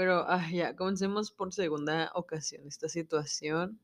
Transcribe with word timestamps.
Pero 0.00 0.24
ah, 0.26 0.48
ya, 0.50 0.74
comencemos 0.74 1.30
por 1.30 1.52
segunda 1.52 2.10
ocasión 2.14 2.66
esta 2.66 2.88
situación. 2.88 3.78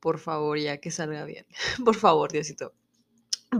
Por 0.00 0.18
favor, 0.18 0.58
ya 0.58 0.78
que 0.78 0.90
salga 0.90 1.26
bien. 1.26 1.44
por 1.84 1.94
favor, 1.94 2.32
Diosito. 2.32 2.72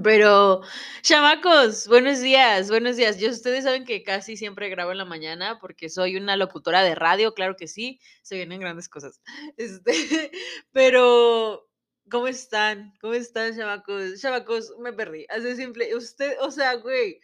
Pero, 0.03 0.63
chamacos, 1.03 1.87
buenos 1.87 2.21
días, 2.23 2.71
buenos 2.71 2.97
días. 2.97 3.21
Yo, 3.21 3.29
ustedes 3.29 3.65
saben 3.65 3.85
que 3.85 4.03
casi 4.03 4.39
siempre 4.39 4.71
grabo 4.71 4.91
en 4.91 4.97
la 4.97 5.05
mañana 5.05 5.59
porque 5.61 5.91
soy 5.91 6.17
una 6.17 6.39
locutora 6.39 6.83
de 6.83 6.95
radio, 6.95 7.35
claro 7.35 7.57
que 7.57 7.69
sí, 7.69 8.01
se 8.23 8.37
vienen 8.37 8.61
grandes 8.61 8.89
cosas. 8.89 9.21
Este, 9.59 9.93
pero, 10.73 11.69
¿cómo 12.11 12.27
están? 12.27 12.95
¿Cómo 13.03 13.13
están, 13.13 13.55
chamacos? 13.55 14.19
Chamacos, 14.19 14.73
me 14.79 14.95
perdí. 14.95 15.27
Así 15.29 15.55
simple. 15.57 15.95
Usted, 15.95 16.39
o 16.41 16.51
sea, 16.51 16.77
güey, 16.77 17.21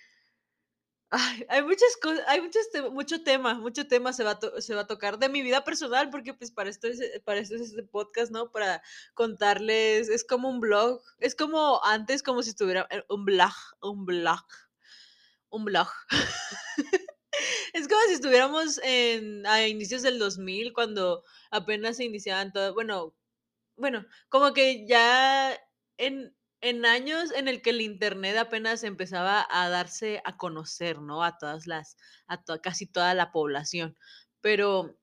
Ay, 1.15 1.45
hay 1.51 1.63
muchas 1.63 1.95
cosas, 2.01 2.25
hay 2.27 2.41
muchos 2.41 2.71
te 2.71 2.81
mucho 2.89 3.23
tema, 3.23 3.53
mucho 3.55 3.87
tema 3.87 4.15
se 4.15 4.25
va 4.25 4.39
se 4.61 4.75
va 4.75 4.81
a 4.83 4.87
tocar 4.87 5.19
de 5.19 5.29
mi 5.29 5.43
vida 5.43 5.63
personal, 5.63 6.09
porque, 6.09 6.33
pues, 6.33 6.51
para 6.51 6.71
esto 6.71 6.87
es 6.89 7.01
eh, 7.01 7.21
para 7.23 7.39
esto 7.41 7.55
es 7.57 7.61
este 7.61 7.83
podcast, 7.83 8.33
¿no? 8.33 8.51
Para 8.51 8.83
contarles 9.13 10.09
es 10.09 10.25
como 10.25 10.49
un 10.49 10.61
blog, 10.61 11.03
es 11.19 11.35
como 11.35 11.85
antes, 11.85 12.23
como 12.23 12.43
si 12.43 12.51
estuviera 12.51 12.87
eh, 12.91 13.05
un 13.11 13.27
blog 13.27 13.53
un 13.83 14.07
blog 14.07 14.41
un 15.51 15.65
blog. 15.67 15.89
Es 17.75 17.89
como 17.89 18.01
si 18.09 18.15
estuviéramos 18.15 18.79
en 18.85 19.47
a 19.47 19.67
inicios 19.67 20.03
del 20.03 20.19
2000, 20.19 20.75
cuando 20.75 21.25
apenas 21.51 21.97
se 21.97 22.05
iniciaban 22.05 22.53
todo 22.53 22.75
bueno 22.75 23.15
bueno, 23.77 24.05
como 24.29 24.53
que 24.53 24.87
ya 24.87 25.59
en 25.97 26.35
en 26.63 26.87
años 26.87 27.33
en 27.33 27.49
el 27.49 27.61
que 27.63 27.71
el 27.71 27.81
Internet 27.83 28.37
apenas 28.39 28.85
empezaba 28.85 29.47
a 29.51 29.69
darse 29.69 30.23
a 30.25 30.37
conocer, 30.39 31.01
¿no? 31.01 31.25
A 31.25 31.39
todas 31.39 31.67
las 31.67 31.97
a 32.29 32.43
to 32.43 32.61
casi 32.63 32.87
toda 32.87 33.15
la 33.15 33.33
población. 33.33 33.97
Pero, 34.41 34.99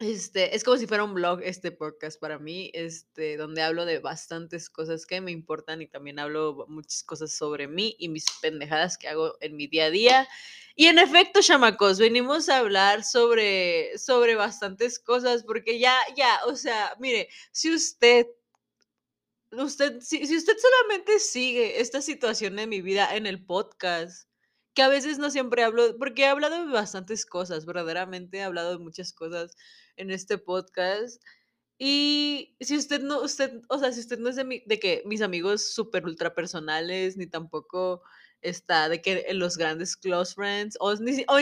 este, 0.00 0.56
es 0.56 0.64
como 0.64 0.78
si 0.78 0.86
fuera 0.86 1.04
un 1.04 1.14
blog 1.14 1.40
este 1.42 1.72
podcast 1.72 2.20
para 2.20 2.38
mí, 2.38 2.70
este, 2.74 3.36
donde 3.36 3.62
hablo 3.62 3.84
de 3.84 3.98
bastantes 4.00 4.70
cosas 4.70 5.06
que 5.06 5.20
me 5.20 5.30
importan 5.32 5.82
y 5.82 5.88
también 5.88 6.18
hablo 6.18 6.66
muchas 6.68 7.02
cosas 7.04 7.32
sobre 7.32 7.68
mí 7.68 7.96
y 7.98 8.08
mis 8.08 8.26
pendejadas 8.42 8.98
que 8.98 9.08
hago 9.08 9.36
en 9.40 9.56
mi 9.56 9.66
día 9.68 9.86
a 9.86 9.90
día. 9.90 10.28
Y 10.74 10.86
en 10.86 10.98
efecto, 10.98 11.40
chamacos, 11.42 11.98
venimos 11.98 12.48
a 12.48 12.58
hablar 12.58 13.04
sobre 13.04 13.98
sobre 13.98 14.34
bastantes 14.36 14.98
cosas, 14.98 15.44
porque 15.44 15.78
ya 15.78 15.94
ya, 16.16 16.40
o 16.46 16.56
sea, 16.56 16.94
mire, 16.98 17.28
si 17.52 17.74
usted 17.74 18.26
usted, 19.52 20.00
si, 20.00 20.22
usted 20.22 20.56
solamente 20.58 21.18
sigue 21.18 21.80
esta 21.80 22.02
situación 22.02 22.56
de 22.56 22.66
mi 22.66 22.80
vida 22.82 23.14
en 23.16 23.26
el 23.26 23.44
podcast, 23.44 24.28
que 24.74 24.82
a 24.82 24.88
veces 24.88 25.18
no 25.18 25.30
siempre 25.30 25.64
hablo, 25.64 25.96
porque 25.98 26.22
he 26.22 26.26
hablado 26.26 26.64
de 26.64 26.72
bastantes 26.72 27.26
cosas, 27.26 27.66
verdaderamente 27.66 28.38
he 28.38 28.42
hablado 28.42 28.72
de 28.72 28.78
muchas 28.78 29.12
cosas 29.12 29.56
en 29.96 30.10
este 30.10 30.38
podcast. 30.38 31.22
Y 31.78 32.56
si 32.60 32.76
usted 32.76 33.00
no, 33.02 33.22
usted, 33.22 33.62
o 33.68 33.78
sea, 33.78 33.92
si 33.92 34.00
usted 34.00 34.18
no 34.18 34.28
es 34.28 34.36
de, 34.36 34.44
mi- 34.44 34.62
de 34.66 34.78
que 34.78 35.02
mis 35.06 35.22
amigos 35.22 35.72
súper 35.72 36.04
ultra 36.04 36.34
personales, 36.34 37.16
ni 37.16 37.26
tampoco 37.26 38.02
está 38.42 38.88
de 38.88 39.00
que 39.02 39.26
los 39.34 39.56
grandes 39.56 39.96
close 39.96 40.34
friends, 40.34 40.76
o, 40.80 40.94
ni 40.96 41.24
o 41.28 41.38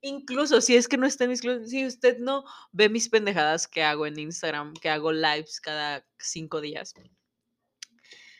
incluso 0.00 0.60
si 0.60 0.76
es 0.76 0.88
que 0.88 0.96
no 0.96 1.06
está 1.06 1.24
en 1.24 1.30
mis 1.30 1.40
si 1.66 1.86
usted 1.86 2.18
no 2.18 2.44
ve 2.72 2.88
mis 2.88 3.08
pendejadas 3.08 3.68
que 3.68 3.82
hago 3.82 4.06
en 4.06 4.18
Instagram, 4.18 4.74
que 4.74 4.88
hago 4.90 5.12
lives 5.12 5.60
cada 5.60 6.06
cinco 6.18 6.60
días, 6.60 6.94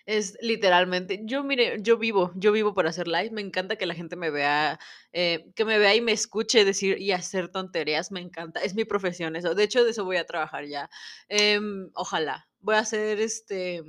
es 0.06 0.36
literalmente, 0.40 1.20
yo 1.24 1.44
mire, 1.44 1.78
yo 1.80 1.98
vivo, 1.98 2.32
yo 2.34 2.52
vivo 2.52 2.74
por 2.74 2.86
hacer 2.86 3.08
live, 3.08 3.30
me 3.30 3.40
encanta 3.40 3.76
que 3.76 3.86
la 3.86 3.94
gente 3.94 4.16
me 4.16 4.30
vea, 4.30 4.78
eh, 5.12 5.50
que 5.54 5.64
me 5.64 5.78
vea 5.78 5.94
y 5.94 6.00
me 6.00 6.12
escuche 6.12 6.64
decir 6.64 6.98
y 6.98 7.12
hacer 7.12 7.48
tonterías, 7.48 8.10
me 8.10 8.20
encanta, 8.20 8.60
es 8.60 8.74
mi 8.74 8.84
profesión 8.84 9.36
eso, 9.36 9.54
de 9.54 9.64
hecho 9.64 9.84
de 9.84 9.90
eso 9.90 10.04
voy 10.04 10.16
a 10.16 10.26
trabajar 10.26 10.66
ya, 10.66 10.90
em, 11.28 11.90
ojalá, 11.94 12.48
voy 12.60 12.76
a 12.76 12.80
hacer 12.80 13.20
este, 13.20 13.82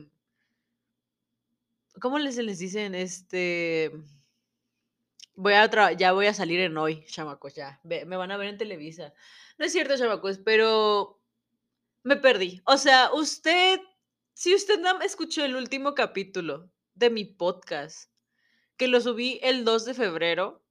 ¿cómo 1.99 2.19
les, 2.19 2.37
les 2.37 2.59
dicen? 2.59 2.95
Este, 2.95 3.91
voy 5.35 5.53
a 5.53 5.91
ya 5.93 6.11
voy 6.11 6.27
a 6.27 6.33
salir 6.33 6.59
en 6.59 6.77
hoy, 6.77 7.05
chamacos, 7.05 7.55
ya, 7.55 7.79
me 7.83 8.17
van 8.17 8.31
a 8.31 8.37
ver 8.37 8.49
en 8.49 8.57
Televisa. 8.57 9.13
No 9.57 9.65
es 9.65 9.71
cierto, 9.71 9.97
chamacos, 9.97 10.39
pero 10.39 11.19
me 12.03 12.17
perdí. 12.17 12.61
O 12.65 12.77
sea, 12.77 13.11
usted, 13.13 13.79
si 14.33 14.55
usted 14.55 14.79
no 14.79 14.99
escuchó 15.01 15.45
el 15.45 15.55
último 15.55 15.93
capítulo 15.93 16.71
de 16.95 17.09
mi 17.09 17.25
podcast, 17.25 18.09
que 18.77 18.87
lo 18.87 18.99
subí 18.99 19.39
el 19.43 19.63
2 19.63 19.85
de 19.85 19.93
febrero 19.93 20.65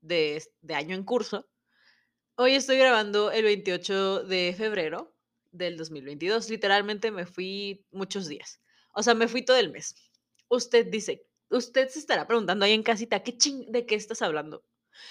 de, 0.00 0.42
de 0.62 0.74
año 0.74 0.96
en 0.96 1.04
curso, 1.04 1.48
hoy 2.36 2.54
estoy 2.54 2.78
grabando 2.78 3.30
el 3.30 3.44
28 3.44 4.24
de 4.24 4.54
febrero 4.56 5.14
del 5.52 5.76
2022. 5.76 6.48
Literalmente 6.48 7.10
me 7.10 7.26
fui 7.26 7.86
muchos 7.90 8.28
días. 8.28 8.60
O 8.94 9.02
sea, 9.02 9.14
me 9.14 9.28
fui 9.28 9.44
todo 9.44 9.58
el 9.58 9.70
mes. 9.70 9.94
Usted 10.48 10.86
dice, 10.86 11.26
usted 11.50 11.88
se 11.88 11.98
estará 11.98 12.26
preguntando 12.26 12.64
ahí 12.64 12.72
en 12.72 12.82
casita, 12.82 13.22
¿qué 13.22 13.36
ching 13.36 13.70
de 13.70 13.84
qué 13.84 13.94
estás 13.94 14.22
hablando? 14.22 14.64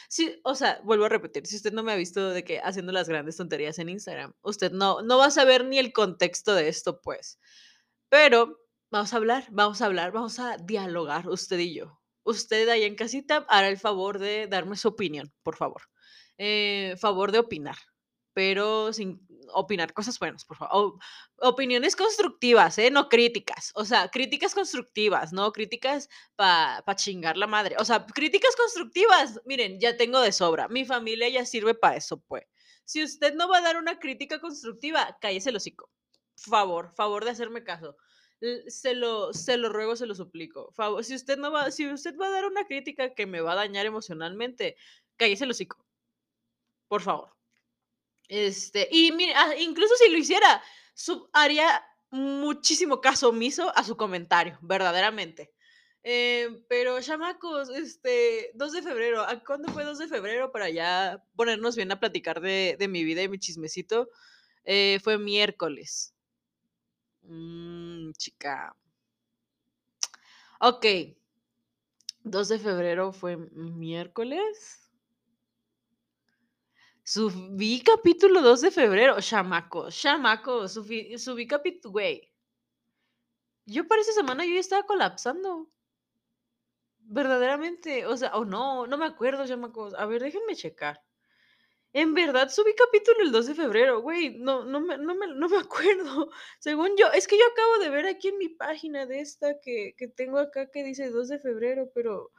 Sí, 0.09 0.40
o 0.44 0.56
sea, 0.56 0.81
vuelvo 0.84 1.06
a 1.06 1.09
repetir, 1.09 1.46
si 1.46 1.56
usted 1.56 1.72
no 1.72 1.84
me 1.84 1.91
ha 1.91 1.96
visto 1.96 2.31
de 2.31 2.44
que 2.44 2.59
haciendo 2.59 2.91
las 2.91 3.07
grandes 3.07 3.38
tonterías 3.38 3.78
en 3.78 3.90
Instagram, 3.90 4.34
usted 4.41 4.72
no, 4.72 5.03
no 5.03 5.19
va 5.19 5.28
a 5.28 5.31
saber 5.31 5.66
ni 5.66 5.78
el 5.78 5.94
contexto 5.94 6.56
de 6.56 6.67
esto, 6.67 7.02
pues. 7.02 7.40
Pero 8.11 8.59
vamos 8.91 9.13
a 9.13 9.17
hablar, 9.17 9.47
vamos 9.51 9.81
a 9.81 9.85
hablar, 9.85 10.11
vamos 10.11 10.39
a 10.39 10.57
dialogar 10.57 11.27
usted 11.27 11.59
y 11.59 11.73
yo. 11.75 11.99
Usted 12.23 12.67
ahí 12.69 12.83
en 12.83 12.95
casita 12.95 13.45
hará 13.49 13.67
el 13.69 13.77
favor 13.77 14.19
de 14.19 14.47
darme 14.47 14.75
su 14.77 14.88
opinión, 14.89 15.33
por 15.43 15.55
favor. 15.55 15.81
Eh, 16.38 16.95
favor 16.99 17.31
de 17.31 17.39
opinar, 17.39 17.77
pero 18.33 18.91
sin 18.93 19.25
opinar 19.53 19.93
cosas 19.93 20.19
buenas, 20.19 20.43
por 20.45 20.57
favor. 20.57 20.95
Opiniones 21.38 21.95
constructivas, 21.95 22.77
¿eh? 22.79 22.91
No 22.91 23.09
críticas. 23.09 23.71
O 23.75 23.85
sea, 23.85 24.09
críticas 24.09 24.53
constructivas, 24.55 25.33
no 25.33 25.51
críticas 25.51 26.09
para 26.35 26.81
pa 26.85 26.95
chingar 26.95 27.37
la 27.37 27.47
madre. 27.47 27.75
O 27.79 27.85
sea, 27.85 28.05
críticas 28.05 28.55
constructivas, 28.55 29.39
miren, 29.45 29.79
ya 29.79 29.97
tengo 29.97 30.19
de 30.22 30.31
sobra. 30.31 30.67
Mi 30.67 30.85
familia 30.85 31.29
ya 31.29 31.45
sirve 31.45 31.73
para 31.75 31.95
eso, 31.97 32.17
pues. 32.27 32.43
Si 32.85 33.03
usted 33.03 33.33
no 33.35 33.47
va 33.49 33.57
a 33.59 33.61
dar 33.61 33.77
una 33.77 33.97
crítica 33.99 34.39
constructiva, 34.39 35.17
cállese 35.22 35.49
el 35.49 35.55
hocico. 35.57 35.89
Favor, 36.38 36.94
favor 36.96 37.23
de 37.25 37.31
hacerme 37.31 37.63
caso. 37.63 37.97
Se 38.68 38.94
lo, 38.94 39.34
se 39.34 39.57
lo 39.57 39.69
ruego, 39.69 39.96
se 39.96 40.06
lo 40.06 40.13
suplico. 40.16 40.72
Favor, 40.73 41.03
si 41.03 41.16
usted 41.16 41.38
no 41.38 41.51
va, 41.51 41.72
si 41.72 41.88
usted 41.88 42.16
va 42.18 42.28
a 42.28 42.31
dar 42.31 42.46
una 42.46 42.66
crítica 42.66 43.13
que 43.16 43.25
me 43.25 43.41
va 43.41 43.53
a 43.53 43.56
dañar 43.56 43.85
emocionalmente, 43.85 44.75
cállese 45.18 45.46
el 45.46 45.51
hocico, 45.51 45.85
por 46.88 47.01
favor. 47.01 47.31
Este, 48.28 48.88
y 48.91 49.12
ah, 49.35 49.56
incluso 49.59 49.96
si 49.97 50.09
lo 50.12 50.18
hiciera, 50.18 50.63
su- 50.96 51.29
haría 51.34 51.84
muchísimo 52.12 53.02
caso 53.02 53.29
omiso 53.29 53.72
a 53.78 53.84
su 53.84 53.97
comentario, 53.97 54.57
verdaderamente. 54.62 55.53
Eh, 56.03 56.63
pero, 56.69 57.02
chamacos, 57.02 57.69
este, 57.69 58.52
2 58.56 58.73
de 58.73 58.84
febrero, 58.84 59.23
¿a 59.23 59.44
cuándo 59.44 59.72
fue 59.73 59.84
2 59.85 60.00
de 60.00 60.07
febrero 60.07 60.52
para 60.52 60.69
ya 60.69 61.23
ponernos 61.35 61.75
bien 61.75 61.91
a 61.91 62.00
platicar 62.00 62.41
de, 62.41 62.78
de 62.79 62.88
mi 62.88 63.03
vida 63.03 63.23
y 63.23 63.29
mi 63.29 63.40
chismecito? 63.40 64.09
Eh, 64.66 65.00
fue 65.03 65.17
miércoles. 65.19 66.14
Mm, 67.29 68.11
chica. 68.17 68.75
Ok, 70.59 70.85
2 72.23 72.49
de 72.49 72.59
febrero 72.59 73.13
fue 73.13 73.37
miércoles. 73.37 74.91
Subí 77.03 77.81
capítulo 77.91 78.41
2 78.41 78.59
de 78.61 78.69
febrero, 78.69 79.21
chamaco, 79.21 79.89
chamaco, 79.89 80.67
subí, 80.67 81.17
subí 81.17 81.47
capítulo, 81.47 81.93
güey. 81.93 82.29
Yo 83.67 83.87
para 83.87 84.01
esa 84.01 84.13
semana 84.13 84.43
yo 84.43 84.53
ya 84.55 84.59
estaba 84.59 84.87
colapsando, 84.87 85.69
verdaderamente, 87.17 88.05
o 88.05 88.17
sea, 88.17 88.35
o 88.35 88.43
no, 88.43 88.85
no 88.87 88.97
me 88.97 89.05
acuerdo, 89.05 89.47
chamacos. 89.47 89.93
A 89.93 90.05
ver, 90.05 90.21
déjenme 90.21 90.55
checar. 90.55 91.01
En 91.95 92.13
verdad 92.13 92.49
subí 92.49 92.75
capítulo 92.75 93.21
el 93.21 93.31
2 93.31 93.47
de 93.47 93.55
febrero, 93.55 94.01
güey, 94.01 94.37
no, 94.37 94.65
no 94.65 94.81
me, 94.81 94.97
no 94.97 95.15
me, 95.15 95.27
no 95.27 95.47
me 95.47 95.57
acuerdo. 95.59 96.29
Según 96.59 96.89
yo, 96.97 97.07
es 97.13 97.25
que 97.25 97.37
yo 97.37 97.45
acabo 97.49 97.79
de 97.79 97.89
ver 97.89 98.05
aquí 98.05 98.27
en 98.27 98.37
mi 98.37 98.49
página 98.49 99.05
de 99.05 99.21
esta 99.21 99.61
que, 99.61 99.95
que 99.97 100.09
tengo 100.09 100.39
acá 100.39 100.69
que 100.69 100.83
dice 100.83 101.09
2 101.09 101.29
de 101.29 101.39
febrero, 101.39 101.89
pero 101.95 102.31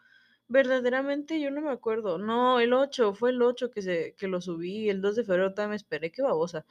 verdaderamente 0.48 1.40
yo 1.40 1.50
no 1.50 1.62
me 1.62 1.70
acuerdo. 1.70 2.18
No, 2.18 2.60
el 2.60 2.74
8, 2.74 3.14
fue 3.14 3.30
el 3.30 3.40
8 3.40 3.70
que, 3.70 3.80
se, 3.80 4.14
que 4.18 4.28
lo 4.28 4.42
subí, 4.42 4.90
el 4.90 5.00
2 5.00 5.16
de 5.16 5.24
febrero 5.24 5.54
también 5.54 5.70
me 5.70 5.76
esperé, 5.76 6.12
qué 6.12 6.20
babosa. 6.20 6.66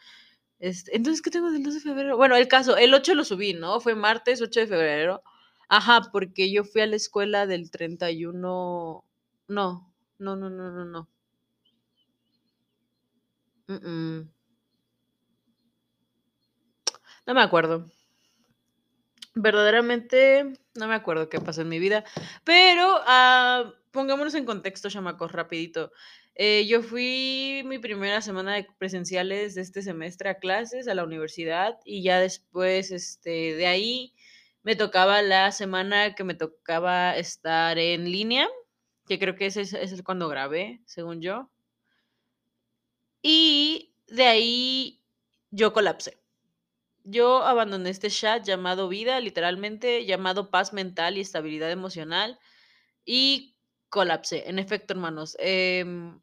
Este, 0.59 0.95
entonces, 0.95 1.23
¿qué 1.23 1.31
tengo 1.31 1.51
del 1.51 1.63
2 1.63 1.73
de 1.73 1.79
febrero? 1.81 2.17
Bueno, 2.17 2.35
el 2.35 2.47
caso, 2.47 2.77
el 2.77 2.93
8 2.93 3.15
lo 3.15 3.23
subí, 3.25 3.55
¿no? 3.55 3.79
Fue 3.79 3.95
martes 3.95 4.43
8 4.43 4.59
de 4.59 4.67
febrero. 4.67 5.23
Ajá, 5.69 6.01
porque 6.11 6.51
yo 6.51 6.63
fui 6.63 6.81
a 6.81 6.87
la 6.87 6.97
escuela 6.97 7.47
del 7.47 7.71
31. 7.71 8.39
No, 8.39 9.05
no, 9.47 10.35
no, 10.35 10.35
no, 10.35 10.71
no, 10.71 10.85
no. 10.85 11.09
No 17.25 17.33
me 17.33 17.41
acuerdo. 17.41 17.85
Verdaderamente 19.33 20.53
no 20.75 20.88
me 20.88 20.95
acuerdo 20.95 21.29
qué 21.29 21.39
pasó 21.39 21.62
en 21.62 21.69
mi 21.69 21.79
vida. 21.79 22.03
Pero 22.44 23.00
ah, 23.06 23.73
pongámonos 23.91 24.35
en 24.35 24.45
contexto, 24.45 24.89
chamacos, 24.89 25.31
rapidito. 25.31 25.91
Eh, 26.35 26.65
yo 26.67 26.81
fui 26.83 27.63
mi 27.65 27.79
primera 27.79 28.21
semana 28.21 28.56
de 28.56 28.67
presenciales 28.77 29.56
de 29.56 29.62
este 29.62 29.81
semestre 29.81 30.29
a 30.29 30.38
clases 30.38 30.88
a 30.88 30.94
la 30.94 31.06
universidad 31.06 31.79
y 31.85 32.03
ya 32.03 32.19
después, 32.19 32.91
este, 32.91 33.56
de 33.56 33.68
ahí 33.68 34.13
me 34.63 34.75
tocaba 34.75 35.21
la 35.21 35.51
semana 35.51 36.13
que 36.13 36.25
me 36.25 36.33
tocaba 36.33 37.15
estar 37.15 37.77
en 37.77 38.11
línea, 38.11 38.50
que 39.07 39.18
creo 39.19 39.35
que 39.35 39.45
ese 39.45 39.61
es, 39.61 39.73
ese 39.73 39.95
es 39.95 40.03
cuando 40.03 40.27
grabé, 40.27 40.81
según 40.85 41.21
yo. 41.21 41.50
Y 43.27 43.95
de 44.06 44.27
ahí 44.27 45.04
yo 45.50 45.74
colapsé. 45.74 46.22
Yo 47.04 47.42
abandoné 47.44 47.89
este 47.89 48.12
chat 48.12 48.44
llamado 48.45 48.88
vida, 48.88 49.19
literalmente, 49.19 50.06
llamado 50.06 50.51
paz 50.51 50.74
mental 50.74 51.18
y 51.18 51.22
estabilidad 51.22 51.72
emocional, 51.72 52.39
y 53.06 53.57
colapsé. 53.89 54.50
En 54.50 54.60
efecto, 54.60 54.94
hermanos. 54.94 55.38
em, 55.39 56.19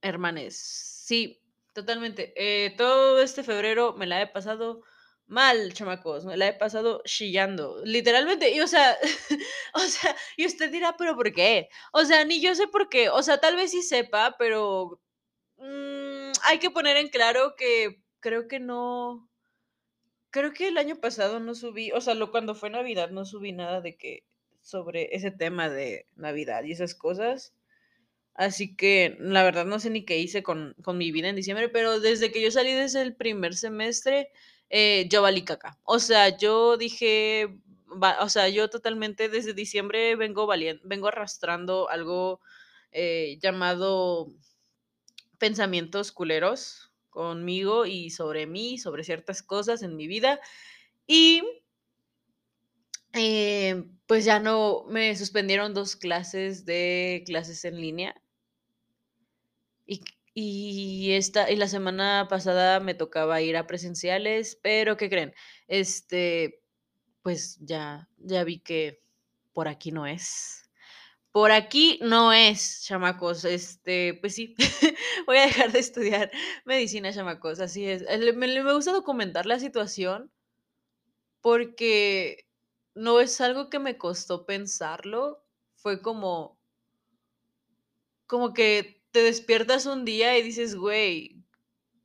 hermanes, 0.00 0.56
sí, 0.58 1.40
totalmente. 1.72 2.32
Eh, 2.36 2.74
todo 2.76 3.20
este 3.22 3.42
febrero 3.42 3.94
me 3.96 4.06
la 4.06 4.22
he 4.22 4.26
pasado 4.26 4.82
mal, 5.26 5.72
chamacos. 5.72 6.24
Me 6.24 6.36
la 6.36 6.48
he 6.48 6.54
pasado 6.54 7.02
chillando. 7.04 7.80
Literalmente. 7.84 8.50
Y 8.54 8.60
o 8.60 8.66
sea, 8.66 8.96
o 9.74 9.80
sea, 9.80 10.16
y 10.36 10.46
usted 10.46 10.70
dirá, 10.70 10.96
¿pero 10.96 11.16
por 11.16 11.32
qué? 11.32 11.68
O 11.92 12.04
sea, 12.04 12.24
ni 12.24 12.40
yo 12.40 12.54
sé 12.54 12.66
por 12.68 12.88
qué. 12.88 13.08
O 13.10 13.22
sea, 13.22 13.38
tal 13.38 13.56
vez 13.56 13.70
sí 13.70 13.82
sepa, 13.82 14.36
pero 14.38 15.00
mm, 15.62 16.32
hay 16.44 16.58
que 16.58 16.70
poner 16.70 16.96
en 16.96 17.08
claro 17.08 17.54
que 17.56 18.02
creo 18.20 18.48
que 18.48 18.60
no. 18.60 19.28
Creo 20.30 20.52
que 20.54 20.68
el 20.68 20.78
año 20.78 20.96
pasado 20.96 21.40
no 21.40 21.54
subí, 21.54 21.92
o 21.92 22.00
sea, 22.00 22.14
lo, 22.14 22.30
cuando 22.30 22.54
fue 22.54 22.70
Navidad 22.70 23.10
no 23.10 23.24
subí 23.26 23.52
nada 23.52 23.80
de 23.82 23.96
que 23.96 24.24
sobre 24.62 25.14
ese 25.14 25.30
tema 25.30 25.68
de 25.68 26.06
Navidad 26.16 26.64
y 26.64 26.72
esas 26.72 26.94
cosas. 26.94 27.54
Así 28.34 28.76
que 28.76 29.16
la 29.20 29.44
verdad 29.44 29.66
no 29.66 29.80
sé 29.80 29.90
ni 29.90 30.04
qué 30.06 30.18
hice 30.18 30.42
con, 30.42 30.74
con 30.82 30.98
mi 30.98 31.12
vida 31.12 31.28
en 31.28 31.36
diciembre, 31.36 31.68
pero 31.70 32.00
desde 32.00 32.32
que 32.32 32.42
yo 32.42 32.50
salí 32.52 32.72
desde 32.72 33.02
el 33.02 33.16
primer 33.16 33.54
semestre, 33.56 34.30
eh, 34.70 35.08
yo 35.10 35.22
valí 35.22 35.44
caca. 35.44 35.78
O 35.84 35.98
sea, 36.00 36.36
yo 36.38 36.76
dije, 36.78 37.48
va- 38.02 38.18
o 38.22 38.28
sea, 38.30 38.48
yo 38.48 38.70
totalmente 38.70 39.28
desde 39.28 39.54
diciembre 39.54 40.16
vengo 40.16 40.46
valiendo, 40.46 40.82
vengo 40.86 41.08
arrastrando 41.08 41.90
algo 41.90 42.40
eh, 42.92 43.38
llamado 43.42 44.28
pensamientos 45.42 46.12
culeros 46.12 46.92
conmigo 47.10 47.84
y 47.84 48.10
sobre 48.10 48.46
mí, 48.46 48.78
sobre 48.78 49.02
ciertas 49.02 49.42
cosas 49.42 49.82
en 49.82 49.96
mi 49.96 50.06
vida. 50.06 50.38
Y 51.04 51.42
eh, 53.12 53.82
pues 54.06 54.24
ya 54.24 54.38
no, 54.38 54.84
me 54.88 55.16
suspendieron 55.16 55.74
dos 55.74 55.96
clases 55.96 56.64
de 56.64 57.24
clases 57.26 57.64
en 57.64 57.80
línea. 57.80 58.14
Y, 59.84 60.04
y 60.32 61.10
esta, 61.14 61.50
y 61.50 61.56
la 61.56 61.66
semana 61.66 62.28
pasada 62.30 62.78
me 62.78 62.94
tocaba 62.94 63.42
ir 63.42 63.56
a 63.56 63.66
presenciales, 63.66 64.60
pero 64.62 64.96
¿qué 64.96 65.10
creen? 65.10 65.34
Este, 65.66 66.62
pues 67.22 67.58
ya, 67.62 68.08
ya 68.18 68.44
vi 68.44 68.60
que 68.60 69.02
por 69.52 69.66
aquí 69.66 69.90
no 69.90 70.06
es. 70.06 70.61
Por 71.32 71.50
aquí 71.50 71.98
no 72.02 72.32
es, 72.32 72.82
chamacos. 72.84 73.44
Este, 73.46 74.18
pues 74.20 74.34
sí, 74.34 74.54
voy 75.26 75.38
a 75.38 75.46
dejar 75.46 75.72
de 75.72 75.78
estudiar 75.78 76.30
medicina, 76.66 77.12
chamacos. 77.12 77.58
Así 77.60 77.86
es. 77.86 78.04
Me, 78.36 78.62
me 78.62 78.74
gusta 78.74 78.92
documentar 78.92 79.46
la 79.46 79.58
situación 79.58 80.30
porque 81.40 82.46
no 82.94 83.20
es 83.20 83.40
algo 83.40 83.70
que 83.70 83.78
me 83.78 83.96
costó 83.96 84.44
pensarlo. 84.44 85.42
Fue 85.74 86.02
como, 86.02 86.60
como 88.26 88.52
que 88.52 89.02
te 89.10 89.22
despiertas 89.22 89.86
un 89.86 90.04
día 90.04 90.36
y 90.38 90.42
dices, 90.42 90.76
güey, 90.76 91.42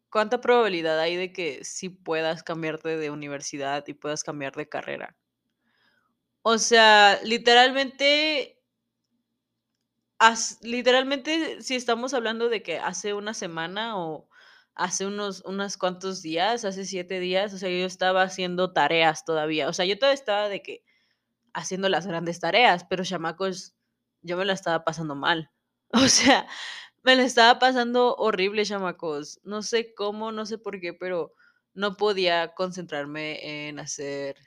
¿cuánta 0.09 0.41
probabilidad 0.41 0.99
hay 0.99 1.17
de 1.17 1.33
que 1.33 1.63
sí 1.63 1.89
puedas 1.89 2.43
cambiarte 2.43 2.97
de 2.97 3.11
universidad 3.11 3.85
y 3.87 3.93
puedas 3.93 4.23
cambiar 4.23 4.55
de 4.55 4.69
carrera? 4.69 5.17
O 6.41 6.57
sea, 6.57 7.19
literalmente 7.23 8.56
Literalmente, 10.61 11.61
si 11.61 11.75
estamos 11.75 12.13
hablando 12.13 12.49
de 12.49 12.63
que 12.63 12.79
hace 12.79 13.13
una 13.13 13.33
semana 13.33 13.97
o 13.99 14.27
hace 14.73 15.05
unos 15.05 15.41
unos 15.45 15.77
cuantos 15.77 16.21
días, 16.21 16.65
hace 16.65 16.85
7 16.85 17.19
días, 17.19 17.53
o 17.53 17.57
sea, 17.57 17.69
yo 17.69 17.85
estaba 17.85 18.23
haciendo 18.23 18.73
tareas 18.73 19.25
todavía. 19.25 19.67
O 19.69 19.73
sea, 19.73 19.85
yo 19.85 19.97
todavía 19.97 20.15
estaba 20.15 20.49
de 20.49 20.61
que 20.63 20.83
haciendo 21.53 21.89
las 21.89 22.07
grandes 22.07 22.39
tareas, 22.39 22.85
pero 22.89 23.03
chamacos, 23.05 23.75
yo 24.23 24.37
me 24.37 24.45
la 24.45 24.53
estaba 24.53 24.83
pasando 24.85 25.15
mal. 25.15 25.51
O 25.93 26.07
sea, 26.09 26.47
me 27.03 27.15
la 27.15 27.23
estaba 27.23 27.59
pasando 27.59 28.15
horrible, 28.17 28.65
chamacos. 28.65 29.39
No 29.43 29.61
sé 29.63 29.93
cómo, 29.95 30.31
no 30.33 30.45
sé 30.45 30.57
por 30.59 30.79
qué, 30.81 30.93
pero 30.93 31.33
no 31.75 31.97
podía 31.97 32.53
concentrarme 32.55 33.67
en 33.69 33.79
hacer 33.79 34.37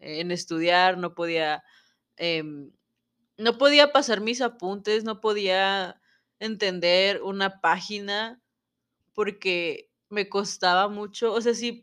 en 0.00 0.30
estudiar, 0.32 0.98
no 0.98 1.14
podía, 1.14 1.64
em 2.16 2.72
no 3.38 3.58
podía 3.58 3.92
pasar 3.92 4.20
mis 4.20 4.40
apuntes, 4.40 5.04
no 5.04 5.20
podía 5.20 6.00
entender 6.38 7.22
una 7.22 7.60
página 7.60 8.40
porque 9.14 9.90
me 10.10 10.28
costaba 10.28 10.88
mucho, 10.88 11.32
o 11.32 11.40
sea, 11.40 11.54
sí, 11.54 11.82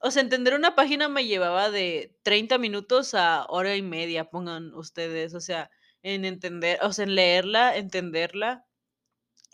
o 0.00 0.10
sea, 0.10 0.22
entender 0.22 0.54
una 0.54 0.74
página 0.76 1.08
me 1.08 1.26
llevaba 1.26 1.70
de 1.70 2.16
30 2.22 2.58
minutos 2.58 3.14
a 3.14 3.46
hora 3.48 3.76
y 3.76 3.82
media, 3.82 4.30
pongan 4.30 4.74
ustedes, 4.74 5.34
o 5.34 5.40
sea, 5.40 5.70
en 6.02 6.24
entender, 6.24 6.78
o 6.82 6.92
sea, 6.92 7.04
en 7.04 7.14
leerla, 7.14 7.76
entenderla 7.76 8.66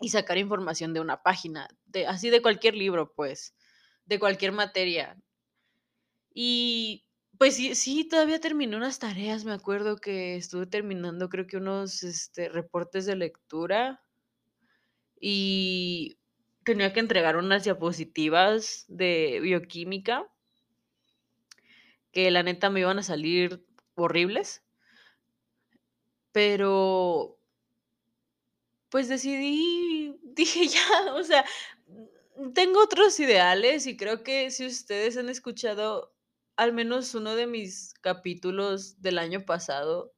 y 0.01 0.09
sacar 0.09 0.37
información 0.37 0.93
de 0.93 1.01
una 1.01 1.23
página, 1.23 1.67
de 1.85 2.07
así 2.07 2.29
de 2.29 2.41
cualquier 2.41 2.75
libro, 2.75 3.13
pues, 3.15 3.55
de 4.05 4.19
cualquier 4.19 4.51
materia. 4.53 5.17
Y, 6.35 7.02
pues 7.37 7.55
sí 7.55 7.75
sí, 7.75 8.07
todavía 8.07 8.39
terminé 8.39 8.75
unas 8.77 8.99
tareas, 8.99 9.45
me 9.45 9.53
acuerdo 9.53 9.97
que 9.97 10.35
estuve 10.35 10.65
terminando, 10.67 11.29
creo 11.29 11.45
que 11.47 11.57
unos, 11.57 12.03
este, 12.03 12.49
reportes 12.49 13.05
de 13.05 13.15
lectura, 13.15 14.01
y 15.19 16.17
tenía 16.65 16.93
que 16.93 16.99
entregar 16.99 17.37
unas 17.37 17.63
diapositivas 17.63 18.85
de 18.87 19.39
bioquímica, 19.41 20.27
que 22.13 22.31
la 22.31 22.43
neta 22.43 22.69
me 22.69 22.79
iban 22.79 22.99
a 22.99 23.03
salir 23.03 23.65
horribles, 23.95 24.63
pero, 26.31 27.37
pues 28.89 29.07
decidí, 29.09 30.15
dije: 30.23 30.67
"Ya", 30.67 31.13
o 31.15 31.23
sea, 31.23 31.45
tengo 32.53 32.81
otros 32.81 33.19
ideales, 33.19 33.85
y 33.87 33.97
creo 33.97 34.23
que 34.23 34.51
si 34.51 34.65
ustedes 34.65 35.17
han 35.17 35.29
escuchado 35.29 36.12
al 36.55 36.73
menos 36.73 37.15
uno 37.15 37.35
de 37.35 37.47
mis 37.47 37.93
capítulos 38.01 39.01
del 39.01 39.17
año 39.19 39.45
pasado, 39.45 40.13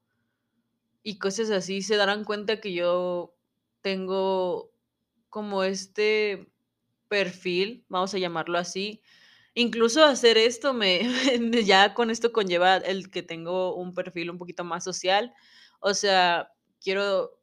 y 1.03 1.19
cosas 1.19 1.51
así, 1.51 1.83
se 1.83 1.97
darán 1.97 2.23
cuenta 2.23 2.59
que 2.59 2.73
yo 2.73 3.35
tengo 3.81 4.71
como 5.29 5.63
este 5.63 6.51
perfil, 7.07 7.85
vamos 7.89 8.13
a 8.15 8.17
llamarlo 8.17 8.57
así. 8.57 9.03
Incluso 9.53 10.03
hacer 10.03 10.37
esto 10.37 10.73
me 10.73 11.01
ya 11.65 11.93
con 11.93 12.09
esto 12.09 12.31
conlleva 12.31 12.77
el 12.77 13.11
que 13.11 13.21
tengo 13.21 13.75
un 13.75 13.93
perfil 13.93 14.31
un 14.31 14.39
poquito 14.39 14.63
más 14.63 14.83
social. 14.83 15.33
O 15.79 15.93
sea, 15.93 16.51
quiero 16.81 17.39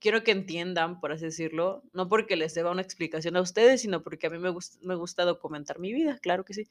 quiero 0.00 0.24
que 0.24 0.32
entiendan, 0.32 1.00
por 1.00 1.12
así 1.12 1.26
decirlo, 1.26 1.82
no 1.92 2.08
porque 2.08 2.36
les 2.36 2.54
deba 2.54 2.70
una 2.70 2.82
explicación 2.82 3.36
a 3.36 3.42
ustedes, 3.42 3.82
sino 3.82 4.02
porque 4.02 4.26
a 4.26 4.30
mí 4.30 4.38
me 4.38 4.50
gus 4.50 4.78
me 4.82 4.94
gusta 4.96 5.24
documentar 5.24 5.78
mi 5.78 5.92
vida, 5.92 6.18
claro 6.20 6.44
que 6.44 6.54
sí. 6.54 6.68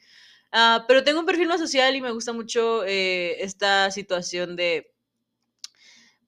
Ah, 0.51 0.86
pero 0.88 1.03
tengo 1.03 1.19
un 1.21 1.25
perfil 1.25 1.48
más 1.48 1.59
social 1.59 1.95
y 1.95 2.01
me 2.01 2.12
gusta 2.12 2.33
mucho, 2.33 2.83
eh, 2.86 3.43
esta 3.43 3.91
situación 3.91 4.55
de 4.55 4.93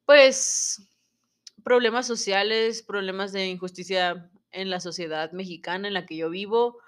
pues, 0.06 0.88
problemas 1.64 2.08
sociales, 2.08 2.84
problemas 2.84 3.32
de 3.32 3.48
injusticia 3.48 4.30
en 4.52 4.70
la 4.70 4.80
sociedad 4.80 5.32
mexicana 5.32 5.88
en 5.88 5.94
la 5.94 6.06
que 6.06 6.18
yo 6.18 6.30
vivo. 6.30 6.80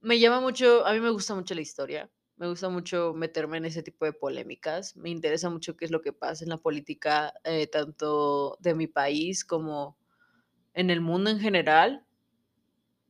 Me 0.00 0.18
llama 0.18 0.40
mucho 0.40 0.86
a 0.86 0.92
mí 0.92 1.00
me 1.00 1.10
gusta 1.10 1.34
mucho 1.34 1.54
la 1.54 1.60
historia, 1.62 2.10
me 2.36 2.48
gusta 2.48 2.68
mucho 2.68 3.14
meterme 3.14 3.58
en 3.58 3.64
ese 3.66 3.82
tipo 3.82 4.04
de 4.04 4.12
polémicas, 4.12 4.96
me 4.96 5.10
interesa 5.10 5.50
mucho 5.50 5.76
qué 5.76 5.84
es 5.84 5.90
lo 5.90 6.02
que 6.02 6.12
pasa 6.12 6.44
en 6.44 6.50
la 6.50 6.58
política, 6.58 7.32
eh, 7.44 7.66
tanto 7.66 8.56
de 8.60 8.74
mi 8.74 8.86
país 8.86 9.44
como 9.44 9.96
en 10.74 10.90
el 10.90 11.00
mundo 11.00 11.30
en 11.30 11.40
general. 11.40 12.04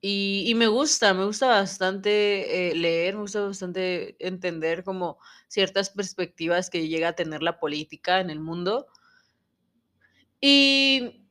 Y 0.08 0.52
me 0.54 0.68
gusta, 0.68 1.14
me 1.14 1.24
gusta 1.24 1.48
bastante, 1.48 2.70
eh, 2.70 2.76
leer, 2.76 3.16
me 3.16 3.22
gusta 3.22 3.40
bastante 3.40 4.14
entender 4.24 4.84
como 4.84 5.18
ciertas 5.48 5.90
perspectivas 5.90 6.70
que 6.70 6.86
llega 6.86 7.08
a 7.08 7.14
tener 7.14 7.42
la 7.42 7.58
política 7.58 8.20
en 8.20 8.30
el 8.30 8.38
mundo. 8.38 8.86
Y 10.40 11.26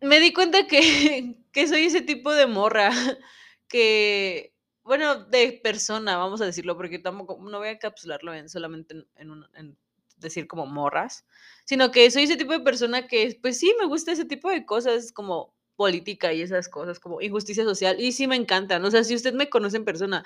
me 0.00 0.18
di 0.20 0.32
cuenta 0.32 0.66
que 0.66 1.36
que 1.52 1.66
soy 1.66 1.84
ese 1.84 2.02
tipo 2.02 2.32
de 2.32 2.46
morra 2.46 2.90
que, 3.68 4.54
bueno, 4.88 5.24
de 5.26 5.60
persona, 5.62 6.16
vamos 6.16 6.40
a 6.40 6.46
decirlo, 6.46 6.76
porque 6.76 6.98
tampoco 6.98 7.38
no 7.38 7.58
voy 7.58 7.68
a 7.68 7.72
encapsularlo 7.72 8.32
en 8.34 8.48
solamente 8.48 9.06
en 9.16 9.76
decir 10.16 10.48
como 10.48 10.64
morras, 10.66 11.26
sino 11.66 11.90
que 11.90 12.10
soy 12.10 12.24
ese 12.24 12.36
tipo 12.36 12.52
de 12.52 12.60
persona 12.60 13.06
que, 13.06 13.38
pues 13.42 13.58
sí, 13.58 13.74
me 13.78 13.86
gusta 13.86 14.12
ese 14.12 14.24
tipo 14.24 14.48
de 14.50 14.64
cosas, 14.64 15.12
como 15.12 15.54
política 15.76 16.32
y 16.32 16.40
esas 16.40 16.70
cosas, 16.70 16.98
como 16.98 17.20
injusticia 17.20 17.64
social, 17.64 18.00
y 18.00 18.12
sí 18.12 18.26
me 18.26 18.36
encantan. 18.36 18.82
O 18.84 18.90
sea, 18.90 19.04
si 19.04 19.14
usted 19.14 19.34
me 19.34 19.50
conoce 19.50 19.76
en 19.76 19.84
persona, 19.84 20.24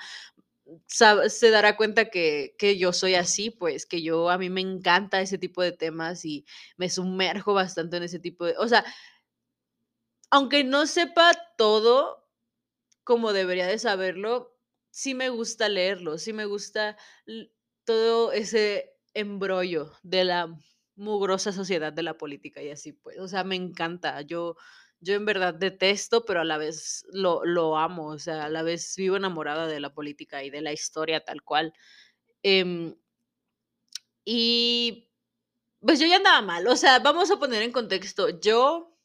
se 0.87 1.49
dará 1.51 1.75
cuenta 1.75 2.09
que, 2.09 2.55
que 2.57 2.77
yo 2.77 2.93
soy 2.93 3.15
así, 3.15 3.49
pues, 3.49 3.85
que 3.85 4.01
yo, 4.01 4.29
a 4.29 4.37
mí 4.37 4.49
me 4.49 4.61
encanta 4.61 5.21
ese 5.21 5.37
tipo 5.37 5.61
de 5.61 5.73
temas 5.73 6.23
y 6.23 6.45
me 6.77 6.89
sumerjo 6.89 7.53
bastante 7.53 7.97
en 7.97 8.03
ese 8.03 8.19
tipo 8.19 8.45
de... 8.45 8.55
O 8.57 8.67
sea, 8.69 8.85
aunque 10.31 10.63
no 10.63 10.87
sepa 10.87 11.33
todo 11.57 12.23
como 13.03 13.33
debería 13.33 13.67
de 13.67 13.77
saberlo, 13.77 14.52
sí 14.93 15.15
me 15.15 15.29
gusta 15.29 15.69
leerlo, 15.69 16.19
sí 16.19 16.33
me 16.33 16.45
gusta 16.45 16.95
todo 17.83 18.31
ese 18.31 18.93
embrollo 19.15 19.91
de 20.03 20.23
la 20.23 20.55
mugrosa 20.95 21.51
sociedad 21.51 21.91
de 21.91 22.03
la 22.03 22.15
política 22.15 22.61
y 22.61 22.69
así 22.69 22.93
pues, 22.93 23.17
o 23.19 23.27
sea, 23.27 23.43
me 23.43 23.55
encanta. 23.55 24.21
Yo, 24.21 24.55
yo 24.99 25.15
en 25.15 25.25
verdad 25.25 25.55
detesto, 25.55 26.25
pero 26.25 26.41
a 26.41 26.43
la 26.45 26.59
vez 26.59 27.05
lo, 27.11 27.43
lo 27.43 27.75
amo, 27.77 28.05
o 28.09 28.19
sea, 28.19 28.45
a 28.45 28.49
la 28.49 28.61
vez 28.61 28.93
vivo 28.95 29.17
enamorada 29.17 29.65
de 29.67 29.79
la 29.79 29.93
política 29.95 30.43
y 30.43 30.51
de 30.51 30.61
la 30.61 30.73
historia 30.73 31.21
tal 31.25 31.41
cual. 31.43 31.73
Em, 32.43 32.95
y 34.25 35.09
pues 35.81 35.99
yo 35.99 36.07
ya 36.07 36.17
andaba 36.17 36.41
mal, 36.41 36.67
o 36.67 36.75
sea, 36.77 36.99
vamos 36.99 37.31
a 37.31 37.37
poner 37.39 37.61
en 37.63 37.71
contexto, 37.71 38.29
yo 38.41 38.97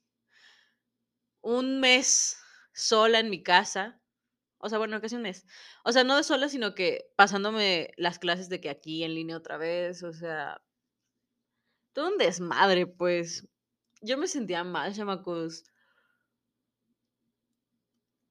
un 1.43 1.81
mes 1.81 2.37
sola 2.73 3.19
en 3.19 3.29
mi 3.31 3.43
casa 3.43 3.98
O 4.59 4.69
sea, 4.69 4.79
bueno, 4.79 5.01
casi 5.01 5.17
un 5.17 5.23
mes. 5.23 5.47
O 5.85 5.93
sea, 5.93 6.05
no 6.05 6.17
de 6.17 6.25
sola, 6.25 6.49
sino 6.49 6.75
que 6.75 7.13
pasándome 7.17 7.93
las 7.97 8.19
clases 8.19 8.49
de 8.49 8.61
que 8.61 8.71
aquí 8.71 9.05
en 9.05 9.15
línea 9.15 9.37
otra 9.37 9.57
vez, 9.57 10.03
o 10.03 10.13
sea, 10.13 10.61
todo 11.93 12.09
un 12.09 12.19
desmadre, 12.19 12.87
pues. 12.87 13.49
Yo 14.01 14.19
me 14.19 14.29
sentía 14.29 14.65
mal, 14.65 14.95
chamacos. 14.95 15.65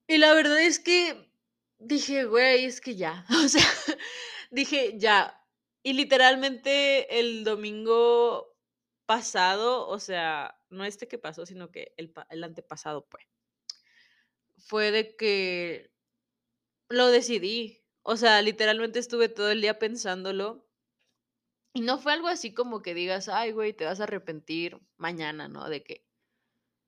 Y 0.07 0.17
la 0.17 0.33
verdad 0.33 0.61
es 0.61 0.79
que 0.79 1.29
dije, 1.79 2.25
güey, 2.25 2.65
es 2.65 2.81
que 2.81 2.95
ya. 2.95 3.25
O 3.45 3.47
sea, 3.47 3.65
dije, 4.51 4.97
ya. 4.97 5.41
Y 5.83 5.93
literalmente 5.93 7.19
el 7.19 7.43
domingo 7.43 8.57
pasado, 9.05 9.87
o 9.87 9.99
sea, 9.99 10.59
no 10.69 10.83
este 10.83 11.07
que 11.07 11.17
pasó, 11.17 11.45
sino 11.45 11.71
que 11.71 11.93
el, 11.97 12.13
el 12.29 12.43
antepasado, 12.43 13.07
pues, 13.07 13.25
fue 14.57 14.91
de 14.91 15.15
que 15.15 15.91
lo 16.89 17.07
decidí. 17.07 17.81
O 18.03 18.17
sea, 18.17 18.41
literalmente 18.41 18.99
estuve 18.99 19.29
todo 19.29 19.51
el 19.51 19.61
día 19.61 19.79
pensándolo 19.79 20.67
Y 21.73 21.81
no 21.81 21.97
fue 21.97 22.11
algo 22.13 22.27
así 22.27 22.53
como 22.53 22.81
que 22.81 22.93
digas, 22.93 23.29
ay, 23.29 23.51
güey, 23.51 23.71
te 23.73 23.85
vas 23.85 23.99
a 23.99 24.03
arrepentir 24.03 24.79
mañana, 24.97 25.47
¿no? 25.47 25.69
De 25.69 25.83
que 25.83 26.03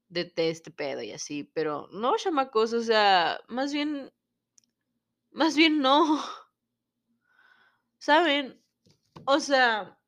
de 0.10 0.26
de 0.26 0.50
este 0.52 0.72
pedo 0.72 1.02
y 1.04 1.12
así, 1.12 1.44
pero 1.44 1.88
no, 1.92 2.18
chamacos, 2.18 2.74
o 2.74 2.82
sea, 2.84 3.40
más 3.48 3.74
bien, 3.74 4.12
más 5.32 5.56
bien 5.56 5.80
no, 5.80 6.22
¿saben? 7.98 8.60
O 9.26 9.40
sea, 9.40 10.00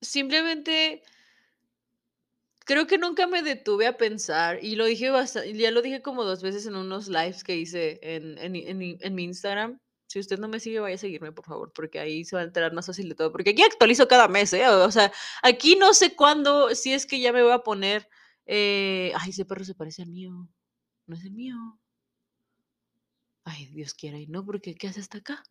simplemente 0.00 1.02
creo 2.72 2.86
que 2.86 2.96
nunca 2.98 3.26
me 3.26 3.42
detuve 3.42 3.86
a 3.86 3.98
pensar 3.98 4.58
y 4.64 4.76
lo 4.76 4.86
dije 4.86 5.10
ya 5.54 5.70
lo 5.70 5.82
dije 5.82 6.00
como 6.00 6.24
dos 6.24 6.42
veces 6.42 6.64
en 6.66 6.76
unos 6.76 7.08
lives 7.08 7.44
que 7.44 7.56
hice 7.56 8.00
en, 8.02 8.38
en, 8.38 8.56
en 9.00 9.14
mi 9.14 9.24
Instagram. 9.24 9.78
Si 10.06 10.18
usted 10.18 10.38
no 10.38 10.48
me 10.48 10.58
sigue, 10.60 10.80
vaya 10.80 10.94
a 10.96 10.98
seguirme, 10.98 11.32
por 11.32 11.44
favor, 11.46 11.72
porque 11.74 11.98
ahí 11.98 12.24
se 12.24 12.36
va 12.36 12.42
a 12.42 12.44
enterar 12.44 12.72
más 12.72 12.86
fácil 12.86 13.08
de 13.08 13.14
todo. 13.14 13.30
Porque 13.32 13.50
aquí 13.50 13.62
actualizo 13.62 14.08
cada 14.08 14.28
mes, 14.28 14.52
¿eh? 14.54 14.66
O 14.68 14.90
sea, 14.90 15.12
aquí 15.42 15.76
no 15.76 15.92
sé 15.94 16.14
cuándo, 16.16 16.74
si 16.74 16.92
es 16.94 17.06
que 17.06 17.20
ya 17.20 17.32
me 17.32 17.42
voy 17.42 17.52
a 17.52 17.60
poner. 17.60 18.08
eh, 18.46 19.12
ay, 19.16 19.30
ese 19.30 19.44
perro 19.44 19.64
se 19.64 19.74
parece 19.74 20.02
al 20.02 20.10
mío. 20.10 20.48
No 21.06 21.16
es 21.16 21.24
el 21.24 21.32
mío. 21.32 21.56
Ay, 23.44 23.66
Dios 23.66 23.94
quiera 23.94 24.18
y 24.18 24.26
no, 24.26 24.44
porque 24.44 24.74
¿qué 24.74 24.88
hace 24.88 25.00
hasta 25.00 25.18
acá? 25.18 25.42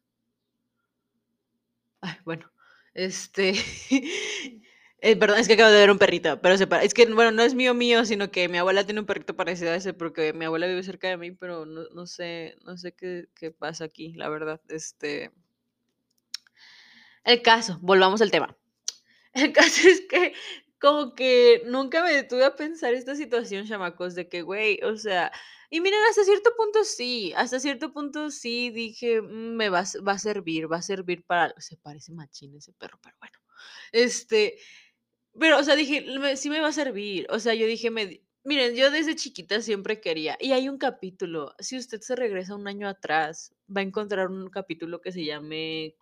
Ay, 2.01 2.15
bueno, 2.25 2.51
este, 2.93 3.53
eh, 5.01 5.15
perdón, 5.17 5.39
es 5.39 5.47
que 5.47 5.53
acabo 5.53 5.71
de 5.71 5.79
ver 5.79 5.91
un 5.91 5.97
perrito, 5.97 6.39
pero 6.41 6.55
es 6.55 6.93
que, 6.93 7.05
bueno, 7.07 7.31
no 7.31 7.41
es 7.43 7.55
mío 7.55 7.73
mío, 7.73 8.05
sino 8.05 8.31
que 8.31 8.47
mi 8.49 8.57
abuela 8.59 8.85
tiene 8.85 8.99
un 9.01 9.05
perrito 9.07 9.35
parecido 9.35 9.71
a 9.71 9.75
ese, 9.75 9.93
porque 9.93 10.33
mi 10.33 10.45
abuela 10.45 10.67
vive 10.67 10.83
cerca 10.83 11.07
de 11.09 11.17
mí, 11.17 11.31
pero 11.31 11.65
no, 11.65 11.83
no 11.93 12.05
sé, 12.07 12.55
no 12.65 12.77
sé 12.77 12.93
qué, 12.93 13.27
qué 13.35 13.51
pasa 13.51 13.85
aquí, 13.85 14.13
la 14.13 14.29
verdad, 14.29 14.61
este, 14.69 15.31
el 17.23 17.41
caso, 17.41 17.77
volvamos 17.81 18.21
al 18.21 18.31
tema. 18.31 18.55
El 19.33 19.53
caso 19.53 19.87
es 19.87 20.01
que 20.09 20.33
como 20.81 21.15
que 21.15 21.63
nunca 21.67 22.03
me 22.03 22.11
detuve 22.13 22.45
a 22.45 22.55
pensar 22.55 22.93
esta 22.93 23.15
situación, 23.15 23.67
chamacos, 23.67 24.15
de 24.15 24.29
que, 24.29 24.41
güey, 24.43 24.79
o 24.83 24.97
sea, 24.97 25.31
y 25.69 25.81
miren, 25.81 25.99
hasta 26.09 26.23
cierto 26.25 26.51
punto 26.57 26.83
sí, 26.83 27.33
hasta 27.37 27.59
cierto 27.59 27.93
punto 27.93 28.31
sí 28.31 28.71
dije, 28.71 29.21
"Mm, 29.21 29.55
me 29.57 29.69
va, 29.69 29.83
va 30.07 30.13
a 30.13 30.19
servir, 30.19 30.71
va 30.71 30.77
a 30.77 30.81
servir 30.83 31.23
para, 31.25 31.45
algo". 31.45 31.61
se 31.61 31.77
parece 31.77 32.13
machín 32.13 32.55
ese 32.55 32.73
perro, 32.73 32.99
pero 33.03 33.15
bueno, 33.19 33.39
este, 33.93 34.57
pero, 35.39 35.59
o 35.59 35.63
sea, 35.63 35.75
dije, 35.75 36.01
"Me- 36.19 36.35
sí 36.37 36.49
me 36.49 36.59
va 36.61 36.67
a 36.69 36.71
servir, 36.71 37.27
o 37.29 37.39
sea, 37.39 37.53
yo 37.53 37.65
dije, 37.67 37.89
me, 37.91 38.21
miren, 38.43 38.75
yo 38.75 38.91
desde 38.91 39.15
chiquita 39.15 39.61
siempre 39.61 40.01
quería, 40.01 40.37
y 40.39 40.51
hay 40.51 40.69
un 40.69 40.77
capítulo, 40.77 41.55
si 41.59 41.77
usted 41.77 42.01
se 42.01 42.15
regresa 42.15 42.55
un 42.55 42.67
año 42.67 42.87
atrás, 42.87 43.53
va 43.75 43.81
a 43.81 43.83
encontrar 43.83 44.27
un 44.29 44.49
capítulo 44.49 45.01
que 45.01 45.11
se 45.11 45.23
llame 45.25 45.95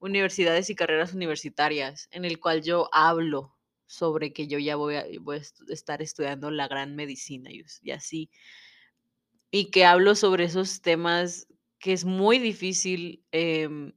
universidades 0.00 0.70
y 0.70 0.74
carreras 0.76 1.14
universitarias, 1.14 2.08
en 2.12 2.24
el 2.24 2.40
cual 2.40 2.62
yo 2.62 2.88
hablo 2.92 3.56
sobre 3.86 4.32
que 4.32 4.46
yo 4.48 4.58
ya 4.58 4.76
voy 4.76 4.96
a, 4.96 5.06
estar 5.68 6.02
estudiando 6.02 6.50
la 6.50 6.68
gran 6.68 6.94
medicina 6.96 7.50
y 7.52 7.90
así, 7.90 8.30
y 9.50 9.70
que 9.70 9.84
hablo 9.84 10.14
sobre 10.14 10.44
esos 10.44 10.82
temas 10.82 11.46
que 11.78 11.92
es 11.92 12.04
muy 12.04 12.38
difícil 12.38 13.24
em, 13.32 13.92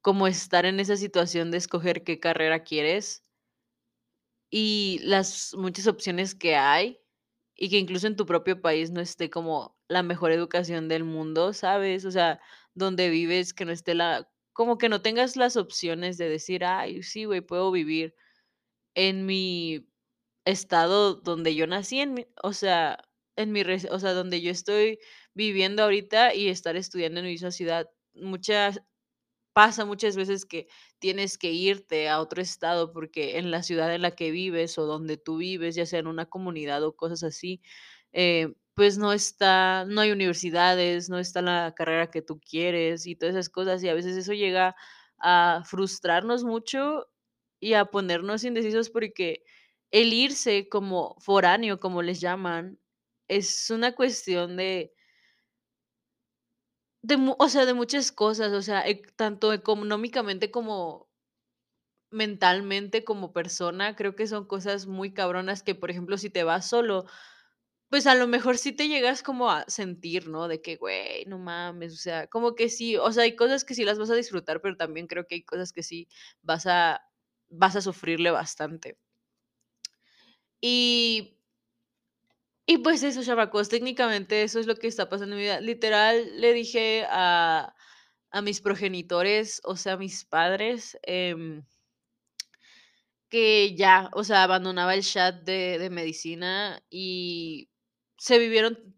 como 0.00 0.26
estar 0.26 0.64
en 0.64 0.80
esa 0.80 0.96
situación 0.96 1.50
de 1.50 1.58
escoger 1.58 2.04
qué 2.04 2.18
carrera 2.18 2.62
quieres 2.64 3.25
y 4.50 5.00
las 5.02 5.54
muchas 5.56 5.86
opciones 5.86 6.34
que 6.34 6.56
hay 6.56 7.00
y 7.56 7.70
que 7.70 7.78
incluso 7.78 8.06
en 8.06 8.16
tu 8.16 8.26
propio 8.26 8.60
país 8.60 8.90
no 8.90 9.00
esté 9.00 9.30
como 9.30 9.76
la 9.88 10.02
mejor 10.02 10.32
educación 10.32 10.88
del 10.88 11.04
mundo, 11.04 11.52
¿sabes? 11.54 12.04
O 12.04 12.10
sea, 12.10 12.40
donde 12.74 13.10
vives, 13.10 13.54
que 13.54 13.64
no 13.64 13.72
esté 13.72 13.94
la, 13.94 14.30
como 14.52 14.78
que 14.78 14.88
no 14.88 15.02
tengas 15.02 15.36
las 15.36 15.56
opciones 15.56 16.18
de 16.18 16.28
decir, 16.28 16.64
ay, 16.64 17.02
sí, 17.02 17.24
güey, 17.24 17.40
puedo 17.40 17.70
vivir 17.72 18.14
en 18.94 19.26
mi 19.26 19.86
estado 20.44 21.14
donde 21.16 21.54
yo 21.54 21.66
nací, 21.66 22.00
en 22.00 22.14
mi- 22.14 22.26
o 22.42 22.52
sea, 22.52 22.98
en 23.36 23.52
mi, 23.52 23.62
o 23.62 23.98
sea, 24.00 24.12
donde 24.14 24.40
yo 24.42 24.50
estoy 24.50 24.98
viviendo 25.34 25.82
ahorita 25.84 26.34
y 26.34 26.48
estar 26.48 26.76
estudiando 26.76 27.20
en 27.20 27.26
mi 27.26 27.38
ciudad. 27.38 27.90
Muchas 28.14 28.80
Pasa 29.56 29.86
muchas 29.86 30.16
veces 30.16 30.44
que 30.44 30.68
tienes 30.98 31.38
que 31.38 31.50
irte 31.50 32.10
a 32.10 32.20
otro 32.20 32.42
estado 32.42 32.92
porque 32.92 33.38
en 33.38 33.50
la 33.50 33.62
ciudad 33.62 33.94
en 33.94 34.02
la 34.02 34.10
que 34.10 34.30
vives 34.30 34.76
o 34.76 34.84
donde 34.84 35.16
tú 35.16 35.38
vives, 35.38 35.74
ya 35.74 35.86
sea 35.86 35.98
en 36.00 36.08
una 36.08 36.26
comunidad 36.26 36.84
o 36.84 36.94
cosas 36.94 37.22
así, 37.22 37.62
eh, 38.12 38.52
pues 38.74 38.98
no 38.98 39.14
está, 39.14 39.86
no 39.88 40.02
hay 40.02 40.12
universidades, 40.12 41.08
no 41.08 41.18
está 41.18 41.40
la 41.40 41.72
carrera 41.74 42.10
que 42.10 42.20
tú 42.20 42.38
quieres 42.38 43.06
y 43.06 43.16
todas 43.16 43.34
esas 43.34 43.48
cosas 43.48 43.82
y 43.82 43.88
a 43.88 43.94
veces 43.94 44.14
eso 44.18 44.34
llega 44.34 44.76
a 45.18 45.62
frustrarnos 45.64 46.44
mucho 46.44 47.06
y 47.58 47.72
a 47.72 47.86
ponernos 47.86 48.44
indecisos 48.44 48.90
porque 48.90 49.42
el 49.90 50.12
irse 50.12 50.68
como 50.68 51.16
foráneo, 51.20 51.80
como 51.80 52.02
les 52.02 52.20
llaman, 52.20 52.78
es 53.26 53.70
una 53.70 53.94
cuestión 53.94 54.58
de 54.58 54.92
de 57.02 57.16
o 57.38 57.48
sea, 57.48 57.66
de 57.66 57.74
muchas 57.74 58.12
cosas, 58.12 58.52
o 58.52 58.62
sea, 58.62 58.80
ec 58.86 59.14
tanto 59.16 59.52
económicamente 59.52 60.50
como 60.50 61.06
mentalmente, 62.12 63.04
como 63.04 63.32
persona, 63.32 63.96
creo 63.96 64.14
que 64.14 64.28
son 64.28 64.46
cosas 64.46 64.86
muy 64.86 65.12
cabronas 65.12 65.62
que, 65.64 65.74
por 65.74 65.90
ejemplo, 65.90 66.16
si 66.18 66.30
te 66.30 66.44
vas 66.44 66.68
solo, 66.68 67.04
pues, 67.90 68.06
a 68.06 68.14
lo 68.16 68.26
mejor 68.28 68.58
sí 68.58 68.72
te 68.72 68.88
llegas 68.88 69.22
como 69.22 69.50
a 69.50 69.64
sentir, 69.68 70.28
¿no? 70.28 70.48
De 70.48 70.62
que, 70.62 70.76
güey, 70.76 71.24
no 71.26 71.38
mames, 71.38 71.94
o 71.94 71.96
sea, 71.98 72.26
como 72.28 72.54
que 72.56 72.68
sí, 72.70 72.96
o 72.96 73.12
sea, 73.12 73.24
hay 73.24 73.36
cosas 73.36 73.64
que 73.64 73.74
sí 73.74 73.84
las 73.84 73.98
vas 73.98 74.10
a 74.10 74.14
disfrutar, 74.16 74.60
pero 74.62 74.76
también 74.76 75.06
creo 75.08 75.26
que 75.26 75.36
hay 75.36 75.44
cosas 75.44 75.72
que 75.72 75.82
sí 75.84 76.08
vas 76.42 76.66
a 76.66 77.02
vas 77.50 77.76
a 77.76 77.82
sufrirle 77.82 78.30
bastante. 78.32 78.96
Y 80.62 81.35
y 82.66 82.78
pues 82.78 83.02
eso, 83.02 83.22
chamacos, 83.24 83.68
técnicamente 83.68 84.42
eso 84.42 84.58
es 84.60 84.66
lo 84.66 84.76
que 84.76 84.88
está 84.88 85.08
pasando 85.08 85.34
en 85.36 85.38
mi 85.40 85.44
vida. 85.46 85.60
Literal, 85.60 86.40
le 86.40 86.52
dije 86.52 87.06
a 87.10 87.74
a 88.30 88.42
mis 88.42 88.60
progenitores, 88.60 89.62
o 89.64 89.76
sea, 89.76 89.94
a 89.94 89.96
mis 89.96 90.24
padres, 90.26 90.98
em, 91.04 91.64
que 93.28 93.74
ya, 93.76 94.10
o 94.12 94.24
sea, 94.24 94.44
abandonaba 94.44 94.94
el 94.94 95.02
chat 95.02 95.42
de, 95.44 95.78
de 95.78 95.90
medicina 95.90 96.82
y 96.90 97.70
se 98.18 98.38
vivieron 98.38 98.95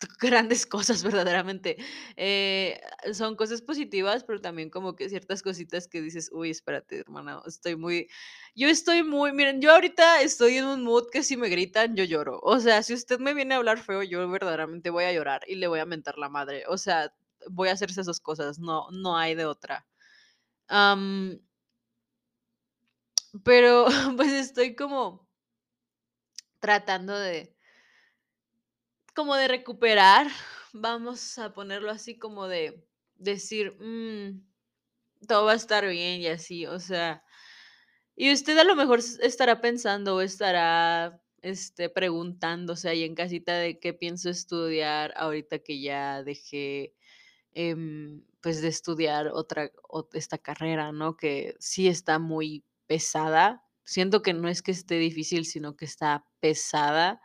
grandes 0.20 0.66
cosas 0.66 1.02
verdaderamente. 1.02 1.76
Eh, 2.16 2.80
son 3.12 3.36
cosas 3.36 3.62
positivas, 3.62 4.24
pero 4.24 4.40
también 4.40 4.70
como 4.70 4.94
que 4.96 5.08
ciertas 5.08 5.42
cositas 5.42 5.88
que 5.88 6.00
dices, 6.00 6.30
uy, 6.32 6.50
espérate, 6.50 7.00
hermana, 7.00 7.42
estoy 7.46 7.76
muy, 7.76 8.08
yo 8.54 8.68
estoy 8.68 9.02
muy, 9.02 9.32
miren, 9.32 9.60
yo 9.60 9.72
ahorita 9.72 10.20
estoy 10.22 10.58
en 10.58 10.66
un 10.66 10.84
mood 10.84 11.08
que 11.10 11.22
si 11.22 11.36
me 11.36 11.48
gritan, 11.48 11.96
yo 11.96 12.04
lloro. 12.04 12.40
O 12.42 12.60
sea, 12.60 12.82
si 12.82 12.94
usted 12.94 13.18
me 13.18 13.34
viene 13.34 13.54
a 13.54 13.58
hablar 13.58 13.78
feo, 13.78 14.02
yo 14.02 14.28
verdaderamente 14.28 14.90
voy 14.90 15.04
a 15.04 15.12
llorar 15.12 15.42
y 15.46 15.56
le 15.56 15.66
voy 15.68 15.80
a 15.80 15.86
mentar 15.86 16.18
la 16.18 16.28
madre. 16.28 16.64
O 16.68 16.78
sea, 16.78 17.12
voy 17.50 17.68
a 17.68 17.72
hacerse 17.72 18.00
esas 18.00 18.20
cosas, 18.20 18.58
no, 18.58 18.88
no 18.90 19.16
hay 19.16 19.34
de 19.34 19.46
otra. 19.46 19.86
pero 23.44 23.86
pues 24.16 24.32
estoy 24.32 24.74
como 24.74 25.28
tratando 26.60 27.18
de 27.18 27.56
como 29.18 29.34
de 29.34 29.48
recuperar, 29.48 30.28
vamos 30.72 31.40
a 31.40 31.52
ponerlo 31.52 31.90
así 31.90 32.16
como 32.16 32.46
de 32.46 32.86
decir, 33.16 33.72
mm, 33.80 34.46
todo 35.26 35.46
va 35.46 35.54
a 35.54 35.56
estar 35.56 35.84
bien 35.88 36.20
y 36.20 36.28
así, 36.28 36.66
o 36.66 36.78
sea, 36.78 37.24
y 38.14 38.32
usted 38.32 38.56
a 38.56 38.62
lo 38.62 38.76
mejor 38.76 39.00
estará 39.20 39.60
pensando 39.60 40.14
o 40.14 40.20
estará 40.20 41.20
este, 41.42 41.88
preguntándose 41.88 42.88
ahí 42.88 43.02
en 43.02 43.16
casita 43.16 43.56
de 43.56 43.80
qué 43.80 43.92
pienso 43.92 44.30
estudiar 44.30 45.12
ahorita 45.16 45.58
que 45.58 45.80
ya 45.80 46.22
dejé 46.22 46.94
em, 47.54 48.22
pues 48.40 48.62
de 48.62 48.68
estudiar 48.68 49.32
otra, 49.34 49.72
esta 50.12 50.38
carrera, 50.38 50.92
¿no? 50.92 51.16
Que 51.16 51.56
sí 51.58 51.88
está 51.88 52.20
muy 52.20 52.64
pesada. 52.86 53.64
Siento 53.82 54.22
que 54.22 54.32
no 54.32 54.48
es 54.48 54.62
que 54.62 54.70
esté 54.70 54.94
difícil, 55.00 55.44
sino 55.44 55.76
que 55.76 55.86
está 55.86 56.24
pesada. 56.38 57.20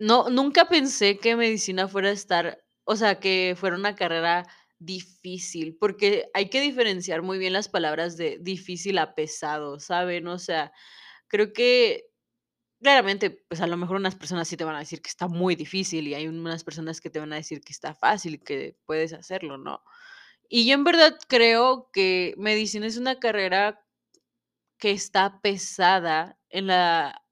No, 0.00 0.28
nunca 0.30 0.68
pensé 0.68 1.18
que 1.18 1.34
medicina 1.34 1.88
fuera 1.88 2.10
estar, 2.10 2.62
o 2.84 2.94
sea, 2.94 3.18
que 3.18 3.54
fuera 3.58 3.76
una 3.76 3.96
carrera 3.96 4.46
difícil, 4.78 5.76
porque 5.78 6.30
hay 6.34 6.48
que 6.50 6.60
diferenciar 6.60 7.22
muy 7.22 7.38
bien 7.38 7.52
las 7.52 7.68
palabras 7.68 8.16
de 8.16 8.38
difícil 8.40 8.98
a 8.98 9.14
pesado, 9.16 9.80
¿saben? 9.80 10.28
O 10.28 10.38
sea, 10.38 10.72
creo 11.28 11.52
que 11.52 12.04
claramente, 12.82 13.30
pues 13.48 13.60
a 13.62 13.66
lo 13.68 13.76
mejor 13.78 13.96
unas 13.96 14.16
personas 14.16 14.48
sí 14.48 14.56
te 14.56 14.64
van 14.64 14.76
a 14.76 14.80
decir 14.80 15.02
que 15.02 15.10
está 15.10 15.28
muy 15.28 15.56
difícil 15.56 16.08
y 16.08 16.14
hay 16.14 16.28
unas 16.28 16.64
personas 16.64 17.00
que 17.00 17.10
te 17.10 17.20
van 17.20 17.32
a 17.32 17.36
decir 17.36 17.60
que 17.62 17.72
está 17.72 17.94
fácil 17.94 18.42
que 18.44 18.76
puedes 18.86 19.12
hacerlo, 19.14 19.58
¿no? 19.58 19.82
Y 20.48 20.66
yo 20.68 20.74
en 20.74 20.84
verdad 20.84 21.18
creo 21.28 21.90
que 21.92 22.34
medicina 22.38 22.86
es 22.86 22.98
una 22.98 23.18
carrera 23.20 23.80
que 24.78 24.92
está 24.92 25.40
pesada 25.42 26.38
en 26.50 26.68
la 26.68 27.22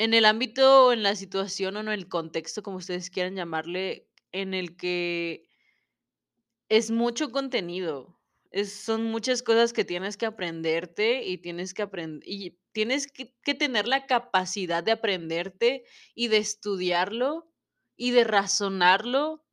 en 0.00 0.14
el 0.14 0.24
ámbito 0.24 0.86
o 0.86 0.92
en 0.94 1.02
la 1.02 1.14
situación 1.14 1.76
o 1.76 1.80
en 1.80 1.88
el 1.88 2.08
contexto, 2.08 2.62
como 2.62 2.78
ustedes 2.78 3.10
quieran 3.10 3.36
llamarle, 3.36 4.08
en 4.32 4.54
el 4.54 4.74
que 4.74 5.46
es 6.70 6.90
mucho 6.90 7.30
contenido. 7.30 8.18
Son 8.64 9.04
muchas 9.04 9.42
cosas 9.42 9.74
que 9.74 9.84
tienes 9.84 10.16
que 10.16 10.24
aprenderte 10.24 11.22
y 11.26 11.36
tienes 11.36 11.74
que 11.74 11.82
aprender 11.82 12.26
y 12.26 12.58
tienes 12.72 13.12
que, 13.12 13.34
que 13.42 13.52
tener 13.52 13.86
la 13.86 14.06
capacidad 14.06 14.82
de 14.82 14.92
aprenderte 14.92 15.84
y 16.14 16.28
de 16.28 16.38
estudiarlo 16.38 17.52
y 17.94 18.12
de 18.12 18.24
razonarlo 18.24 19.44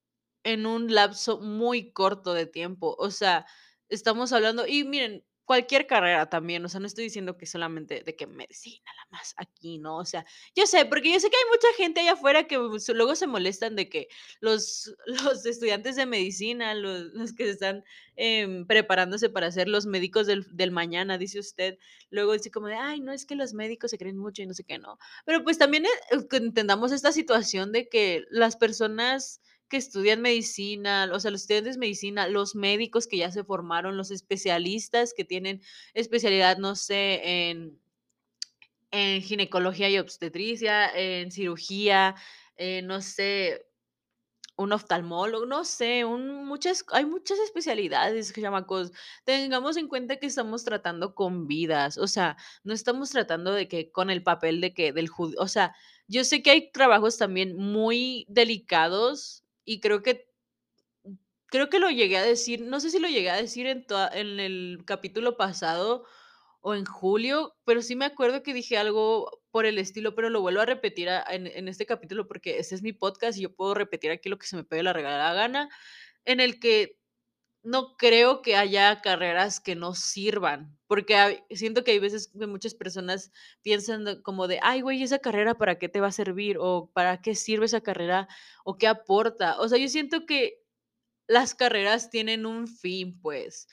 en 0.46 0.66
un 0.66 0.94
lapso 0.94 1.42
muy 1.42 1.92
corto 1.92 2.34
de 2.34 2.46
tiempo. 2.46 2.96
O 3.00 3.12
sea, 3.12 3.46
estamos 3.89 4.32
hablando, 4.32 4.66
y 4.66 4.86
miren, 4.86 5.25
cualquier 5.48 5.88
carrera 5.88 6.30
también, 6.30 6.63
o 6.66 6.68
sea, 6.68 6.82
no 6.82 6.88
estoy 6.88 7.06
diciendo 7.06 7.38
que 7.38 7.46
solamente 7.46 8.04
de 8.04 8.16
que 8.18 8.27
medicina 8.27 8.92
la 8.98 9.18
más 9.18 9.34
aquí, 9.38 9.77
¿no? 9.77 9.98
O 9.98 10.04
sea, 10.04 10.25
yo 10.54 10.68
sé, 10.68 10.86
porque 10.86 11.10
yo 11.10 11.22
sé 11.22 11.30
que 11.30 11.38
hay 11.38 11.50
mucha 11.50 11.68
gente 11.77 12.01
allá 12.01 12.12
afuera 12.12 12.48
que 12.48 12.58
luego 12.58 13.16
se 13.16 13.27
molestan 13.27 13.77
de 13.77 13.88
que 13.88 14.10
los, 14.42 14.94
los 15.06 15.46
estudiantes 15.46 15.96
de 15.96 16.06
medicina, 16.06 16.75
los, 16.75 17.13
los 17.13 17.34
que 17.34 17.50
están 17.50 17.86
em, 18.18 18.68
preparándose 18.68 19.30
para 19.30 19.50
ser 19.50 19.70
los 19.70 19.86
médicos 19.86 20.27
del, 20.27 20.46
del, 20.51 20.72
mañana, 20.72 21.18
dice 21.18 21.40
usted, 21.40 21.77
luego 22.10 22.33
dice 22.33 22.51
como 22.51 22.68
de, 22.68 22.75
ay, 22.75 23.00
no, 23.00 23.14
es 23.14 23.25
que 23.25 23.36
los 23.36 23.53
médicos 23.53 23.92
se 23.92 23.98
creen 23.98 24.18
mucho 24.18 24.42
y 24.42 24.48
no 24.48 24.53
sé 24.53 24.66
qué, 24.66 24.79
¿no? 24.79 25.00
Pero 25.25 25.46
pues 25.46 25.57
también 25.57 25.86
eh, 25.86 25.90
entendamos 26.31 26.92
esta 26.92 27.14
situación 27.14 27.72
de 27.72 27.88
que 27.88 28.25
las 28.31 28.57
personas 28.57 29.40
que 29.68 29.77
estudian 29.77 30.22
medicina, 30.22 31.10
o 31.14 31.20
sea, 31.20 31.32
los 31.32 31.42
estudiantes 31.42 31.75
de 31.75 31.80
medicina, 31.80 32.27
los 32.27 32.56
médicos 32.56 33.08
que 33.08 33.18
ya 33.18 33.32
se 33.32 33.44
formaron, 33.44 33.98
los 33.98 34.12
especialistas 34.12 35.14
que 35.14 35.25
tienen 35.25 35.62
especialidad, 35.94 36.58
no 36.58 36.75
sé, 36.75 37.50
en, 37.50 37.80
en 38.92 39.22
ginecología 39.22 39.90
y 39.90 40.00
obstetricia, 40.00 40.90
en 40.96 41.32
cirugía, 41.32 42.16
eh, 42.56 42.82
no 42.84 43.01
sé, 43.01 43.68
un 44.58 44.74
oftalmólogo, 44.74 45.46
no 45.46 45.64
sé, 45.64 46.03
un, 46.03 46.46
muchas, 46.46 46.84
hay 46.92 47.06
muchas 47.06 47.38
especialidades, 47.40 48.34
chamacos. 48.34 48.92
Tengamos 49.24 49.77
en 49.77 49.88
cuenta 49.88 50.18
que 50.18 50.25
estamos 50.25 50.64
tratando 50.64 51.14
con 51.14 51.48
vidas, 51.48 51.98
o 51.98 52.08
sea, 52.08 52.38
no 52.64 52.74
estamos 52.74 53.12
tratando 53.12 53.53
de 53.53 53.68
que 53.68 53.92
con 53.92 54.10
el 54.10 54.24
papel 54.24 54.60
de 54.62 54.74
que 54.74 54.94
del 54.94 55.10
judío, 55.10 55.38
o 55.40 55.48
sea, 55.48 55.75
yo 56.08 56.24
sé 56.24 56.42
que 56.42 56.51
hay 56.51 56.72
trabajos 56.72 57.18
también 57.18 57.56
muy 57.56 58.25
delicados 58.30 59.44
y 59.68 59.82
creo 59.82 60.01
que 60.01 60.25
creo 61.48 61.70
que 61.70 61.80
lo 61.80 61.90
llegué 61.90 62.18
a 62.18 62.24
decir, 62.24 62.62
no 62.62 62.80
sé 62.80 62.90
si 62.90 63.00
lo 63.00 63.10
llegué 63.10 63.30
a 63.30 63.36
decir 63.36 63.68
en, 63.68 63.86
en 64.14 64.40
el 64.40 64.84
capítulo 64.86 65.38
pasado 65.38 66.06
o 66.62 66.74
en 66.74 66.86
julio, 66.86 67.56
pero 67.66 67.82
sí 67.82 67.96
me 67.96 68.06
acuerdo 68.06 68.44
que 68.44 68.53
dije 68.53 68.77
algo 68.77 69.42
por 69.51 69.66
el 69.66 69.77
estilo, 69.77 70.16
pero 70.16 70.30
lo 70.30 70.42
vuelvo 70.42 70.62
a 70.62 70.66
repetir 70.66 71.10
en, 71.30 71.48
en, 71.48 71.68
este 71.68 71.86
capítulo 71.86 72.27
porque 72.27 72.60
este 72.60 72.75
es 72.75 72.82
mi 72.82 72.94
podcast 72.94 73.38
y 73.38 73.42
yo 73.42 73.56
puedo 73.56 73.74
repetir 73.74 74.10
aquí 74.12 74.30
lo 74.30 74.40
que 74.40 74.48
se 74.48 74.56
me 74.56 74.64
pegue 74.64 74.84
la 74.84 74.94
regalada 74.94 75.34
gana, 75.34 75.70
en 76.25 76.40
el 76.40 76.60
que 76.60 76.98
no 77.68 77.98
creo 77.98 78.42
que 78.42 78.56
haya 78.56 79.01
carreras 79.01 79.60
que 79.60 79.75
no 79.75 79.94
sirvan, 79.94 80.80
porque 80.88 81.44
siento 81.51 81.84
que 81.84 81.92
hay 81.92 82.00
veces 82.00 82.30
que 82.30 82.48
muchas 82.48 82.74
personas 82.74 83.34
piensan 83.62 84.22
como 84.22 84.48
de, 84.48 84.60
ay, 84.64 84.80
güey, 84.80 85.03
esa 85.03 85.20
carrera 85.20 85.58
para 85.58 85.77
qué 85.77 85.90
te 85.90 86.00
va 86.00 86.08
a 86.08 86.12
servir 86.14 86.58
o 86.62 86.90
para 86.94 87.22
qué 87.22 87.36
sirve 87.36 87.66
esa 87.66 87.82
carrera 87.82 88.30
o 88.64 88.77
qué 88.77 88.88
aporta. 88.88 89.60
O 89.60 89.68
sea, 89.68 89.77
yo 89.77 89.90
siento 89.90 90.25
que 90.25 90.64
las 91.27 91.56
carreras 91.56 92.10
tienen 92.10 92.46
un 92.46 92.70
fin, 92.70 93.20
pues. 93.22 93.68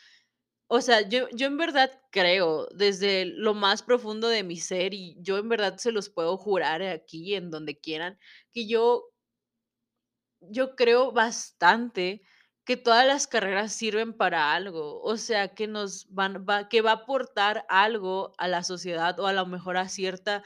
O 0.69 0.81
sea, 0.81 1.09
yo, 1.09 1.29
yo 1.31 1.47
en 1.47 1.57
verdad 1.57 1.93
creo 2.11 2.67
desde 2.75 3.27
lo 3.27 3.55
más 3.55 3.85
profundo 3.85 4.29
de 4.29 4.43
mi 4.43 4.57
ser 4.57 4.95
y 4.95 5.17
yo 5.21 5.39
en 5.39 5.49
verdad 5.49 5.77
se 5.79 5.93
los 5.93 6.11
puedo 6.11 6.37
jurar 6.37 6.83
aquí, 6.83 7.35
en 7.37 7.51
donde 7.51 7.79
quieran, 7.79 8.19
que 8.53 8.67
yo, 8.67 9.05
yo 10.41 10.75
creo 10.77 11.13
bastante 11.13 12.23
que 12.65 12.77
todas 12.77 13.07
las 13.07 13.27
carreras 13.27 13.73
sirven 13.73 14.15
para 14.15 14.55
algo, 14.55 15.01
o 15.03 15.17
sea, 15.17 15.55
que 15.55 15.67
nos 15.67 16.07
van, 16.11 16.47
va, 16.49 16.69
que 16.69 16.81
va 16.81 16.93
a 16.93 16.95
aportar 16.95 17.67
algo 17.69 18.33
a 18.39 18.49
la 18.49 18.63
sociedad 18.65 19.19
o 19.21 19.27
a 19.27 19.33
lo 19.33 19.47
mejor 19.47 19.77
a 19.77 19.89
cierta 19.89 20.43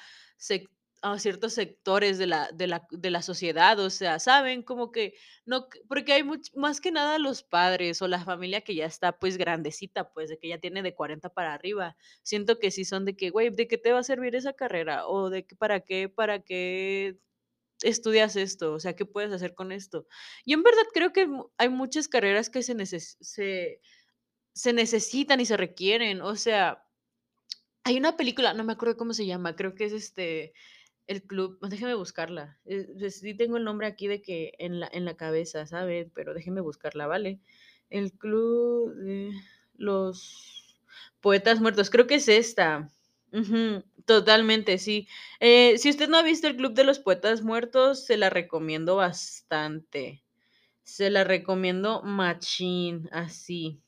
a 1.03 1.19
ciertos 1.19 1.53
sectores 1.53 2.19
de 2.19 2.27
la, 2.27 2.51
de 2.53 2.67
la, 2.67 2.87
de 2.91 3.11
la 3.11 3.23
sociedad, 3.23 3.79
o 3.79 3.89
sea, 3.91 4.19
saben 4.19 4.63
como 4.63 4.91
que 4.91 5.15
no, 5.47 5.69
porque 5.89 6.13
hay 6.13 6.25
más 6.57 6.81
que 6.81 6.91
nada 6.91 7.19
los 7.19 7.43
padres 7.45 8.03
o 8.03 8.09
la 8.09 8.25
familia 8.25 8.63
que 8.63 8.75
ya 8.75 8.87
está 8.87 9.19
pues 9.19 9.37
grandecita, 9.37 10.11
pues 10.13 10.29
de 10.29 10.39
que 10.39 10.49
ya 10.49 10.59
tiene 10.59 10.83
de 10.83 10.95
40 10.95 11.29
para 11.31 11.55
arriba, 11.55 11.97
siento 12.23 12.59
que 12.59 12.71
sí 12.73 12.85
son 12.85 13.05
de 13.05 13.17
que, 13.17 13.31
güey, 13.31 13.51
¿de 13.51 13.69
qué 13.69 13.79
te 13.79 13.93
va 13.93 14.01
a 14.01 14.03
servir 14.05 14.35
esa 14.35 14.55
carrera? 14.55 15.07
O 15.07 15.31
de 15.31 15.47
que, 15.47 15.55
para 15.57 15.81
qué, 15.81 16.09
para 16.09 16.41
qué 16.41 17.19
estudias 17.83 18.37
esto, 18.37 18.73
o 18.73 18.81
sea, 18.81 18.95
¿qué 18.97 19.05
puedes 19.07 19.33
hacer 19.33 19.55
con 19.55 19.73
esto? 19.73 20.07
Y 20.45 20.53
en 20.55 20.62
verdad 20.62 20.83
creo 20.93 21.12
que 21.12 21.29
hay 21.59 21.69
muchas 21.69 22.09
carreras 22.09 22.51
que 22.51 22.62
se, 22.62 22.75
se, 22.87 23.81
se 24.53 24.73
necesitan 24.73 25.41
y 25.41 25.47
se 25.47 25.57
requieren, 25.57 26.23
o 26.23 26.37
sea, 26.37 26.85
hay 27.85 27.97
una 27.99 28.17
película, 28.17 28.55
no 28.55 28.64
me 28.64 28.73
acuerdo 28.75 28.97
cómo 28.97 29.14
se 29.14 29.27
llama, 29.27 29.57
creo 29.57 29.75
que 29.75 29.85
es 29.85 29.93
este, 29.93 30.53
el 31.07 31.23
club, 31.23 31.59
déjeme 31.62 31.95
buscarla, 31.95 32.59
eh, 32.67 33.11
sí 33.11 33.35
tengo 33.35 33.57
el 33.57 33.64
nombre 33.64 33.87
aquí 33.87 34.09
de 34.09 34.21
que 34.23 34.53
en 34.59 34.81
la, 34.81 34.88
en 34.93 35.05
la 35.05 35.17
cabeza, 35.17 35.67
¿sabe? 35.67 36.11
Pero 36.14 36.35
déjeme 36.35 36.61
buscarla, 36.61 37.07
¿vale? 37.07 37.41
El 37.91 38.12
club 38.12 38.95
de 38.97 39.33
los 39.75 40.79
poetas 41.21 41.61
muertos, 41.61 41.91
creo 41.91 42.07
que 42.07 42.17
es 42.17 42.29
esta. 42.29 42.91
Totalmente, 44.07 44.79
sí. 44.79 45.09
Eh, 45.41 45.79
si 45.79 45.91
usted 45.91 46.09
no 46.09 46.17
ha 46.19 46.23
visto 46.23 46.47
el 46.49 46.57
Club 46.57 46.75
de 46.75 46.85
los 46.85 46.99
Poetas 46.99 47.43
Muertos, 47.43 48.05
se 48.07 48.17
la 48.17 48.31
recomiendo 48.31 48.97
bastante. 48.97 50.25
Se 50.85 51.11
la 51.11 51.25
recomiendo 51.25 52.03
machín, 52.03 53.09
así. 53.12 53.83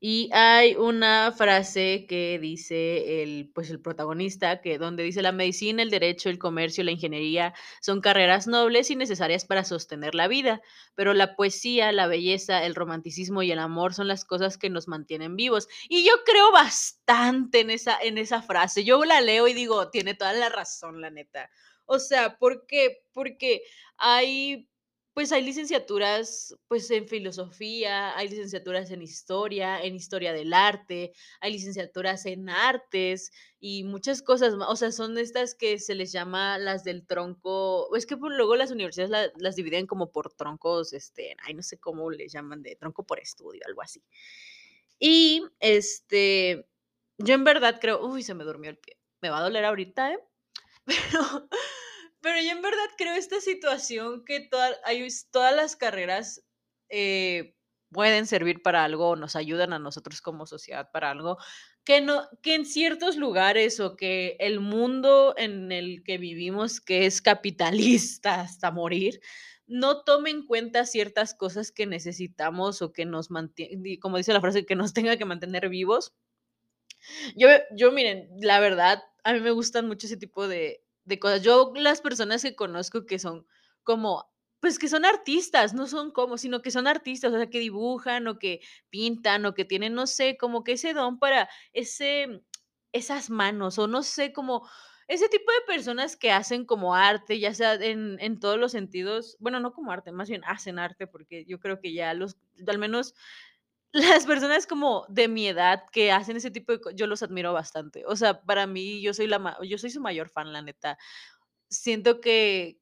Y 0.00 0.30
hay 0.32 0.76
una 0.76 1.32
frase 1.32 2.06
que 2.08 2.38
dice 2.38 3.22
el, 3.22 3.50
pues 3.52 3.68
el 3.70 3.80
protagonista, 3.80 4.60
que 4.60 4.78
donde 4.78 5.02
dice 5.02 5.22
la 5.22 5.32
medicina, 5.32 5.82
el 5.82 5.90
derecho, 5.90 6.30
el 6.30 6.38
comercio, 6.38 6.84
la 6.84 6.92
ingeniería 6.92 7.52
son 7.80 8.00
carreras 8.00 8.46
nobles 8.46 8.90
y 8.92 8.96
necesarias 8.96 9.44
para 9.44 9.64
sostener 9.64 10.14
la 10.14 10.28
vida, 10.28 10.60
pero 10.94 11.14
la 11.14 11.34
poesía, 11.34 11.90
la 11.90 12.06
belleza, 12.06 12.64
el 12.64 12.76
romanticismo 12.76 13.42
y 13.42 13.50
el 13.50 13.58
amor 13.58 13.92
son 13.92 14.06
las 14.06 14.24
cosas 14.24 14.56
que 14.56 14.70
nos 14.70 14.86
mantienen 14.86 15.34
vivos. 15.34 15.68
Y 15.88 16.06
yo 16.06 16.12
creo 16.24 16.52
bastante 16.52 17.60
en 17.60 17.70
esa, 17.70 17.98
en 18.00 18.18
esa 18.18 18.40
frase. 18.40 18.84
Yo 18.84 19.04
la 19.04 19.20
leo 19.20 19.48
y 19.48 19.54
digo, 19.54 19.90
tiene 19.90 20.14
toda 20.14 20.32
la 20.32 20.48
razón, 20.48 21.00
la 21.00 21.10
neta. 21.10 21.50
O 21.86 21.98
sea, 21.98 22.38
¿por 22.38 22.66
qué? 22.66 22.98
Porque 23.12 23.62
hay, 23.96 24.67
pues 25.18 25.32
hay 25.32 25.42
licenciaturas, 25.42 26.54
pues 26.68 26.88
en 26.92 27.08
filosofía, 27.08 28.16
hay 28.16 28.28
licenciaturas 28.28 28.88
en 28.92 29.02
historia, 29.02 29.82
en 29.82 29.96
historia 29.96 30.32
del 30.32 30.52
arte, 30.54 31.12
hay 31.40 31.50
licenciaturas 31.52 32.24
en 32.26 32.48
artes 32.48 33.32
y 33.58 33.82
muchas 33.82 34.22
cosas 34.22 34.54
más. 34.54 34.68
O 34.70 34.76
sea, 34.76 34.92
son 34.92 35.18
estas 35.18 35.56
que 35.56 35.80
se 35.80 35.96
les 35.96 36.12
llama 36.12 36.56
las 36.58 36.84
del 36.84 37.04
tronco. 37.04 37.92
Es 37.96 38.06
que 38.06 38.16
pues, 38.16 38.32
luego 38.36 38.54
las 38.54 38.70
universidades 38.70 39.10
la- 39.10 39.32
las 39.40 39.56
dividen 39.56 39.88
como 39.88 40.12
por 40.12 40.32
troncos, 40.34 40.92
este, 40.92 41.34
ay, 41.44 41.54
no 41.54 41.64
sé 41.64 41.78
cómo 41.80 42.10
le 42.12 42.28
llaman, 42.28 42.62
de 42.62 42.76
tronco 42.76 43.04
por 43.04 43.18
estudio, 43.18 43.60
algo 43.66 43.82
así. 43.82 44.00
Y 45.00 45.42
este, 45.60 46.66
yo 47.18 47.34
en 47.34 47.44
verdad 47.44 47.78
creo, 47.80 48.04
uy, 48.06 48.22
se 48.22 48.34
me 48.34 48.44
durmió 48.44 48.70
el 48.70 48.78
pie. 48.78 48.96
Me 49.20 49.30
va 49.30 49.38
a 49.38 49.42
doler 49.42 49.64
ahorita, 49.64 50.12
¿eh? 50.12 50.18
Pero, 50.86 51.48
pero 52.20 52.40
yo 52.40 52.50
en 52.50 52.62
verdad 52.62 52.86
creo 52.96 53.14
esta 53.14 53.40
situación 53.40 54.24
que 54.24 54.40
toda- 54.40 54.76
hay, 54.84 55.06
todas 55.30 55.54
las 55.54 55.76
carreras 55.76 56.42
eh, 56.90 57.54
pueden 57.90 58.26
servir 58.26 58.62
para 58.62 58.84
algo, 58.84 59.16
nos 59.16 59.36
ayudan 59.36 59.72
a 59.72 59.78
nosotros 59.78 60.20
como 60.20 60.46
sociedad 60.46 60.90
para 60.92 61.10
algo, 61.10 61.38
que, 61.84 62.00
no, 62.00 62.28
que 62.42 62.54
en 62.54 62.66
ciertos 62.66 63.16
lugares 63.16 63.80
o 63.80 63.96
que 63.96 64.36
el 64.40 64.60
mundo 64.60 65.34
en 65.38 65.72
el 65.72 66.02
que 66.04 66.18
vivimos, 66.18 66.80
que 66.80 67.06
es 67.06 67.22
capitalista 67.22 68.40
hasta 68.42 68.70
morir, 68.70 69.20
no 69.66 70.02
tome 70.04 70.30
en 70.30 70.46
cuenta 70.46 70.86
ciertas 70.86 71.34
cosas 71.34 71.72
que 71.72 71.86
necesitamos 71.86 72.82
o 72.82 72.92
que 72.92 73.04
nos 73.06 73.30
mantiene, 73.30 73.98
como 74.00 74.16
dice 74.18 74.32
la 74.32 74.40
frase, 74.40 74.66
que 74.66 74.76
nos 74.76 74.92
tenga 74.94 75.16
que 75.16 75.24
mantener 75.26 75.68
vivos. 75.68 76.14
Yo, 77.36 77.48
yo, 77.74 77.92
miren, 77.92 78.28
la 78.40 78.60
verdad, 78.60 79.02
a 79.24 79.32
mí 79.32 79.40
me 79.40 79.50
gustan 79.50 79.86
mucho 79.86 80.06
ese 80.06 80.16
tipo 80.16 80.48
de, 80.48 80.82
de 81.08 81.18
cosas. 81.18 81.42
Yo, 81.42 81.72
las 81.76 82.00
personas 82.00 82.42
que 82.42 82.54
conozco 82.54 83.06
que 83.06 83.18
son 83.18 83.46
como, 83.82 84.30
pues 84.60 84.78
que 84.78 84.88
son 84.88 85.04
artistas, 85.04 85.74
no 85.74 85.86
son 85.86 86.10
como, 86.12 86.38
sino 86.38 86.62
que 86.62 86.70
son 86.70 86.86
artistas, 86.86 87.32
o 87.32 87.36
sea, 87.36 87.48
que 87.50 87.60
dibujan 87.60 88.28
o 88.28 88.38
que 88.38 88.60
pintan 88.90 89.46
o 89.46 89.54
que 89.54 89.64
tienen, 89.64 89.94
no 89.94 90.06
sé, 90.06 90.36
como 90.36 90.64
que 90.64 90.72
ese 90.72 90.92
don 90.94 91.18
para 91.18 91.48
ese, 91.72 92.42
esas 92.92 93.30
manos 93.30 93.78
o 93.78 93.86
no 93.88 94.02
sé, 94.02 94.32
como 94.32 94.68
ese 95.08 95.28
tipo 95.30 95.50
de 95.52 95.74
personas 95.74 96.16
que 96.16 96.30
hacen 96.32 96.66
como 96.66 96.94
arte, 96.94 97.40
ya 97.40 97.54
sea 97.54 97.74
en, 97.74 98.18
en 98.20 98.38
todos 98.40 98.58
los 98.58 98.72
sentidos, 98.72 99.36
bueno, 99.40 99.58
no 99.60 99.72
como 99.72 99.90
arte, 99.90 100.12
más 100.12 100.28
bien 100.28 100.42
hacen 100.44 100.78
arte, 100.78 101.06
porque 101.06 101.46
yo 101.46 101.58
creo 101.60 101.80
que 101.80 101.94
ya 101.94 102.12
los, 102.12 102.36
al 102.66 102.78
menos 102.78 103.14
las 103.98 104.26
personas 104.26 104.66
como 104.66 105.06
de 105.08 105.28
mi 105.28 105.48
edad 105.48 105.84
que 105.92 106.12
hacen 106.12 106.36
ese 106.36 106.50
tipo 106.50 106.72
de 106.72 106.80
co 106.80 106.90
yo 106.92 107.06
los 107.06 107.22
admiro 107.22 107.52
bastante. 107.52 108.04
O 108.06 108.16
sea, 108.16 108.42
para 108.42 108.66
mí, 108.66 109.00
yo 109.02 109.14
soy 109.14 109.26
la 109.28 109.58
yo 109.64 109.78
soy 109.78 109.90
su 109.90 110.00
mayor 110.00 110.28
fan, 110.28 110.52
la 110.52 110.62
neta. 110.62 110.98
Siento 111.70 112.20
que 112.20 112.80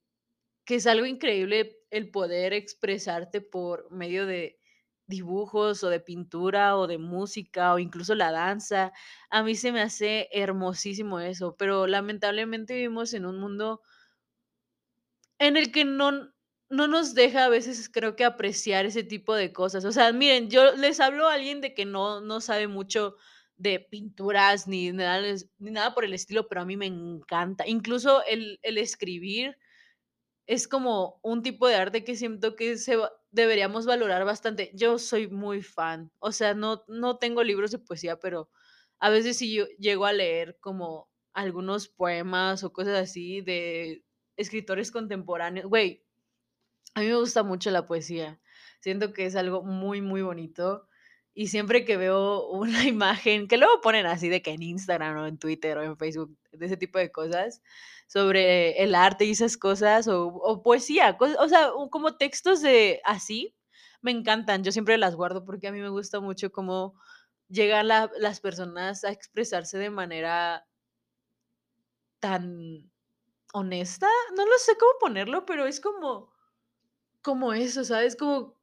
que 0.67 0.77
es 0.77 0.87
algo 0.89 1.07
increíble 1.07 1.79
el 1.91 2.11
poder 2.11 2.53
expresarte 2.53 3.41
por 3.41 3.91
medio 3.93 4.27
de 4.27 4.59
dibujos, 5.07 5.85
o 5.85 5.91
de 5.91 6.01
pintura, 6.01 6.77
o 6.77 6.87
de 6.89 6.99
música, 6.99 7.75
o 7.75 7.79
incluso 7.79 8.15
la 8.17 8.33
danza. 8.33 8.93
A 9.31 9.43
mí 9.45 9.55
se 9.57 9.73
me 9.73 9.81
hace 9.83 10.29
hermosísimo 10.33 11.21
eso, 11.21 11.57
pero 11.59 11.87
lamentablemente 11.87 12.75
vivimos 12.75 13.15
en 13.15 13.27
un 13.27 13.39
mundo 13.41 13.83
en 15.39 15.57
el 15.57 15.73
que 15.73 15.85
no 15.85 16.33
no 16.71 16.89
nos 16.89 17.15
deja 17.15 17.45
a 17.45 17.49
veces, 17.49 17.89
creo 17.89 18.17
que 18.17 18.25
apreciar 18.25 18.87
ese 18.87 19.05
tipo 19.05 19.35
de 19.35 19.53
cosas. 19.53 19.85
O 19.85 19.93
sea, 19.93 20.13
miren, 20.13 20.51
yo 20.51 20.75
les 20.77 21.01
hablo 21.01 21.29
a 21.29 21.35
alguien 21.35 21.61
de 21.61 21.75
que 21.75 21.85
no 21.87 22.21
no 22.21 22.41
sabe 22.41 22.69
mucho 22.69 23.17
de 23.57 23.81
pinturas 23.81 24.69
ni 24.69 24.93
nada 24.93 25.23
ni 25.59 25.71
nada 25.71 25.95
por 25.95 26.05
el 26.05 26.15
estilo, 26.15 26.49
pero 26.49 26.63
a 26.63 26.65
mí 26.67 26.77
me 26.77 26.87
encanta. 26.87 27.67
Incluso 27.67 28.25
el 28.27 28.59
el 28.63 28.79
escribir 28.79 29.59
es 30.47 30.69
como 30.69 31.19
un 31.23 31.43
tipo 31.43 31.67
de 31.69 31.75
arte 31.77 32.05
que 32.05 32.17
siento 32.17 32.57
que 32.57 32.77
se 32.79 32.99
deberíamos 33.31 33.87
valorar 33.87 34.25
bastante. 34.25 34.71
Yo 34.75 34.99
soy 34.99 35.29
muy 35.29 35.63
fan, 35.63 36.13
o 36.21 36.33
sea, 36.33 36.55
no 36.55 36.85
no 36.89 37.19
tengo 37.19 37.43
libros 37.45 37.71
de 37.73 37.79
poesía, 37.81 38.19
pero 38.21 38.51
a 39.01 39.11
veces 39.11 39.39
sí 39.39 39.53
yo 39.55 39.67
llego 39.79 40.07
a 40.07 40.13
leer 40.13 40.59
como 40.61 41.11
algunos 41.35 41.89
poemas 41.89 42.65
o 42.65 42.73
cosas 42.73 42.97
así 42.99 43.41
de 43.43 44.05
escritores 44.37 44.91
contemporáneos. 44.93 45.67
Güey, 45.69 46.06
a 46.97 47.01
mí 47.01 47.07
me 47.09 47.17
gusta 47.17 47.43
mucho 47.43 47.71
la 47.71 47.87
poesía. 47.87 48.41
Siento 48.81 49.13
que 49.13 49.27
es 49.27 49.37
algo 49.37 49.63
muy, 49.63 50.01
muy 50.01 50.23
bonito. 50.23 50.89
Y 51.35 51.49
siempre 51.49 51.85
que 51.85 51.97
veo 51.99 52.49
una 52.51 52.85
imagen, 52.85 53.49
que 53.49 53.59
luego 53.59 53.81
ponen 53.83 54.07
así 54.07 54.29
de 54.31 54.43
que 54.43 54.53
en 54.53 54.63
Instagram 54.63 55.19
o 55.19 55.27
en 55.27 55.39
Twitter 55.39 55.77
o 55.79 55.83
en 55.83 55.99
Facebook, 55.99 56.37
de 56.53 56.67
ese 56.67 56.77
tipo 56.79 56.99
de 56.99 57.13
cosas, 57.13 57.63
sobre 58.09 58.83
el 58.83 58.95
arte 58.95 59.25
y 59.27 59.33
esas 59.33 59.57
cosas, 59.59 60.09
o, 60.09 60.27
o 60.29 60.63
poesía, 60.63 61.17
o 61.21 61.49
sea, 61.49 61.71
como 61.91 62.17
textos 62.17 62.63
de 62.63 63.01
así, 63.05 63.55
me 64.03 64.13
encantan. 64.13 64.65
Yo 64.65 64.73
siempre 64.73 64.97
las 64.99 65.17
guardo 65.17 65.45
porque 65.45 65.69
a 65.69 65.73
mí 65.73 65.81
me 65.81 65.91
gusta 65.91 66.21
mucho 66.21 66.51
cómo 66.53 66.95
llegan 67.49 67.89
la- 67.89 68.11
las 68.19 68.41
personas 68.41 69.05
a 69.05 69.11
expresarse 69.13 69.79
de 69.79 69.91
manera 69.91 70.67
tan 72.21 72.91
honesta. 73.53 74.09
No 74.37 74.47
lo 74.47 74.59
sé 74.59 74.77
cómo 74.79 74.93
ponerlo, 75.01 75.47
pero 75.47 75.67
es 75.67 75.81
como 75.81 76.33
como 77.27 77.53
eso, 77.55 77.85
¿sabes? 77.85 78.15
Como 78.17 78.55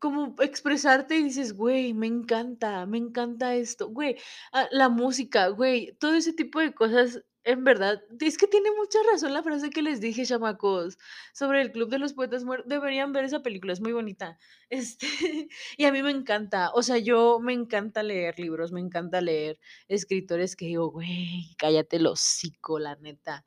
como 0.00 0.34
expresarte 0.42 1.16
y 1.18 1.24
dices: 1.24 1.54
"Güey, 1.54 1.94
me 1.94 2.08
encanta, 2.08 2.86
me 2.86 2.98
encanta 2.98 3.54
esto". 3.56 3.88
Güey, 3.90 4.16
ah, 4.52 4.68
la 4.72 4.88
música, 4.90 5.48
güey, 5.48 5.96
todo 6.00 6.14
ese 6.14 6.32
tipo 6.34 6.60
de 6.60 6.74
cosas, 6.74 7.22
en 7.44 7.64
verdad, 7.64 8.02
es 8.20 8.38
que 8.38 8.48
tiene 8.48 8.70
mucha 8.72 8.98
razón 9.12 9.32
la 9.34 9.42
frase 9.44 9.70
que 9.70 9.82
les 9.82 10.00
dije, 10.00 10.26
chamacos, 10.26 10.98
sobre 11.34 11.62
el 11.62 11.72
Club 11.72 11.90
de 11.90 11.98
los 12.00 12.14
Poetas 12.14 12.44
Muertos. 12.44 12.68
Deberían 12.68 13.12
ver 13.12 13.24
esa 13.24 13.42
película, 13.42 13.72
es 13.74 13.80
muy 13.82 13.92
bonita. 13.92 14.38
Este, 14.70 15.48
y 15.78 15.84
a 15.86 15.92
mí 15.92 16.02
me 16.02 16.10
encanta, 16.12 16.72
o 16.74 16.82
sea, 16.82 16.98
yo 16.98 17.40
me 17.40 17.52
encanta 17.54 18.02
leer 18.02 18.38
libros, 18.40 18.72
me 18.72 18.80
encanta 18.80 19.20
leer 19.20 19.58
escritores 19.88 20.56
que 20.56 20.66
digo: 20.66 20.90
"Güey, 20.90 21.54
cállate 21.58 21.96
el 21.98 22.06
hocico, 22.08 22.78
la 22.80 22.96
neta". 22.96 23.44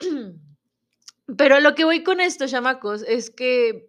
Pero 1.28 1.60
lo 1.60 1.74
que 1.74 1.84
voy 1.84 2.02
con 2.02 2.20
esto, 2.20 2.46
chamacos, 2.46 3.02
es 3.02 3.30
que 3.30 3.88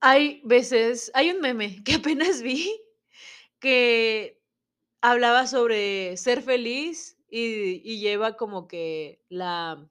hay 0.00 0.40
veces 0.44 1.10
hay 1.14 1.30
un 1.30 1.40
meme 1.40 1.82
que 1.84 1.94
apenas 1.96 2.42
vi 2.42 2.70
que 3.60 4.40
hablaba 5.02 5.46
sobre 5.48 6.16
ser 6.18 6.42
feliz 6.42 7.18
y 7.30 7.82
y 7.84 8.00
lleva 8.00 8.36
como 8.36 8.68
que 8.68 9.22
la 9.30 9.88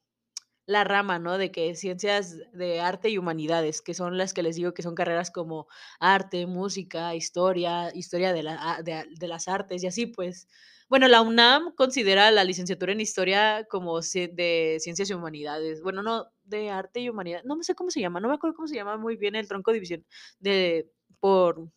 la 0.67 0.83
rama, 0.85 1.19
¿no? 1.19 1.37
De 1.39 1.51
que 1.51 1.75
ciencias 1.75 2.37
de 2.53 2.81
arte 2.81 3.09
y 3.09 3.17
humanidades, 3.19 3.81
que 3.81 3.93
son 3.95 4.17
las 4.17 4.33
que 4.33 4.43
les 4.43 4.55
digo 4.57 4.73
que 4.73 4.83
son 4.83 4.95
carreras 4.95 5.31
como 5.31 5.67
arte, 5.99 6.47
música, 6.47 7.15
historia, 7.15 7.91
historia 7.95 8.33
de 8.33 8.43
la 8.43 8.81
de 8.83 9.27
las 9.29 9.47
artes 9.49 9.83
y 9.83 9.87
así, 9.87 10.07
pues. 10.07 10.47
Bueno, 10.89 11.09
la 11.09 11.21
UNAM 11.21 11.73
considera 11.75 12.31
la 12.31 12.45
licenciatura 12.45 12.93
en 12.93 13.01
historia 13.01 13.65
como 13.69 13.99
de 13.99 14.77
ciencias 14.79 15.09
y 15.09 15.13
humanidades. 15.13 15.81
Bueno, 15.81 16.01
no, 16.01 16.27
de 16.45 16.69
arte 16.69 17.01
y 17.01 17.09
humanidad, 17.09 17.41
no 17.43 17.57
me 17.57 17.63
sé 17.65 17.75
cómo 17.75 17.91
se 17.91 17.99
llama, 17.99 18.21
no 18.21 18.29
me 18.29 18.35
acuerdo 18.35 18.55
cómo 18.55 18.67
se 18.69 18.75
llama 18.75 18.95
muy 18.97 19.17
bien 19.17 19.35
el 19.35 19.47
tronco 19.49 19.71
de 19.71 19.75
división 19.75 20.05
de 20.39 20.89
por 21.19 21.69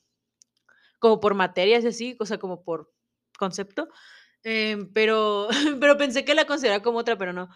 como 1.01 1.19
por 1.21 1.35
materias 1.35 1.83
y 1.85 1.89
así, 1.89 2.17
o 2.21 2.27
sea, 2.27 2.39
como 2.39 2.63
por 2.63 2.93
concepto, 3.39 3.89
em, 4.45 4.93
pero 4.93 5.49
pero 5.81 5.97
pensé 5.99 6.25
que 6.25 6.35
la 6.35 6.47
consideraba 6.47 6.83
como 6.83 6.99
otra, 6.99 7.17
pero 7.19 7.33
no. 7.33 7.49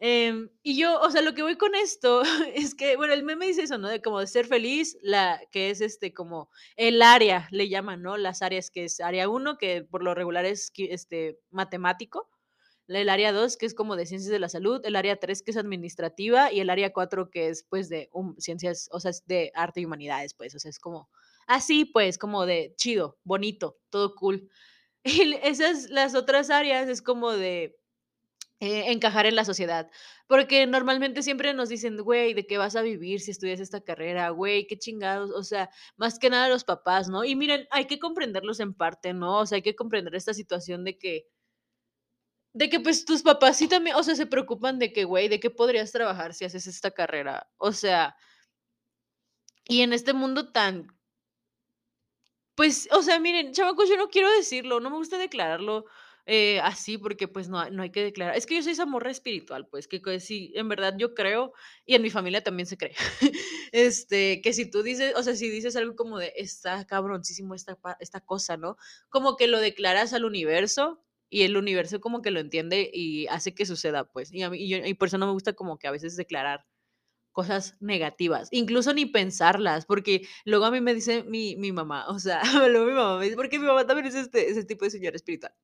Em, 0.00 0.48
y 0.62 0.78
yo, 0.78 1.00
o 1.00 1.10
sea, 1.10 1.22
lo 1.22 1.34
que 1.34 1.42
voy 1.42 1.56
con 1.56 1.74
esto 1.74 2.22
es 2.54 2.74
que, 2.76 2.96
bueno, 2.96 3.12
el 3.14 3.24
meme 3.24 3.46
dice 3.46 3.62
eso, 3.62 3.78
¿no? 3.78 3.88
De 3.88 4.00
como 4.00 4.20
de 4.20 4.28
ser 4.28 4.46
feliz, 4.46 4.96
la 5.02 5.40
que 5.50 5.70
es, 5.70 5.80
este, 5.80 6.14
como 6.14 6.50
el 6.76 7.02
área, 7.02 7.48
le 7.50 7.68
llaman, 7.68 8.02
¿no? 8.02 8.16
Las 8.16 8.42
áreas, 8.42 8.70
que 8.70 8.84
es 8.84 9.00
área 9.00 9.28
uno 9.28 9.58
que 9.58 9.82
por 9.82 10.04
lo 10.04 10.14
regular 10.14 10.44
es 10.44 10.70
este, 10.76 11.40
matemático, 11.50 12.30
el 12.88 13.08
área 13.10 13.32
2 13.32 13.56
que 13.56 13.66
es 13.66 13.74
como 13.74 13.96
de 13.96 14.06
ciencias 14.06 14.32
de 14.32 14.38
la 14.40 14.48
salud, 14.48 14.80
el 14.84 14.96
área 14.96 15.18
3 15.20 15.42
que 15.42 15.50
es 15.52 15.56
administrativa, 15.58 16.52
y 16.52 16.60
el 16.60 16.70
área 16.70 16.92
4 16.92 17.30
que 17.30 17.48
es, 17.48 17.64
pues, 17.68 17.88
de, 17.88 18.08
hum 18.12 18.36
ciencias, 18.38 18.88
o 18.92 19.00
sea, 19.00 19.10
es 19.12 19.24
de 19.26 19.52
arte 19.54 19.80
y 19.80 19.86
humanidades, 19.86 20.34
pues, 20.34 20.54
o 20.54 20.60
sea, 20.60 20.70
es 20.70 20.78
como 20.80 21.10
así, 21.48 21.84
pues, 21.86 22.18
como 22.18 22.46
de 22.46 22.74
chido, 22.76 23.18
bonito, 23.24 23.78
todo 23.90 24.14
cool. 24.14 24.48
Y 25.04 25.34
esas 25.42 25.90
las 25.90 26.14
otras 26.16 26.50
áreas 26.50 26.88
es 26.90 27.02
como 27.02 27.32
de, 27.32 27.77
eh, 28.60 28.90
encajar 28.92 29.26
en 29.26 29.36
la 29.36 29.44
sociedad, 29.44 29.90
porque 30.26 30.66
normalmente 30.66 31.22
siempre 31.22 31.54
nos 31.54 31.68
dicen: 31.68 31.96
"Güey, 31.98 32.34
¿de 32.34 32.46
qué 32.46 32.58
vas 32.58 32.76
a 32.76 32.82
vivir 32.82 33.20
si 33.20 33.30
estudias 33.32 33.60
esta 33.60 33.80
carrera? 33.82 34.30
Güey, 34.30 34.66
qué 34.66 34.78
chingados", 34.78 35.30
o 35.32 35.42
sea, 35.44 35.70
más 35.96 36.18
que 36.18 36.30
nada 36.30 36.48
los 36.48 36.64
papás, 36.64 37.08
¿no? 37.08 37.24
Y 37.24 37.36
miren, 37.36 37.66
hay 37.70 37.86
que 37.86 37.98
comprenderlos 37.98 38.60
en 38.60 38.74
parte, 38.74 39.14
¿no? 39.14 39.38
O 39.40 39.46
sea, 39.46 39.56
hay 39.56 39.62
que 39.62 39.76
comprender 39.76 40.14
esta 40.14 40.34
situación 40.34 40.84
de 40.84 40.98
que 40.98 41.26
de 42.52 42.68
que, 42.70 42.80
pues, 42.80 43.04
tus 43.04 43.22
papás 43.22 43.56
sí 43.58 43.68
también, 43.68 43.96
o 43.96 44.02
sea, 44.02 44.14
se 44.16 44.26
preocupan 44.26 44.78
de 44.78 44.92
que: 44.92 45.04
"Güey, 45.04 45.28
¿de 45.28 45.40
qué 45.40 45.50
podrías 45.50 45.92
trabajar 45.92 46.34
si 46.34 46.44
haces 46.44 46.66
esta 46.66 46.90
carrera?". 46.90 47.48
O 47.58 47.72
sea, 47.72 48.16
y 49.68 49.82
en 49.82 49.92
este 49.92 50.12
mundo 50.14 50.50
tan 50.50 50.88
Pues, 52.56 52.88
o 52.92 53.02
sea, 53.02 53.20
miren, 53.20 53.52
chamacos, 53.52 53.88
yo 53.88 53.96
no 53.96 54.08
quiero 54.08 54.30
decirlo, 54.32 54.80
no 54.80 54.90
me 54.90 54.96
gusta 54.96 55.16
declararlo, 55.18 55.84
eh, 56.28 56.60
así, 56.60 56.98
porque, 56.98 57.28
pues, 57.28 57.48
no 57.48 57.68
no 57.70 57.82
hay 57.82 57.90
que 57.90 58.04
declarar 58.04 58.36
es 58.36 58.46
que 58.46 58.54
yo 58.56 58.62
soy 58.62 58.72
esa 58.72 58.86
espiritual, 59.10 59.66
pues, 59.68 59.88
que 59.88 60.02
que 60.02 60.20
sí, 60.20 60.52
en 60.56 60.68
verdad 60.68 60.94
yo 60.98 61.14
creo, 61.14 61.52
y 61.86 61.94
en 61.96 62.02
mi 62.02 62.10
familia 62.10 62.42
también 62.44 62.66
se 62.66 62.76
cree, 62.78 62.94
este, 63.72 64.40
que 64.42 64.52
si 64.52 64.70
tú 64.70 64.82
dices, 64.82 65.14
o 65.16 65.22
sea, 65.22 65.34
si 65.36 65.50
dices 65.50 65.76
algo 65.76 65.96
como 65.96 66.18
de: 66.18 66.32
"Está 66.36 66.86
cabroncísimo 66.86 67.54
esta 67.54 67.78
esta 68.00 68.20
cosa", 68.20 68.56
¿no? 68.56 68.76
Como 69.08 69.36
que 69.36 69.48
lo 69.48 69.60
declaras 69.60 70.12
al 70.12 70.24
universo, 70.24 71.02
y 71.30 71.42
el 71.42 71.56
universo 71.56 72.00
como 72.00 72.22
que 72.22 72.30
lo 72.30 72.40
entiende 72.40 72.90
y 72.92 73.26
hace 73.28 73.54
que 73.54 73.66
suceda, 73.66 74.04
pues, 74.10 74.32
y 74.32 74.42
a 74.42 74.50
mí 74.50 74.58
y 74.62 74.94
por 74.94 75.08
eso 75.08 75.18
no 75.18 75.26
me 75.26 75.32
gusta 75.32 75.54
como 75.54 75.78
que 75.78 75.88
a 75.88 75.90
veces 75.92 76.16
declarar 76.16 76.64
cosas 77.32 77.76
negativas, 77.80 78.48
incluso 78.52 78.92
ni 78.94 79.06
pensarlas, 79.06 79.86
porque 79.86 80.22
luego 80.44 80.64
a 80.66 80.70
mí 80.72 80.80
me 80.80 80.94
dice 80.94 81.22
mi 81.24 81.56
mi 81.56 81.72
mamá, 81.72 82.06
o 82.08 82.18
sea, 82.18 82.42
luego 82.68 82.86
mi 82.86 82.92
mamá 82.94 83.18
me 83.18 83.24
dice 83.26 83.36
porque 83.36 83.58
mi 83.58 83.66
mamá 83.66 83.86
también 83.86 84.06
es 84.08 84.14
este 84.16 84.50
ese 84.50 84.64
tipo 84.64 84.84
de 84.84 84.90
señora 84.90 85.16
espiritual. 85.16 85.54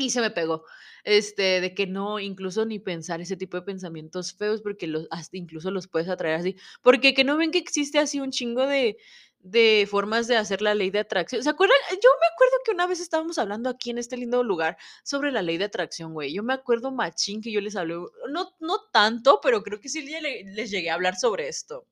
Y 0.00 0.10
se 0.10 0.20
me 0.20 0.30
pegó, 0.30 0.64
este, 1.02 1.60
de 1.60 1.74
que 1.74 1.88
no, 1.88 2.20
incluso 2.20 2.64
ni 2.64 2.78
pensar 2.78 3.20
ese 3.20 3.36
tipo 3.36 3.56
de 3.56 3.64
pensamientos 3.64 4.32
feos, 4.32 4.62
porque 4.62 4.86
los 4.86 5.08
incluso 5.32 5.72
los 5.72 5.88
puedes 5.88 6.08
atraer 6.08 6.36
así, 6.36 6.56
porque 6.82 7.14
que 7.14 7.24
no 7.24 7.36
ven 7.36 7.50
que 7.50 7.58
existe 7.58 7.98
así 7.98 8.20
un 8.20 8.30
chingo 8.30 8.66
de 8.66 8.96
de 9.40 9.86
formas 9.90 10.26
de 10.26 10.36
hacer 10.36 10.62
la 10.62 10.74
ley 10.74 10.90
de 10.90 10.98
atracción, 11.00 11.42
¿se 11.42 11.48
acuerdan? 11.50 11.76
Yo 11.90 12.10
me 12.20 12.26
acuerdo 12.32 12.54
que 12.64 12.70
una 12.72 12.86
vez 12.88 13.00
estábamos 13.00 13.38
hablando 13.38 13.70
aquí 13.70 13.90
en 13.90 13.98
este 13.98 14.16
lindo 14.16 14.42
lugar 14.42 14.76
sobre 15.04 15.30
la 15.32 15.42
ley 15.42 15.58
de 15.58 15.64
atracción, 15.66 16.12
güey, 16.12 16.32
yo 16.34 16.42
me 16.42 16.54
acuerdo 16.54 16.90
machín 16.92 17.40
que 17.40 17.52
yo 17.52 17.60
les 17.60 17.76
hablé, 17.76 17.94
no 18.30 18.54
no 18.60 18.80
tanto, 18.92 19.40
pero 19.42 19.62
creo 19.62 19.80
que 19.80 19.88
sí 19.88 20.02
le 20.02 20.44
les 20.44 20.70
llegué 20.70 20.90
a 20.90 20.94
hablar 20.94 21.16
sobre 21.16 21.48
esto. 21.48 21.86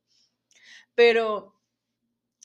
Pero, 0.96 1.54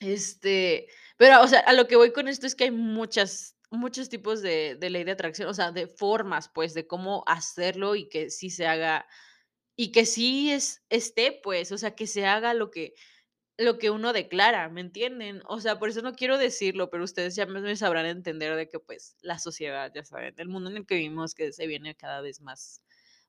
este, 0.01 0.87
pero, 1.17 1.41
o 1.43 1.47
sea, 1.47 1.59
a 1.61 1.73
lo 1.73 1.87
que 1.87 1.95
voy 1.97 2.13
con 2.13 2.27
esto 2.27 2.47
es 2.47 2.55
que 2.55 2.65
hay 2.65 2.71
muchas 2.71 3.57
muchos 3.71 4.09
tipos 4.09 4.41
de 4.41 4.75
de 4.79 4.89
ley 4.89 5.03
de 5.05 5.11
atracción, 5.13 5.49
o 5.49 5.53
sea, 5.53 5.71
de 5.71 5.87
formas, 5.87 6.49
pues, 6.49 6.73
de 6.73 6.87
cómo 6.87 7.23
hacerlo 7.27 7.95
y 7.95 8.09
que 8.09 8.29
sí 8.31 8.49
se 8.49 8.67
haga, 8.67 9.07
y 9.77 9.91
que 9.93 10.05
sí 10.05 10.51
es 10.51 10.83
esté, 10.89 11.39
pues, 11.43 11.71
o 11.71 11.77
sea, 11.79 11.95
que 11.95 12.07
se 12.07 12.25
haga 12.27 12.53
lo 12.55 12.71
que 12.71 12.93
lo 13.57 13.77
que 13.79 13.91
uno 13.91 14.13
declara, 14.13 14.69
¿me 14.69 14.81
entienden? 14.81 15.41
O 15.47 15.59
sea, 15.61 15.79
por 15.79 15.89
eso 15.89 16.01
no 16.01 16.13
quiero 16.15 16.37
decirlo, 16.39 16.89
pero 16.89 17.03
ustedes 17.05 17.35
ya 17.35 17.45
me 17.45 17.75
sabrán 17.77 18.05
entender 18.07 18.55
de 18.55 18.69
que, 18.69 18.79
pues, 18.79 19.17
la 19.21 19.39
sociedad, 19.39 19.91
ya 19.95 20.03
saben, 20.05 20.33
el 20.37 20.49
mundo 20.49 20.69
en 20.71 20.77
el 20.77 20.85
que 20.87 20.95
vivimos, 20.95 21.35
que 21.35 21.53
se 21.53 21.67
viene 21.67 21.95
cada 21.95 22.21
vez 22.21 22.41
más 22.41 22.83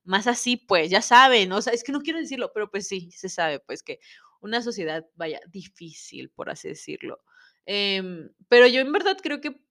más 0.05 0.27
así, 0.27 0.57
pues, 0.57 0.89
ya 0.91 1.01
saben, 1.01 1.51
o 1.53 1.61
sea, 1.61 1.73
es 1.73 1.83
que 1.83 1.91
no 1.93 2.01
quiero 2.01 2.19
decirlo, 2.19 2.51
pero, 2.53 2.69
pues, 2.71 2.87
sí, 2.89 3.11
se 3.11 3.29
sabe, 3.29 3.59
pues, 3.61 3.83
que 3.83 3.99
una 4.41 4.61
sociedad, 4.61 5.05
vaya, 5.15 5.39
difícil, 5.49 6.29
por 6.31 6.49
así 6.49 6.69
decirlo. 6.69 7.23
Em, 7.65 8.29
pero 8.49 8.67
yo 8.67 8.81
en 8.81 8.91
verdad 8.93 9.17
creo 9.23 9.41
que 9.41 9.61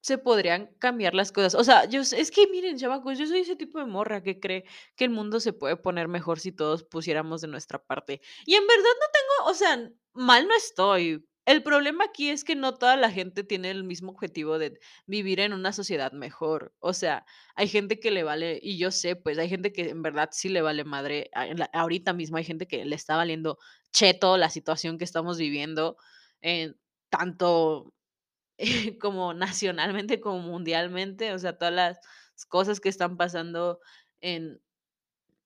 se 0.00 0.18
podrían 0.18 0.68
cambiar 0.78 1.14
las 1.14 1.32
cosas. 1.32 1.54
O 1.54 1.64
sea, 1.64 1.84
yo 1.86 2.00
es 2.00 2.30
que 2.30 2.46
miren, 2.48 2.78
chamacos, 2.78 3.18
yo 3.18 3.26
soy 3.26 3.40
ese 3.40 3.56
tipo 3.56 3.78
de 3.78 3.86
morra 3.86 4.22
que 4.22 4.40
cree 4.40 4.64
que 4.96 5.04
el 5.04 5.10
mundo 5.10 5.40
se 5.40 5.52
puede 5.52 5.76
poner 5.76 6.08
mejor 6.08 6.40
si 6.40 6.52
todos 6.52 6.84
pusiéramos 6.84 7.40
de 7.40 7.48
nuestra 7.48 7.78
parte. 7.78 8.20
Y 8.46 8.54
en 8.54 8.66
verdad 8.66 8.84
no 8.84 9.06
tengo, 9.12 9.50
o 9.50 9.54
sea, 9.54 9.90
mal 10.14 10.46
no 10.48 10.56
estoy. 10.56 11.24
El 11.46 11.62
problema 11.62 12.04
aquí 12.04 12.28
es 12.28 12.44
que 12.44 12.56
no 12.56 12.74
toda 12.74 12.96
la 12.96 13.10
gente 13.10 13.42
tiene 13.42 13.70
el 13.70 13.82
mismo 13.82 14.10
objetivo 14.12 14.58
de 14.58 14.78
vivir 15.06 15.40
en 15.40 15.54
una 15.54 15.72
sociedad 15.72 16.12
mejor. 16.12 16.74
O 16.78 16.92
sea, 16.92 17.24
hay 17.54 17.68
gente 17.68 17.98
que 17.98 18.10
le 18.10 18.22
vale, 18.22 18.60
y 18.62 18.76
yo 18.76 18.90
sé, 18.90 19.16
pues 19.16 19.38
hay 19.38 19.48
gente 19.48 19.72
que 19.72 19.88
en 19.88 20.02
verdad 20.02 20.28
sí 20.30 20.50
le 20.50 20.60
vale 20.60 20.84
madre. 20.84 21.30
ahorita 21.72 22.12
mismo 22.12 22.36
hay 22.36 22.44
gente 22.44 22.66
que 22.68 22.84
le 22.84 22.94
está 22.94 23.16
valiendo 23.16 23.58
cheto 23.92 24.36
la 24.36 24.50
situación 24.50 24.98
que 24.98 25.04
estamos 25.04 25.38
viviendo, 25.38 25.96
en 26.42 26.76
tanto 27.08 27.94
como 29.00 29.34
nacionalmente 29.34 30.20
como 30.20 30.40
mundialmente, 30.40 31.32
o 31.32 31.38
sea, 31.38 31.58
todas 31.58 31.74
las 31.74 32.00
cosas 32.48 32.80
que 32.80 32.88
están 32.88 33.16
pasando 33.16 33.80
en, 34.20 34.60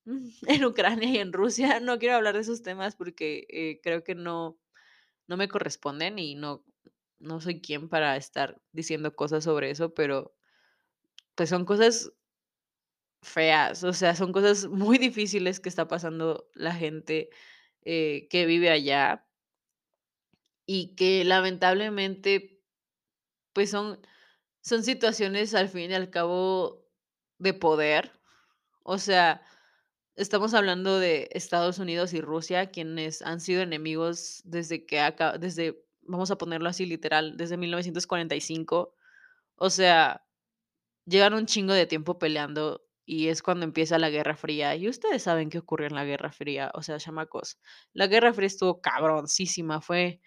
en 0.46 0.64
Ucrania 0.64 1.08
y 1.10 1.18
en 1.18 1.32
Rusia. 1.32 1.80
No 1.80 1.98
quiero 1.98 2.16
hablar 2.16 2.34
de 2.34 2.40
esos 2.40 2.62
temas 2.62 2.96
porque 2.96 3.46
eh, 3.50 3.80
creo 3.82 4.04
que 4.04 4.14
no, 4.14 4.58
no 5.28 5.36
me 5.36 5.48
corresponden 5.48 6.18
y 6.18 6.34
no, 6.36 6.64
no 7.20 7.40
soy 7.40 7.60
quien 7.60 7.88
para 7.88 8.16
estar 8.16 8.62
diciendo 8.72 9.14
cosas 9.16 9.44
sobre 9.44 9.70
eso, 9.70 9.94
pero 9.94 10.34
pues 11.34 11.48
son 11.50 11.64
cosas 11.64 12.12
feas, 13.22 13.84
o 13.84 13.92
sea, 13.92 14.14
son 14.16 14.32
cosas 14.32 14.66
muy 14.68 14.98
difíciles 14.98 15.60
que 15.60 15.68
está 15.68 15.86
pasando 15.88 16.48
la 16.54 16.74
gente 16.74 17.30
eh, 17.82 18.26
que 18.30 18.46
vive 18.46 18.70
allá 18.70 19.26
y 20.66 20.94
que 20.94 21.24
lamentablemente 21.24 22.51
pues 23.52 23.70
son 23.70 24.00
Son 24.62 24.84
situaciones 24.84 25.54
al 25.54 25.68
fin 25.70 25.92
y 25.92 25.94
al 25.94 26.10
cabo 26.10 26.86
de 27.38 27.54
poder. 27.54 28.12
O 28.84 28.98
sea, 28.98 29.42
estamos 30.16 30.54
hablando 30.54 30.98
de 31.00 31.28
Estados 31.32 31.78
Unidos 31.78 32.14
y 32.14 32.20
Rusia, 32.22 32.70
quienes 32.70 33.22
han 33.22 33.40
sido 33.40 33.62
enemigos 33.62 34.42
desde 34.44 34.86
que 34.86 35.00
acá, 35.00 35.38
desde, 35.38 35.84
vamos 36.02 36.30
a 36.30 36.38
ponerlo 36.38 36.68
así 36.70 36.86
literal, 36.86 37.36
desde 37.36 37.56
1945. 37.58 38.94
O 39.56 39.70
sea, 39.70 40.24
llevan 41.06 41.34
un 41.34 41.46
chingo 41.46 41.74
de 41.74 41.86
tiempo 41.86 42.18
peleando 42.18 42.84
y 43.06 43.28
es 43.28 43.42
cuando 43.42 43.64
empieza 43.64 43.98
la 43.98 44.10
Guerra 44.10 44.36
Fría. 44.36 44.76
Y 44.76 44.88
ustedes 44.88 45.24
saben 45.24 45.50
qué 45.50 45.58
ocurrió 45.58 45.88
en 45.88 45.94
la 45.96 46.04
Guerra 46.04 46.32
Fría. 46.32 46.70
O 46.74 46.82
sea, 46.82 46.98
chamacos, 46.98 47.58
la 47.92 48.06
Guerra 48.08 48.34
Fría 48.34 48.46
estuvo 48.48 48.80
cabroncísima. 48.80 49.80
Fue 49.80 50.20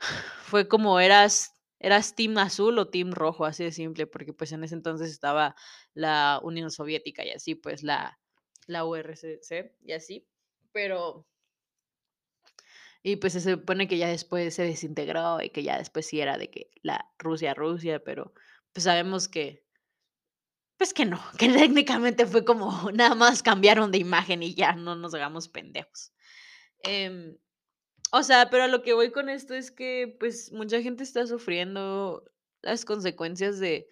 Fue 0.42 0.68
como 0.68 1.00
eras 1.00 1.55
eras 1.78 2.14
team 2.14 2.38
azul 2.38 2.78
o 2.78 2.90
team 2.90 3.12
rojo, 3.12 3.44
así 3.44 3.64
de 3.64 3.72
simple, 3.72 4.06
porque, 4.06 4.32
pues, 4.32 4.52
en 4.52 4.64
ese 4.64 4.74
entonces 4.74 5.10
estaba 5.10 5.54
la 5.94 6.40
Unión 6.42 6.70
Soviética 6.70 7.24
y 7.24 7.30
así, 7.30 7.54
pues, 7.54 7.82
la 7.82 8.18
la 8.68 8.84
URSS 8.84 9.76
y 9.82 9.92
así, 9.92 10.28
pero 10.72 11.26
y, 13.02 13.16
pues, 13.16 13.34
se 13.34 13.40
supone 13.40 13.86
que 13.88 13.98
ya 13.98 14.08
después 14.08 14.54
se 14.54 14.64
desintegró 14.64 15.40
y 15.42 15.50
que 15.50 15.62
ya 15.62 15.78
después 15.78 16.06
sí 16.06 16.20
era 16.20 16.38
de 16.38 16.50
que 16.50 16.70
la 16.82 17.12
Rusia, 17.18 17.54
Rusia, 17.54 18.02
pero, 18.04 18.34
pues, 18.72 18.84
sabemos 18.84 19.28
que, 19.28 19.64
pues, 20.76 20.92
que 20.92 21.04
no, 21.06 21.20
que 21.38 21.48
técnicamente 21.70 22.26
fue 22.26 22.44
como 22.44 22.90
nada 22.92 23.14
más 23.14 23.42
cambiaron 23.42 23.90
de 23.92 23.98
imagen 23.98 24.42
y 24.42 24.54
ya, 24.54 24.72
no 24.74 24.94
nos 24.96 25.14
hagamos 25.14 25.48
pendejos. 25.48 26.12
Em 26.82 27.36
O 28.12 28.22
sea, 28.22 28.50
pero 28.50 28.64
a 28.64 28.68
lo 28.68 28.82
que 28.82 28.94
voy 28.94 29.10
con 29.10 29.28
esto 29.28 29.54
es 29.54 29.70
que, 29.70 30.16
pues, 30.20 30.52
mucha 30.52 30.80
gente 30.80 31.02
está 31.02 31.26
sufriendo 31.26 32.24
las 32.62 32.84
consecuencias 32.84 33.58
de 33.58 33.88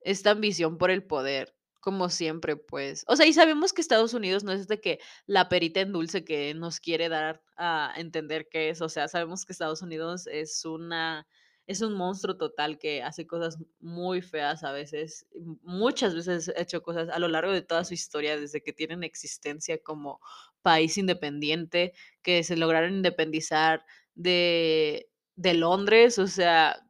esta 0.00 0.32
ambición 0.32 0.78
por 0.78 0.90
el 0.90 1.04
poder, 1.04 1.54
como 1.80 2.08
siempre, 2.10 2.56
pues. 2.56 3.04
O 3.08 3.16
sea, 3.16 3.26
y 3.26 3.32
sabemos 3.32 3.72
que 3.72 3.80
Estados 3.80 4.14
Unidos 4.14 4.44
no 4.44 4.52
es 4.52 4.68
de 4.68 4.80
que 4.80 4.98
la 5.26 5.48
perita 5.48 5.80
en 5.80 5.92
dulce 5.92 6.24
que 6.24 6.54
nos 6.54 6.80
quiere 6.80 7.08
dar 7.08 7.42
a 7.56 7.92
entender 7.96 8.48
que 8.50 8.70
es. 8.70 8.80
O 8.82 8.88
sea, 8.88 9.08
sabemos 9.08 9.44
que 9.44 9.52
Estados 9.52 9.82
Unidos 9.82 10.26
es 10.26 10.64
una 10.64 11.26
es 11.66 11.80
un 11.80 11.94
monstruo 11.94 12.36
total 12.36 12.78
que 12.78 13.02
hace 13.02 13.26
cosas 13.26 13.58
muy 13.80 14.22
feas 14.22 14.64
a 14.64 14.72
veces. 14.72 15.26
Muchas 15.62 16.14
veces 16.14 16.48
ha 16.56 16.60
hecho 16.60 16.82
cosas 16.82 17.08
a 17.10 17.18
lo 17.18 17.28
largo 17.28 17.52
de 17.52 17.62
toda 17.62 17.84
su 17.84 17.94
historia, 17.94 18.38
desde 18.38 18.62
que 18.62 18.72
tienen 18.72 19.04
existencia 19.04 19.78
como 19.82 20.20
país 20.62 20.98
independiente, 20.98 21.92
que 22.22 22.42
se 22.44 22.56
lograron 22.56 22.94
independizar 22.94 23.84
de 24.14 25.08
de 25.34 25.54
Londres, 25.54 26.18
o 26.18 26.26
sea, 26.26 26.86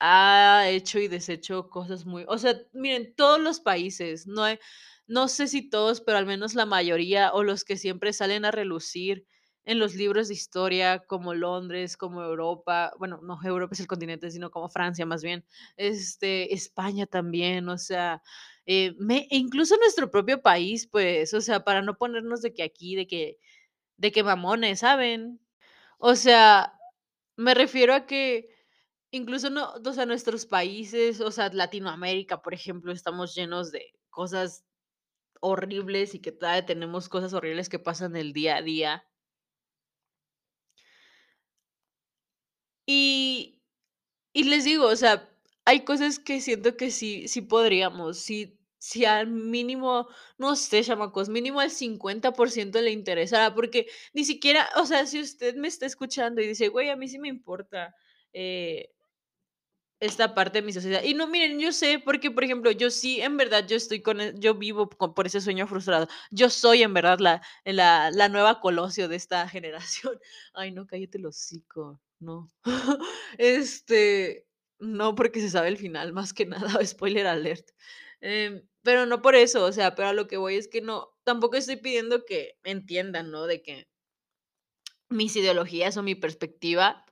ha 0.00 0.68
hecho 0.68 0.98
y 0.98 1.06
deshecho 1.08 1.70
cosas 1.70 2.04
muy 2.06 2.24
o 2.28 2.38
sea, 2.38 2.60
miren, 2.72 3.14
todos 3.14 3.40
los 3.40 3.60
países, 3.60 4.26
no 4.26 4.42
hay 4.44 4.58
no 5.06 5.28
sé 5.28 5.48
si 5.48 5.68
todos, 5.68 6.00
pero 6.00 6.18
al 6.18 6.26
menos 6.26 6.54
la 6.54 6.66
mayoría, 6.66 7.32
o 7.34 7.42
los 7.44 7.64
que 7.64 7.76
siempre 7.76 8.12
salen 8.14 8.44
a 8.46 8.50
relucir 8.50 9.26
en 9.64 9.78
los 9.78 9.94
libros 9.94 10.28
de 10.28 10.34
historia, 10.34 11.00
como 11.06 11.34
Londres, 11.34 11.96
como 11.96 12.22
Europa, 12.22 12.92
bueno, 12.98 13.20
no 13.22 13.38
Europa 13.42 13.74
es 13.74 13.80
el 13.80 13.86
continente, 13.86 14.30
sino 14.30 14.50
como 14.50 14.68
Francia 14.68 15.06
más 15.06 15.22
bien, 15.22 15.44
este, 15.76 16.54
España 16.54 17.06
también, 17.06 17.68
o 17.68 17.78
sea, 17.78 18.22
eh, 18.66 18.94
e 19.30 19.36
incluso 19.36 19.76
nuestro 19.78 20.10
propio 20.10 20.42
país, 20.42 20.86
pues, 20.86 21.34
o 21.34 21.40
sea, 21.40 21.64
para 21.64 21.82
no 21.82 21.96
ponernos 21.96 22.42
de 22.42 22.52
que 22.54 22.62
aquí, 22.62 22.96
de 22.96 23.06
que 23.06 23.38
de 23.98 24.12
que 24.12 24.24
mamones, 24.24 24.80
¿saben? 24.80 25.40
O 25.98 26.16
sea, 26.16 26.74
me 27.36 27.54
refiero 27.54 27.94
a 27.94 28.06
que 28.06 28.50
Incluso 29.12 29.48
no, 29.48 29.72
o 29.74 29.92
sea, 29.92 30.06
nuestros 30.06 30.44
países, 30.44 31.20
o 31.20 31.30
sea, 31.30 31.48
Latinoamérica, 31.50 32.42
por 32.42 32.52
ejemplo, 32.52 32.92
estamos 32.92 33.34
llenos 33.34 33.70
de 33.72 33.94
cosas 34.10 34.64
horribles 35.40 36.14
y 36.14 36.20
que 36.20 36.32
todavía 36.32 36.66
tenemos 36.66 37.08
cosas 37.08 37.34
horribles 37.34 37.68
que 37.68 37.78
pasan 37.78 38.16
el 38.16 38.32
día 38.32 38.56
a 38.56 38.62
día. 38.62 39.04
Y 42.86 43.60
y 44.34 44.44
les 44.44 44.64
digo, 44.64 44.86
o 44.88 44.96
sea, 44.96 45.30
hay 45.64 45.84
cosas 45.84 46.18
que 46.20 46.40
siento 46.42 46.76
que 46.76 46.90
sí 46.92 47.28
sí 47.28 47.40
podríamos, 47.42 48.18
sí 48.20 48.58
si 48.78 49.06
al 49.06 49.28
mínimo, 49.28 50.08
no 50.38 50.56
sé, 50.56 50.84
chamacos, 50.84 51.30
mínimo 51.30 51.60
al 51.60 51.70
50% 51.70 52.82
le 52.82 52.90
interesara, 52.92 53.54
porque 53.54 53.88
ni 54.12 54.24
siquiera, 54.26 54.68
o 54.76 54.84
sea, 54.86 55.06
si 55.06 55.20
usted 55.22 55.56
me 55.56 55.68
está 55.68 55.86
escuchando 55.86 56.42
y 56.42 56.48
dice: 56.48 56.68
"Güey, 56.68 56.90
a 56.90 56.96
mí 56.96 57.08
sí 57.08 57.18
me 57.18 57.28
importa, 57.28 57.94
eh" 58.34 58.90
esta 60.00 60.34
parte 60.34 60.60
de 60.60 60.66
mi 60.66 60.72
sociedad. 60.72 61.02
Y 61.02 61.14
no, 61.14 61.26
miren, 61.26 61.58
yo 61.58 61.72
sé, 61.72 61.98
porque, 62.04 62.30
por 62.30 62.44
ejemplo, 62.44 62.70
yo 62.70 62.90
sí, 62.90 63.20
en 63.20 63.36
verdad, 63.36 63.66
yo 63.66 63.76
estoy 63.76 64.02
con, 64.02 64.20
e- 64.20 64.34
yo 64.38 64.54
vivo 64.54 64.88
por 64.90 65.26
ese 65.26 65.40
sueño 65.40 65.66
frustrado. 65.66 66.08
Yo 66.30 66.50
soy, 66.50 66.82
en 66.82 66.92
verdad, 66.94 67.18
la, 67.20 67.42
la, 67.64 68.10
la 68.10 68.28
nueva 68.28 68.60
Colosio 68.60 69.08
de 69.08 69.16
esta 69.16 69.48
generación. 69.48 70.18
Ay, 70.52 70.72
no, 70.72 70.86
cállate 70.86 71.18
el 71.18 71.26
hocico, 71.26 72.00
no. 72.24 72.50
Este, 73.38 74.46
no, 74.78 75.14
porque 75.14 75.40
se 75.40 75.50
sabe 75.50 75.68
el 75.68 75.76
final, 75.76 76.12
más 76.12 76.32
que 76.32 76.46
nada, 76.78 76.84
spoiler 76.86 77.26
alert. 77.26 77.68
Em, 78.20 78.66
pero 78.82 79.06
no 79.06 79.22
por 79.22 79.34
eso, 79.34 79.64
o 79.64 79.72
sea, 79.72 79.94
pero 79.94 80.08
a 80.08 80.12
lo 80.12 80.26
que 80.28 80.36
voy 80.36 80.56
es 80.56 80.68
que 80.68 80.80
no, 80.80 81.10
tampoco 81.24 81.56
estoy 81.56 81.76
pidiendo 81.76 82.24
que 82.24 82.58
entiendan, 82.64 83.30
¿no? 83.30 83.46
De 83.46 83.62
que 83.62 83.88
mis 85.08 85.34
ideologías 85.36 85.96
o 85.96 86.02
mi 86.02 86.14
perspectiva, 86.14 87.04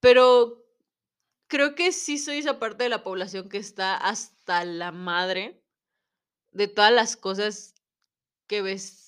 pero 0.00 0.64
Creo 1.48 1.74
que 1.74 1.92
sí 1.92 2.18
soy 2.18 2.38
esa 2.38 2.58
parte 2.58 2.84
de 2.84 2.88
la 2.90 3.04
población 3.04 3.48
que 3.48 3.58
está 3.58 3.96
hasta 3.96 4.64
la 4.64 4.92
madre 4.92 5.62
de 6.52 6.68
todas 6.68 6.92
las 6.92 7.16
cosas 7.16 7.74
que 8.48 8.62
ves 8.62 9.03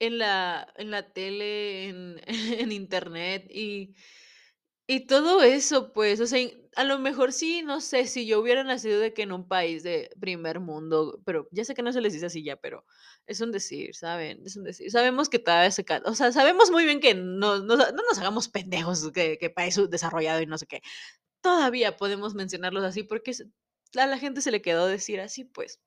en 0.00 0.18
la 0.18 0.72
en 0.76 0.90
la 0.90 1.12
tele, 1.12 1.88
en 1.88 2.20
en 2.26 2.72
Internet 2.72 3.46
y 3.50 3.94
y 4.88 5.06
todo 5.06 5.42
eso, 5.42 5.92
pues, 5.92 6.20
o 6.20 6.26
sea, 6.26 6.48
a 6.76 6.84
lo 6.84 6.98
mejor 7.00 7.32
sí, 7.32 7.62
no 7.62 7.80
sé, 7.80 8.06
si 8.06 8.24
yo 8.26 8.38
hubiera 8.40 8.62
nacido 8.64 9.00
de 9.00 9.12
que 9.14 9.22
en 9.22 9.32
un 9.32 9.48
país 9.48 9.82
de 9.82 10.10
primer 10.20 10.60
mundo, 10.60 11.20
pero 11.24 11.48
ya 11.50 11.64
sé 11.64 11.74
que 11.74 11.82
no 11.82 11.92
se 11.92 12.00
les 12.00 12.12
dice 12.12 12.26
así 12.26 12.44
ya, 12.44 12.56
pero 12.56 12.84
es 13.26 13.40
un 13.40 13.50
decir, 13.52 13.96
¿saben? 13.96 14.42
Es 14.46 14.56
un 14.56 14.62
decir. 14.64 14.90
Sabemos 14.92 15.28
que 15.28 15.40
todavía 15.40 15.70
se 15.72 15.84
ca 15.84 16.02
o 16.04 16.14
sea, 16.14 16.30
sabemos 16.32 16.70
muy 16.70 16.84
bien 16.84 17.00
que 17.00 17.14
no 17.14 17.58
no 17.60 17.76
no 17.76 17.92
nos 18.08 18.18
hagamos 18.18 18.48
pendejos, 18.48 19.10
que 19.12 19.38
que 19.38 19.50
país 19.50 19.80
desarrollado 19.90 20.40
y 20.42 20.46
no 20.46 20.58
sé 20.58 20.66
qué. 20.66 20.82
Todavía 21.42 21.96
podemos 21.96 22.34
mencionarlos 22.34 22.84
así 22.84 23.02
porque 23.04 23.32
a 23.96 24.06
la 24.06 24.18
gente 24.18 24.42
se 24.42 24.50
le 24.52 24.62
quedó 24.62 24.86
decir 24.86 25.20
así, 25.20 25.44
pues. 25.44 25.80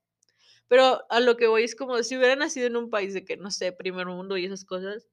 Pero 0.69 1.01
a 1.11 1.21
lo 1.21 1.37
que 1.37 1.47
voy 1.47 1.65
es 1.65 1.75
como 1.75 2.03
si 2.03 2.17
hubiera 2.17 2.37
nacido 2.37 2.67
en 2.67 2.77
un 2.77 2.91
país 2.91 3.13
de 3.15 3.25
que, 3.25 3.37
no 3.37 3.51
sé, 3.51 3.73
primer 3.73 4.07
mundo 4.07 4.37
y 4.37 4.45
esas 4.47 4.65
cosas, 4.65 5.07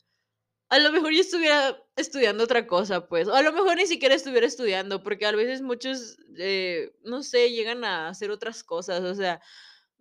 a 0.68 0.78
lo 0.80 0.92
mejor 0.92 1.12
yo 1.12 1.20
estuviera 1.20 1.78
estudiando 1.96 2.44
otra 2.44 2.66
cosa, 2.66 3.08
pues, 3.08 3.28
o 3.28 3.34
a 3.34 3.42
lo 3.42 3.52
mejor 3.52 3.76
ni 3.76 3.86
siquiera 3.86 4.14
estuviera 4.14 4.46
estudiando, 4.46 5.02
porque 5.02 5.26
a 5.26 5.32
veces 5.32 5.62
muchos, 5.62 6.18
eh, 6.38 6.92
no 7.04 7.22
sé, 7.22 7.50
llegan 7.52 7.84
a 7.84 8.08
hacer 8.08 8.30
otras 8.32 8.64
cosas, 8.64 9.02
o 9.02 9.14
sea, 9.14 9.40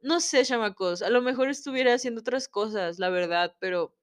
no 0.04 0.20
sé, 0.22 0.46
chamacos, 0.46 1.02
a 1.04 1.10
lo 1.12 1.22
mejor 1.22 1.50
estuviera 1.50 1.94
haciendo 1.96 2.22
otras 2.22 2.48
cosas, 2.50 3.00
la 3.00 3.10
verdad, 3.10 3.56
pero 3.60 3.96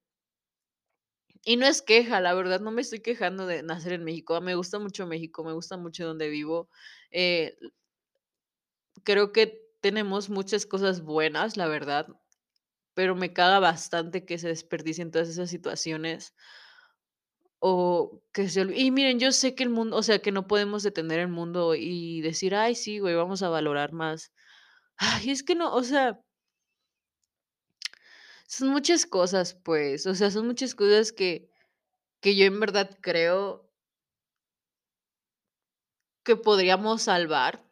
y 1.45 1.57
no 1.57 1.65
es 1.65 1.81
queja, 1.81 2.21
la 2.21 2.33
verdad, 2.33 2.61
no 2.61 2.71
me 2.71 2.81
estoy 2.81 3.01
quejando 3.01 3.45
de 3.47 3.63
nacer 3.63 3.93
en 3.93 4.03
México, 4.03 4.39
me 4.41 4.55
gusta 4.55 4.79
mucho 4.79 5.07
México, 5.07 5.43
me 5.43 5.53
gusta 5.53 5.77
mucho 5.77 6.05
donde 6.05 6.29
vivo, 6.29 6.69
eh, 7.11 7.57
creo 9.03 9.31
que 9.31 9.62
tenemos 9.83 10.31
muchas 10.31 10.65
cosas 10.67 11.03
buenas, 11.03 11.57
la 11.57 11.67
verdad, 11.69 12.07
pero 12.95 13.15
me 13.15 13.33
caga 13.33 13.59
bastante 13.59 14.25
que 14.25 14.37
se 14.39 14.49
desperdicien 14.49 15.11
todas 15.11 15.29
esas 15.29 15.49
situaciones 15.51 16.33
o 17.59 18.21
que 18.33 18.49
se 18.49 18.61
y 18.75 18.91
miren, 18.91 19.19
yo 19.19 19.31
sé 19.31 19.55
que 19.55 19.63
el 19.63 19.69
mundo, 19.69 19.95
o 19.97 20.03
sea, 20.03 20.19
que 20.19 20.31
no 20.31 20.47
podemos 20.47 20.83
detener 20.83 21.19
el 21.19 21.29
mundo 21.29 21.75
y 21.75 22.21
decir: 22.21 22.55
"Ay, 22.55 22.75
sí, 22.75 22.99
güey, 22.99 23.15
vamos 23.15 23.41
a 23.43 23.49
valorar 23.49 23.93
más". 23.93 24.31
Ay, 24.97 25.31
es 25.31 25.43
que 25.43 25.55
no, 25.55 25.73
o 25.75 25.83
sea, 25.83 26.21
son 28.47 28.69
muchas 28.69 29.05
cosas, 29.05 29.53
pues, 29.63 30.05
o 30.07 30.15
sea, 30.15 30.31
son 30.31 30.47
muchas 30.47 30.75
cosas 30.75 31.11
que 31.11 31.49
que 32.21 32.35
yo 32.35 32.45
en 32.45 32.59
verdad 32.59 32.97
creo 33.01 33.69
que 36.25 36.35
podríamos 36.35 37.03
salvar, 37.03 37.63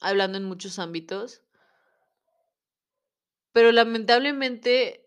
hablando 0.00 0.38
en 0.38 0.44
muchos 0.44 0.78
ámbitos, 0.78 1.42
pero 3.52 3.72
lamentablemente 3.72 5.06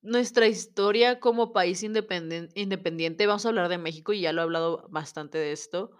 nuestra 0.00 0.46
historia 0.46 1.20
como 1.20 1.52
país 1.52 1.82
independiente, 1.82 3.26
vamos 3.26 3.44
a 3.44 3.48
hablar 3.48 3.68
de 3.68 3.78
México 3.78 4.12
y 4.12 4.20
ya 4.20 4.32
lo 4.32 4.40
he 4.40 4.44
hablado 4.44 4.86
bastante 4.90 5.38
de 5.38 5.52
esto. 5.52 5.90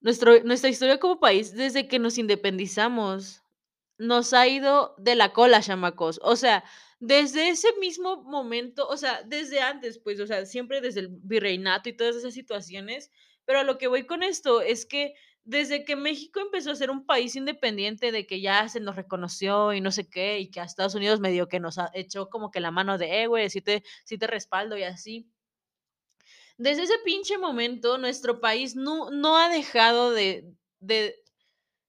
Nuestra 0.00 0.68
historia 0.68 0.98
como 0.98 1.20
país, 1.20 1.54
desde 1.54 1.86
que 1.86 2.00
nos 2.00 2.18
independizamos, 2.18 3.42
nos 3.98 4.32
ha 4.32 4.48
ido 4.48 4.96
de 4.98 5.14
la 5.14 5.32
cola, 5.32 5.60
chamacos. 5.62 6.18
O 6.24 6.34
sea, 6.34 6.64
desde 6.98 7.48
ese 7.50 7.68
mismo 7.80 8.22
momento, 8.24 8.88
o 8.88 8.96
sea, 8.96 9.22
desde 9.22 9.60
antes, 9.60 10.00
pues, 10.00 10.18
o 10.18 10.26
sea, 10.26 10.44
siempre 10.44 10.80
desde 10.80 11.00
el 11.00 11.08
virreinato 11.08 11.88
y 11.88 11.96
todas 11.96 12.16
esas 12.16 12.34
situaciones, 12.34 13.10
pero 13.44 13.60
a 13.60 13.64
lo 13.64 13.78
que 13.78 13.86
voy 13.86 14.04
con 14.06 14.24
esto 14.24 14.60
es 14.60 14.86
que 14.86 15.14
desde 15.44 15.84
que 15.84 15.96
México 15.96 16.40
empezó 16.40 16.70
a 16.70 16.76
ser 16.76 16.90
un 16.90 17.04
país 17.06 17.34
independiente, 17.36 18.12
de 18.12 18.26
que 18.26 18.40
ya 18.40 18.68
se 18.68 18.80
nos 18.80 18.96
reconoció 18.96 19.72
y 19.72 19.80
no 19.80 19.90
sé 19.90 20.08
qué, 20.08 20.38
y 20.38 20.50
que 20.50 20.60
a 20.60 20.64
Estados 20.64 20.94
Unidos 20.94 21.20
medio 21.20 21.48
que 21.48 21.60
nos 21.60 21.78
ha 21.78 21.90
echó 21.94 22.28
como 22.28 22.50
que 22.50 22.60
la 22.60 22.70
mano 22.70 22.98
de, 22.98 23.22
eh, 23.22 23.26
güey, 23.26 23.50
sí 23.50 23.60
te, 23.60 23.82
sí 24.04 24.18
te 24.18 24.26
respaldo 24.26 24.76
y 24.76 24.84
así. 24.84 25.28
Desde 26.58 26.84
ese 26.84 26.98
pinche 27.04 27.38
momento, 27.38 27.98
nuestro 27.98 28.40
país 28.40 28.76
no, 28.76 29.10
no 29.10 29.36
ha 29.36 29.48
dejado 29.48 30.12
de, 30.12 30.54
de, 30.80 31.16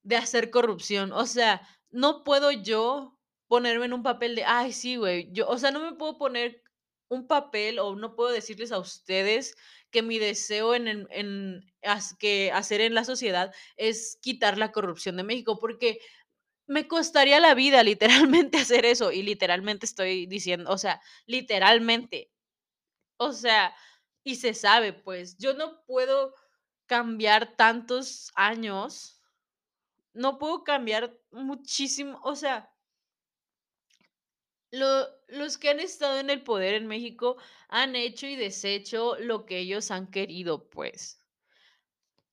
de 0.03 0.15
hacer 0.15 0.49
corrupción. 0.49 1.11
O 1.11 1.25
sea, 1.25 1.61
no 1.91 2.23
puedo 2.23 2.51
yo 2.51 3.19
ponerme 3.47 3.85
en 3.85 3.93
un 3.93 4.03
papel 4.03 4.35
de, 4.35 4.45
ay, 4.45 4.73
sí, 4.73 4.95
güey. 4.95 5.29
Yo, 5.31 5.47
o 5.47 5.57
sea, 5.57 5.71
no 5.71 5.79
me 5.79 5.95
puedo 5.95 6.17
poner 6.17 6.63
un 7.09 7.27
papel 7.27 7.79
o 7.79 7.95
no 7.95 8.15
puedo 8.15 8.31
decirles 8.31 8.71
a 8.71 8.79
ustedes 8.79 9.55
que 9.93 10.01
mi 10.01 10.19
deseo 10.19 10.75
en, 10.75 11.07
en, 11.09 11.63
que 12.19 12.51
hacer 12.51 12.81
en 12.81 12.95
la 12.95 13.05
sociedad 13.05 13.53
es 13.77 14.17
quitar 14.21 14.57
la 14.57 14.73
corrupción 14.73 15.15
de 15.15 15.23
México, 15.23 15.59
porque 15.59 15.99
me 16.67 16.87
costaría 16.87 17.39
la 17.39 17.53
vida 17.53 17.83
literalmente 17.83 18.57
hacer 18.57 18.85
eso. 18.85 19.11
Y 19.11 19.23
literalmente 19.23 19.85
estoy 19.85 20.25
diciendo, 20.25 20.71
o 20.71 20.77
sea, 20.77 21.01
literalmente. 21.25 22.31
O 23.17 23.31
sea, 23.31 23.75
y 24.23 24.35
se 24.35 24.53
sabe, 24.53 24.93
pues, 24.93 25.37
yo 25.37 25.53
no 25.53 25.83
puedo 25.85 26.35
cambiar 26.87 27.55
tantos 27.55 28.31
años, 28.35 29.21
no 30.13 30.37
puedo 30.39 30.63
cambiar 30.63 31.17
muchísimo, 31.31 32.19
o 32.23 32.35
sea, 32.35 32.72
lo 34.73 35.07
los 35.27 35.57
que 35.59 35.69
han 35.69 35.79
estado 35.79 36.19
en 36.19 36.29
el 36.31 36.43
poder 36.43 36.73
en 36.73 36.87
México 36.87 37.37
han 37.69 37.95
hecho 37.95 38.27
y 38.27 38.35
deshecho 38.35 39.15
lo 39.19 39.45
que 39.45 39.59
ellos 39.59 39.91
han 39.91 40.07
querido, 40.09 40.69
pues. 40.69 41.19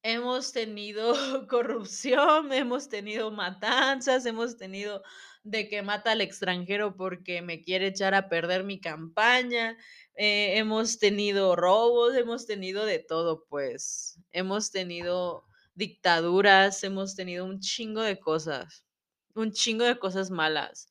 Hemos 0.02 0.52
tenido 0.52 1.12
corrupción, 1.48 2.52
hemos 2.52 2.88
tenido 2.88 3.30
matanzas, 3.30 4.24
hemos 4.24 4.56
tenido 4.56 5.02
de 5.42 5.68
que 5.68 5.82
mata 5.82 6.12
al 6.12 6.22
extranjero 6.22 6.96
porque 6.96 7.42
me 7.42 7.60
quiere 7.60 7.88
echar 7.88 8.14
a 8.14 8.28
perder 8.30 8.64
mi 8.64 8.80
campaña, 8.80 9.76
eh, 10.14 10.58
hemos 10.58 10.98
tenido 10.98 11.56
robos, 11.56 12.14
hemos 12.14 12.46
tenido 12.46 12.86
de 12.86 12.98
todo, 13.00 13.44
pues. 13.48 14.18
Hemos 14.32 14.70
tenido 14.70 15.44
dictaduras, 15.74 16.82
hemos 16.84 17.14
tenido 17.16 17.44
un 17.44 17.60
chingo 17.60 18.00
de 18.02 18.18
cosas, 18.18 18.86
un 19.34 19.52
chingo 19.52 19.84
de 19.84 19.98
cosas 19.98 20.30
malas. 20.30 20.90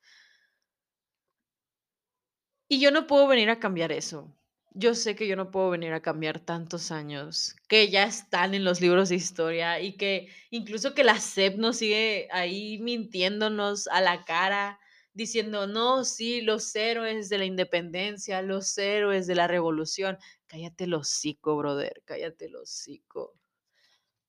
Y 2.72 2.80
yo 2.80 2.92
no 2.92 3.08
puedo 3.08 3.28
venir 3.28 3.50
a 3.50 3.60
cambiar 3.60 3.92
eso. 3.92 4.32
Yo 4.76 4.94
sé 4.94 5.16
que 5.16 5.28
yo 5.28 5.36
no 5.36 5.50
puedo 5.50 5.72
venir 5.72 5.92
a 5.94 6.04
cambiar 6.04 6.40
tantos 6.40 6.92
años 6.92 7.56
que 7.68 7.90
ya 7.90 8.04
están 8.04 8.54
en 8.54 8.64
los 8.64 8.80
libros 8.80 9.10
de 9.10 9.16
historia 9.16 9.82
y 9.82 9.98
que 9.98 10.30
incluso 10.52 10.94
que 10.94 11.04
la 11.04 11.20
SEP 11.20 11.58
nos 11.58 11.78
sigue 11.78 12.28
ahí 12.32 12.78
mintiéndonos 12.78 13.88
a 13.88 14.02
la 14.02 14.24
cara, 14.24 14.80
diciendo, 15.14 15.66
no, 15.66 16.06
sí, 16.06 16.42
los 16.42 16.76
héroes 16.76 17.30
de 17.30 17.40
la 17.40 17.46
independencia, 17.46 18.44
los 18.44 18.78
héroes 18.78 19.26
de 19.26 19.34
la 19.34 19.48
revolución. 19.48 20.20
Cállate 20.46 20.84
el 20.84 20.94
hocico, 20.94 21.58
brother, 21.58 22.04
cállate 22.06 22.46
el 22.46 22.56
hocico. 22.56 23.34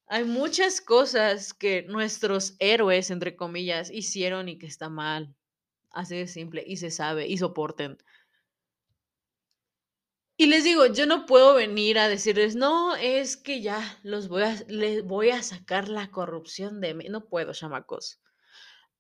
Hay 0.07 0.25
muchas 0.25 0.81
cosas 0.81 1.53
que 1.53 1.83
nuestros 1.83 2.57
héroes, 2.59 3.11
entre 3.11 3.37
comillas, 3.37 3.91
hicieron 3.91 4.49
y 4.49 4.57
que 4.57 4.67
está 4.67 4.89
mal. 4.89 5.37
Así 5.91 6.17
de 6.17 6.27
simple, 6.27 6.65
y 6.67 6.79
se 6.79 6.91
sabe, 6.91 7.27
y 7.29 7.37
soporten. 7.37 7.99
Y 10.41 10.47
les 10.47 10.65
digo, 10.65 10.87
yo 10.87 11.05
no 11.05 11.27
puedo 11.27 11.53
venir 11.53 11.99
a 11.99 12.09
decirles: 12.09 12.57
"No, 12.57 12.97
es 12.97 13.37
que 13.37 13.61
ya 13.61 13.99
los 14.03 14.29
voy 14.29 14.45
a 14.45 14.57
les 14.69 15.05
voy 15.05 15.29
a 15.29 15.43
sacar 15.43 15.91
la 15.91 16.11
corrupción 16.11 16.81
de 16.81 16.95
mí". 16.95 17.05
No 17.11 17.27
puedo, 17.29 17.53
chamacos. 17.53 18.23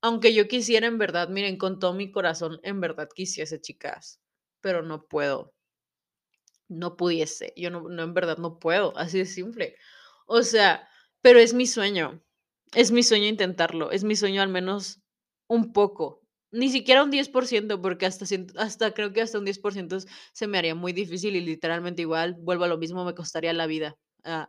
Aunque 0.02 0.34
yo 0.34 0.48
quisiera, 0.48 0.86
en 0.88 0.98
verdad, 0.98 1.28
miren, 1.30 1.58
con 1.58 1.78
todo 1.78 1.94
mi 1.94 2.10
corazón, 2.12 2.60
en 2.64 2.80
verdad 2.80 3.08
quisiese, 3.14 3.60
chicas, 3.60 4.20
pero 4.60 4.82
no 4.82 5.06
puedo. 5.08 5.52
No 6.68 6.96
pudiese, 6.96 7.52
yo 7.56 7.68
no 7.70 7.88
no, 7.88 8.02
en 8.04 8.14
verdad 8.14 8.38
no 8.38 8.58
puedo, 8.60 8.96
así 8.96 9.18
de 9.18 9.26
simple. 9.26 9.76
O 10.26 10.42
sea, 10.42 10.88
pero 11.20 11.40
es 11.40 11.52
mi 11.52 11.66
sueño, 11.66 12.22
es 12.74 12.92
mi 12.92 13.02
sueño 13.02 13.26
intentarlo, 13.26 13.90
es 13.90 14.04
mi 14.04 14.14
sueño 14.14 14.40
al 14.40 14.48
menos 14.48 15.00
un 15.48 15.72
poco, 15.72 16.19
ni 16.52 16.68
siquiera 16.70 17.04
un 17.04 17.10
10% 17.10 17.80
porque 17.80 18.06
hasta 18.06 18.24
hasta 18.56 18.92
creo 18.92 19.12
que 19.12 19.22
hasta 19.22 19.38
un 19.38 19.44
10% 19.44 19.98
se 20.32 20.46
me 20.46 20.58
haría 20.58 20.74
muy 20.74 20.92
difícil 20.92 21.36
y 21.36 21.40
literalmente 21.40 22.02
igual 22.02 22.34
vuelvo 22.40 22.64
a 22.64 22.68
lo 22.68 22.78
mismo, 22.78 23.04
me 23.04 23.14
costaría 23.14 23.52
la 23.52 23.66
vida, 23.66 23.96
ah, 24.24 24.48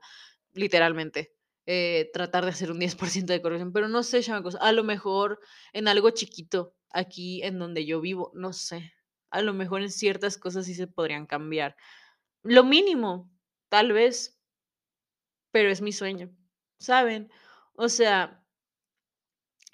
literalmente. 0.54 1.34
eh, 1.68 2.10
tratar 2.14 2.44
de 2.44 2.50
hacer 2.52 2.72
un 2.72 2.80
10% 2.80 3.34
de 3.34 3.42
corrección, 3.42 3.72
pero 3.72 3.88
no 3.88 4.04
sé, 4.04 4.22
chamacos, 4.24 4.56
a 4.60 4.72
lo 4.72 4.84
mejor 4.84 5.40
en 5.74 5.88
algo 5.88 6.10
chiquito, 6.12 6.76
aquí 6.90 7.44
en 7.44 7.60
donde 7.60 7.86
yo 7.86 8.02
vivo, 8.02 8.32
no 8.36 8.52
sé, 8.54 8.94
a 9.30 9.42
lo 9.42 9.54
mejor 9.54 9.82
en 9.84 9.92
ciertas 9.92 10.38
cosas 10.38 10.66
sí 10.66 10.74
se 10.76 10.88
podrían 10.88 11.28
cambiar. 11.28 11.76
Lo 12.44 12.64
mínimo, 12.64 13.32
tal 13.70 13.94
vez, 13.94 14.40
pero 15.52 15.70
es 15.70 15.82
mi 15.82 15.92
sueño, 15.92 16.30
¿saben? 16.80 17.30
O 17.74 17.90
sea, 17.90 18.44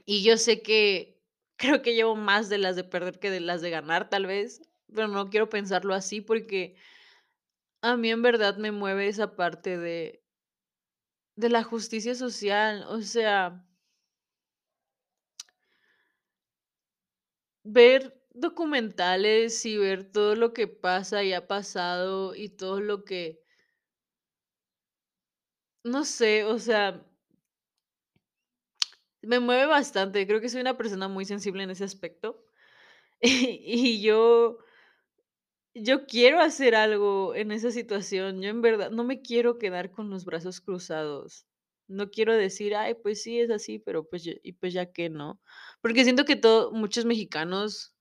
y 0.05 0.23
yo 0.23 0.37
sé 0.37 0.61
que 0.61 1.16
creo 1.57 1.81
que 1.81 1.95
llevo 1.95 2.15
más 2.15 2.49
de 2.49 2.57
las 2.59 2.75
de 2.75 2.83
perder 2.83 3.19
que 3.19 3.31
de 3.31 3.39
las 3.41 3.61
de 3.61 3.69
ganar, 3.71 4.09
tal 4.09 4.25
vez, 4.27 4.61
pero 4.93 5.07
no 5.07 5.29
quiero 5.29 5.49
pensarlo 5.49 5.93
así 5.93 6.21
porque 6.21 6.75
a 7.83 7.95
mí 7.97 8.09
en 8.09 8.21
verdad 8.23 8.57
me 8.57 8.71
mueve 8.71 9.07
esa 9.07 9.35
parte 9.35 9.77
de 9.77 10.23
de 11.37 11.49
la 11.49 11.61
justicia 11.63 12.15
social, 12.15 12.83
o 12.89 12.99
sea 13.03 13.63
ver 17.65 18.23
documentales 18.33 19.65
y 19.65 19.77
ver 19.77 20.03
todo 20.11 20.35
lo 20.35 20.53
que 20.53 20.67
pasa 20.67 21.23
y 21.23 21.33
ha 21.33 21.47
pasado 21.47 22.35
y 22.35 22.49
todo 22.49 22.81
lo 22.81 23.03
que 23.03 23.41
no 25.83 26.03
sé, 26.05 26.43
o 26.43 26.59
sea 26.59 27.06
me 29.27 29.39
mueve 29.39 29.65
bastante, 29.67 30.25
creo 30.27 30.41
que 30.41 30.49
soy 30.49 30.61
una 30.61 30.77
persona 30.77 31.07
muy 31.07 31.25
sensible 31.25 31.63
en 31.63 31.71
ese 31.71 31.83
aspecto, 31.83 32.45
y 33.21 34.01
yo 34.01 34.59
yo 35.73 36.07
quiero 36.07 36.39
hacer 36.41 36.75
algo 36.75 37.35
en 37.35 37.51
esa 37.51 37.71
situación, 37.71 38.41
yo 38.41 38.49
en 38.49 38.61
verdad 38.61 38.89
no 38.91 39.03
me 39.03 39.21
quiero 39.21 39.57
quedar 39.59 39.91
con 39.91 40.09
los 40.09 40.25
brazos 40.25 40.59
cruzados, 40.61 41.45
no 41.87 42.09
quiero 42.11 42.33
decir: 42.35 42.75
"Ay, 42.75 42.95
pues 42.95 43.21
sí, 43.23 43.39
es 43.39 43.49
así", 43.51 43.79
pero, 43.79 44.03
pues, 44.09 44.23
y 44.27 44.53
pues, 44.53 44.73
ya 44.73 44.91
qué, 44.91 45.09
¿no? 45.09 45.39
Porque 45.81 46.03
siento 46.03 46.25
que 46.25 46.35
todo 46.35 46.71
muchos 46.71 47.05
mexicanos, 47.05 47.93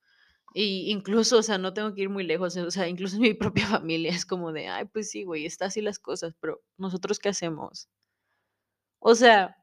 y 0.55 0.91
incluso, 0.93 1.39
o 1.39 1.43
sea, 1.45 1.59
no 1.59 1.75
tengo 1.75 1.95
que 1.95 2.03
ir 2.03 2.11
muy 2.11 2.25
lejos, 2.25 2.57
o 2.59 2.71
sea, 2.73 2.89
incluso 2.89 3.17
en 3.17 3.23
mi 3.23 3.35
propia 3.65 3.67
familia 3.69 4.13
es 4.13 4.27
como 4.27 4.53
de: 4.53 4.69
"Ay, 4.69 4.87
pues 4.87 5.11
sí, 5.11 5.25
güey, 5.25 5.47
está 5.47 5.67
así 5.67 5.83
las 5.83 5.99
cosas, 6.01 6.35
pero, 6.41 6.63
¿nosotros 6.79 7.19
qué 7.21 7.31
hacemos?". 7.31 7.89
O 9.01 9.15
sea 9.15 9.57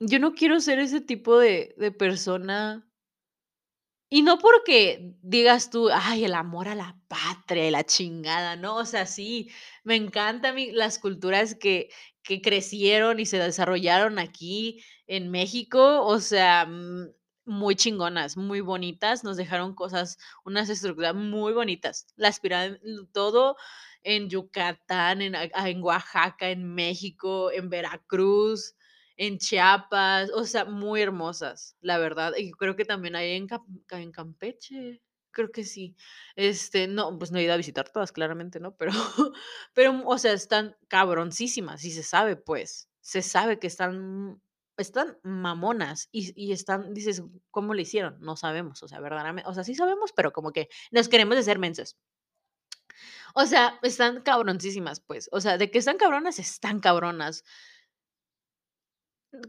yo 0.00 0.18
no 0.18 0.32
quiero 0.34 0.60
ser 0.60 0.78
ese 0.80 1.00
tipo 1.00 1.38
de 1.38 1.74
de 1.78 1.92
persona 1.92 2.86
y 4.08 4.22
no 4.22 4.38
porque 4.38 5.14
digas 5.22 5.70
tú: 5.70 5.88
"Ay, 5.92 6.24
el 6.24 6.34
amor 6.34 6.68
a 6.68 6.74
la 6.74 6.98
patria 7.08 7.70
la 7.70 7.84
chingada", 7.84 8.56
¿no? 8.56 8.76
O 8.76 8.84
sea, 8.84 9.06
sí, 9.06 9.50
me 9.84 9.94
encanta 9.96 10.48
a 10.50 10.52
mí 10.52 10.72
las 10.72 10.98
culturas 10.98 11.54
que 11.54 11.90
que 12.22 12.42
crecieron 12.42 13.18
y 13.20 13.24
se 13.26 13.38
desarrollaron 13.38 14.18
aquí 14.18 14.84
en 15.06 15.30
México, 15.30 16.04
o 16.04 16.20
sea, 16.20 16.66
mm, 16.66 17.08
muy 17.46 17.74
chingonas, 17.76 18.36
muy 18.36 18.60
bonitas, 18.60 19.24
nos 19.24 19.36
dejaron 19.38 19.74
cosas, 19.74 20.18
unas 20.44 20.68
estructuras 20.68 21.14
muy 21.14 21.52
bonitas. 21.54 22.06
Las 22.16 22.38
pira 22.40 22.78
todo 23.12 23.56
en 24.02 24.28
Yucatán, 24.28 25.22
en 25.22 25.34
en 25.34 25.82
Oaxaca, 25.82 26.50
en 26.50 26.74
México, 26.74 27.50
en 27.52 27.70
Veracruz, 27.70 28.74
en 29.20 29.38
Chiapas, 29.38 30.30
o 30.34 30.44
sea, 30.46 30.64
muy 30.64 31.02
hermosas, 31.02 31.76
la 31.80 31.98
verdad, 31.98 32.32
y 32.38 32.50
creo 32.52 32.76
que 32.76 32.84
también 32.86 33.16
hay 33.16 33.32
en 33.32 33.46
Cam 33.48 33.62
en 33.90 34.12
Campeche, 34.12 35.02
creo 35.32 35.52
que 35.52 35.64
sí. 35.64 35.96
Este, 36.36 36.88
no, 36.88 37.18
pues, 37.18 37.30
no 37.32 37.38
he 37.38 37.42
ido 37.44 37.52
a 37.54 37.56
visitar 37.58 37.90
todas, 37.90 38.12
claramente, 38.12 38.60
¿no? 38.60 38.76
Pero 38.76 38.92
pero, 39.74 40.02
o 40.06 40.18
sea, 40.18 40.32
están 40.32 40.76
cabroncísimas 40.88 41.84
y 41.84 41.90
se 41.92 42.02
sabe, 42.02 42.36
pues, 42.36 42.88
se 43.00 43.22
sabe 43.22 43.58
que 43.58 43.66
están 43.68 44.40
están 44.78 45.18
mamonas 45.22 46.08
y 46.12 46.32
y 46.36 46.52
están 46.52 46.94
dices: 46.94 47.22
"¿Cómo 47.50 47.74
le 47.74 47.82
hicieron?". 47.82 48.16
No 48.20 48.36
sabemos, 48.36 48.82
o 48.82 48.88
sea, 48.88 49.00
verdaderamente, 49.00 49.48
o 49.50 49.54
sea, 49.54 49.64
sí 49.64 49.74
sabemos, 49.74 50.12
pero 50.16 50.32
como 50.32 50.52
que 50.52 50.68
nos 50.92 51.08
queremos 51.10 51.36
hacer 51.36 51.58
mensos. 51.58 51.96
O 53.34 53.46
sea, 53.46 53.78
están 53.82 54.22
cabroncísimas, 54.22 55.00
pues, 55.00 55.28
o 55.32 55.40
sea, 55.40 55.58
de 55.58 55.70
que 55.70 55.78
están 55.78 55.98
cabronas, 55.98 56.38
están 56.38 56.80
cabronas. 56.80 57.44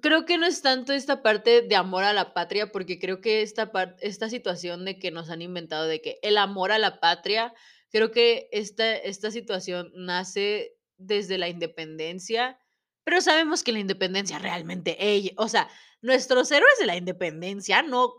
Creo 0.02 0.26
que 0.26 0.38
no 0.38 0.46
es 0.46 0.62
tanto 0.62 0.94
esta 0.94 1.24
parte 1.24 1.64
de 1.64 1.76
amor 1.76 2.04
a 2.04 2.14
la 2.14 2.36
patria, 2.36 2.72
porque 2.72 3.00
creo 3.00 3.20
que 3.20 3.42
esta 3.42 3.72
esta 4.00 4.30
situación 4.30 4.86
de 4.86 5.00
que 5.00 5.10
nos 5.10 5.32
han 5.32 5.42
inventado 5.42 5.88
de 5.88 6.02
que 6.02 6.20
el 6.22 6.38
amor 6.38 6.72
a 6.72 6.78
la 6.78 7.00
patria, 7.00 7.54
creo 7.90 8.12
que 8.12 8.48
esta 8.52 8.96
esta 8.96 9.32
situación 9.32 9.92
nace 9.96 10.78
desde 10.98 11.40
la 11.40 11.50
independencia, 11.50 12.60
pero 13.04 13.22
sabemos 13.22 13.64
que 13.64 13.72
la 13.72 13.80
independencia 13.80 14.38
realmente 14.38 14.98
ell 15.00 15.34
o 15.38 15.48
sea, 15.48 15.68
nuestros 16.02 16.52
héroes 16.52 16.78
de 16.80 16.86
la 16.86 16.96
independencia 16.96 17.82
no 17.82 18.14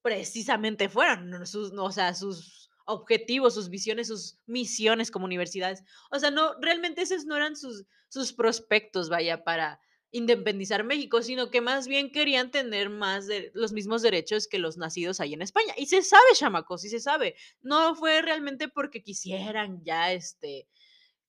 precisamente 0.00 0.88
fueron 0.88 1.46
sus, 1.46 1.72
o 1.76 1.92
sea, 1.92 2.14
sus 2.14 2.70
objetivos, 2.86 3.54
sus 3.54 3.68
visiones, 3.68 4.08
sus 4.08 4.38
misiones 4.46 5.10
como 5.10 5.26
universidades. 5.26 5.84
O 6.10 6.18
sea, 6.18 6.30
no, 6.30 6.54
realmente 6.60 7.02
esos 7.02 7.26
no 7.26 7.36
eran 7.36 7.54
sus 7.56 7.84
sus 8.08 8.32
prospectos, 8.32 9.08
vaya, 9.10 9.44
para 9.44 9.80
independizar 10.12 10.84
México, 10.84 11.22
sino 11.22 11.50
que 11.50 11.60
más 11.62 11.88
bien 11.88 12.12
querían 12.12 12.50
tener 12.50 12.90
más 12.90 13.26
de 13.26 13.50
los 13.54 13.72
mismos 13.72 14.02
derechos 14.02 14.46
que 14.46 14.58
los 14.58 14.76
nacidos 14.76 15.20
ahí 15.20 15.34
en 15.34 15.42
España. 15.42 15.74
Y 15.76 15.86
se 15.86 16.02
sabe, 16.02 16.22
chamacos, 16.34 16.84
y 16.84 16.90
se 16.90 17.00
sabe. 17.00 17.34
No 17.62 17.96
fue 17.96 18.22
realmente 18.22 18.68
porque 18.68 19.02
quisieran 19.02 19.82
ya, 19.84 20.12
este, 20.12 20.68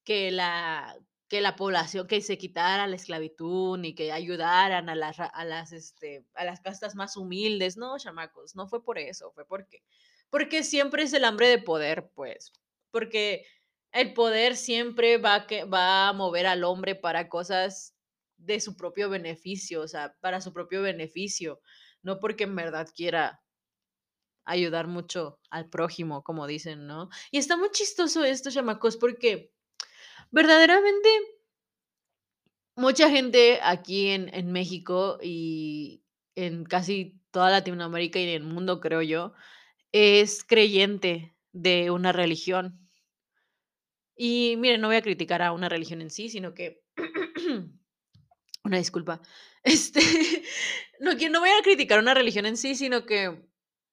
que 0.03 0.31
la 0.31 0.95
que 1.29 1.41
la 1.41 1.55
población 1.55 2.05
que 2.07 2.21
se 2.21 2.37
quitara 2.37 2.85
la 2.85 2.95
esclavitud, 2.95 3.79
ni 3.79 3.95
que 3.95 4.11
ayudaran 4.11 4.87
a 4.89 4.95
las 4.95 5.19
a 5.19 5.45
las, 5.45 5.71
este, 5.71 6.25
a 6.35 6.45
las 6.45 6.61
castas 6.61 6.95
más 6.95 7.17
humildes. 7.17 7.77
No, 7.77 7.97
chamacos, 7.97 8.55
no 8.55 8.67
fue 8.67 8.83
por 8.83 8.99
eso, 8.99 9.31
fue 9.33 9.45
porque 9.47 9.83
porque 10.29 10.63
siempre 10.63 11.03
es 11.03 11.13
el 11.13 11.25
hambre 11.25 11.47
de 11.47 11.59
poder, 11.59 12.11
pues, 12.15 12.53
porque 12.91 13.45
el 13.91 14.13
poder 14.13 14.55
siempre 14.57 15.17
va 15.17 15.47
que 15.47 15.65
va 15.65 16.09
a 16.09 16.13
mover 16.13 16.47
al 16.47 16.63
hombre 16.63 16.95
para 16.95 17.29
cosas 17.29 17.95
de 18.45 18.59
su 18.59 18.75
propio 18.75 19.09
beneficio, 19.09 19.81
o 19.81 19.87
sea, 19.87 20.15
para 20.21 20.41
su 20.41 20.53
propio 20.53 20.81
beneficio, 20.81 21.61
no 22.01 22.19
porque 22.19 22.43
en 22.45 22.55
verdad 22.55 22.87
quiera 22.95 23.41
ayudar 24.45 24.87
mucho 24.87 25.39
al 25.49 25.69
prójimo, 25.69 26.23
como 26.23 26.47
dicen, 26.47 26.87
¿no? 26.87 27.09
Y 27.31 27.37
está 27.37 27.57
muy 27.57 27.69
chistoso 27.71 28.23
esto, 28.23 28.51
chamacos, 28.51 28.97
porque 28.97 29.53
verdaderamente 30.31 31.09
mucha 32.75 33.09
gente 33.09 33.59
aquí 33.61 34.09
en 34.09 34.33
en 34.33 34.51
México 34.51 35.17
y 35.21 36.03
en 36.35 36.65
casi 36.65 37.19
toda 37.31 37.49
Latinoamérica 37.51 38.19
y 38.19 38.23
en 38.23 38.29
el 38.29 38.43
mundo, 38.43 38.79
creo 38.79 39.01
yo, 39.01 39.33
es 39.91 40.43
creyente 40.43 41.35
de 41.51 41.91
una 41.91 42.11
religión. 42.11 42.79
Y 44.15 44.55
miren, 44.57 44.81
no 44.81 44.87
voy 44.87 44.97
a 44.97 45.01
criticar 45.01 45.41
a 45.41 45.51
una 45.51 45.69
religión 45.69 46.01
en 46.01 46.09
sí, 46.09 46.29
sino 46.29 46.53
que 46.53 46.82
una 48.63 48.77
disculpa. 48.77 49.21
Este, 49.63 50.01
no 50.99 51.13
no 51.13 51.39
voy 51.39 51.49
a 51.49 51.63
criticar 51.63 51.99
una 51.99 52.13
religión 52.13 52.45
en 52.45 52.57
sí, 52.57 52.75
sino 52.75 53.05
que 53.05 53.47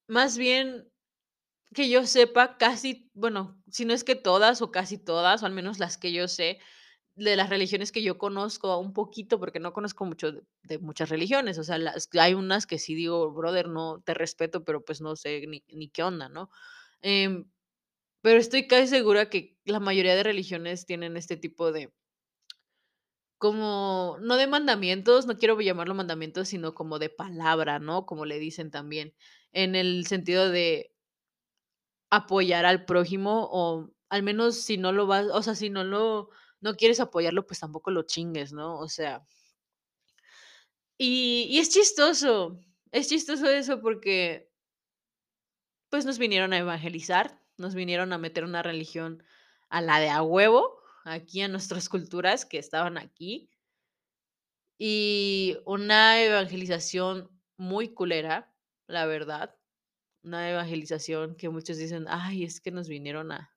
más 0.09 0.37
bien 0.37 0.89
que 1.75 1.89
yo 1.91 2.07
sepa 2.07 2.59
casi, 2.59 3.11
bueno, 3.15 3.63
si 3.71 3.85
no 3.85 3.95
es 3.95 4.05
que 4.05 4.17
todas 4.17 4.63
o 4.63 4.73
casi 4.73 4.99
todas, 4.99 5.43
o 5.43 5.47
al 5.47 5.53
menos 5.53 5.79
las 5.79 5.99
que 5.99 6.13
yo 6.13 6.29
sé, 6.29 6.59
de 7.17 7.37
las 7.37 7.51
religiones 7.51 7.93
que 7.93 8.03
yo 8.03 8.19
conozco 8.19 8.79
un 8.79 8.93
poquito, 8.95 9.41
porque 9.41 9.61
no 9.61 9.73
conozco 9.75 10.05
mucho 10.07 10.33
de 10.65 10.79
muchas 10.81 11.11
religiones, 11.11 11.59
o 11.59 11.65
sea, 11.65 11.79
hay 12.21 12.35
unas 12.35 12.67
que 12.67 12.79
sí 12.79 12.95
digo: 12.95 13.33
"Brother, 13.33 13.69
no, 13.69 14.03
te 14.05 14.15
respeto, 14.15 14.65
pero, 14.65 14.85
pues, 14.85 15.01
no 15.03 15.17
sé 15.17 15.47
ni 15.49 15.65
ni 15.69 15.91
qué 15.91 16.03
onda", 16.05 16.29
¿no? 16.31 16.51
Em, 17.03 17.47
pero 18.23 18.39
estoy 18.39 18.67
casi 18.69 18.89
segura 18.89 19.31
que 19.31 19.59
la 19.65 19.81
mayoría 19.81 20.15
de 20.17 20.23
religiones 20.25 20.87
tienen 20.87 21.17
este 21.17 21.37
tipo 21.37 21.73
de 21.73 21.93
como, 23.41 24.19
no 24.21 24.37
de 24.37 24.47
mandamientos, 24.47 25.27
no 25.27 25.39
quiero 25.39 25.61
llamarlo 25.61 25.95
mandamientos, 25.95 26.49
sino 26.51 26.75
como 26.75 26.99
de 27.01 27.09
palabra, 27.11 27.79
¿no? 27.81 28.07
Como 28.07 28.27
le 28.27 28.39
dicen 28.39 28.71
también, 28.71 29.15
en 29.53 29.77
el 29.77 30.07
sentido 30.07 30.51
de 30.51 30.93
apoyar 32.11 32.67
al 32.67 32.85
prójimo, 32.85 33.49
o 33.53 33.91
al 34.09 34.23
menos 34.25 34.57
si 34.57 34.77
no 34.79 34.93
lo 34.93 35.07
vas 35.07 35.27
o 35.33 35.43
sea, 35.43 35.55
si 35.55 35.71
no 35.71 35.85
lo 35.85 36.31
no 36.61 36.75
quieres 36.77 37.01
apoyarlo, 37.01 37.47
pues 37.47 37.61
tampoco 37.61 37.91
lo 37.91 38.03
chingues, 38.03 38.53
¿no? 38.53 38.79
O 38.79 38.89
sea 38.89 39.25
y 40.99 41.47
y 41.51 41.59
es 41.61 41.71
chistoso, 41.71 42.61
es 42.93 43.09
chistoso 43.09 43.47
eso 43.49 43.81
porque 43.81 44.51
pues, 45.91 46.07
nos 46.07 46.19
vinieron 46.19 46.53
a 46.53 46.59
evangelizar, 46.59 47.43
nos 47.57 47.75
vinieron 47.75 48.13
a 48.13 48.19
meter 48.19 48.45
una 48.45 48.63
religión 48.63 49.25
a 49.69 49.81
la 49.81 49.99
de 49.99 50.09
a 50.09 50.23
huevo, 50.23 50.80
aquí 51.05 51.43
a 51.43 51.49
nuestras 51.49 51.89
culturas 51.89 52.45
que 52.47 52.59
estaban 52.59 52.99
aquí. 52.99 53.51
Y 54.79 55.59
una 55.67 56.21
evangelización 56.23 57.31
muy 57.57 57.93
culera, 57.95 58.53
la 58.87 59.07
verdad, 59.07 59.55
una 60.25 60.51
evangelización 60.51 61.37
que 61.37 61.49
muchos 61.51 61.79
dicen: 61.79 62.07
"Ay, 62.09 62.45
es 62.45 62.61
que 62.61 62.71
nos 62.73 62.89
vinieron 62.89 63.33
a 63.33 63.53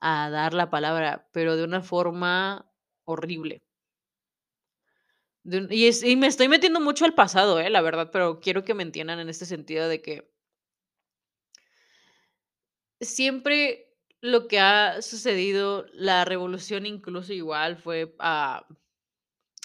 a 0.00 0.30
dar 0.30 0.54
la 0.54 0.70
palabra", 0.70 1.28
pero 1.32 1.56
de 1.56 1.64
una 1.64 1.82
forma 1.82 2.70
horrible. 3.04 3.62
Y 5.44 5.86
es 5.86 6.02
y 6.04 6.16
me 6.16 6.26
estoy 6.28 6.48
metiendo 6.48 6.80
mucho 6.80 7.04
al 7.04 7.14
pasado, 7.14 7.58
eh, 7.60 7.70
la 7.70 7.80
verdad, 7.80 8.10
pero 8.12 8.40
quiero 8.40 8.64
que 8.64 8.74
me 8.74 8.82
entiendan 8.84 9.18
en 9.20 9.28
este 9.28 9.46
sentido 9.46 9.88
de 9.88 10.00
que 10.02 10.28
siempre 13.00 13.91
lo 14.22 14.48
que 14.48 14.60
ha 14.60 15.02
sucedido, 15.02 15.86
la 15.92 16.24
revolución 16.24 16.86
incluso 16.86 17.32
igual 17.32 17.76
fue, 17.76 18.14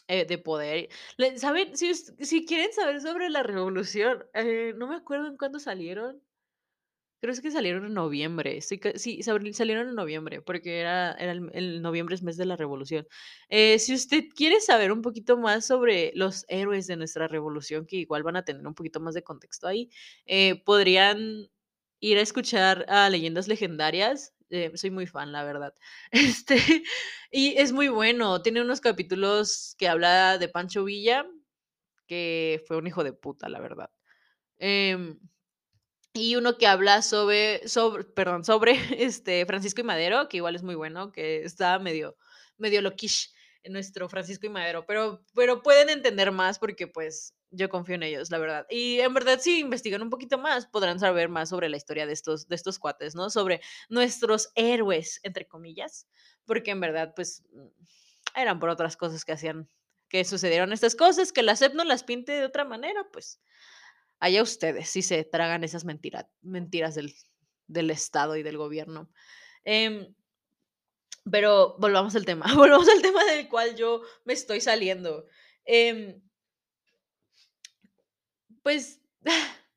eh, 0.07 0.25
de 0.25 0.37
poder. 0.37 0.89
¿saben? 1.37 1.75
Si 1.75 1.93
si 1.93 2.45
quieren 2.45 2.71
saber 2.73 3.01
sobre 3.01 3.29
la 3.29 3.43
revolución, 3.43 4.25
eh, 4.33 4.73
no 4.77 4.87
me 4.87 4.95
acuerdo 4.95 5.27
en 5.27 5.37
cuándo 5.37 5.59
salieron. 5.59 6.21
Creo 7.21 7.33
que 7.41 7.49
salieron 7.49 7.83
en 7.85 7.95
noviembre, 7.95 8.61
sí, 8.61 8.79
sabri 9.23 9.51
salieron 9.51 9.89
en 9.89 9.95
noviembre, 9.95 10.41
porque 10.43 10.79
era 10.79 11.13
era 11.13 11.31
el 11.31 11.81
noviembre 11.81 12.13
es 12.13 12.21
mes 12.21 12.37
de 12.37 12.45
la 12.45 12.55
revolución. 12.55 13.07
Eh, 13.49 13.79
si 13.79 13.95
usted 13.95 14.25
quiere 14.35 14.61
saber 14.61 14.91
un 14.91 15.01
poquito 15.01 15.35
más 15.37 15.65
sobre 15.65 16.11
los 16.15 16.45
héroes 16.47 16.85
de 16.87 16.95
nuestra 16.95 17.27
revolución, 17.27 17.87
que 17.87 17.97
igual 17.97 18.21
van 18.23 18.35
a 18.35 18.45
tener 18.45 18.65
un 18.67 18.75
poquito 18.75 18.99
más 18.99 19.15
de 19.15 19.23
contexto 19.23 19.67
ahí, 19.67 19.89
podrían 20.65 21.49
ir 21.99 22.17
a 22.19 22.21
escuchar 22.21 22.85
a 22.89 23.09
Leyendas 23.09 23.47
Legendarias, 23.47 24.35
eh, 24.49 24.71
soy 24.75 24.91
muy 24.91 25.07
fan, 25.07 25.31
la 25.31 25.43
verdad. 25.43 25.73
Este, 26.11 26.57
y 27.31 27.57
es 27.57 27.71
muy 27.71 27.87
bueno, 27.89 28.41
tiene 28.41 28.61
unos 28.61 28.81
capítulos 28.81 29.75
que 29.77 29.87
habla 29.87 30.37
de 30.37 30.49
Pancho 30.49 30.83
Villa, 30.83 31.25
que 32.07 32.63
fue 32.67 32.77
un 32.77 32.87
hijo 32.87 33.03
de 33.03 33.13
puta, 33.13 33.49
la 33.49 33.59
verdad. 33.59 33.89
Em 34.57 35.19
y 36.13 36.35
uno 36.35 36.57
que 36.57 36.67
habla 36.67 37.01
sobre 37.01 37.67
sobre 37.67 38.03
perdón, 38.03 38.43
sobre, 38.43 38.71
este, 39.05 39.45
Francisco 39.45 39.81
I. 39.81 39.83
Madero, 39.83 40.27
que 40.29 40.37
igual 40.37 40.55
es 40.55 40.63
muy 40.63 40.75
bueno, 40.75 41.11
que 41.11 41.43
está 41.43 41.79
medio 41.79 42.17
medio 42.57 42.81
loquish, 42.81 43.31
nuestro 43.69 44.09
Francisco 44.09 44.45
I. 44.47 44.49
Madero, 44.49 44.85
pero 44.85 45.23
pero 45.35 45.61
pueden 45.61 45.89
entender 45.89 46.31
más 46.31 46.59
porque, 46.59 46.87
pues, 46.87 47.35
yo 47.51 47.69
confío 47.69 47.95
en 47.95 48.03
ellos, 48.03 48.31
la 48.31 48.37
verdad. 48.39 48.65
Y 48.69 48.99
en 48.99 49.13
verdad, 49.13 49.39
si 49.41 49.59
investigan 49.59 50.01
un 50.01 50.09
poquito 50.09 50.37
más, 50.37 50.67
podrán 50.67 50.99
saber 50.99 51.29
más 51.29 51.49
sobre 51.49 51.69
la 51.69 51.77
historia 51.77 52.05
de 52.05 52.13
estos 52.13 52.47
de 52.47 52.55
estos 52.55 52.79
cuates, 52.79 53.15
¿no? 53.15 53.29
Sobre 53.29 53.61
nuestros 53.89 54.49
héroes, 54.55 55.19
entre 55.23 55.47
comillas, 55.47 56.07
porque 56.45 56.71
en 56.71 56.79
verdad, 56.81 57.13
pues, 57.15 57.43
eran 58.35 58.59
por 58.59 58.69
otras 58.69 58.97
cosas 58.97 59.25
que 59.25 59.33
hacían 59.33 59.67
que 60.09 60.23
sucedieron 60.23 60.71
estas 60.71 60.95
cosas, 60.95 61.33
que 61.33 61.43
la 61.43 61.55
SEP 61.55 61.73
nos 61.73 61.85
las 61.85 62.03
pinte 62.03 62.31
de 62.31 62.45
otra 62.45 62.63
manera, 62.65 63.07
pues 63.11 63.41
Allá 64.19 64.41
ustedes, 64.41 64.89
si 64.89 65.01
se 65.03 65.23
tragan 65.23 65.63
esas 65.63 65.85
mentira 65.85 66.29
mentiras 66.41 66.95
del 66.95 67.13
del 67.67 67.91
Estado 67.91 68.37
y 68.37 68.43
del 68.43 68.57
gobierno. 68.57 69.09
Em, 69.65 70.15
pero 71.31 71.75
volvamos 71.79 72.15
al 72.15 72.25
tema, 72.25 72.45
volvamos 72.55 72.87
al 72.89 73.01
tema 73.01 73.23
del 73.25 73.47
cual 73.49 73.75
yo 73.75 74.01
me 74.25 74.33
estoy 74.33 74.61
saliendo. 74.61 75.25
Em 75.65 76.21
pues, 78.63 79.01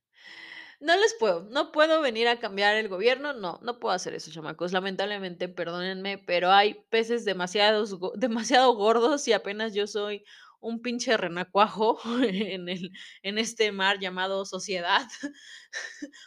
no 0.80 0.96
les 0.96 1.14
puedo, 1.14 1.44
no 1.50 1.72
puedo 1.72 2.00
venir 2.00 2.26
a 2.28 2.40
cambiar 2.40 2.76
el 2.76 2.88
gobierno, 2.88 3.32
no, 3.32 3.60
no 3.62 3.78
puedo 3.78 3.94
hacer 3.94 4.14
eso, 4.14 4.30
chamacos. 4.32 4.72
Lamentablemente, 4.72 5.48
perdónenme, 5.48 6.18
pero 6.18 6.50
hay 6.50 6.74
peces 6.90 7.24
demasiados 7.24 7.96
demasiado 8.16 8.74
gordos 8.74 9.28
y 9.28 9.32
apenas 9.32 9.74
yo 9.74 9.86
soy 9.86 10.24
un 10.60 10.82
pinche 10.82 11.16
renacuajo 11.16 12.00
en 12.22 12.68
el 12.68 12.90
en 13.22 13.38
este 13.38 13.72
mar 13.72 13.98
llamado 14.00 14.44
sociedad. 14.44 15.06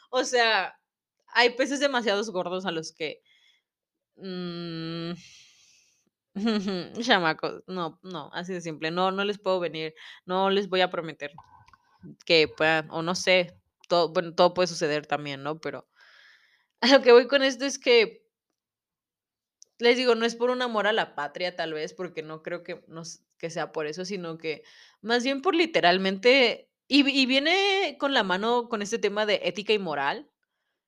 O 0.10 0.24
sea, 0.24 0.80
hay 1.28 1.52
peces 1.52 1.80
demasiados 1.80 2.30
gordos 2.32 2.66
a 2.66 2.72
los 2.72 2.94
que, 2.94 3.22
mm, 4.18 5.14
no, 7.68 8.00
no, 8.02 8.30
así 8.34 8.54
de 8.54 8.62
simple, 8.62 8.92
no, 8.92 9.12
no 9.12 9.24
les 9.24 9.40
puedo 9.40 9.60
venir, 9.60 9.94
no 10.26 10.50
les 10.50 10.68
voy 10.70 10.82
a 10.82 10.90
prometer 10.90 11.32
que 12.26 12.48
puedan, 12.48 12.90
o 12.92 13.02
no 13.02 13.16
sé, 13.16 13.56
todo, 13.88 14.10
bueno, 14.12 14.34
todo 14.36 14.54
puede 14.54 14.68
suceder 14.68 15.06
también, 15.06 15.44
¿no? 15.44 15.60
Pero 15.60 15.88
lo 16.92 17.02
que 17.02 17.12
voy 17.12 17.28
con 17.28 17.44
esto 17.44 17.66
es 17.66 17.80
que 17.80 18.24
les 19.80 19.98
digo, 19.98 20.16
no 20.16 20.26
es 20.26 20.36
por 20.36 20.50
un 20.50 20.62
amor 20.62 20.88
a 20.88 20.94
la 20.94 21.16
patria, 21.16 21.56
tal 21.56 21.74
vez, 21.74 21.94
porque 21.94 22.24
no 22.24 22.42
creo 22.42 22.64
que 22.64 22.84
que 23.38 23.50
sea 23.50 23.72
por 23.72 23.88
eso, 23.88 24.06
sino 24.06 24.38
que 24.38 24.64
más 25.02 25.24
bien 25.24 25.42
por 25.42 25.56
literalmente 25.56 26.70
y 26.88 27.26
viene 27.26 27.98
con 28.00 28.14
la 28.14 28.24
mano 28.24 28.70
con 28.70 28.82
este 28.82 29.00
tema 29.00 29.26
de 29.26 29.42
ética 29.44 29.74
y 29.74 29.80
moral, 29.80 30.30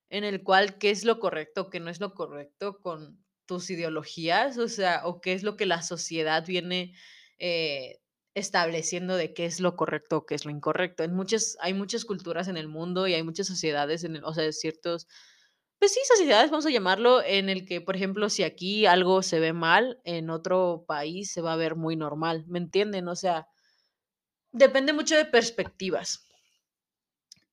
en 0.09 0.23
el 0.23 0.43
cual 0.43 0.77
qué 0.77 0.91
es 0.91 1.03
lo 1.05 1.19
correcto, 1.19 1.69
qué 1.69 1.79
no 1.79 1.89
es 1.89 1.99
lo 1.99 2.13
correcto 2.13 2.79
con 2.79 3.23
tus 3.45 3.69
ideologías, 3.69 4.57
o 4.57 4.67
sea, 4.67 5.01
o 5.05 5.21
qué 5.21 5.33
es 5.33 5.43
lo 5.43 5.57
que 5.57 5.65
la 5.65 5.81
sociedad 5.81 6.45
viene, 6.45 6.93
eh, 7.37 7.99
estableciendo 8.33 9.15
de 9.15 9.33
qué 9.33 9.45
es 9.45 9.59
lo 9.59 9.75
correcto 9.75 10.17
o 10.17 10.25
qué 10.25 10.35
es 10.35 10.45
lo 10.45 10.51
incorrecto. 10.51 11.03
En 11.03 11.13
hay 11.59 11.73
muchas 11.73 12.05
culturas 12.05 12.47
en 12.47 12.57
el 12.57 12.67
mundo 12.67 13.07
y 13.07 13.13
hay 13.13 13.23
muchas 13.23 13.47
sociedades 13.47 14.03
en 14.03 14.17
el 14.17 14.23
o 14.23 14.33
sea, 14.33 14.51
ciertos 14.51 15.07
pues 15.79 15.93
sí, 15.93 15.99
sociedades, 16.07 16.51
vamos 16.51 16.65
a 16.65 16.71
llamarlo, 16.71 17.21
en 17.23 17.49
el 17.49 17.65
que, 17.65 17.81
por 17.81 17.95
ejemplo, 17.95 18.29
si 18.29 18.43
aquí 18.43 18.85
algo 18.85 19.21
se 19.21 19.39
ve 19.39 19.53
mal, 19.53 19.99
en 20.03 20.29
otro 20.29 20.85
país 20.87 21.31
se 21.31 21.41
va 21.41 21.53
a 21.53 21.57
ver 21.57 21.75
muy 21.75 21.95
normal, 21.95 22.45
¿me 22.47 22.59
entienden? 22.59 23.07
O 23.07 23.15
sea, 23.15 23.47
depende 24.51 24.93
mucho 24.93 25.15
de 25.15 25.25
perspectivas. 25.25 26.27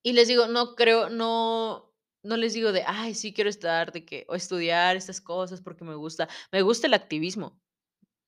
Y 0.02 0.12
les 0.12 0.28
digo, 0.28 0.46
no 0.46 0.74
creo, 0.74 1.10
no, 1.10 1.91
no 2.22 2.36
les 2.36 2.54
digo 2.54 2.72
de, 2.72 2.84
ay, 2.86 3.14
sí 3.14 3.32
quiero 3.34 3.50
estar, 3.50 3.92
de 3.92 4.04
que, 4.04 4.24
o 4.28 4.34
estudiar 4.34 4.96
estas 4.96 5.20
cosas 5.20 5.60
porque 5.62 5.84
me 5.84 5.94
gusta. 5.94 6.28
Me 6.52 6.62
gusta 6.62 6.86
el 6.86 6.94
activismo. 6.94 7.60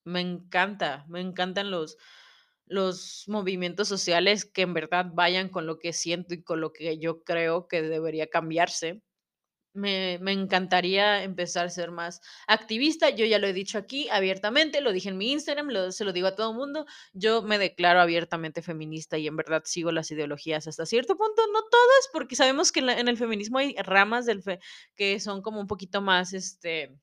Me 0.05 0.21
encanta, 0.21 1.05
me 1.09 1.21
encantan 1.21 1.71
los, 1.71 1.97
los 2.67 3.25
movimientos 3.27 3.87
sociales 3.87 4.45
que 4.45 4.63
en 4.63 4.73
verdad 4.73 5.07
vayan 5.13 5.49
con 5.49 5.67
lo 5.67 5.79
que 5.79 5.93
siento 5.93 6.33
y 6.35 6.43
con 6.43 6.61
lo 6.61 6.73
que 6.73 6.99
yo 6.99 7.23
creo 7.23 7.67
que 7.67 7.81
debería 7.83 8.27
cambiarse. 8.27 9.03
Me 9.75 10.31
encantaría 10.31 11.23
empezar 11.23 11.65
a 11.65 11.69
ser 11.69 11.91
más 11.91 12.21
activista, 12.47 13.09
yo 13.09 13.25
ya 13.25 13.39
lo 13.39 13.47
he 13.47 13.53
dicho 13.53 13.77
aquí 13.77 14.07
abiertamente, 14.09 14.79
lo 14.81 14.93
dije 14.93 15.09
en 15.09 15.17
mi 15.17 15.31
Instagram, 15.33 15.67
lo 15.69 15.91
se 15.91 16.05
lo 16.05 16.13
digo 16.13 16.27
a 16.27 16.35
todo 16.35 16.53
mundo, 16.53 16.85
yo 17.13 17.41
me 17.41 17.57
declaro 17.59 17.99
abiertamente 17.99 18.61
feminista 18.61 19.17
y 19.17 19.27
en 19.27 19.35
verdad 19.35 19.63
sigo 19.65 19.91
las 19.91 20.09
ideologías 20.11 20.67
hasta 20.67 20.85
cierto 20.85 21.17
punto, 21.17 21.41
no 21.53 21.61
todas, 21.63 22.09
porque 22.13 22.35
sabemos 22.35 22.71
que 22.71 22.79
en 22.79 23.07
el 23.07 23.17
feminismo 23.17 23.57
hay 23.57 23.75
ramas 23.83 24.25
del 24.25 24.41
que 24.95 25.19
son 25.19 25.41
como 25.41 25.59
un 25.59 25.67
poquito 25.67 26.01
más, 26.01 26.33
este 26.33 26.95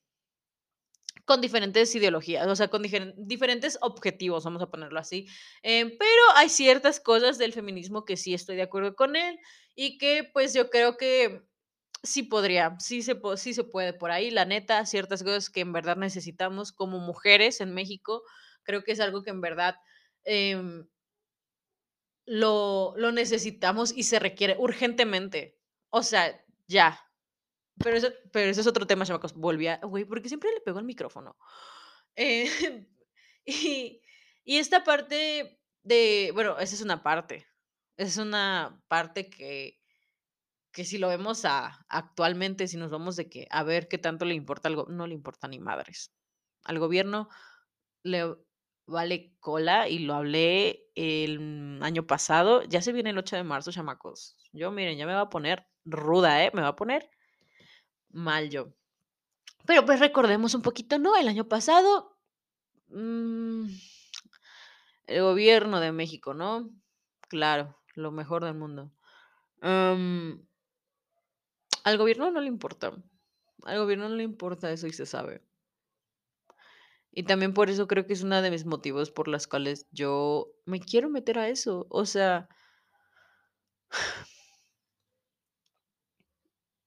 con 1.24 1.40
diferentes 1.40 1.94
ideologías, 1.94 2.46
o 2.48 2.56
sea, 2.56 2.68
con 2.68 2.82
diferen 2.82 3.14
diferentes 3.16 3.78
objetivos, 3.80 4.44
vamos 4.44 4.62
a 4.62 4.70
ponerlo 4.70 4.98
así. 4.98 5.26
Em, 5.62 5.90
pero 5.98 6.22
hay 6.36 6.48
ciertas 6.48 7.00
cosas 7.00 7.38
del 7.38 7.52
feminismo 7.52 8.04
que 8.04 8.16
sí 8.16 8.34
estoy 8.34 8.56
de 8.56 8.62
acuerdo 8.62 8.96
con 8.96 9.14
él 9.16 9.38
y 9.76 9.98
que, 9.98 10.28
pues, 10.32 10.52
yo 10.54 10.68
creo 10.70 10.96
que 10.96 11.42
sí 12.02 12.22
podría, 12.24 12.76
sí 12.80 13.02
se 13.02 13.20
sí 13.36 13.54
se 13.54 13.64
puede 13.64 13.92
por 13.92 14.10
ahí, 14.10 14.30
la 14.30 14.44
neta, 14.44 14.84
ciertas 14.86 15.22
cosas 15.22 15.50
que 15.50 15.60
en 15.60 15.72
verdad 15.72 15.96
necesitamos 15.96 16.72
como 16.72 16.98
mujeres 17.00 17.60
en 17.60 17.74
México, 17.74 18.22
creo 18.64 18.82
que 18.84 18.92
es 18.92 19.00
algo 19.00 19.22
que 19.22 19.30
en 19.30 19.40
verdad, 19.40 19.76
em 20.24 20.86
lo 22.26 22.94
lo 22.96 23.12
necesitamos 23.12 23.92
y 23.96 24.04
se 24.04 24.18
requiere 24.18 24.56
urgentemente. 24.58 25.58
O 25.90 26.02
sea, 26.02 26.44
ya. 26.68 27.00
Pero 27.78 27.96
eso 27.96 28.08
pero 28.32 28.50
ese 28.50 28.62
es 28.62 28.66
otro 28.66 28.86
tema, 28.86 29.06
chamacos. 29.06 29.34
Volví 29.34 29.68
a 29.68 29.78
güey, 29.78 30.04
¿por 30.04 30.22
qué 30.22 30.28
siempre 30.28 30.52
le 30.52 30.60
pego 30.62 30.78
al 30.78 30.84
micrófono? 30.86 31.36
Eh, 32.16 32.46
y 33.46 34.02
y 34.44 34.58
esta 34.58 34.84
parte 34.84 35.60
de 35.84 36.32
bueno, 36.34 36.58
esa 36.58 36.74
es 36.76 36.82
una 36.82 37.02
parte. 37.04 37.46
Es 37.98 38.18
una 38.18 38.82
parte 38.88 39.30
que 39.30 39.81
que 40.72 40.84
si 40.84 40.98
lo 40.98 41.08
vemos 41.08 41.44
a 41.44 41.84
actualmente, 41.88 42.66
si 42.66 42.76
nos 42.76 42.90
vamos 42.90 43.16
de 43.16 43.28
que 43.28 43.46
a 43.50 43.62
ver 43.62 43.88
qué 43.88 43.98
tanto 43.98 44.24
le 44.24 44.34
importa 44.34 44.68
al 44.68 44.76
go 44.76 44.86
no 44.88 45.06
le 45.06 45.14
importa 45.14 45.46
ni 45.46 45.58
madres. 45.58 46.12
Al 46.64 46.78
gobierno 46.78 47.28
le 48.02 48.36
vale 48.86 49.34
cola 49.38 49.88
y 49.88 50.00
lo 50.00 50.14
hablé 50.14 50.90
el 50.94 51.78
año 51.82 52.06
pasado. 52.06 52.62
Ya 52.64 52.80
se 52.82 52.92
viene 52.92 53.10
el 53.10 53.18
8 53.18 53.36
de 53.36 53.44
marzo, 53.44 53.70
chamacos. 53.70 54.36
Yo, 54.52 54.70
miren, 54.70 54.96
ya 54.96 55.06
me 55.06 55.12
voy 55.12 55.22
a 55.22 55.28
poner 55.28 55.66
ruda, 55.84 56.44
¿eh? 56.44 56.50
Me 56.54 56.62
va 56.62 56.68
a 56.68 56.76
poner 56.76 57.10
mal 58.10 58.50
yo. 58.50 58.72
Pero, 59.66 59.84
pues, 59.84 60.00
recordemos 60.00 60.54
un 60.54 60.62
poquito, 60.62 60.98
¿no? 60.98 61.16
El 61.16 61.28
año 61.28 61.48
pasado, 61.48 62.18
mm, 62.88 63.66
el 65.06 65.22
gobierno 65.22 65.80
de 65.80 65.92
México, 65.92 66.34
¿no? 66.34 66.70
Claro, 67.28 67.78
lo 67.94 68.10
mejor 68.10 68.44
del 68.44 68.54
mundo. 68.54 68.92
Am 69.60 70.44
al 71.84 71.98
gobierno 71.98 72.30
no 72.30 72.40
le 72.40 72.48
importa. 72.48 72.92
Al 73.64 73.78
gobierno 73.78 74.08
no 74.08 74.16
le 74.16 74.24
importa 74.24 74.70
eso 74.72 74.86
y 74.88 74.92
se 74.92 75.06
sabe. 75.06 75.42
Y 77.14 77.24
también 77.24 77.52
por 77.54 77.68
eso 77.70 77.86
creo 77.86 78.06
que 78.06 78.12
es 78.14 78.22
una 78.22 78.40
de 78.42 78.50
mis 78.50 78.64
motivos 78.64 79.10
por 79.10 79.28
las 79.28 79.46
cuales 79.46 79.86
yo 79.92 80.48
me 80.64 80.80
quiero 80.80 81.10
meter 81.10 81.38
a 81.38 81.48
eso. 81.48 81.86
O 81.90 82.06
sea 82.06 82.48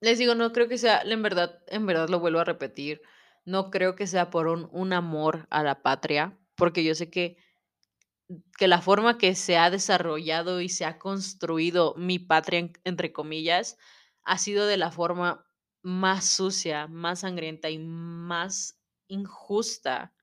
les 0.01 0.17
digo, 0.19 0.35
no 0.35 0.51
creo 0.53 0.67
que 0.67 0.77
sea 0.77 1.01
en 1.01 1.21
verdad 1.21 1.61
en 1.67 1.85
verdad 1.85 2.09
lo 2.09 2.19
vuelvo 2.19 2.39
a 2.39 2.43
repetir, 2.45 3.01
no 3.45 3.71
creo 3.71 3.95
que 3.95 4.07
sea 4.07 4.29
por 4.29 4.47
un 4.47 4.69
un 4.71 4.93
amor 4.93 5.47
a 5.49 5.63
la 5.63 5.81
patria, 5.81 6.37
porque 6.55 6.83
yo 6.83 6.95
sé 6.95 7.09
que 7.09 7.37
que 8.57 8.67
la 8.67 8.81
forma 8.81 9.17
que 9.17 9.35
se 9.35 9.57
ha 9.57 9.69
desarrollado 9.69 10.61
y 10.61 10.69
se 10.69 10.85
ha 10.85 10.97
construido 10.97 11.93
mi 11.97 12.19
patria, 12.19 12.59
en- 12.59 12.73
entre 12.83 13.11
comillas, 13.13 13.77
ha 14.25 14.37
sido 14.37 14.67
de 14.67 14.77
la 14.77 14.91
forma 14.91 15.47
más 15.83 16.25
sucia, 16.25 16.87
más 16.87 17.19
sangrienta 17.19 17.69
y 17.69 17.77
más 17.77 18.79
injusta. 19.07 20.13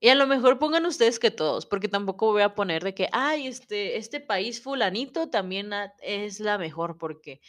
Y 0.00 0.08
a 0.08 0.16
lo 0.16 0.26
mejor 0.26 0.58
pongan 0.58 0.84
ustedes 0.84 1.20
que 1.20 1.30
todos, 1.30 1.64
porque 1.64 1.86
tampoco 1.86 2.32
voy 2.32 2.42
a 2.42 2.56
poner 2.56 2.82
de 2.82 2.92
que, 2.92 3.08
ay, 3.12 3.46
este, 3.46 3.96
este 3.96 4.18
país 4.18 4.60
fulanito 4.60 5.30
también 5.30 5.70
es 6.00 6.40
la 6.40 6.58
mejor 6.58 6.98
porque 6.98 7.40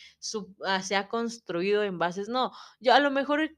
ah, 0.63 0.83
se 0.83 0.95
ha 0.95 1.07
construido 1.07 1.83
en 1.83 1.97
bases. 1.97 2.29
No, 2.29 2.51
yo 2.79 2.93
a 2.93 2.99
lo 2.99 3.09
mejor 3.09 3.57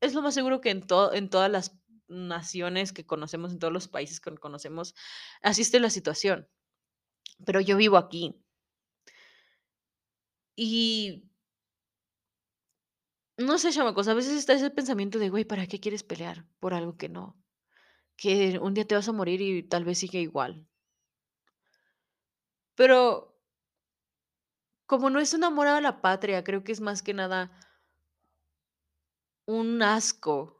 es 0.00 0.14
lo 0.14 0.22
más 0.22 0.34
seguro 0.34 0.60
que 0.60 0.70
en, 0.70 0.86
en 1.14 1.30
todas 1.30 1.50
las 1.50 1.76
naciones 2.06 2.92
que 2.92 3.04
conocemos, 3.04 3.50
en 3.50 3.58
todos 3.58 3.72
los 3.72 3.88
países 3.88 4.20
que 4.20 4.36
conocemos, 4.36 4.94
asiste 5.42 5.80
la 5.80 5.90
situación. 5.90 6.48
Pero 7.44 7.60
yo 7.60 7.76
vivo 7.76 7.96
aquí. 7.96 8.45
Y 10.56 11.30
no 13.36 13.58
sé, 13.58 13.70
chamacos, 13.70 14.08
a 14.08 14.14
veces 14.14 14.32
está 14.32 14.54
ese 14.54 14.70
pensamiento 14.70 15.18
de, 15.18 15.28
güey, 15.28 15.44
¿para 15.44 15.66
qué 15.66 15.78
quieres 15.78 16.02
pelear 16.02 16.46
por 16.58 16.72
algo 16.74 16.96
que 16.96 17.08
no? 17.08 17.38
Que 18.16 18.58
un 18.58 18.74
día 18.74 18.86
te 18.86 18.94
vas 18.94 19.08
a 19.08 19.12
morir 19.12 19.42
y 19.42 19.62
tal 19.62 19.84
vez 19.84 19.98
sigue 19.98 20.20
igual. 20.20 20.66
Pero 22.74 23.36
como 24.86 25.10
no 25.10 25.20
es 25.20 25.34
un 25.34 25.44
amor 25.44 25.66
a 25.66 25.80
la 25.80 26.00
patria, 26.00 26.44
creo 26.44 26.64
que 26.64 26.72
es 26.72 26.80
más 26.80 27.02
que 27.02 27.12
nada 27.12 27.50
un 29.46 29.82
asco 29.82 30.56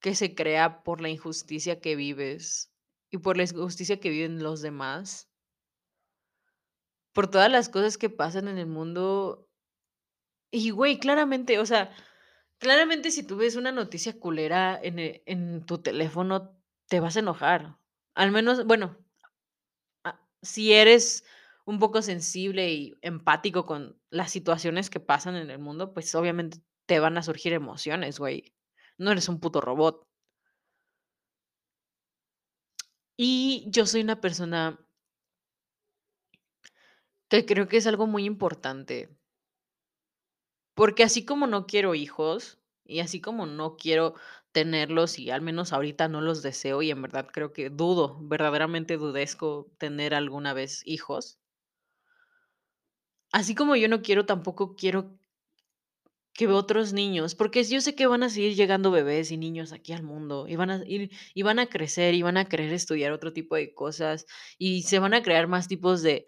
que 0.00 0.14
se 0.14 0.34
crea 0.34 0.82
por 0.82 1.00
la 1.00 1.08
injusticia 1.08 1.80
que 1.80 1.96
vives 1.96 2.72
y 3.10 3.18
por 3.18 3.36
la 3.36 3.44
injusticia 3.44 4.00
que 4.00 4.10
viven 4.10 4.42
los 4.42 4.60
demás, 4.62 5.30
por 7.16 7.28
todas 7.30 7.50
las 7.50 7.70
cosas 7.70 7.98
que 7.98 8.10
pasan 8.10 8.46
en 8.46 8.58
el 8.58 8.66
mundo. 8.68 9.48
Y, 10.50 10.70
güey, 10.70 10.98
claramente, 10.98 11.58
o 11.58 11.66
sea, 11.66 11.94
claramente 12.58 13.10
si 13.10 13.22
tú 13.26 13.36
ves 13.36 13.56
una 13.56 13.72
noticia 13.72 14.18
culera 14.18 14.78
en, 14.82 14.98
e- 14.98 15.22
en 15.26 15.64
tu 15.66 15.78
teléfono, 15.78 16.56
te 16.88 17.00
vas 17.00 17.16
a 17.16 17.20
enojar. 17.20 17.78
Al 18.14 18.30
menos, 18.32 18.64
bueno, 18.66 18.96
si 20.42 20.72
eres 20.72 21.24
un 21.64 21.78
poco 21.78 22.02
sensible 22.02 22.72
y 22.72 22.94
empático 23.02 23.66
con 23.66 24.00
las 24.10 24.30
situaciones 24.30 24.90
que 24.90 25.00
pasan 25.00 25.36
en 25.36 25.50
el 25.50 25.58
mundo, 25.58 25.92
pues 25.92 26.14
obviamente 26.14 26.58
te 26.86 27.00
van 27.00 27.18
a 27.18 27.22
surgir 27.22 27.52
emociones, 27.52 28.18
güey. 28.18 28.54
No 28.98 29.10
eres 29.10 29.28
un 29.28 29.40
puto 29.40 29.60
robot. 29.60 30.06
Y 33.18 33.66
yo 33.70 33.86
soy 33.86 34.00
una 34.02 34.20
persona 34.20 34.78
que 37.28 37.46
creo 37.46 37.68
que 37.68 37.76
es 37.78 37.86
algo 37.86 38.06
muy 38.08 38.24
importante, 38.24 39.16
porque 40.74 41.02
así 41.04 41.24
como 41.24 41.46
no 41.46 41.66
quiero 41.66 41.94
hijos 41.94 42.60
y 42.84 43.00
así 43.00 43.20
como 43.20 43.46
no 43.46 43.76
quiero 43.76 44.14
tenerlos 44.52 45.18
y 45.18 45.30
al 45.30 45.42
menos 45.42 45.72
ahorita 45.72 46.08
no 46.08 46.20
los 46.20 46.42
deseo 46.42 46.82
y 46.82 46.90
en 46.90 47.02
verdad 47.02 47.28
creo 47.32 47.52
que 47.52 47.70
dudo, 47.70 48.18
verdaderamente 48.22 48.96
dudesco 48.96 49.72
tener 49.78 50.14
alguna 50.14 50.54
vez 50.54 50.82
hijos, 50.86 51.40
así 53.32 53.54
como 53.54 53.76
yo 53.76 53.88
no 53.88 54.02
quiero, 54.02 54.26
tampoco 54.26 54.74
quiero 54.76 55.18
que 56.34 56.46
otros 56.48 56.92
niños, 56.92 57.34
porque 57.34 57.64
yo 57.64 57.80
sé 57.80 57.94
que 57.94 58.06
van 58.06 58.22
a 58.22 58.28
seguir 58.28 58.54
llegando 58.54 58.90
bebés 58.90 59.30
y 59.30 59.38
niños 59.38 59.72
aquí 59.72 59.92
al 59.94 60.02
mundo 60.02 60.46
y 60.48 60.56
van 60.56 60.70
a 60.70 60.84
ir 60.86 61.10
y 61.34 61.42
van 61.42 61.58
a 61.58 61.66
crecer 61.66 62.14
y 62.14 62.22
van 62.22 62.36
a 62.36 62.44
querer 62.46 62.72
estudiar 62.72 63.12
otro 63.12 63.32
tipo 63.32 63.56
de 63.56 63.72
cosas 63.74 64.26
y 64.58 64.82
se 64.82 64.98
van 64.98 65.14
a 65.14 65.22
crear 65.22 65.46
más 65.48 65.66
tipos 65.66 66.02
de 66.02 66.26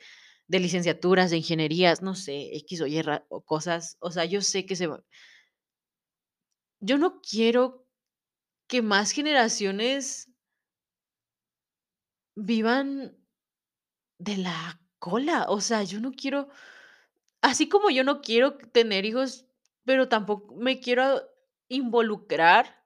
de 0.48 0.60
licenciaturas, 0.60 1.30
de 1.30 1.38
ingenierías, 1.38 2.02
no 2.02 2.14
sé, 2.14 2.56
X 2.56 2.80
o 2.82 2.86
Y 2.86 3.02
o 3.28 3.42
cosas. 3.42 3.96
O 4.00 4.10
sea, 4.10 4.24
yo 4.24 4.40
sé 4.42 4.66
que 4.66 4.76
se 4.76 4.88
yo 6.80 6.98
no 6.98 7.20
quiero 7.20 7.86
que 8.68 8.82
más 8.82 9.12
generaciones 9.12 10.28
vivan 12.36 13.14
de 14.18 14.36
la 14.36 14.80
cola. 14.98 15.46
O 15.48 15.60
sea, 15.60 15.82
yo 15.82 16.00
no 16.00 16.12
quiero 16.12 16.48
Así 17.42 17.68
como 17.68 17.90
yo 17.90 18.04
no 18.04 18.20
quiero 18.22 18.58
tener 18.58 19.04
hijos, 19.04 19.46
pero 19.84 20.08
tampoco 20.08 20.56
me 20.56 20.80
quiero 20.80 21.22
involucrar 21.68 22.77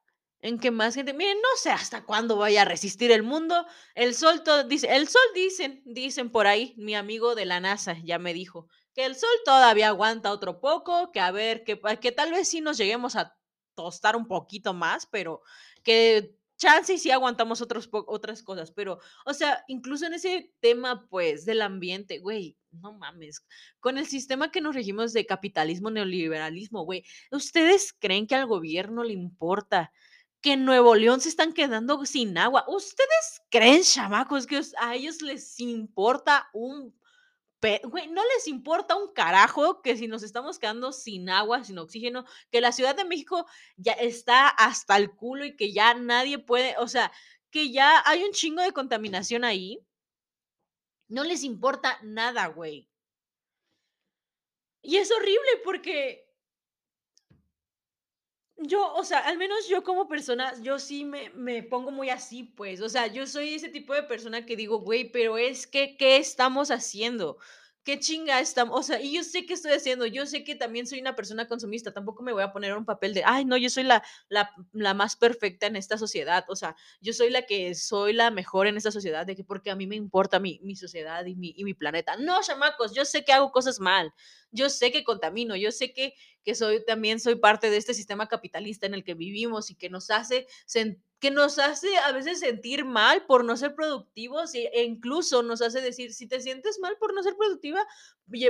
en 0.42 0.58
que 0.58 0.72
más 0.72 0.96
gente 0.96 1.14
miren, 1.14 1.38
no 1.38 1.56
sé 1.56 1.70
hasta 1.70 2.04
cuándo 2.04 2.36
vaya 2.36 2.62
a 2.62 2.64
resistir 2.64 3.12
el 3.12 3.22
mundo. 3.22 3.64
El 3.94 4.14
sol 4.14 4.42
todo 4.42 4.64
dice, 4.64 4.94
el 4.94 5.08
sol 5.08 5.22
dicen, 5.34 5.82
dicen 5.86 6.30
por 6.30 6.48
ahí, 6.48 6.74
mi 6.76 6.96
amigo 6.96 7.36
de 7.36 7.46
la 7.46 7.60
NASA 7.60 7.96
ya 8.04 8.18
me 8.18 8.34
dijo 8.34 8.68
que 8.92 9.06
el 9.06 9.14
sol 9.14 9.30
todavía 9.44 9.88
aguanta 9.88 10.32
otro 10.32 10.60
poco, 10.60 11.12
que 11.12 11.20
a 11.20 11.30
ver, 11.30 11.64
que, 11.64 11.76
tal 12.12 12.32
vez 12.32 12.48
sí 12.48 12.60
nos 12.60 12.76
lleguemos 12.76 13.16
a 13.16 13.36
tostar 13.74 14.16
un 14.16 14.26
poquito 14.26 14.74
más, 14.74 15.06
pero 15.06 15.42
que 15.84 16.36
chance 16.56 16.92
y 16.92 16.98
sí 16.98 17.10
aguantamos 17.10 17.60
otros 17.62 17.88
otras 17.92 18.42
cosas, 18.42 18.70
pero, 18.72 18.98
o 19.24 19.32
sea, 19.34 19.64
incluso 19.68 20.06
en 20.06 20.14
ese 20.14 20.52
tema, 20.60 21.06
pues, 21.08 21.44
del 21.44 21.62
ambiente, 21.62 22.18
güey, 22.18 22.56
no 22.70 22.92
mames, 22.92 23.44
con 23.80 23.96
el 23.96 24.06
sistema 24.06 24.50
que 24.50 24.60
nos 24.60 24.74
regimos 24.74 25.12
de 25.12 25.24
capitalismo, 25.24 25.90
neoliberalismo, 25.90 26.84
güey, 26.84 27.04
¿ustedes 27.30 27.94
creen 27.98 28.26
que 28.26 28.34
al 28.34 28.46
gobierno 28.46 29.04
le 29.04 29.12
importa 29.14 29.92
que 30.42 30.54
en 30.54 30.64
Nuevo 30.64 30.94
León 30.94 31.20
se 31.20 31.28
están 31.28 31.52
quedando 31.52 32.04
sin 32.04 32.36
agua? 32.36 32.64
¿Ustedes 32.66 33.42
creen, 33.48 33.82
chamacos, 33.82 34.46
que 34.46 34.60
a 34.78 34.94
ellos 34.94 35.22
les 35.22 35.58
importa 35.60 36.50
un... 36.52 36.94
Güey, 37.84 38.08
no 38.08 38.22
les 38.34 38.48
importa 38.48 38.96
un 38.96 39.12
carajo 39.12 39.82
que 39.82 39.96
si 39.96 40.08
nos 40.08 40.24
estamos 40.24 40.58
quedando 40.58 40.92
sin 40.92 41.30
agua, 41.30 41.62
sin 41.62 41.78
oxígeno, 41.78 42.24
que 42.50 42.60
la 42.60 42.72
Ciudad 42.72 42.96
de 42.96 43.04
México 43.04 43.46
ya 43.76 43.92
está 43.92 44.48
hasta 44.48 44.96
el 44.96 45.12
culo 45.12 45.44
y 45.44 45.54
que 45.54 45.72
ya 45.72 45.94
nadie 45.94 46.40
puede, 46.40 46.76
o 46.78 46.88
sea, 46.88 47.12
que 47.52 47.70
ya 47.70 48.02
hay 48.04 48.24
un 48.24 48.32
chingo 48.32 48.62
de 48.62 48.72
contaminación 48.72 49.44
ahí. 49.44 49.78
No 51.06 51.22
les 51.22 51.44
importa 51.44 52.00
nada, 52.02 52.48
güey. 52.48 52.88
Y 54.80 54.96
es 54.96 55.12
horrible 55.12 55.60
porque 55.62 56.31
Yo, 58.64 58.92
o 58.94 59.02
sea, 59.04 59.18
al 59.20 59.38
menos 59.38 59.66
yo 59.68 59.82
como 59.82 60.06
persona, 60.08 60.52
yo 60.62 60.78
sí 60.78 61.04
me 61.04 61.30
me 61.30 61.62
pongo 61.62 61.90
muy 61.90 62.10
así, 62.10 62.44
pues, 62.44 62.80
o 62.80 62.88
sea, 62.88 63.06
yo 63.06 63.26
soy 63.26 63.54
ese 63.54 63.68
tipo 63.68 63.94
de 63.94 64.02
persona 64.02 64.44
que 64.46 64.56
digo: 64.56 64.78
"Güey, 64.80 65.10
pero 65.10 65.38
es 65.38 65.66
que, 65.66 65.96
¿qué 65.96 66.16
estamos 66.18 66.70
haciendo? 66.70 67.38
¿Qué 67.82 67.98
chinga 67.98 68.38
estamos?". 68.40 68.78
O 68.78 68.82
sea, 68.82 69.00
y 69.00 69.12
yo 69.14 69.24
sé 69.24 69.46
qué 69.46 69.54
estoy 69.54 69.72
haciendo, 69.72 70.06
yo 70.06 70.26
sé 70.26 70.44
que 70.44 70.54
también 70.54 70.86
soy 70.86 71.00
una 71.00 71.16
persona 71.16 71.48
consumista, 71.48 71.92
tampoco 71.92 72.22
me 72.22 72.32
voy 72.32 72.42
a 72.42 72.52
poner 72.52 72.76
un 72.76 72.84
papel 72.84 73.14
de: 73.14 73.22
"Ay, 73.24 73.44
no, 73.44 73.56
yo 73.56 73.70
soy 73.70 73.84
la 73.84 74.02
la 74.28 74.50
la 74.72 74.94
más 74.94 75.16
perfecta 75.16 75.66
en 75.66 75.74
esta 75.76 75.96
sociedad", 75.98 76.44
o 76.48 76.54
sea, 76.56 76.76
yo 77.00 77.12
soy 77.14 77.30
la 77.30 77.42
que 77.42 77.74
soy 77.74 78.12
la 78.12 78.30
mejor 78.30 78.66
en 78.66 78.76
esta 78.76 78.90
sociedad, 78.92 79.26
de 79.26 79.34
que 79.34 79.44
porque 79.44 79.70
a 79.70 79.76
mí 79.76 79.86
me 79.86 79.96
importa 79.96 80.38
mi 80.38 80.60
mi 80.62 80.76
sociedad 80.76 81.24
y 81.26 81.34
mi 81.36 81.52
y 81.56 81.64
mi 81.64 81.74
planeta. 81.74 82.16
No, 82.16 82.40
chamacos, 82.42 82.94
yo 82.94 83.04
sé 83.04 83.24
que 83.24 83.32
hago 83.32 83.50
cosas 83.50 83.80
mal, 83.80 84.12
yo 84.52 84.68
sé 84.70 84.92
que 84.92 85.02
contamino, 85.04 85.56
yo 85.56 85.72
sé 85.72 85.92
que 85.92 86.14
que 86.44 86.54
soy 86.54 86.84
también 86.84 87.20
soy 87.20 87.36
parte 87.36 87.70
de 87.70 87.76
este 87.76 87.94
sistema 87.94 88.28
capitalista 88.28 88.86
en 88.86 88.94
el 88.94 89.04
que 89.04 89.14
vivimos 89.14 89.70
y 89.70 89.74
que 89.74 89.90
nos 89.90 90.10
hace 90.10 90.46
que 91.20 91.30
nos 91.30 91.60
hace 91.60 91.96
a 91.98 92.10
veces 92.10 92.40
sentir 92.40 92.84
mal 92.84 93.24
por 93.26 93.44
no 93.44 93.56
ser 93.56 93.76
productivos 93.76 94.54
e 94.54 94.82
incluso 94.82 95.44
nos 95.44 95.62
hace 95.62 95.80
decir, 95.80 96.12
si 96.12 96.26
te 96.26 96.40
sientes 96.40 96.80
mal 96.80 96.96
por 96.98 97.14
no 97.14 97.22
ser 97.22 97.36
productiva, 97.36 97.86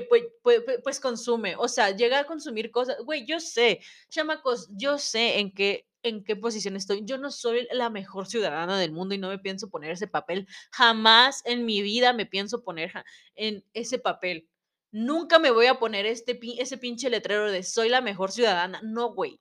pues, 0.09 0.24
pues, 0.43 0.62
pues, 0.82 1.01
consume, 1.01 1.55
o 1.57 1.68
sea, 1.68 1.90
llega 1.90 2.20
a 2.20 2.24
consumir 2.24 2.70
cosas, 2.70 2.97
güey, 3.05 3.26
yo 3.26 3.40
sé, 3.40 3.80
chamacos, 4.09 4.68
yo 4.70 4.97
sé 4.99 5.38
en 5.38 5.53
qué 5.53 5.86
en 6.05 6.24
qué 6.24 6.34
posición 6.34 6.74
estoy. 6.74 7.03
Yo 7.05 7.16
no 7.16 7.30
soy 7.30 7.68
la 7.70 7.88
mejor 7.88 8.26
ciudadana 8.26 8.76
del 8.78 8.90
mundo 8.90 9.14
y 9.14 9.18
no 9.18 9.28
me 9.28 9.38
pienso 9.38 9.70
poner 9.70 9.93
ese 9.93 10.09
papel. 10.09 10.49
Jamás 10.72 11.43
en 11.45 11.64
mi 11.64 11.80
vida 11.80 12.12
me 12.12 12.26
pienso 12.26 12.64
poner 12.64 12.90
en 13.36 13.64
ese 13.72 13.99
papel. 14.01 14.49
Nunca 14.93 15.38
me 15.38 15.51
voy 15.51 15.66
a 15.66 15.78
poner 15.78 16.07
este 16.07 16.38
ese 16.59 16.78
pinche 16.78 17.11
letrero 17.11 17.51
de 17.51 17.62
soy 17.62 17.88
la 17.88 18.01
mejor 18.01 18.30
ciudadana. 18.32 18.80
No, 18.84 19.12
güey. 19.14 19.40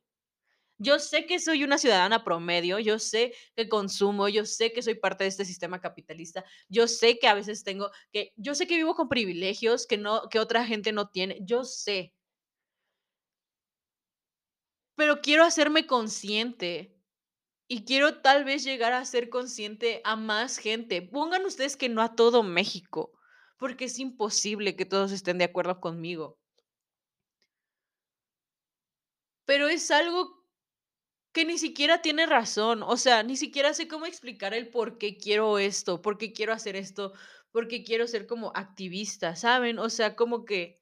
Yo 0.80 1.00
sé 1.00 1.28
que 1.28 1.40
soy 1.40 1.64
una 1.64 1.78
ciudadana 1.78 2.24
promedio, 2.24 2.80
yo 2.80 3.00
sé 3.00 3.34
que 3.56 3.70
consumo, 3.70 4.30
yo 4.30 4.46
sé 4.46 4.74
que 4.74 4.82
soy 4.82 4.96
parte 4.96 5.24
de 5.26 5.30
este 5.30 5.46
sistema 5.46 5.80
capitalista, 5.80 6.44
yo 6.70 6.88
sé 6.88 7.20
que 7.20 7.28
a 7.28 7.36
veces 7.36 7.64
tengo 7.64 7.92
que 8.12 8.34
yo 8.36 8.56
sé 8.56 8.68
que 8.68 8.78
vivo 8.78 8.96
con 8.96 9.08
privilegios 9.10 9.86
que 9.88 9.98
no 9.98 10.28
que 10.30 10.40
otra 10.40 10.66
gente 10.66 10.92
no 10.92 11.10
tiene, 11.10 11.38
yo 11.44 11.64
sé, 11.66 12.14
pero 14.96 15.22
quiero 15.22 15.44
hacerme 15.44 15.88
consciente 15.88 16.96
y 17.68 17.86
quiero 17.86 18.22
tal 18.22 18.46
vez 18.46 18.64
llegar 18.64 18.94
a 18.94 19.06
ser 19.06 19.30
consciente 19.30 20.02
a 20.04 20.16
más 20.16 20.58
gente. 20.58 21.02
Pongan 21.02 21.46
ustedes 21.46 21.78
que 21.78 21.90
no 21.90 22.02
a 22.02 22.16
todo 22.16 22.44
México, 22.44 23.14
porque 23.62 23.86
es 23.86 24.00
imposible 24.00 24.76
que 24.76 24.86
todos 24.92 25.12
estén 25.12 25.38
de 25.38 25.46
acuerdo 25.46 25.80
conmigo, 25.80 26.26
pero 29.46 29.68
es 29.68 29.92
algo 29.92 30.46
que 31.34 31.46
ni 31.46 31.58
siquiera 31.58 32.02
tiene 32.02 32.26
razón. 32.26 32.84
O 32.84 32.98
sea, 32.98 33.24
ni 33.24 33.38
siquiera 33.38 33.74
sé 33.74 33.88
cómo 33.88 34.06
explicar 34.06 34.54
el 34.54 34.70
por 34.70 34.98
qué 34.98 35.18
quiero 35.18 35.60
esto, 35.60 36.02
por 36.02 36.18
qué 36.18 36.34
quiero 36.34 36.54
hacer 36.54 36.76
esto, 36.76 37.14
por 37.52 37.68
qué 37.68 37.84
quiero 37.84 38.08
ser 38.08 38.28
como 38.28 38.52
activista, 38.56 39.36
¿saben? 39.36 39.80
O 39.80 39.90
sea, 39.90 40.16
como 40.16 40.46
que, 40.46 40.82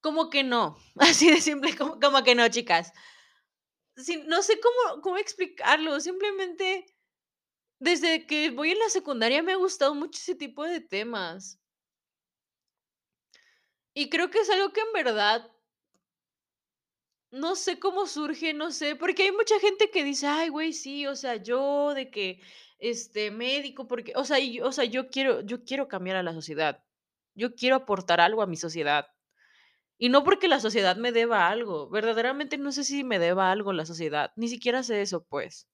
como 0.00 0.30
que 0.30 0.42
no. 0.44 0.76
Así 0.96 1.30
de 1.30 1.40
simple, 1.40 1.76
como, 1.76 2.22
que 2.24 2.34
no, 2.34 2.48
chicas. 2.48 2.92
Sí, 3.96 4.22
no 4.26 4.42
sé 4.42 4.58
cómo, 4.60 5.02
cómo 5.02 5.18
explicarlo. 5.18 6.00
Simplemente, 6.00 6.86
desde 7.80 8.26
que 8.26 8.50
voy 8.50 8.72
en 8.72 8.78
la 8.80 8.90
secundaria 8.90 9.42
me 9.42 9.52
ha 9.52 9.56
gustado 9.56 9.94
mucho 9.94 10.18
ese 10.20 10.34
tipo 10.36 10.64
de 10.64 10.80
temas. 10.80 11.57
Y 14.00 14.08
creo 14.08 14.30
que 14.30 14.38
es 14.38 14.48
algo 14.50 14.72
que 14.72 14.80
en 14.80 14.92
verdad 14.94 15.50
no 17.30 17.56
sé 17.56 17.78
cómo 17.78 18.06
surge, 18.06 18.54
no 18.54 18.70
sé, 18.70 18.96
porque 18.96 19.24
hay 19.24 19.32
mucha 19.32 19.58
gente 19.60 19.90
que 19.90 20.04
dice, 20.04 20.26
ay, 20.26 20.48
güey, 20.48 20.72
sí, 20.72 21.06
o 21.06 21.14
sea, 21.16 21.36
yo 21.36 21.92
de 21.94 22.10
que, 22.10 22.40
este, 22.78 23.30
médico, 23.30 23.86
porque, 23.86 24.12
o 24.16 24.24
sea, 24.24 24.38
y- 24.38 24.60
o 24.60 24.72
sea, 24.72 24.84
yo 24.84 25.08
quiero, 25.10 25.40
yo 25.42 25.64
quiero 25.64 25.88
cambiar 25.88 26.16
a 26.16 26.22
la 26.22 26.32
sociedad, 26.32 26.82
yo 27.34 27.54
quiero 27.54 27.76
aportar 27.76 28.20
algo 28.20 28.42
a 28.42 28.46
mi 28.46 28.56
sociedad. 28.56 29.06
Y 29.98 30.10
no 30.10 30.24
porque 30.24 30.48
la 30.48 30.60
sociedad 30.60 30.96
me 30.96 31.12
deba 31.12 31.48
algo, 31.48 31.88
verdaderamente 31.90 32.58
no 32.58 32.72
sé 32.72 32.84
si 32.84 33.04
me 33.04 33.18
deba 33.20 33.52
algo 33.52 33.72
la 33.72 33.86
sociedad, 33.86 34.32
ni 34.36 34.48
siquiera 34.48 34.82
sé 34.84 35.02
eso, 35.02 35.24
pues. 35.26 35.68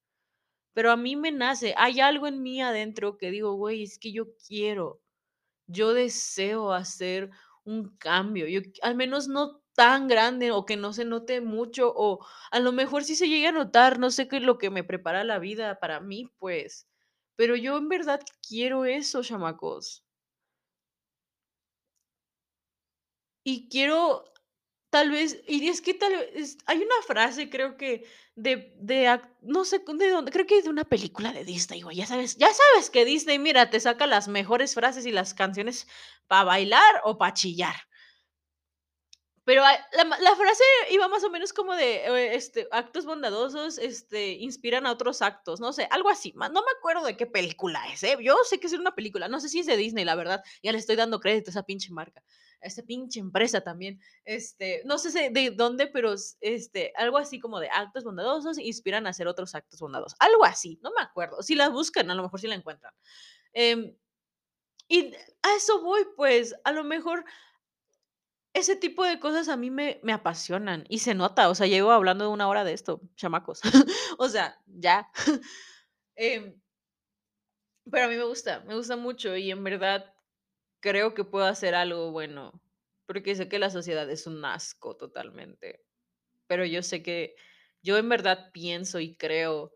Pero 0.74 0.90
a 0.90 0.96
mí 0.96 1.16
me 1.16 1.32
nace, 1.32 1.74
hay 1.76 2.00
algo 2.00 2.26
en 2.26 2.42
mí 2.42 2.60
adentro 2.62 3.16
que 3.16 3.30
digo, 3.30 3.54
güey, 3.54 3.82
es 3.84 3.98
que 3.98 4.12
yo 4.12 4.26
quiero. 4.46 5.00
Yo 5.68 5.94
deseo 5.94 6.72
hacer 6.72 7.30
un 7.64 7.96
cambio, 7.98 8.46
yo 8.48 8.60
al 8.82 8.94
menos 8.96 9.28
no 9.28 9.62
tan 9.74 10.08
grande 10.08 10.52
o 10.52 10.64
que 10.66 10.76
no 10.76 10.92
se 10.92 11.04
note 11.04 11.40
mucho 11.40 11.92
o 11.96 12.24
a 12.52 12.60
lo 12.60 12.72
mejor 12.72 13.04
sí 13.04 13.16
se 13.16 13.28
llegue 13.28 13.48
a 13.48 13.52
notar, 13.52 13.98
no 13.98 14.10
sé 14.10 14.28
qué 14.28 14.36
es 14.38 14.42
lo 14.42 14.58
que 14.58 14.70
me 14.70 14.84
prepara 14.84 15.24
la 15.24 15.38
vida 15.38 15.78
para 15.80 16.00
mí, 16.00 16.30
pues, 16.38 16.86
pero 17.36 17.56
yo 17.56 17.76
en 17.78 17.88
verdad 17.88 18.20
quiero 18.48 18.84
eso, 18.84 19.22
chamacos. 19.22 20.00
Y 23.46 23.68
quiero 23.68 24.24
tal 24.94 25.10
vez, 25.10 25.42
y 25.48 25.68
es 25.68 25.82
que 25.82 25.92
tal 25.92 26.12
vez, 26.12 26.56
hay 26.66 26.78
una 26.78 27.02
frase 27.04 27.50
creo 27.50 27.76
que 27.76 28.06
de, 28.36 28.72
de, 28.78 29.20
no 29.40 29.64
sé 29.64 29.80
de 29.80 30.10
dónde, 30.10 30.30
creo 30.30 30.46
que 30.46 30.62
de 30.62 30.68
una 30.70 30.84
película 30.84 31.32
de 31.32 31.44
Disney, 31.44 31.82
güey, 31.82 31.96
ya 31.96 32.06
sabes, 32.06 32.36
ya 32.36 32.46
sabes 32.54 32.90
que 32.90 33.04
Disney, 33.04 33.40
mira, 33.40 33.70
te 33.70 33.80
saca 33.80 34.06
las 34.06 34.28
mejores 34.28 34.72
frases 34.72 35.04
y 35.04 35.10
las 35.10 35.34
canciones 35.34 35.88
para 36.28 36.44
bailar 36.44 37.00
o 37.02 37.18
para 37.18 37.34
chillar. 37.34 37.74
Pero 39.44 39.64
ah, 39.64 39.76
la 40.20 40.36
frase 40.36 40.62
iba 40.90 41.08
más 41.08 41.24
o 41.24 41.30
menos 41.30 41.52
como 41.52 41.74
de, 41.74 41.96
eh, 41.96 42.36
este, 42.36 42.68
actos 42.70 43.04
bondadosos, 43.04 43.78
este, 43.78 44.34
inspiran 44.34 44.86
a 44.86 44.92
otros 44.92 45.22
actos, 45.22 45.58
no 45.58 45.72
sé, 45.72 45.88
algo 45.90 46.08
así, 46.08 46.32
no 46.36 46.50
me 46.50 46.72
acuerdo 46.78 47.04
de 47.04 47.16
qué 47.16 47.26
película 47.26 47.84
es, 47.92 48.04
¿eh? 48.04 48.16
Yo 48.22 48.36
sé 48.48 48.60
que 48.60 48.68
es 48.68 48.72
una 48.74 48.94
película, 48.94 49.26
no 49.26 49.40
sé 49.40 49.48
si 49.48 49.58
es 49.58 49.66
de 49.66 49.76
Disney, 49.76 50.04
la 50.04 50.14
verdad, 50.14 50.44
ya 50.62 50.70
le 50.70 50.78
estoy 50.78 50.94
dando 50.94 51.18
crédito 51.18 51.50
a 51.50 51.52
esa 51.52 51.64
pinche 51.64 51.90
marca, 51.90 52.22
a 52.64 52.68
esa 52.68 52.82
pinche 52.82 53.20
empresa 53.20 53.60
también, 53.62 54.00
este, 54.24 54.82
no 54.86 54.98
sé 54.98 55.30
de 55.30 55.50
dónde, 55.52 55.86
pero 55.88 56.14
este, 56.40 56.92
algo 56.96 57.18
así 57.18 57.40
como 57.40 57.60
de 57.60 57.68
actos 57.70 58.04
bondadosos 58.04 58.58
inspiran 58.58 59.06
a 59.06 59.10
hacer 59.10 59.28
otros 59.28 59.54
actos 59.54 59.80
bondadosos, 59.80 60.16
algo 60.20 60.44
así, 60.44 60.78
no 60.82 60.90
me 60.96 61.02
acuerdo, 61.02 61.42
si 61.42 61.54
la 61.54 61.68
buscan, 61.68 62.10
a 62.10 62.14
lo 62.14 62.22
mejor 62.24 62.40
sí 62.40 62.48
la 62.48 62.56
encuentran. 62.56 62.92
Em, 63.52 63.94
y 64.88 65.14
a 65.42 65.56
eso 65.56 65.82
voy, 65.82 66.02
pues, 66.16 66.54
a 66.64 66.72
lo 66.72 66.84
mejor 66.84 67.24
ese 68.52 68.76
tipo 68.76 69.04
de 69.04 69.18
cosas 69.20 69.48
a 69.48 69.56
mí 69.56 69.70
me 69.70 70.00
me 70.02 70.12
apasionan 70.12 70.84
y 70.88 71.00
se 71.00 71.14
nota, 71.14 71.48
o 71.48 71.54
sea, 71.54 71.66
llevo 71.66 71.90
hablando 71.92 72.30
una 72.30 72.48
hora 72.48 72.64
de 72.64 72.72
esto, 72.72 73.00
chamacos. 73.16 73.60
O 74.18 74.28
sea, 74.28 74.56
ya. 74.66 75.10
Em, 76.16 76.54
pero 77.90 78.06
a 78.06 78.08
mí 78.08 78.16
me 78.16 78.24
gusta, 78.24 78.60
me 78.66 78.74
gusta 78.74 78.96
mucho 78.96 79.36
y 79.36 79.50
en 79.50 79.62
verdad 79.64 80.13
creo 80.84 81.14
que 81.14 81.24
puedo 81.24 81.46
hacer 81.46 81.74
algo 81.74 82.12
bueno, 82.12 82.62
porque 83.06 83.34
sé 83.34 83.48
que 83.48 83.58
la 83.58 83.70
sociedad 83.70 84.10
es 84.10 84.26
un 84.26 84.44
asco 84.44 84.98
totalmente, 84.98 85.86
pero 86.48 86.66
yo 86.66 86.82
sé 86.84 87.02
que 87.02 87.36
yo 87.82 87.98
en 87.98 88.08
verdad 88.10 88.50
pienso 88.52 89.00
y 89.00 89.16
creo 89.16 89.72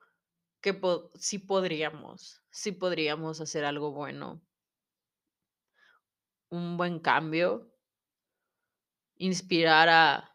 que 0.62 0.74
po 0.74 1.12
sí 1.16 1.38
podríamos, 1.40 2.42
sí 2.50 2.72
podríamos 2.72 3.40
hacer 3.40 3.64
algo 3.64 3.92
bueno, 3.92 4.42
un 6.50 6.76
buen 6.76 6.98
cambio, 7.00 7.72
inspirar 9.18 9.88
a 9.88 10.34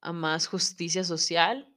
a 0.00 0.12
más 0.12 0.46
justicia 0.46 1.02
social. 1.04 1.74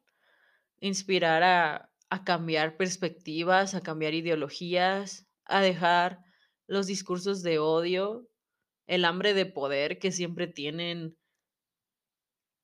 Inspirar 0.79 1.43
a 1.43 1.91
a 2.09 2.23
cambiar 2.23 2.77
perspectivas, 2.77 3.75
a 3.75 3.81
cambiar 3.81 4.13
ideologías, 4.13 5.27
a 5.45 5.61
dejar 5.61 6.23
los 6.67 6.87
discursos 6.87 7.43
de 7.43 7.59
odio, 7.59 8.27
el 8.87 9.05
hambre 9.05 9.33
de 9.33 9.45
poder 9.45 9.99
que 9.99 10.11
siempre 10.11 10.47
tienen 10.47 11.17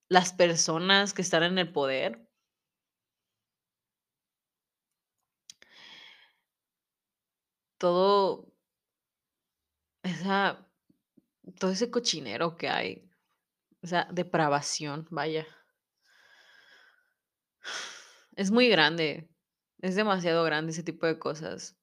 las 0.10 0.34
personas 0.34 1.14
que 1.14 1.22
están 1.22 1.44
en 1.44 1.58
el 1.58 1.72
poder. 1.72 2.28
Todo 7.78 8.54
esa 10.04 10.70
todo 11.60 11.72
ese 11.72 11.92
cochinero 11.92 12.56
que 12.58 12.70
hay, 12.70 13.10
esa 13.82 14.08
depravación, 14.12 15.08
vaya, 15.12 15.46
es 18.36 18.52
muy 18.52 18.70
grande, 18.70 19.30
es 19.80 19.96
demasiado 19.96 20.44
grande 20.44 20.72
ese 20.72 20.84
tipo 20.84 21.06
de 21.06 21.20
cosas. 21.20 21.78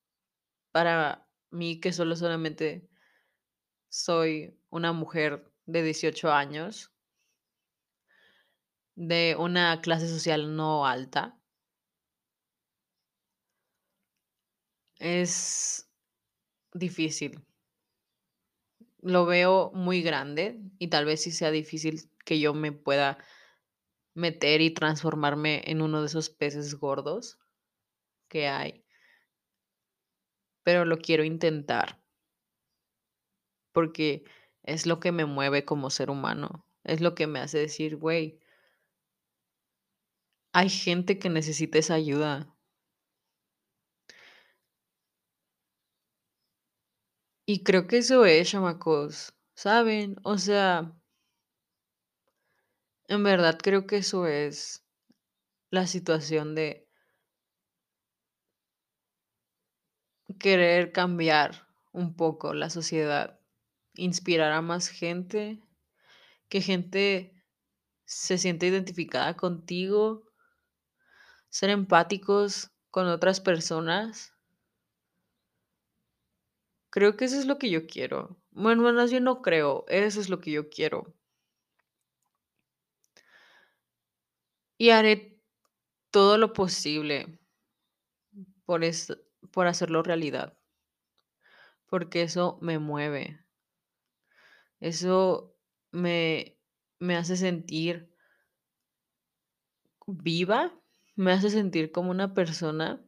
Para 0.73 1.30
mí, 1.51 1.81
que 1.81 1.93
solo 1.93 2.17
solamente 2.17 2.89
soy 3.89 4.59
una 4.71 4.93
mujer 4.93 5.53
de 5.67 5.83
18 5.83 6.33
años, 6.33 6.93
de 8.95 9.37
una 9.39 9.81
clase 9.81 10.09
social 10.09 10.55
no 10.57 10.87
alta, 10.87 11.41
es 15.01 15.91
difícil. 16.75 17.45
Lo 19.01 19.27
veo 19.27 19.73
muy 19.75 20.03
grande 20.03 20.61
y 20.79 20.89
tal 20.89 21.07
vez 21.07 21.23
sí 21.23 21.33
sea 21.33 21.51
difícil 21.51 22.11
que 22.25 22.39
yo 22.39 22.55
me 22.55 22.71
pueda 22.73 23.19
meter 24.15 24.61
y 24.61 24.73
transformarme 24.75 25.63
en 25.67 25.83
uno 25.83 26.01
de 26.01 26.07
esos 26.07 26.31
peces 26.31 26.75
gordos 26.75 27.39
que 28.29 28.49
hay, 28.49 28.85
pero 30.63 30.85
lo 30.85 30.99
quiero 30.99 31.25
intentar 31.25 32.01
porque 33.73 34.25
es 34.63 34.87
lo 34.87 35.01
que 35.01 35.13
me 35.13 35.25
mueve 35.25 35.65
como 35.65 35.91
ser 35.91 36.11
humano, 36.11 36.67
es 36.85 37.01
lo 37.01 37.15
que 37.15 37.27
me 37.27 37.41
hace 37.41 37.59
decir, 37.59 37.97
güey, 37.97 38.41
hay 40.53 40.69
gente 40.69 41.19
que 41.19 41.31
necesita 41.31 41.79
esa 41.79 41.95
ayuda. 41.95 42.55
Y 47.47 47.63
creo 47.65 47.87
que 47.87 47.99
eso 47.99 48.25
es, 48.27 48.49
chamacos, 48.51 49.35
¿saben? 49.55 50.17
O 50.25 50.39
sea, 50.39 50.97
en 53.09 53.25
verdad 53.25 53.59
creo 53.63 53.87
que 53.87 53.99
eso 53.99 54.27
es 54.27 54.85
la 55.71 55.87
situación 55.87 56.55
de 56.55 56.90
querer 60.39 60.93
cambiar 60.93 61.67
un 61.93 62.15
poco 62.15 62.55
la 62.55 62.71
sociedad, 62.71 63.41
inspirar 63.95 64.53
a 64.53 64.63
más 64.63 64.89
gente, 64.89 65.61
que 66.49 66.61
gente 66.63 67.45
se 68.07 68.39
siente 68.39 68.69
identificada 68.69 69.37
contigo, 69.37 70.25
ser 71.51 71.69
empáticos 71.71 72.71
con 72.91 73.07
otras 73.07 73.41
personas. 73.41 74.33
Creo 76.91 77.17
que 77.17 77.25
eso 77.25 77.37
es 77.37 77.47
lo 77.47 77.59
que 77.59 77.69
yo 77.69 77.89
quiero. 77.89 78.41
Bueno, 78.53 78.83
más 78.93 79.11
bien 79.11 79.25
no 79.25 79.43
creo, 79.43 79.85
eso 79.89 80.21
es 80.21 80.29
lo 80.29 80.41
que 80.41 80.53
yo 80.53 80.69
quiero. 80.71 81.17
Y 84.79 84.91
haré 84.91 85.39
todo 86.11 86.39
lo 86.39 86.53
posible 86.53 87.39
por, 88.65 88.85
es- 88.85 89.13
por 89.51 89.67
hacerlo 89.67 90.03
realidad, 90.03 90.59
porque 91.87 92.23
eso 92.23 92.59
me 92.61 92.79
mueve, 92.79 93.45
eso 94.81 95.57
me, 95.93 96.59
me 96.99 97.17
hace 97.17 97.37
sentir 97.37 98.15
viva, 100.07 100.73
me 101.15 101.33
hace 101.33 101.51
sentir 101.51 101.93
como 101.93 102.11
una 102.11 102.35
persona 102.35 103.05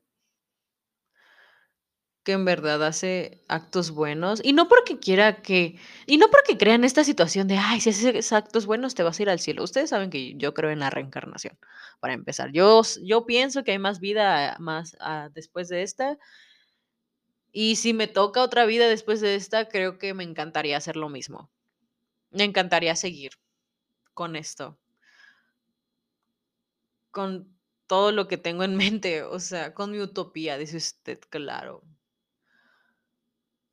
que 2.24 2.32
en 2.32 2.44
verdad 2.44 2.84
hace 2.84 3.42
actos 3.48 3.90
buenos 3.90 4.40
y 4.44 4.52
no 4.52 4.68
porque 4.68 4.98
quiera 4.98 5.42
que 5.42 5.76
y 6.06 6.18
no 6.18 6.28
porque 6.30 6.56
crea 6.56 6.74
en 6.74 6.84
esta 6.84 7.04
situación 7.04 7.48
de, 7.48 7.58
ay, 7.58 7.80
si 7.80 7.90
haces 7.90 8.32
actos 8.32 8.66
buenos 8.66 8.94
te 8.94 9.02
vas 9.02 9.18
a 9.18 9.22
ir 9.22 9.30
al 9.30 9.40
cielo. 9.40 9.64
Ustedes 9.64 9.90
saben 9.90 10.10
que 10.10 10.34
yo 10.36 10.54
creo 10.54 10.70
en 10.70 10.78
la 10.80 10.90
reencarnación, 10.90 11.58
para 12.00 12.14
empezar. 12.14 12.52
Yo, 12.52 12.82
yo 13.02 13.26
pienso 13.26 13.64
que 13.64 13.72
hay 13.72 13.78
más 13.78 14.00
vida 14.00 14.56
más 14.60 14.96
ah, 15.00 15.30
después 15.34 15.68
de 15.68 15.82
esta. 15.82 16.18
Y 17.52 17.76
si 17.76 17.92
me 17.94 18.08
toca 18.08 18.42
otra 18.42 18.66
vida 18.66 18.88
después 18.88 19.20
de 19.20 19.34
esta, 19.36 19.68
creo 19.68 19.98
que 19.98 20.14
me 20.14 20.24
encantaría 20.24 20.76
hacer 20.76 20.96
lo 20.96 21.08
mismo. 21.08 21.50
Me 22.30 22.44
encantaría 22.44 22.96
seguir 22.96 23.32
con 24.14 24.36
esto. 24.36 24.78
Con 27.10 27.56
todo 27.86 28.10
lo 28.12 28.26
que 28.28 28.38
tengo 28.38 28.64
en 28.64 28.76
mente, 28.76 29.22
o 29.22 29.38
sea, 29.40 29.74
con 29.74 29.90
mi 29.92 30.00
utopía, 30.00 30.58
dice 30.58 30.76
usted, 30.78 31.20
claro. 31.30 31.82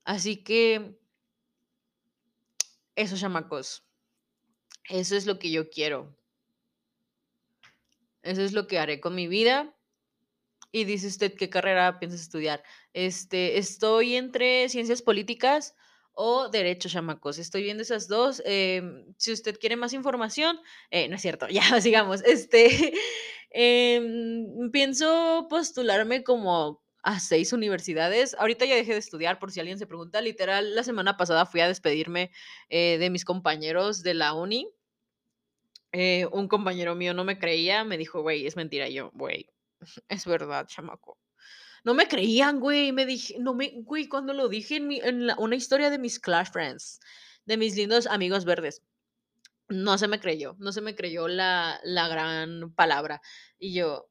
Así 0.10 0.44
que, 0.44 0.98
eso, 2.96 3.16
chamacos. 3.16 3.84
Eso 4.90 5.16
es 5.16 5.28
lo 5.28 5.38
que 5.38 5.52
yo 5.52 5.70
quiero. 5.70 6.18
Eso 8.24 8.42
es 8.42 8.54
lo 8.54 8.66
que 8.66 8.80
haré 8.80 9.02
con 9.02 9.14
mi 9.14 9.28
vida. 9.28 9.78
Y 10.72 10.86
dice 10.86 11.06
usted, 11.06 11.36
¿qué 11.36 11.52
carrera 11.52 12.00
piensas 12.00 12.22
estudiar? 12.22 12.64
Este, 12.92 13.60
estoy 13.60 14.16
entre 14.16 14.68
ciencias 14.70 15.04
políticas 15.04 15.76
o 16.14 16.50
derecho, 16.50 16.90
chamacos. 16.90 17.38
Estoy 17.38 17.62
viendo 17.62 17.84
esas 17.84 18.08
dos. 18.08 18.42
Em, 18.46 19.14
si 19.16 19.32
usted 19.32 19.60
quiere 19.60 19.76
más 19.76 19.94
información, 19.94 20.60
eh, 20.90 21.08
no 21.08 21.18
es 21.18 21.22
cierto, 21.22 21.48
ya 21.52 21.80
sigamos. 21.82 22.24
Este, 22.24 22.94
em, 23.52 24.72
pienso 24.72 25.46
postularme 25.52 26.24
como 26.24 26.82
a 27.02 27.20
seis 27.20 27.54
universidades. 27.54 28.36
Ahorita 28.40 28.66
ya 28.66 28.76
dejé 28.76 28.94
de 28.94 29.00
estudiar, 29.00 29.40
por 29.40 29.52
si 29.52 29.60
alguien 29.60 29.80
se 29.80 29.88
pregunta. 29.88 30.22
Literal, 30.22 30.76
la 30.76 30.84
semana 30.84 31.18
pasada 31.18 31.46
fui 31.46 31.62
a 31.62 31.68
despedirme 31.68 32.32
eh, 32.70 32.98
de 33.00 33.10
mis 33.10 33.26
compañeros 33.26 34.04
de 34.04 34.14
la 34.14 34.34
uni. 34.34 34.70
Eh, 35.92 36.28
un 36.32 36.48
compañero 36.48 36.96
mío 36.96 37.14
no 37.14 37.24
me 37.24 37.40
creía, 37.40 37.84
me 37.84 37.98
dijo, 37.98 38.22
güey, 38.22 38.46
es 38.46 38.56
mentira. 38.56 38.88
Y 38.88 38.96
yo, 38.96 39.12
güey, 39.14 39.50
es 40.10 40.26
verdad, 40.26 40.68
chamaco. 40.68 41.18
No 41.84 41.94
me 41.94 42.08
creían, 42.08 42.60
güey. 42.60 42.92
Me 42.92 43.06
dije, 43.06 43.38
no 43.40 43.54
me, 43.54 43.72
güey, 43.84 44.08
cuando 44.08 44.34
lo 44.34 44.50
dije 44.50 44.76
en, 44.76 44.92
en 44.92 45.30
una 45.38 45.56
historia 45.56 45.90
de 45.90 45.98
mis 45.98 46.20
Clash 46.20 46.52
Friends, 46.52 47.00
de 47.46 47.58
mis 47.58 47.76
lindos 47.76 48.06
amigos 48.08 48.46
verdes, 48.46 48.84
no 49.70 49.98
se 49.98 50.08
me 50.08 50.20
creyó, 50.20 50.56
no 50.60 50.72
se 50.72 50.82
me 50.82 50.96
creyó 50.96 51.28
la, 51.28 51.80
la 51.84 52.08
gran 52.08 52.74
palabra. 52.74 53.22
Y 53.58 53.74
yo, 53.74 54.10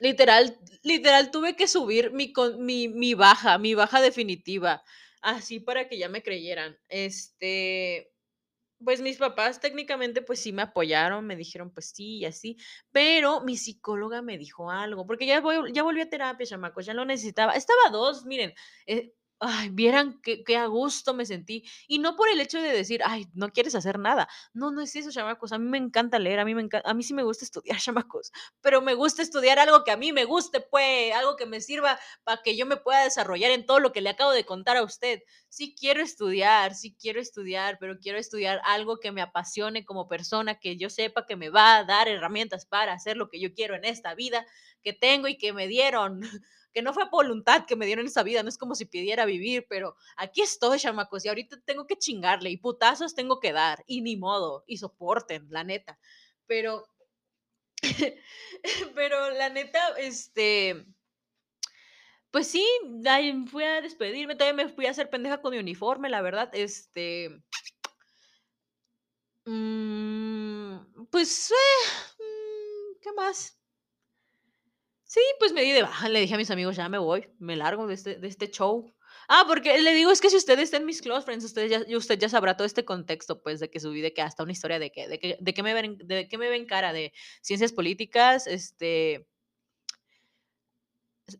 Literal, 0.00 0.58
literal 0.82 1.30
tuve 1.30 1.56
que 1.56 1.68
subir 1.68 2.10
mi, 2.12 2.32
mi, 2.58 2.88
mi 2.88 3.12
baja, 3.14 3.58
mi 3.58 3.74
baja 3.74 4.00
definitiva, 4.00 4.82
así 5.20 5.60
para 5.60 5.88
que 5.88 5.98
ya 5.98 6.08
me 6.08 6.22
creyeran. 6.22 6.78
Este, 6.88 8.10
pues 8.84 9.02
mis 9.02 9.18
papás 9.18 9.60
técnicamente 9.60 10.22
pues 10.22 10.40
sí 10.40 10.52
me 10.52 10.62
apoyaron, 10.62 11.26
me 11.26 11.36
dijeron 11.36 11.72
pues 11.72 11.92
sí 11.94 12.18
y 12.18 12.26
así, 12.26 12.56
pero 12.92 13.42
mi 13.42 13.56
psicóloga 13.56 14.22
me 14.22 14.38
dijo 14.38 14.70
algo, 14.70 15.06
porque 15.06 15.26
ya, 15.26 15.40
voy, 15.40 15.72
ya 15.72 15.82
volví 15.84 16.00
a 16.02 16.10
terapia, 16.10 16.46
chamacos, 16.46 16.86
ya 16.86 16.94
lo 16.94 17.04
necesitaba. 17.04 17.54
Estaba 17.54 17.90
dos, 17.92 18.26
miren, 18.26 18.54
eh, 18.86 19.14
ay, 19.40 19.70
vieran 19.70 20.20
qué, 20.22 20.44
qué, 20.44 20.56
a 20.56 20.66
gusto 20.66 21.14
me 21.14 21.24
sentí. 21.26 21.64
Y 21.88 21.98
no 21.98 22.14
por 22.16 22.28
el 22.28 22.40
hecho 22.40 22.60
de 22.60 22.70
decir, 22.70 23.00
ay, 23.04 23.26
no 23.34 23.50
quieres 23.50 23.74
hacer 23.74 23.98
nada. 23.98 24.28
No, 24.52 24.70
no 24.70 24.82
es 24.82 24.94
eso, 24.96 25.10
chamacos. 25.10 25.52
A 25.52 25.58
mí 25.58 25.66
me 25.66 25.78
encanta 25.78 26.18
leer, 26.18 26.40
a 26.40 26.44
mí, 26.44 26.54
me 26.54 26.68
a 26.84 26.94
mí 26.94 27.02
sí 27.02 27.14
me 27.14 27.22
gusta 27.22 27.44
estudiar, 27.44 27.78
chamacos. 27.80 28.32
Pero 28.60 28.82
me 28.82 28.94
gusta 28.94 29.22
estudiar 29.22 29.58
algo 29.58 29.82
que 29.84 29.90
a 29.92 29.96
mí 29.96 30.12
me 30.12 30.24
guste, 30.24 30.60
pues, 30.60 31.14
algo 31.14 31.36
que 31.36 31.46
me 31.46 31.60
sirva 31.60 31.98
para 32.24 32.42
que 32.42 32.56
yo 32.56 32.66
me 32.66 32.76
pueda 32.76 33.02
desarrollar 33.04 33.50
en 33.50 33.66
todo 33.66 33.80
lo 33.80 33.92
que 33.92 34.02
le 34.02 34.10
acabo 34.10 34.32
de 34.32 34.44
contar 34.44 34.76
a 34.76 34.82
usted. 34.82 35.22
Sí 35.48 35.74
quiero 35.78 36.02
estudiar, 36.02 36.74
sí 36.74 36.94
quiero 37.00 37.20
estudiar, 37.20 37.78
pero 37.80 37.98
quiero 37.98 38.18
estudiar 38.18 38.60
algo 38.64 39.00
que 39.00 39.10
me 39.10 39.22
apasione 39.22 39.84
como 39.84 40.06
persona, 40.08 40.58
que 40.58 40.76
yo 40.76 40.90
sepa 40.90 41.26
que 41.26 41.36
me 41.36 41.50
va 41.50 41.78
a 41.78 41.84
dar 41.84 42.08
herramientas 42.08 42.66
para 42.66 42.92
hacer 42.92 43.16
lo 43.16 43.28
que 43.28 43.40
yo 43.40 43.54
quiero 43.54 43.74
en 43.74 43.84
esta 43.84 44.14
vida 44.14 44.46
que 44.82 44.92
tengo 44.92 45.28
y 45.28 45.36
que 45.36 45.52
me 45.52 45.66
dieron 45.66 46.20
que 46.72 46.82
no 46.82 46.94
fue 46.94 47.08
voluntad 47.10 47.66
que 47.66 47.76
me 47.76 47.86
dieron 47.86 48.06
esa 48.06 48.22
vida, 48.22 48.42
no 48.42 48.48
es 48.48 48.58
como 48.58 48.74
si 48.74 48.84
pidiera 48.84 49.24
vivir, 49.24 49.66
pero 49.68 49.96
aquí 50.16 50.42
estoy, 50.42 50.78
chamacos, 50.78 51.24
y 51.24 51.28
ahorita 51.28 51.60
tengo 51.64 51.86
que 51.86 51.96
chingarle, 51.96 52.50
y 52.50 52.56
putazos 52.56 53.14
tengo 53.14 53.40
que 53.40 53.52
dar, 53.52 53.84
y 53.86 54.02
ni 54.02 54.16
modo, 54.16 54.64
y 54.66 54.78
soporten, 54.78 55.46
la 55.50 55.64
neta. 55.64 55.98
Pero, 56.46 56.86
pero 58.94 59.30
la 59.30 59.48
neta, 59.48 59.80
este, 59.98 60.86
pues 62.30 62.46
sí, 62.46 62.64
fui 63.50 63.64
a 63.64 63.80
despedirme, 63.80 64.36
todavía 64.36 64.64
me 64.64 64.72
fui 64.72 64.86
a 64.86 64.90
hacer 64.90 65.10
pendeja 65.10 65.40
con 65.40 65.52
mi 65.52 65.58
uniforme, 65.58 66.08
la 66.08 66.22
verdad, 66.22 66.50
este... 66.52 67.42
Mm, 69.46 71.06
pues, 71.10 71.50
eh, 71.50 71.54
mm, 72.18 73.00
¿qué 73.00 73.12
más? 73.12 73.59
Sí, 75.10 75.20
pues 75.40 75.52
me 75.52 75.62
di 75.62 75.72
de 75.72 75.82
baja, 75.82 76.08
le 76.08 76.20
dije 76.20 76.34
a 76.34 76.36
mis 76.38 76.52
amigos, 76.52 76.76
ya 76.76 76.88
me 76.88 76.96
voy, 76.96 77.28
me 77.40 77.56
largo 77.56 77.88
de 77.88 77.94
este, 77.94 78.14
de 78.14 78.28
este 78.28 78.48
show. 78.48 78.94
Ah, 79.26 79.42
porque 79.48 79.76
le 79.80 79.92
digo, 79.92 80.12
es 80.12 80.20
que 80.20 80.30
si 80.30 80.36
usted 80.36 80.56
está 80.60 80.76
en 80.76 80.86
mis 80.86 81.02
close 81.02 81.24
friends, 81.24 81.44
usted 81.44 81.68
ya, 81.68 81.96
usted 81.96 82.16
ya 82.16 82.28
sabrá 82.28 82.56
todo 82.56 82.64
este 82.64 82.84
contexto, 82.84 83.42
pues, 83.42 83.58
de 83.58 83.68
que 83.68 83.80
subí, 83.80 84.02
de 84.02 84.12
que 84.12 84.22
hasta 84.22 84.44
una 84.44 84.52
historia 84.52 84.78
de 84.78 84.92
que, 84.92 85.08
de 85.08 85.18
que, 85.18 85.36
de 85.40 85.52
que 85.52 85.64
me 85.64 85.74
ven, 85.74 85.98
de 85.98 86.28
que 86.28 86.38
me 86.38 86.48
ven 86.48 86.64
cara 86.64 86.92
de 86.92 87.12
ciencias 87.42 87.72
políticas, 87.72 88.46
este, 88.46 89.26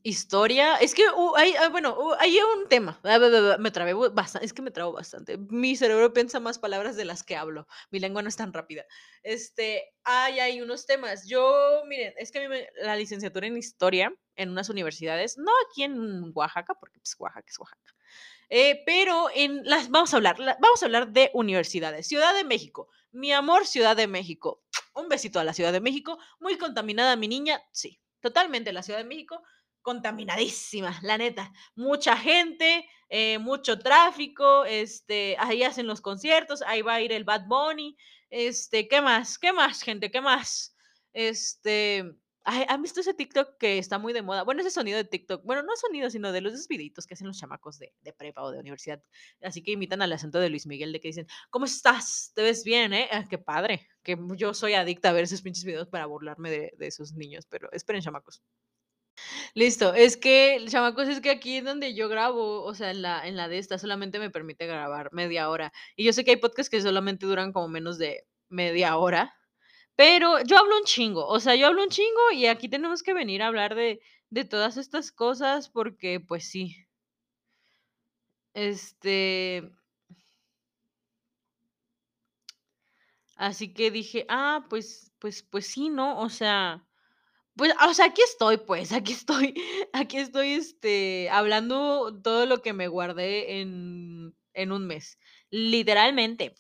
historia. 0.03 0.77
Es 0.77 0.95
que 0.95 1.03
hay, 1.37 1.55
ah, 1.57 1.69
bueno, 1.69 1.97
hay 2.19 2.39
un 2.39 2.69
tema. 2.69 3.01
Ah, 3.05 3.19
me 3.59 3.71
trabé 3.71 3.95
bastante. 3.95 4.47
Es 4.47 4.53
que 4.53 4.63
me 4.63 4.71
trabo 4.71 4.93
bastante. 4.93 5.39
Mi 5.39 5.77
cerebro 5.77 6.13
piensa 6.13 6.41
más 6.41 6.59
palabras 6.59 6.97
de 6.97 7.05
las 7.05 7.23
que 7.23 7.37
hablo. 7.37 7.67
Mi 7.91 8.01
lengua 8.01 8.23
no 8.23 8.29
es 8.29 8.37
tan 8.37 8.53
rápida. 8.53 8.85
Este, 9.23 9.93
hay, 10.05 10.41
hay 10.41 10.61
unos 10.61 10.87
temas. 10.87 11.27
Yo, 11.27 11.83
miren, 11.87 12.15
es 12.17 12.33
que 12.33 12.45
a 12.45 12.49
mí 12.49 12.57
la 12.83 12.97
licenciatura 12.97 13.47
en 13.47 13.57
historia 13.57 14.15
en 14.37 14.51
unas 14.51 14.71
universidades, 14.71 15.37
no 15.37 15.53
aquí 15.69 15.83
en 15.83 16.33
Oaxaca, 16.35 16.75
porque 16.75 16.99
pues 16.99 17.15
Oaxaca 17.19 17.47
es 17.47 17.59
Oaxaca. 17.59 17.95
Eh, 18.49 18.83
pero 18.85 19.29
en 19.35 19.63
las, 19.65 19.91
vamos 19.91 20.13
a 20.13 20.17
hablar, 20.17 20.37
vamos 20.61 20.83
a 20.83 20.87
hablar 20.87 21.13
de 21.13 21.31
universidades. 21.35 22.07
Ciudad 22.09 22.35
de 22.35 22.45
México. 22.45 22.89
Mi 23.13 23.33
amor, 23.33 23.67
Ciudad 23.67 23.97
de 23.97 24.09
México. 24.09 24.65
Un 24.95 25.09
besito 25.09 25.39
a 25.39 25.45
la 25.45 25.53
Ciudad 25.53 25.73
de 25.73 25.81
México. 25.81 26.19
Muy 26.41 26.59
contaminada 26.59 27.15
mi 27.17 27.29
niña. 27.29 27.63
Sí, 27.71 28.01
totalmente 28.21 28.73
la 28.73 28.83
Ciudad 28.83 28.99
de 28.99 29.05
México 29.05 29.43
contaminadísima, 29.83 30.99
la 31.03 31.19
neta. 31.19 31.53
Mucha 31.75 32.17
gente, 32.17 32.87
eh, 33.09 33.39
mucho 33.39 33.79
tráfico, 33.79 34.65
este, 34.65 35.37
ahí 35.39 35.63
hacen 35.63 35.87
los 35.87 36.01
conciertos, 36.01 36.63
ahí 36.63 36.83
va 36.83 36.95
a 36.95 37.01
ir 37.01 37.13
el 37.13 37.25
Bad 37.25 37.47
Bunny, 37.47 37.97
este, 38.31 38.89
¿qué 38.89 39.01
más? 39.01 39.39
¿Qué 39.39 39.53
más, 39.53 39.83
gente? 39.83 40.11
¿Qué 40.11 40.21
más? 40.21 40.77
Este, 41.13 42.05
¿han 42.45 42.83
visto 42.83 43.01
ese 43.01 43.15
TikTok 43.15 43.59
que 43.59 43.79
está 43.79 43.99
muy 43.99 44.13
de 44.13 44.23
moda? 44.23 44.45
Bueno, 44.45 44.61
ese 44.61 44.71
sonido 44.71 44.97
de 44.97 45.05
TikTok, 45.05 45.45
bueno, 45.45 45.63
no 45.63 45.77
sonido, 45.77 46.11
sino 46.11 46.33
de 46.33 46.41
los 46.41 46.55
esos 46.55 46.69
que 47.07 47.15
hacen 47.15 47.27
los 47.27 47.39
chamacos 47.39 47.79
de, 47.79 47.93
de, 48.03 48.13
prepa 48.13 48.43
o 48.43 48.51
de 48.51 48.59
universidad, 48.59 49.03
así 49.43 49.63
que 49.63 49.73
imitan 49.73 50.03
al 50.03 50.13
acento 50.13 50.39
de 50.39 50.49
Luis 50.51 50.67
Miguel, 50.67 50.93
de 50.93 51.01
que 51.01 51.09
dicen, 51.09 51.27
¿cómo 51.51 51.65
estás? 51.65 52.33
¿Te 52.35 52.43
ves 52.43 52.65
bien, 52.65 52.93
eh? 52.93 53.09
Ah, 53.13 53.27
qué 53.29 53.39
padre, 53.39 53.89
que 54.03 54.17
yo 54.37 54.55
soy 54.55 54.75
adicta 54.75 55.11
a 55.11 55.13
ver 55.13 55.25
esos 55.25 55.43
pinches 55.43 55.65
videos 55.65 55.89
para 55.89 56.07
burlarme 56.07 56.51
de, 56.51 56.73
de 56.77 56.87
esos 56.87 57.13
niños, 57.15 57.47
pero 57.47 57.71
esperen, 57.73 58.03
chamacos. 58.03 58.43
Listo, 59.55 59.95
es 59.95 60.17
que, 60.17 60.65
chamacos, 60.69 61.09
es 61.09 61.21
que 61.21 61.31
aquí 61.31 61.59
es 61.59 61.65
donde 61.65 61.95
yo 61.95 62.09
grabo, 62.09 62.63
o 62.63 62.75
sea, 62.75 62.91
en 62.91 63.03
la, 63.03 63.27
en 63.27 63.37
la 63.37 63.49
de 63.49 63.59
esta 63.59 63.79
solamente 63.79 64.19
me 64.19 64.31
permite 64.31 64.67
grabar 64.67 65.11
media 65.13 65.49
hora. 65.51 65.73
Y 65.97 66.05
yo 66.05 66.13
sé 66.13 66.25
que 66.25 66.33
hay 66.33 66.37
podcasts 66.37 66.71
que 66.71 66.81
solamente 66.81 67.27
duran 67.27 67.53
como 67.53 67.69
menos 67.69 67.99
de 67.99 68.25
media 68.49 68.97
hora, 68.97 69.35
pero 69.97 70.43
yo 70.45 70.59
hablo 70.59 70.77
un 70.79 70.85
chingo, 70.85 71.27
o 71.27 71.41
sea, 71.41 71.55
yo 71.57 71.69
hablo 71.69 71.83
un 71.85 71.91
chingo 71.91 72.33
y 72.33 72.47
aquí 72.47 72.69
tenemos 72.69 73.03
que 73.03 73.15
venir 73.15 73.43
a 73.43 73.49
hablar 73.49 73.75
de, 73.77 74.01
de 74.31 74.45
todas 74.45 74.77
estas 74.79 75.13
cosas 75.13 75.71
porque, 75.71 76.21
pues 76.21 76.49
sí. 76.51 76.77
Este... 78.55 79.71
Así 83.37 83.73
que 83.75 83.91
dije, 83.91 84.25
ah, 84.29 84.67
pues, 84.69 85.13
pues, 85.19 85.43
pues 85.43 85.67
sí, 85.67 85.89
¿no? 85.89 86.21
O 86.21 86.29
sea, 86.29 86.87
pues, 87.61 87.75
o 87.87 87.93
sea, 87.93 88.07
aquí 88.07 88.23
estoy, 88.23 88.57
pues, 88.57 88.91
aquí 88.91 89.13
estoy, 89.13 89.53
aquí 89.93 90.17
estoy, 90.17 90.53
este, 90.53 91.29
hablando 91.29 92.19
todo 92.23 92.47
lo 92.47 92.63
que 92.63 92.73
me 92.73 92.89
guardé 92.89 93.61
en, 93.61 94.35
en 94.55 94.73
un 94.73 94.87
mes, 94.87 95.19
literalmente. 95.51 96.55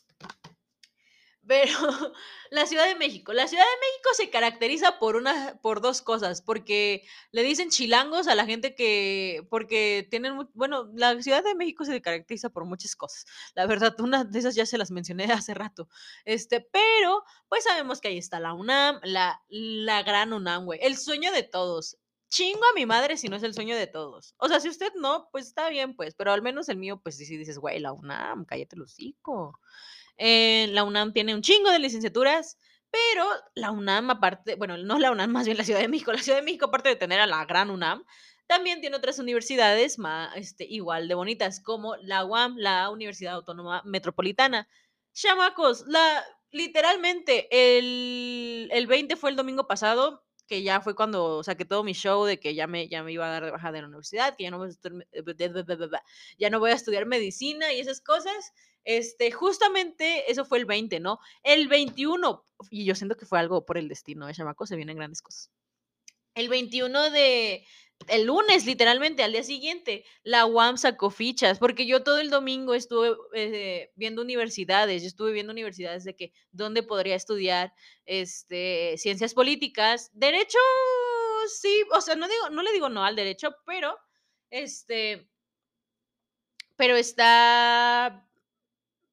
Pero 1.47 1.73
la 2.51 2.67
Ciudad 2.67 2.87
de 2.87 2.95
México, 2.95 3.33
la 3.33 3.49
Ciudad 3.49 3.65
de 3.65 3.81
México 3.81 4.11
se 4.15 4.31
caracteriza 4.31 4.99
por 4.99 5.17
una, 5.17 5.59
por 5.63 5.81
dos 5.81 6.03
cosas, 6.03 6.43
porque 6.43 7.05
le 7.33 7.43
dicen 7.43 7.71
chilangos 7.71 8.29
a 8.29 8.35
la 8.35 8.45
gente 8.45 8.75
que, 8.75 9.47
porque 9.51 10.07
tienen, 10.11 10.49
bueno, 10.55 10.91
la 10.95 11.21
Ciudad 11.23 11.43
de 11.43 11.55
México 11.55 11.85
se 11.85 12.03
caracteriza 12.03 12.51
por 12.51 12.67
muchas 12.67 12.95
cosas. 12.95 13.25
La 13.55 13.67
verdad, 13.67 13.99
una 14.01 14.25
de 14.25 14.39
esas 14.39 14.55
ya 14.55 14.67
se 14.67 14.79
las 14.79 14.91
mencioné 14.91 15.25
hace 15.33 15.55
rato. 15.55 15.89
Este, 16.25 16.61
pero, 16.61 17.25
pues 17.49 17.65
sabemos 17.65 18.01
que 18.01 18.09
ahí 18.09 18.19
está 18.19 18.39
la 18.41 18.53
UNAM, 18.55 19.01
la, 19.03 19.43
la 19.49 20.03
gran 20.03 20.33
UNAM, 20.33 20.65
güey. 20.67 20.79
El 20.83 20.97
sueño 20.97 21.33
de 21.33 21.43
todos. 21.43 21.97
chingo 22.29 22.61
a 22.71 22.75
mi 22.75 22.87
madre 22.87 23.17
si 23.17 23.29
no 23.29 23.37
es 23.37 23.43
el 23.43 23.55
sueño 23.55 23.77
de 23.77 23.87
todos. 23.87 24.35
O 24.39 24.49
sea, 24.49 24.61
si 24.61 24.69
usted 24.69 24.93
no, 24.97 25.29
pues 25.33 25.47
está 25.47 25.69
bien, 25.69 25.97
pues, 25.97 26.15
pero 26.15 26.33
al 26.33 26.43
menos 26.43 26.69
el 26.69 26.77
mío, 26.77 27.01
pues 27.03 27.17
sí, 27.17 27.37
dices, 27.37 27.59
güey, 27.59 27.81
la 27.81 27.93
UNAM, 27.93 28.45
cállate 28.45 28.77
el 28.77 28.83
hocico. 28.83 29.59
Eh, 30.23 30.69
la 30.73 30.85
UNAM 30.85 31.15
tiene 31.15 31.35
un 31.35 31.41
chingo 31.41 31.71
de 31.71 31.79
licenciaturas, 31.79 32.59
pero 32.91 33.25
la 33.55 33.71
UNAM, 33.71 34.11
aparte, 34.11 34.55
bueno, 34.55 34.77
no 34.77 34.99
la 34.99 35.11
UNAM, 35.11 35.31
más 35.33 35.47
bien 35.47 35.57
la 35.57 35.65
Ciudad 35.65 35.81
de 35.81 35.89
México, 35.89 36.13
la 36.13 36.23
Ciudad 36.23 36.39
de 36.39 36.45
México, 36.45 36.67
aparte 36.67 36.91
de 36.91 36.97
tener 36.97 37.21
a 37.21 37.27
la 37.27 37.47
gran 37.47 37.71
UNAM, 37.71 38.05
también 38.47 38.83
tiene 38.83 38.97
otras 38.97 39.19
universidades 39.19 39.99
más, 39.99 40.37
este, 40.37 40.67
igual 40.69 41.09
de 41.09 41.15
bonitas, 41.15 41.61
como 41.61 41.97
la 41.97 42.25
UAM, 42.25 42.57
la 42.59 42.91
Universidad 42.91 43.35
Autónoma 43.35 43.81
Metropolitana. 43.87 44.69
Chamacos, 45.15 45.85
la, 45.87 46.23
literalmente, 46.51 47.49
el, 47.51 48.69
el 48.73 48.87
20 48.87 49.17
fue 49.17 49.31
el 49.31 49.37
domingo 49.37 49.67
pasado, 49.67 50.25
que 50.51 50.65
ya 50.65 50.81
fue 50.81 50.97
cuando 50.97 51.45
saqué 51.45 51.65
todo 51.65 51.85
mi 51.85 51.93
show 51.93 52.25
de 52.25 52.41
que 52.41 52.57
ya 52.57 52.67
me, 52.67 52.89
ya 52.89 53.05
me 53.05 53.13
iba 53.13 53.25
a 53.25 53.31
dar 53.31 53.45
de 53.45 53.53
baja 53.53 53.71
de 53.71 53.83
la 53.83 53.87
universidad, 53.87 54.35
que 54.37 54.43
ya 54.43 54.51
no, 54.51 54.59
voy 54.59 54.67
a 54.67 54.71
estudiar, 54.73 55.07
ya 56.39 56.51
no 56.51 56.59
voy 56.59 56.73
a 56.73 56.75
estudiar 56.75 57.07
medicina 57.07 57.73
y 57.73 57.79
esas 57.79 58.01
cosas. 58.01 58.53
Este, 58.83 59.31
justamente 59.31 60.29
eso 60.29 60.45
fue 60.45 60.59
el 60.59 60.65
20, 60.65 60.99
¿no? 60.99 61.21
El 61.45 61.69
21, 61.69 62.45
y 62.69 62.85
yo 62.85 62.97
siento 62.97 63.17
que 63.17 63.27
fue 63.27 63.39
algo 63.39 63.65
por 63.65 63.79
el 63.79 63.87
destino, 63.87 64.27
de 64.27 64.33
¿eh, 64.33 64.35
chamaco? 64.35 64.67
Se 64.67 64.75
vienen 64.75 64.97
grandes 64.97 65.23
cosas. 65.23 65.53
El 66.35 66.49
21 66.49 67.11
de, 67.11 67.65
el 68.09 68.25
lunes, 68.25 68.67
literalmente, 68.67 69.23
al 69.23 69.33
día 69.33 69.43
siguiente, 69.43 70.05
la 70.23 70.47
UAM 70.47 70.79
sacó 70.79 71.11
fichas, 71.11 71.59
porque 71.59 71.87
yo 71.87 72.03
todo 72.03 72.19
el 72.19 72.31
domingo 72.31 72.75
estuve 72.75 73.17
eh, 73.35 73.93
viendo 73.95 74.23
universidades, 74.23 75.03
yo 75.03 75.09
estuve 75.09 75.33
viendo 75.33 75.53
universidades 75.53 76.05
de 76.05 76.17
que 76.17 76.33
dónde 76.51 76.83
podría 76.83 77.15
estudiar 77.15 77.73
este, 78.07 78.97
ciencias 78.97 79.35
políticas, 79.35 80.11
derecho, 80.13 80.59
sí, 81.61 81.85
o 81.93 82.01
sea, 82.01 82.17
no, 82.17 82.27
digo, 82.27 82.51
no 82.51 82.63
le 82.63 82.73
digo 82.73 82.89
no 82.89 83.05
al 83.05 83.17
derecho, 83.17 83.55
pero, 83.67 83.97
este, 84.51 85.29
pero 86.77 86.97
está, 86.97 88.27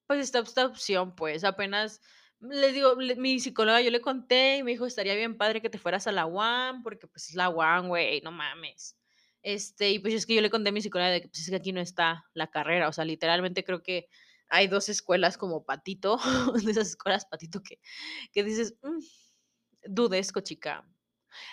pues 0.07 0.21
esta 0.21 0.65
opción, 0.65 1.15
pues 1.15 1.43
apenas 1.43 2.01
les 2.39 2.73
digo, 2.73 2.95
mi 2.95 3.39
psicóloga, 3.39 3.81
yo 3.81 3.91
le 3.91 4.01
conté 4.01 4.57
y 4.57 4.63
me 4.63 4.71
dijo, 4.71 4.85
estaría 4.85 5.15
bien 5.15 5.37
padre 5.37 5.61
que 5.61 5.69
te 5.69 5.79
fueras 5.79 6.07
a 6.07 6.11
la 6.11 6.25
UAM, 6.25 6.83
porque 6.83 7.07
pues 7.07 7.29
es 7.29 7.35
la 7.35 7.49
UAM, 7.49 7.87
güey, 7.87 8.21
no 8.21 8.31
mames. 8.31 8.97
Este, 9.43 9.91
y 9.91 9.99
pues 9.99 10.13
es 10.13 10.25
que 10.25 10.35
yo 10.35 10.41
le 10.41 10.49
conté 10.49 10.69
a 10.69 10.71
mi 10.73 10.81
psicóloga 10.81 11.11
de 11.11 11.21
que 11.21 11.29
pues 11.29 11.39
es 11.39 11.49
que 11.49 11.55
aquí 11.55 11.71
no 11.71 11.81
está 11.81 12.25
la 12.33 12.47
carrera, 12.47 12.89
o 12.89 12.93
sea, 12.93 13.05
literalmente 13.05 13.63
creo 13.63 13.81
que 13.81 14.07
hay 14.49 14.67
dos 14.67 14.89
escuelas 14.89 15.37
como 15.37 15.65
patito, 15.65 16.17
de 16.63 16.71
esas 16.71 16.89
escuelas 16.89 17.25
patito 17.25 17.61
que, 17.63 17.79
que 18.31 18.43
dices, 18.43 18.75
mm, 18.83 18.99
dudesco, 19.85 20.41
chica. 20.41 20.87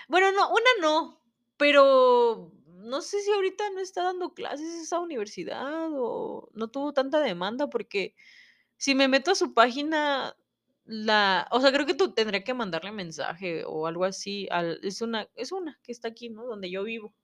Bueno, 0.09 0.33
no, 0.33 0.51
una 0.51 0.71
no, 0.81 1.23
pero 1.57 2.53
no 2.67 3.01
sé 3.01 3.21
si 3.21 3.31
ahorita 3.31 3.71
no 3.71 3.81
está 3.81 4.03
dando 4.03 4.35
clases 4.35 4.75
esa 4.75 5.01
universidad 5.01 5.89
o 5.93 6.51
no 6.53 6.69
tuvo 6.69 6.93
tanta 6.93 7.21
demanda 7.21 7.71
porque 7.71 8.15
si 8.77 8.95
me 8.95 9.09
meto 9.09 9.31
a 9.31 9.35
su 9.35 9.55
página 9.55 10.37
la, 10.85 11.49
o 11.51 11.61
sea, 11.61 11.73
creo 11.73 11.87
que 11.87 11.95
tú 11.95 12.13
tendría 12.13 12.45
que 12.45 12.55
mandarle 12.55 12.93
mensaje 12.93 13.65
o 13.67 13.87
algo 13.87 14.05
así. 14.05 14.49
Al, 14.51 14.79
es 14.83 15.01
una, 15.01 15.29
es 15.35 15.53
una 15.53 15.79
que 15.83 15.93
está 15.93 16.09
aquí, 16.09 16.29
¿no? 16.31 16.45
Donde 16.45 16.71
yo 16.71 16.85
vivo. 16.85 17.15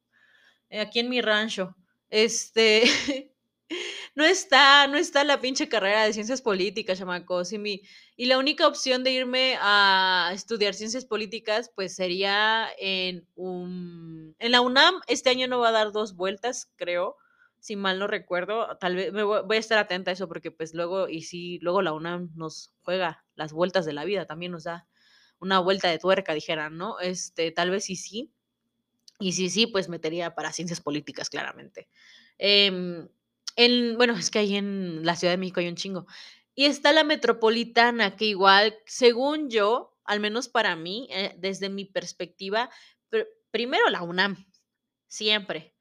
Eh, 0.71 0.81
aquí 0.81 1.01
en 1.01 1.09
mi 1.11 1.21
rancho. 1.21 1.77
Este, 2.09 2.85
no 4.15 4.25
está, 4.25 4.87
no 4.87 4.97
está 4.97 5.25
la 5.25 5.41
pinche 5.41 5.69
carrera 5.69 6.05
de 6.05 6.13
ciencias 6.13 6.43
políticas, 6.43 6.99
chamacos. 6.99 7.53
Y, 7.53 7.59
mi, 7.59 7.83
y 8.17 8.27
la 8.27 8.39
única 8.39 8.67
opción 8.67 9.05
de 9.05 9.13
irme 9.13 9.57
a 9.61 10.31
estudiar 10.35 10.75
ciencias 10.75 11.05
políticas, 11.05 11.71
pues 11.75 11.95
sería 11.95 12.69
en 12.79 13.27
un, 13.35 14.35
en 14.39 14.53
la 14.53 14.63
UNAM. 14.63 15.01
Este 15.07 15.31
año 15.31 15.49
no 15.49 15.61
va 15.61 15.69
a 15.69 15.73
dar 15.73 15.93
dos 15.93 16.17
vueltas, 16.17 16.71
creo 16.77 17.17
si 17.61 17.77
mal 17.77 17.99
no 17.99 18.07
recuerdo, 18.07 18.77
tal 18.79 18.97
vez 18.97 19.13
me 19.13 19.23
voy, 19.23 19.57
a 19.57 19.61
estar 19.61 19.79
atenta 19.79 20.11
a 20.11 20.15
eso 20.15 20.29
porque 20.29 20.51
pues 20.51 20.75
luego, 20.75 21.09
y 21.09 21.23
si 21.23 21.59
luego 21.61 21.83
la 21.83 21.93
UNAM 21.93 22.31
nos 22.35 22.73
juega 22.83 23.25
las 23.35 23.53
vueltas 23.53 23.85
de 23.85 23.93
la 23.93 24.05
vida, 24.05 24.27
también 24.27 24.53
nos 24.53 24.65
da 24.65 24.89
una 25.39 25.59
vuelta 25.61 25.89
de 25.89 25.99
tuerca, 25.99 26.35
dijeran, 26.35 26.79
¿no? 26.79 26.99
Este, 27.01 27.51
tal 27.53 27.71
vez 27.71 27.85
sí, 27.85 27.97
sí. 27.97 28.33
Y 29.19 29.33
sí, 29.33 29.51
sí, 29.51 29.67
pues 29.67 29.89
metería 29.89 30.35
para 30.35 30.53
ciencias 30.53 30.81
políticas, 30.81 31.29
claramente. 31.29 31.89
Em, 32.39 33.09
en, 33.57 33.97
bueno, 33.97 34.15
es 34.15 34.31
que 34.31 34.39
ahí 34.39 34.57
en 34.57 35.05
la 35.05 35.17
Ciudad 35.17 35.35
de 35.35 35.39
México 35.39 35.61
hay 35.61 35.69
un 35.69 35.77
chingo. 35.77 36.07
Y 36.55 36.65
está 36.65 36.93
la 36.93 37.05
metropolitana, 37.05 38.17
que 38.17 38.25
igual, 38.27 38.77
según 38.87 39.51
yo, 39.51 39.97
al 40.05 40.21
menos 40.21 40.49
para 40.49 40.77
mí, 40.77 41.09
eh, 41.11 41.35
desde 41.39 41.69
mi 41.69 41.85
perspectiva, 41.85 42.71
primero 43.51 43.89
la 43.91 44.03
UNAM, 44.03 44.47
siempre. 45.09 45.75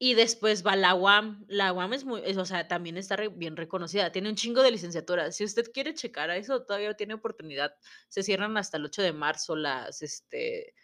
Y 0.00 0.14
después 0.14 0.64
va 0.64 0.76
la 0.76 0.94
UAM. 0.94 1.44
La 1.48 1.72
UAM 1.72 1.92
es 1.92 2.04
muy, 2.04 2.20
o 2.20 2.44
sea, 2.44 2.68
también 2.68 2.96
está 2.96 3.16
bien 3.16 3.56
reconocida. 3.56 4.12
Tiene 4.12 4.28
un 4.28 4.36
chingo 4.36 4.62
de 4.62 4.70
licenciaturas. 4.70 5.34
Si 5.36 5.44
usted 5.44 5.72
quiere 5.72 5.94
checar 5.94 6.30
a 6.30 6.36
eso, 6.36 6.62
todavía 6.64 6.94
tiene 6.94 7.14
oportunidad. 7.14 7.74
Se 8.08 8.22
cierran 8.22 8.56
hasta 8.56 8.76
el 8.76 8.84
8 8.84 9.02
de 9.02 9.12
marzo 9.12 9.56
las, 9.56 10.02
este, 10.02 10.74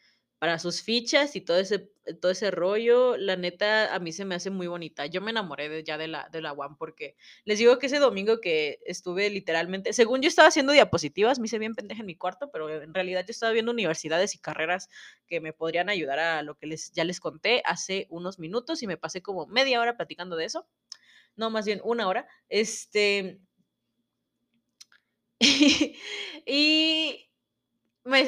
para 0.45 0.59
sus 0.59 0.83
fichas 0.83 1.37
y 1.37 1.41
todo 1.41 1.57
ese, 1.57 1.91
todo 2.21 2.31
ese 2.31 2.51
rollo, 2.51 3.17
la 3.17 3.35
neta 3.35 3.95
a 3.95 3.99
mí 3.99 4.13
se 4.13 4.27
me 4.27 4.35
hace 4.35 4.51
muy 4.51 4.67
bonita. 4.67 5.07
Yo 5.07 5.23
me 5.23 5.31
enamoré 5.31 5.71
de, 5.71 5.83
ya 5.83 5.97
de 5.97 6.07
la, 6.07 6.29
de 6.31 6.43
la 6.43 6.53
UAM 6.53 6.77
porque 6.77 7.17
les 7.47 7.59
digo 7.59 7.79
que 7.79 7.87
ese 7.87 7.99
domingo 7.99 8.43
que 8.43 8.79
estuve 8.85 9.31
literalmente, 9.31 9.95
según 9.95 10.21
yo 10.21 10.29
estaba 10.29 10.49
haciendo 10.49 10.75
diapositivas, 10.75 11.39
me 11.39 11.47
hice 11.47 11.59
bien 11.59 11.75
pendeja 11.75 12.01
en 12.01 12.07
mi 12.07 12.15
cuarto, 12.15 12.51
pero 12.53 12.69
en 12.69 12.93
realidad 12.93 13.25
yo 13.27 13.31
estaba 13.31 13.53
viendo 13.53 13.73
universidades 13.73 14.35
y 14.35 14.39
carreras 14.39 14.91
que 15.27 15.41
me 15.41 15.55
podrían 15.55 15.89
ayudar 15.89 16.19
a 16.19 16.43
lo 16.43 16.59
que 16.59 16.67
les, 16.67 16.93
ya 16.93 17.05
les 17.05 17.21
conté 17.21 17.63
hace 17.65 18.07
unos 18.11 18.39
minutos 18.39 18.83
y 18.83 18.87
me 18.87 18.99
pasé 18.99 19.23
como 19.23 19.47
media 19.47 19.81
hora 19.81 19.97
platicando 19.97 20.37
de 20.37 20.45
eso. 20.45 20.69
No, 21.37 21.49
más 21.49 21.65
bien 21.65 21.81
una 21.85 22.07
hora. 22.07 22.29
Este... 22.51 23.41
y 26.47 27.31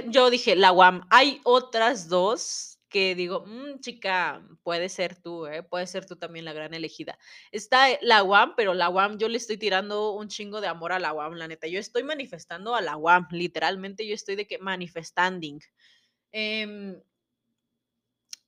yo 0.09 0.31
dije, 0.31 0.57
la 0.57 0.73
UAM, 0.73 1.07
hay 1.11 1.41
otras 1.45 2.09
dos 2.09 2.79
que 2.89 3.15
digo, 3.15 3.45
mmm, 3.47 3.81
chica, 3.81 4.43
puede 4.63 4.89
ser 4.89 5.21
tú, 5.21 5.47
¿eh? 5.47 5.63
puede 5.63 5.87
ser 5.87 6.07
tú 6.07 6.17
también 6.17 6.45
la 6.45 6.53
gran 6.53 6.73
elegida. 6.73 7.19
Está 7.53 7.89
la 8.01 8.23
UAM, 8.23 8.55
pero 8.57 8.75
la 8.75 8.89
UAM, 8.89 9.19
yo 9.19 9.29
le 9.29 9.37
estoy 9.37 9.59
tirando 9.59 10.13
un 10.13 10.29
chingo 10.29 10.61
de 10.61 10.69
amor 10.69 10.93
a 10.93 10.99
la 10.99 11.13
UAM, 11.13 11.35
la 11.35 11.49
neta. 11.49 11.67
Yo 11.67 11.81
estoy 11.81 12.05
manifestando 12.05 12.75
a 12.75 12.81
la 12.81 12.97
UAM, 12.97 13.27
literalmente 13.33 14.07
yo 14.07 14.15
estoy 14.15 14.37
de 14.37 14.47
que 14.47 14.59
manifestanding. 14.59 15.61
Eh, 16.33 16.97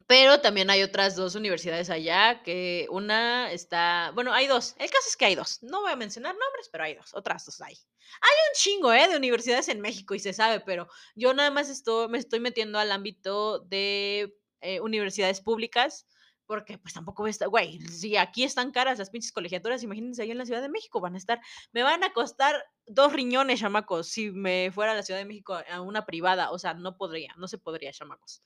pero 0.08 0.40
también 0.40 0.70
hay 0.70 0.82
otras 0.82 1.16
dos 1.16 1.34
universidades 1.34 1.90
allá, 1.90 2.42
que 2.42 2.86
una 2.90 3.52
está, 3.52 4.10
bueno, 4.14 4.32
hay 4.32 4.46
dos, 4.46 4.74
el 4.78 4.90
caso 4.90 5.06
es 5.06 5.18
que 5.18 5.26
hay 5.26 5.34
dos, 5.34 5.62
no 5.62 5.82
voy 5.82 5.92
a 5.92 5.96
mencionar 5.96 6.34
nombres, 6.34 6.70
pero 6.72 6.84
hay 6.84 6.94
dos, 6.94 7.12
otras 7.12 7.44
dos 7.44 7.60
hay. 7.60 7.74
Hay 7.74 8.36
un 8.48 8.54
chingo, 8.54 8.90
¿eh? 8.94 9.06
De 9.06 9.18
universidades 9.18 9.68
en 9.68 9.82
México 9.82 10.14
y 10.14 10.18
se 10.18 10.32
sabe, 10.32 10.60
pero 10.60 10.88
yo 11.14 11.34
nada 11.34 11.50
más 11.50 11.68
estoy, 11.68 12.08
me 12.08 12.16
estoy 12.16 12.40
metiendo 12.40 12.78
al 12.78 12.90
ámbito 12.90 13.58
de 13.58 14.34
eh, 14.62 14.80
universidades 14.80 15.42
públicas, 15.42 16.06
porque 16.46 16.78
pues 16.78 16.94
tampoco 16.94 17.22
voy 17.22 17.28
a 17.28 17.32
estar, 17.32 17.48
güey, 17.50 17.78
si 17.82 18.16
aquí 18.16 18.44
están 18.44 18.70
caras 18.72 18.98
las 18.98 19.10
pinches 19.10 19.32
colegiaturas, 19.32 19.82
imagínense 19.82 20.22
ahí 20.22 20.30
en 20.30 20.38
la 20.38 20.46
Ciudad 20.46 20.62
de 20.62 20.70
México, 20.70 21.02
van 21.02 21.16
a 21.16 21.18
estar, 21.18 21.38
me 21.72 21.82
van 21.82 22.02
a 22.02 22.14
costar 22.14 22.64
dos 22.86 23.12
riñones, 23.12 23.60
chamacos, 23.60 24.08
si 24.08 24.30
me 24.30 24.70
fuera 24.72 24.92
a 24.92 24.94
la 24.94 25.02
Ciudad 25.02 25.20
de 25.20 25.26
México 25.26 25.60
a 25.70 25.82
una 25.82 26.06
privada, 26.06 26.50
o 26.50 26.58
sea, 26.58 26.72
no 26.72 26.96
podría, 26.96 27.34
no 27.36 27.46
se 27.46 27.58
podría, 27.58 27.92
chamacos. 27.92 28.42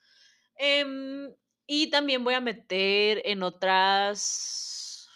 Eh, 0.58 0.84
y 1.66 1.90
también 1.90 2.24
voy 2.24 2.34
a 2.34 2.40
meter 2.40 3.22
en 3.24 3.42
otras, 3.42 5.08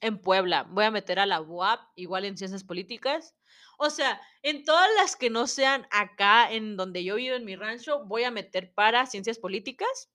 en 0.00 0.20
Puebla, 0.20 0.64
voy 0.70 0.84
a 0.84 0.90
meter 0.90 1.18
a 1.18 1.26
la 1.26 1.40
UAP, 1.40 1.80
igual 1.96 2.24
en 2.24 2.36
ciencias 2.36 2.64
políticas. 2.64 3.34
O 3.78 3.90
sea, 3.90 4.20
en 4.42 4.64
todas 4.64 4.88
las 4.96 5.16
que 5.16 5.30
no 5.30 5.46
sean 5.46 5.86
acá, 5.90 6.52
en 6.52 6.76
donde 6.76 7.02
yo 7.04 7.16
vivo, 7.16 7.34
en 7.34 7.44
mi 7.44 7.56
rancho, 7.56 8.04
voy 8.04 8.24
a 8.24 8.30
meter 8.30 8.72
para 8.74 9.06
ciencias 9.06 9.38
políticas. 9.38 10.10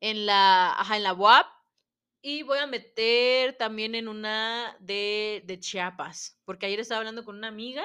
En 0.00 0.26
la, 0.26 0.72
ajá, 0.72 0.96
en 0.96 1.02
la 1.04 1.14
UAP. 1.14 1.46
Y 2.20 2.42
voy 2.42 2.58
a 2.58 2.66
meter 2.66 3.56
también 3.56 3.94
en 3.94 4.08
una 4.08 4.76
de, 4.80 5.42
de 5.46 5.60
Chiapas, 5.60 6.40
porque 6.44 6.66
ayer 6.66 6.80
estaba 6.80 6.98
hablando 6.98 7.24
con 7.24 7.36
una 7.36 7.48
amiga 7.48 7.84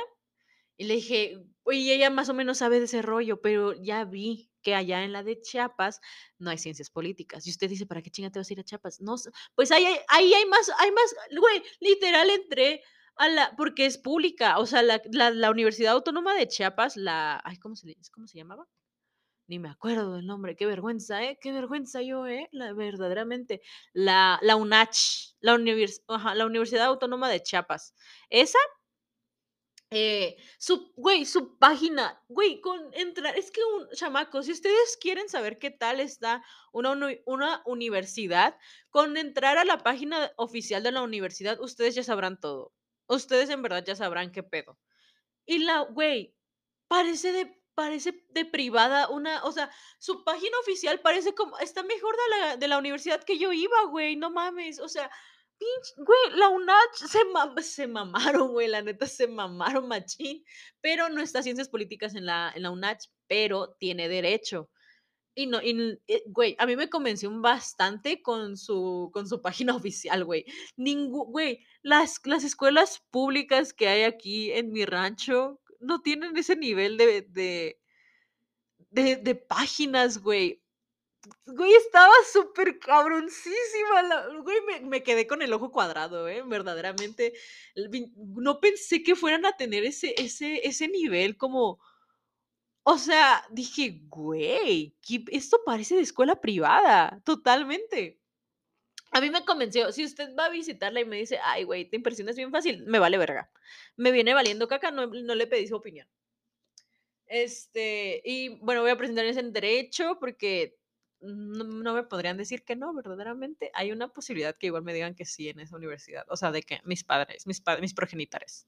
y 0.78 0.86
le 0.86 0.96
dije, 0.96 1.38
oye, 1.64 1.96
ella 1.96 2.10
más 2.10 2.30
o 2.30 2.34
menos 2.34 2.58
sabe 2.60 2.80
de 2.80 2.86
ese 2.86 3.02
rollo, 3.04 3.42
pero 3.42 3.74
ya 3.74 4.06
vi 4.06 4.53
que 4.64 4.76
allá 4.76 5.04
en 5.04 5.12
la 5.14 5.24
de 5.24 5.40
Chiapas 5.42 6.02
no 6.40 6.50
hay 6.50 6.58
ciencias 6.58 6.90
políticas. 6.90 7.46
Y 7.46 7.52
usted 7.52 7.70
dice, 7.70 7.86
¿para 7.86 8.02
qué 8.02 8.10
chinga 8.10 8.32
te 8.32 8.40
vas 8.40 8.50
a 8.50 8.54
ir 8.54 8.60
a 8.60 8.64
Chiapas? 8.64 9.02
No, 9.02 9.16
pues 9.56 9.72
ahí 9.72 9.86
hay, 9.86 9.98
ahí 10.08 10.34
hay 10.34 10.46
más, 10.46 10.72
hay 10.80 10.92
más, 10.92 11.16
güey, 11.40 11.62
literal 11.80 12.30
entré 12.30 12.82
a 13.16 13.30
la, 13.30 13.56
porque 13.56 13.86
es 13.86 13.98
pública, 13.98 14.58
o 14.58 14.66
sea, 14.66 14.82
la, 14.82 15.02
la, 15.12 15.52
Universidad 15.52 15.94
Autónoma 15.94 16.34
de 16.34 16.48
Chiapas, 16.48 16.98
la, 16.98 17.40
ay, 17.44 17.58
¿cómo 17.60 17.76
se, 17.76 17.96
¿cómo 18.12 18.28
se 18.28 18.40
llamaba? 18.40 18.68
Ni 19.48 19.60
me 19.60 19.70
acuerdo 19.70 20.16
del 20.16 20.26
nombre, 20.26 20.56
qué 20.56 20.66
vergüenza, 20.66 21.22
¿eh? 21.24 21.38
Qué 21.42 21.52
vergüenza 21.52 22.02
yo, 22.02 22.26
¿eh? 22.28 22.48
La, 22.54 22.74
verdaderamente. 22.74 23.62
La, 23.92 24.40
la 24.42 24.56
UNACH, 24.56 25.36
la, 25.42 25.56
univers, 25.56 26.02
la 26.08 26.46
Universidad 26.46 26.86
Autónoma 26.86 27.30
de 27.30 27.44
Chiapas. 27.44 27.94
Esa 28.30 28.60
eh, 29.96 30.38
su, 30.58 30.92
güey, 30.96 31.24
su 31.26 31.60
página, 31.60 32.20
güey, 32.28 32.60
con 32.62 32.92
entrar, 32.94 33.38
es 33.38 33.52
que 33.52 33.62
un 33.64 33.88
chamaco, 33.92 34.42
si 34.42 34.52
ustedes 34.52 34.98
quieren 35.00 35.30
saber 35.30 35.60
qué 35.60 35.70
tal 35.70 36.00
está 36.00 36.44
una, 36.72 36.98
una 37.26 37.62
universidad, 37.66 38.58
con 38.90 39.18
entrar 39.18 39.60
a 39.60 39.66
la 39.66 39.78
página 39.78 40.32
oficial 40.38 40.82
de 40.82 40.92
la 40.92 41.04
universidad, 41.04 41.60
ustedes 41.62 41.94
ya 41.94 42.04
sabrán 42.04 42.40
todo. 42.40 42.74
Ustedes 43.08 43.52
en 43.52 43.62
verdad 43.62 43.84
ya 43.86 43.96
sabrán 43.96 44.32
qué 44.32 44.42
pedo. 44.42 44.80
Y 45.46 45.60
la, 45.60 45.82
güey, 45.82 46.36
parece 46.88 47.32
de, 47.32 47.62
parece 47.76 48.26
de 48.30 48.46
privada 48.46 49.10
una, 49.10 49.44
o 49.44 49.52
sea, 49.52 49.70
su 50.00 50.24
página 50.24 50.58
oficial 50.62 51.02
parece 51.02 51.36
como, 51.36 51.58
está 51.60 51.84
mejor 51.84 52.16
de 52.16 52.38
la, 52.38 52.58
de 52.58 52.68
la 52.68 52.80
universidad 52.80 53.24
que 53.24 53.38
yo 53.38 53.54
iba, 53.54 53.84
güey, 53.92 54.16
no 54.16 54.32
mames, 54.32 54.80
o 54.80 54.88
sea, 54.88 55.12
güey, 55.98 56.38
la 56.38 56.50
UNACH 56.50 56.96
se, 56.96 57.64
se 57.64 57.88
mamaron, 57.88 58.52
güey, 58.52 58.68
la 58.68 58.82
neta 58.82 59.08
se 59.08 59.28
mamaron 59.28 59.88
machín, 59.88 60.44
pero 60.82 61.10
no 61.10 61.22
está 61.22 61.44
ciencias 61.44 61.70
políticas 61.70 62.16
en 62.16 62.26
la, 62.26 62.52
en 62.56 62.64
la 62.64 62.72
UNACH, 62.72 63.10
pero 63.28 63.76
tiene 63.80 64.08
derecho. 64.08 64.70
Y 65.36 65.48
no, 65.48 65.60
eh, 65.62 66.24
güey, 66.28 66.56
a 66.60 66.66
mí 66.66 66.76
me 66.76 66.90
convenció 66.90 67.32
bastante 67.42 68.22
con 68.22 68.56
su, 68.58 69.10
con 69.14 69.28
su 69.28 69.42
página 69.42 69.76
oficial, 69.76 70.26
güey. 70.26 70.46
Ningún, 70.78 71.32
güey, 71.32 71.66
las, 71.82 72.20
las 72.26 72.44
escuelas 72.44 73.04
públicas 73.12 73.74
que 73.74 73.88
hay 73.88 74.04
aquí 74.04 74.52
en 74.52 74.72
mi 74.72 74.86
rancho 74.86 75.60
no 75.80 76.02
tienen 76.02 76.38
ese 76.38 76.56
nivel 76.56 76.98
de, 76.98 77.28
de, 77.30 79.16
de 79.18 79.36
páginas, 79.36 80.20
güey. 80.20 80.63
Güey, 81.46 81.74
estaba 81.76 82.14
súper 82.32 82.80
cabroncísima. 82.80 84.28
güey, 84.42 84.58
me, 84.84 85.04
quedé 85.04 85.26
con 85.26 85.42
el 85.42 85.54
ojo 85.54 85.72
cuadrado, 85.72 86.28
¿eh? 86.28 86.44
Verdaderamente. 86.46 87.34
No 88.16 88.60
pensé 88.60 89.04
que 89.04 89.16
fueran 89.16 89.46
a 89.46 89.56
tener 89.56 89.86
ese, 89.86 90.14
ese, 90.18 90.68
ese 90.68 90.88
nivel 90.88 91.38
como... 91.38 91.80
O 92.86 92.98
sea, 92.98 93.46
dije, 93.52 94.02
güey, 94.10 94.98
esto 95.32 95.62
parece 95.66 95.96
de 95.96 96.02
escuela 96.02 96.42
privada, 96.42 97.22
totalmente. 97.24 98.20
A 99.12 99.22
mí 99.22 99.30
me 99.30 99.46
convenció, 99.46 99.92
si 99.94 100.04
usted 100.04 100.36
va 100.36 100.46
a 100.46 100.50
visitarla 100.50 101.00
y 101.00 101.06
me 101.06 101.18
dice, 101.18 101.40
ay, 101.44 101.64
güey, 101.64 101.90
te 101.90 101.96
impresionas 101.96 102.36
bien 102.36 102.52
fácil, 102.52 102.84
me 102.86 103.00
vale 103.00 103.18
verga. 103.18 103.50
Me 103.96 104.12
viene 104.12 104.34
valiendo 104.34 104.68
caca, 104.68 104.92
no, 104.92 105.08
no 105.08 105.36
le 105.36 105.48
pedí 105.48 105.68
su 105.68 105.76
opinión. 105.76 106.08
Este, 107.28 108.22
y 108.26 108.50
bueno, 108.60 108.82
voy 108.82 108.92
a 108.92 108.98
presentarles 108.98 109.38
en 109.38 109.54
derecho 109.54 110.18
porque 110.20 110.78
no, 111.24 111.94
me 111.94 112.04
podrían 112.04 112.38
decir 112.38 112.64
que 112.64 112.76
no, 112.76 112.94
verdaderamente. 112.94 113.72
Hay 113.74 113.92
una 113.92 114.10
posibilidad 114.10 114.56
que 114.56 114.68
igual 114.68 114.84
me 114.84 114.94
digan 114.94 115.16
que 115.16 115.26
sí 115.26 115.50
en 115.50 115.60
esa 115.60 115.76
universidad. 115.76 116.26
O 116.30 116.36
sea, 116.36 116.52
de 116.52 116.64
que 116.64 116.82
mis 116.84 117.04
padres, 117.04 117.48
mis, 117.48 117.62
padres, 117.62 117.82
mis 117.82 117.94
progenitores. 117.94 118.68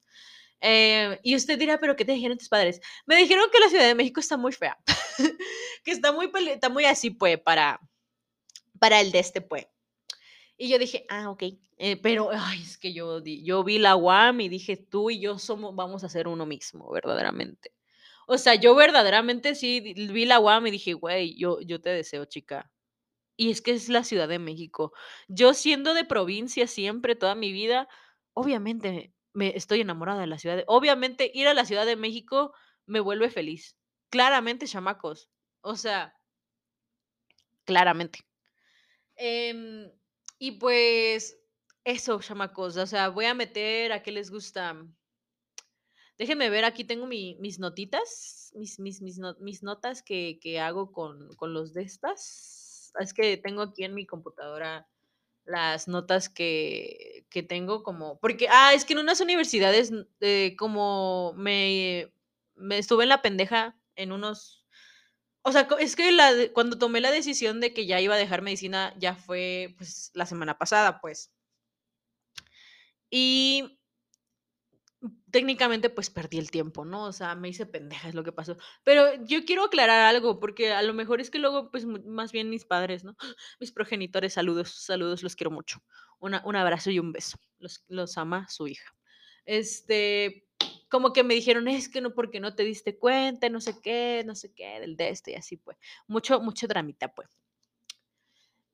Eh, 0.60 1.20
y 1.22 1.36
usted 1.36 1.58
dirá, 1.58 1.78
¿pero 1.78 1.96
qué 1.96 2.04
te 2.04 2.12
dijeron 2.12 2.38
tus 2.38 2.48
padres? 2.48 2.80
Me 3.04 3.16
dijeron 3.16 3.46
que 3.52 3.60
la 3.60 3.68
Ciudad 3.68 3.86
de 3.86 3.94
México 3.94 4.20
está 4.20 4.36
muy 4.36 4.52
fea. 4.52 4.78
que 5.84 5.90
está 5.90 6.12
muy, 6.12 6.30
está 6.48 6.68
muy 6.68 6.84
así, 6.86 7.10
pues, 7.10 7.38
para, 7.38 7.80
para 8.78 9.00
el 9.00 9.12
de 9.12 9.18
este, 9.18 9.40
pues. 9.40 9.66
Y 10.56 10.68
yo 10.68 10.78
dije, 10.78 11.04
ah, 11.08 11.30
ok. 11.30 11.42
Eh, 11.78 11.96
pero, 11.98 12.30
ay, 12.32 12.62
es 12.62 12.78
que 12.78 12.94
yo, 12.94 13.22
yo 13.22 13.62
vi 13.62 13.78
la 13.78 13.96
UAM 13.96 14.40
y 14.40 14.48
dije, 14.48 14.78
tú 14.78 15.10
y 15.10 15.20
yo 15.20 15.38
somos, 15.38 15.74
vamos 15.74 16.04
a 16.04 16.08
ser 16.08 16.26
uno 16.26 16.46
mismo, 16.46 16.90
verdaderamente. 16.90 17.75
O 18.26 18.38
sea, 18.38 18.56
yo 18.56 18.74
verdaderamente 18.74 19.54
sí 19.54 19.80
vi 19.80 20.24
la 20.26 20.40
UAM 20.40 20.66
y 20.66 20.72
dije, 20.72 20.94
güey, 20.94 21.36
yo, 21.36 21.60
yo 21.60 21.80
te 21.80 21.90
deseo, 21.90 22.24
chica. 22.24 22.70
Y 23.36 23.50
es 23.50 23.62
que 23.62 23.72
es 23.72 23.88
la 23.88 24.04
Ciudad 24.04 24.28
de 24.28 24.38
México. 24.38 24.92
Yo 25.28 25.54
siendo 25.54 25.94
de 25.94 26.04
provincia 26.04 26.66
siempre, 26.66 27.14
toda 27.14 27.34
mi 27.34 27.52
vida, 27.52 27.88
obviamente 28.34 29.14
me 29.32 29.56
estoy 29.56 29.82
enamorada 29.82 30.20
de 30.20 30.26
la 30.26 30.38
ciudad. 30.38 30.64
obviamente 30.66 31.30
ir 31.34 31.46
a 31.46 31.54
la 31.54 31.66
Ciudad 31.66 31.86
de 31.86 31.96
México 31.96 32.52
me 32.86 33.00
vuelve 33.00 33.30
feliz. 33.30 33.76
Claramente, 34.10 34.66
chamacos. 34.66 35.30
O 35.60 35.76
sea, 35.76 36.14
claramente. 37.64 38.20
Em, 39.16 39.90
y 40.38 40.52
pues 40.52 41.38
eso, 41.84 42.20
chamacos. 42.20 42.76
O 42.76 42.86
sea, 42.86 43.10
voy 43.10 43.26
a 43.26 43.34
meter 43.34 43.92
a 43.92 44.02
qué 44.02 44.10
les 44.12 44.30
gusta 44.30 44.76
Déjenme 46.18 46.48
ver, 46.48 46.64
aquí 46.64 46.84
tengo 46.84 47.06
mis 47.06 47.58
notitas, 47.58 48.52
mis, 48.54 48.78
mis, 48.78 49.02
mis, 49.02 49.62
notas 49.62 50.02
que, 50.02 50.60
hago 50.60 50.90
con, 50.90 51.28
los 51.40 51.74
de 51.74 51.82
estas. 51.82 52.92
Es 52.98 53.12
que 53.12 53.36
tengo 53.36 53.62
aquí 53.62 53.84
en 53.84 53.94
mi 53.94 54.06
computadora 54.06 54.88
las 55.44 55.88
notas 55.88 56.30
que, 56.30 57.26
tengo 57.48 57.82
como, 57.82 58.18
porque, 58.18 58.48
ah, 58.50 58.72
es 58.72 58.86
que 58.86 58.94
en 58.94 59.00
unas 59.00 59.20
universidades 59.20 59.92
eh, 60.20 60.56
como 60.58 61.34
me, 61.36 62.10
estuve 62.70 63.04
en 63.04 63.10
la 63.10 63.20
pendeja 63.20 63.76
en 63.94 64.12
unos, 64.12 64.66
o 65.42 65.52
sea, 65.52 65.68
es 65.78 65.96
que 65.96 66.50
cuando 66.54 66.78
tomé 66.78 67.00
la 67.02 67.10
decisión 67.10 67.60
de 67.60 67.74
que 67.74 67.86
ya 67.86 68.00
iba 68.00 68.14
a 68.14 68.18
dejar 68.18 68.42
medicina 68.42 68.94
ya 68.98 69.14
fue 69.14 69.74
pues 69.76 70.10
la 70.14 70.26
semana 70.26 70.58
pasada, 70.58 71.00
pues. 71.00 71.30
Y 73.10 73.78
técnicamente 75.30 75.90
pues 75.90 76.10
perdí 76.10 76.38
el 76.38 76.50
tiempo, 76.50 76.84
¿no? 76.84 77.04
O 77.04 77.12
sea, 77.12 77.34
me 77.34 77.48
hice 77.48 77.66
pendeja, 77.66 78.08
es 78.08 78.14
lo 78.14 78.24
que 78.24 78.32
pasó. 78.32 78.56
Pero 78.84 79.24
yo 79.24 79.44
quiero 79.44 79.64
aclarar 79.64 80.02
algo, 80.06 80.40
porque 80.40 80.72
a 80.72 80.82
lo 80.82 80.94
mejor 80.94 81.20
es 81.20 81.30
que 81.30 81.38
luego, 81.38 81.70
pues 81.70 81.84
más 81.86 82.32
bien 82.32 82.50
mis 82.50 82.64
padres, 82.64 83.04
¿no? 83.04 83.16
Mis 83.60 83.72
progenitores, 83.72 84.34
saludos, 84.34 84.70
saludos, 84.70 85.22
los 85.22 85.36
quiero 85.36 85.50
mucho. 85.50 85.82
Una, 86.18 86.42
un 86.44 86.56
abrazo 86.56 86.90
y 86.90 86.98
un 86.98 87.12
beso. 87.12 87.38
Los, 87.58 87.84
los 87.88 88.16
ama 88.18 88.48
su 88.48 88.66
hija. 88.68 88.94
Este, 89.44 90.48
como 90.88 91.12
que 91.12 91.24
me 91.24 91.34
dijeron, 91.34 91.68
es 91.68 91.88
que 91.88 92.00
no, 92.00 92.14
porque 92.14 92.40
no 92.40 92.54
te 92.54 92.64
diste 92.64 92.98
cuenta, 92.98 93.48
no 93.48 93.60
sé 93.60 93.80
qué, 93.82 94.22
no 94.26 94.34
sé 94.34 94.52
qué, 94.54 94.80
del 94.80 94.96
de 94.96 95.10
este 95.10 95.32
y 95.32 95.34
así, 95.34 95.56
pues. 95.56 95.76
Mucho, 96.06 96.40
mucho 96.40 96.66
dramita, 96.66 97.14
pues. 97.14 97.28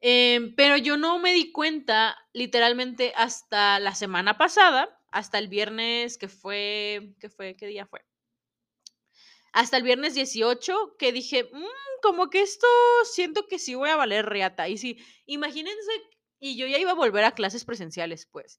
Em, 0.00 0.54
pero 0.56 0.76
yo 0.76 0.96
no 0.96 1.18
me 1.20 1.32
di 1.32 1.52
cuenta 1.52 2.16
literalmente 2.32 3.12
hasta 3.16 3.78
la 3.78 3.94
semana 3.94 4.36
pasada, 4.36 5.00
hasta 5.12 5.38
el 5.38 5.48
viernes 5.48 6.18
que 6.18 6.28
fue, 6.28 7.14
¿qué 7.20 7.28
fue? 7.28 7.56
¿Qué 7.56 7.66
día 7.66 7.86
fue? 7.86 8.04
Hasta 9.52 9.76
el 9.76 9.82
viernes 9.82 10.14
18 10.14 10.96
que 10.98 11.12
dije, 11.12 11.44
mm, 11.52 12.00
como 12.02 12.30
que 12.30 12.40
esto 12.40 12.66
siento 13.04 13.46
que 13.46 13.58
sí 13.58 13.74
voy 13.74 13.90
a 13.90 13.96
valer 13.96 14.26
reata. 14.26 14.68
Y 14.68 14.78
sí, 14.78 14.98
imagínense, 15.26 15.92
y 16.40 16.56
yo 16.56 16.66
ya 16.66 16.78
iba 16.78 16.92
a 16.92 16.94
volver 16.94 17.24
a 17.24 17.34
clases 17.34 17.64
presenciales, 17.64 18.26
pues. 18.26 18.58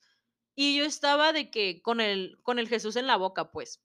Y 0.56 0.78
yo 0.78 0.86
estaba 0.86 1.34
de 1.34 1.49
que 1.49 1.82
con 1.82 1.99
el, 1.99 2.39
con 2.43 2.60
el 2.60 2.70
Jesús 2.70 2.95
en 2.95 3.08
la 3.08 3.18
boca, 3.18 3.51
pues. 3.51 3.82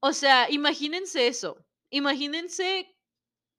O 0.00 0.12
sea, 0.12 0.50
imagínense 0.50 1.28
eso. 1.28 1.64
Imagínense 1.90 2.96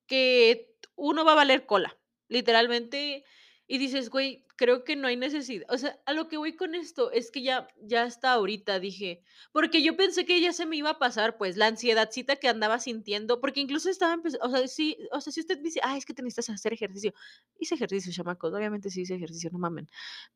que 0.08 0.76
uno 0.96 1.24
va 1.24 1.32
a 1.34 1.36
valer 1.36 1.66
cola, 1.66 1.98
literalmente. 2.28 3.24
Y 3.68 3.78
dices, 3.78 4.10
güey, 4.10 4.46
creo 4.58 4.84
que 4.84 4.96
no 4.96 5.08
hay 5.08 5.16
necesidad. 5.18 5.66
O 5.70 5.78
sea, 5.78 6.00
a 6.06 6.14
lo 6.14 6.28
que 6.28 6.38
voy 6.38 6.56
con 6.56 6.76
esto 6.76 7.12
es 7.12 7.32
que 7.32 7.42
ya, 7.42 7.68
ya 7.82 8.04
hasta 8.04 8.34
ahorita 8.34 8.80
dije, 8.80 9.22
porque 9.52 9.82
yo 9.82 9.96
pensé 9.96 10.26
que 10.26 10.40
ya 10.42 10.52
se 10.54 10.66
me 10.66 10.76
iba 10.76 10.92
a 10.92 11.00
pasar, 11.00 11.38
pues, 11.38 11.56
la 11.58 11.68
ansiedadcita 11.68 12.36
que 12.36 12.50
andaba 12.50 12.80
sintiendo, 12.80 13.40
porque 13.40 13.62
incluso 13.62 13.90
estaba 13.90 14.14
empezando, 14.14 14.46
o 14.46 14.50
sea, 14.52 14.68
sí, 14.68 14.98
o 15.12 15.22
sea, 15.22 15.32
si 15.32 15.40
usted 15.40 15.60
dice, 15.60 15.80
ah, 15.84 15.98
es 15.98 16.06
que 16.06 16.14
te 16.14 16.22
necesitas 16.24 16.50
hacer 16.56 16.74
ejercicio, 16.74 17.14
hice 17.60 17.76
ejercicio, 17.76 18.12
chamacos, 18.12 18.54
obviamente 18.54 18.90
sí 18.90 19.02
hice 19.02 19.16
ejercicio, 19.16 19.50
no 19.52 19.60
mamen, 19.60 19.88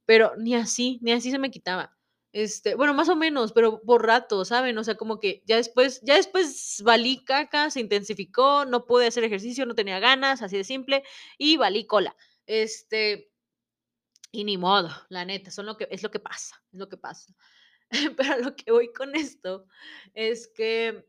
pero 0.05 0.33
ni 0.37 0.55
así, 0.55 0.99
ni 1.01 1.11
así 1.11 1.31
se 1.31 1.39
me 1.39 1.51
quitaba. 1.51 1.97
Este, 2.33 2.75
bueno, 2.75 2.93
más 2.93 3.09
o 3.09 3.15
menos, 3.15 3.53
pero 3.53 3.81
por 3.81 4.05
rato, 4.05 4.45
¿saben? 4.45 4.77
O 4.77 4.83
sea, 4.83 4.95
como 4.95 5.19
que 5.19 5.41
ya 5.45 5.55
después, 5.55 6.01
ya 6.03 6.15
después 6.15 6.81
valí 6.83 7.23
caca, 7.23 7.71
se 7.71 7.79
intensificó, 7.79 8.65
no 8.65 8.85
pude 8.85 9.07
hacer 9.07 9.23
ejercicio, 9.23 9.65
no 9.65 9.75
tenía 9.75 9.99
ganas, 9.99 10.41
así 10.41 10.57
de 10.57 10.63
simple, 10.63 11.03
y 11.37 11.57
valí 11.57 11.87
cola. 11.87 12.15
Este, 12.47 13.31
y 14.31 14.43
ni 14.43 14.57
modo, 14.57 14.89
la 15.09 15.25
neta, 15.25 15.51
son 15.51 15.65
lo 15.65 15.77
que, 15.77 15.87
es 15.91 16.01
lo 16.01 16.09
que 16.09 16.19
pasa, 16.19 16.61
es 16.71 16.79
lo 16.79 16.89
que 16.89 16.97
pasa. 16.97 17.35
Pero 18.17 18.39
lo 18.39 18.55
que 18.55 18.71
voy 18.71 18.91
con 18.91 19.15
esto 19.15 19.67
es 20.13 20.47
que 20.47 21.05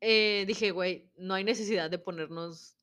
eh, 0.00 0.44
dije, 0.46 0.70
güey, 0.70 1.10
no 1.16 1.34
hay 1.34 1.44
necesidad 1.44 1.90
de 1.90 1.98
ponernos 1.98 2.76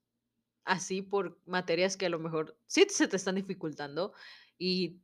así 0.65 1.01
por 1.01 1.39
materias 1.45 1.97
que 1.97 2.05
a 2.05 2.09
lo 2.09 2.19
mejor 2.19 2.59
sí 2.67 2.85
se 2.89 3.07
te 3.07 3.15
están 3.15 3.35
dificultando 3.35 4.13
y 4.57 4.99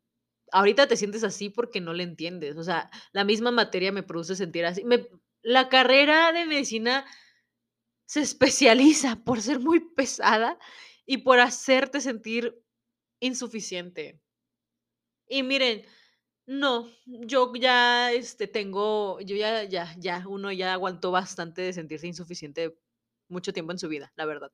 ahorita 0.52 0.88
te 0.88 0.98
sientes 0.98 1.24
así 1.24 1.50
porque 1.50 1.82
no 1.82 1.94
le 1.94 2.04
entiendes. 2.04 2.58
O 2.58 2.64
sea, 2.64 2.92
la 3.14 3.24
misma 3.24 3.52
materia 3.52 3.92
me 3.92 4.04
produce 4.04 4.36
sentir 4.36 4.66
así. 4.66 4.84
la 5.42 5.70
carrera 5.70 6.32
de 6.32 6.46
medicina 6.46 7.06
se 8.06 8.22
especializa 8.22 9.24
por 9.24 9.42
ser 9.42 9.60
muy 9.60 9.80
pesada 9.80 10.60
y 11.06 11.18
por 11.20 11.40
hacerte 11.40 12.02
sentir 12.02 12.64
insuficiente. 13.20 14.20
Y 15.28 15.44
miren, 15.44 15.84
no, 16.46 16.90
yo 17.06 17.52
ya 17.56 18.12
este, 18.12 18.48
tengo, 18.48 19.20
yo 19.22 19.36
ya, 19.36 19.64
ya, 19.64 19.96
ya, 19.98 20.26
uno 20.28 20.52
ya 20.52 20.74
aguantó 20.74 21.12
bastante 21.12 21.62
de 21.62 21.74
sentirse 21.74 22.08
insuficiente 22.08 22.78
mucho 23.30 23.54
tiempo 23.54 23.72
en 23.72 23.80
su 23.80 23.90
vida, 23.90 24.12
la 24.16 24.26
verdad. 24.26 24.52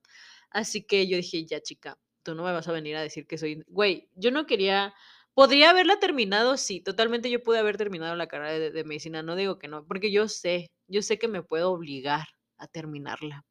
Así 0.50 0.84
que 0.84 1.06
yo 1.08 1.16
dije, 1.16 1.44
ya 1.46 1.60
chica, 1.60 1.98
tú 2.22 2.34
no 2.34 2.44
me 2.44 2.52
vas 2.52 2.68
a 2.68 2.72
venir 2.72 2.96
a 2.96 3.02
decir 3.02 3.26
que 3.26 3.38
soy, 3.38 3.62
güey, 3.68 4.10
yo 4.14 4.30
no 4.30 4.46
quería, 4.46 4.94
¿Podría 5.34 5.70
haberla 5.70 5.98
terminado? 6.00 6.56
Sí, 6.56 6.80
totalmente 6.80 7.30
yo 7.30 7.42
pude 7.42 7.58
haber 7.58 7.76
terminado 7.76 8.14
la 8.16 8.26
carrera 8.26 8.52
de, 8.52 8.70
de 8.70 8.84
medicina, 8.84 9.22
no 9.22 9.36
digo 9.36 9.58
que 9.58 9.68
no, 9.68 9.86
porque 9.86 10.10
yo 10.12 10.28
sé, 10.28 10.66
yo 10.88 11.02
sé 11.02 11.18
que 11.18 11.28
me 11.28 11.42
puedo 11.42 11.72
obligar 11.72 12.26
a 12.58 12.66
terminarla, 12.66 13.44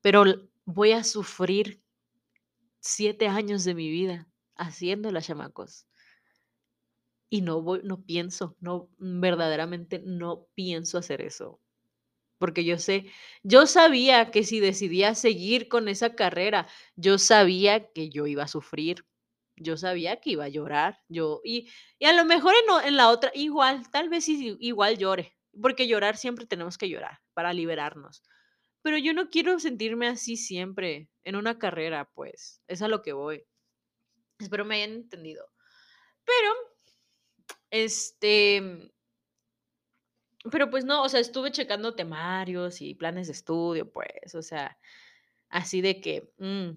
pero 0.00 0.24
voy 0.66 0.92
a 0.92 1.04
sufrir 1.04 1.82
siete 2.80 3.28
años 3.28 3.64
de 3.64 3.74
mi 3.74 3.90
vida 3.90 4.28
haciéndola, 4.56 5.20
chamacos. 5.22 5.86
Y 7.30 7.40
no 7.40 7.62
voy, 7.62 7.80
no 7.82 8.04
pienso, 8.04 8.56
no, 8.60 8.90
verdaderamente 8.98 10.00
no 10.04 10.46
pienso 10.54 10.98
hacer 10.98 11.20
eso. 11.20 11.60
Porque 12.38 12.64
yo 12.64 12.78
sé, 12.78 13.06
yo 13.42 13.66
sabía 13.66 14.30
que 14.30 14.44
si 14.44 14.60
decidía 14.60 15.14
seguir 15.14 15.68
con 15.68 15.88
esa 15.88 16.14
carrera, 16.14 16.68
yo 16.96 17.18
sabía 17.18 17.90
que 17.92 18.10
yo 18.10 18.26
iba 18.26 18.44
a 18.44 18.48
sufrir, 18.48 19.06
yo 19.56 19.76
sabía 19.76 20.20
que 20.20 20.30
iba 20.30 20.44
a 20.44 20.48
llorar, 20.48 21.00
yo, 21.08 21.40
y, 21.44 21.70
y 21.98 22.06
a 22.06 22.12
lo 22.12 22.24
mejor 22.24 22.54
en, 22.54 22.88
en 22.88 22.96
la 22.96 23.10
otra, 23.10 23.30
igual, 23.34 23.90
tal 23.90 24.08
vez 24.08 24.28
igual 24.28 24.98
llore, 24.98 25.36
porque 25.60 25.88
llorar 25.88 26.16
siempre 26.16 26.46
tenemos 26.46 26.78
que 26.78 26.88
llorar 26.88 27.20
para 27.34 27.52
liberarnos. 27.52 28.22
Pero 28.84 28.98
yo 28.98 29.14
no 29.14 29.30
quiero 29.30 29.58
sentirme 29.58 30.08
así 30.08 30.36
siempre 30.36 31.08
en 31.24 31.36
una 31.36 31.58
carrera, 31.58 32.10
pues, 32.12 32.62
es 32.68 32.82
a 32.82 32.88
lo 32.88 33.00
que 33.00 33.14
voy. 33.14 33.46
Espero 34.38 34.66
me 34.66 34.74
hayan 34.76 34.92
entendido. 34.92 35.48
Pero, 36.26 36.54
este, 37.70 38.92
pero 40.52 40.68
pues 40.68 40.84
no, 40.84 41.02
o 41.02 41.08
sea, 41.08 41.20
estuve 41.20 41.50
checando 41.50 41.94
temarios 41.94 42.82
y 42.82 42.94
planes 42.94 43.28
de 43.28 43.32
estudio, 43.32 43.90
pues, 43.90 44.34
o 44.34 44.42
sea, 44.42 44.78
así 45.48 45.80
de 45.80 46.02
que, 46.02 46.34
mm, 46.36 46.72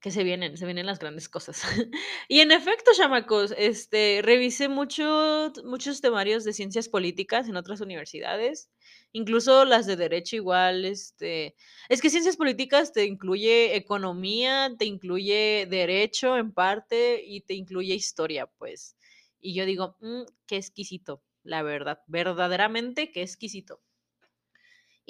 que 0.00 0.10
se 0.10 0.24
vienen, 0.24 0.56
se 0.56 0.64
vienen 0.66 0.86
las 0.86 0.98
grandes 0.98 1.28
cosas. 1.28 1.62
Y 2.28 2.40
en 2.40 2.52
efecto, 2.52 2.90
chamacos, 2.96 3.54
este, 3.56 4.20
revisé 4.22 4.68
mucho, 4.68 5.52
muchos 5.64 6.00
temarios 6.00 6.44
de 6.44 6.52
ciencias 6.52 6.88
políticas 6.88 7.48
en 7.48 7.56
otras 7.56 7.80
universidades, 7.80 8.70
incluso 9.12 9.64
las 9.64 9.86
de 9.86 9.96
derecho 9.96 10.36
igual, 10.36 10.84
este, 10.84 11.56
es 11.88 12.00
que 12.02 12.10
ciencias 12.10 12.36
políticas 12.36 12.92
te 12.92 13.04
incluye 13.06 13.76
economía, 13.76 14.70
te 14.78 14.84
incluye 14.84 15.66
derecho 15.70 16.36
en 16.36 16.52
parte 16.52 17.22
y 17.24 17.40
te 17.42 17.54
incluye 17.54 17.94
historia, 17.94 18.46
pues. 18.58 18.96
Y 19.40 19.54
yo 19.54 19.64
digo, 19.66 19.96
"Mm, 20.00 20.22
qué 20.46 20.56
exquisito, 20.56 21.22
la 21.42 21.62
verdad, 21.62 22.00
verdaderamente 22.08 23.10
qué 23.12 23.22
exquisito. 23.22 23.80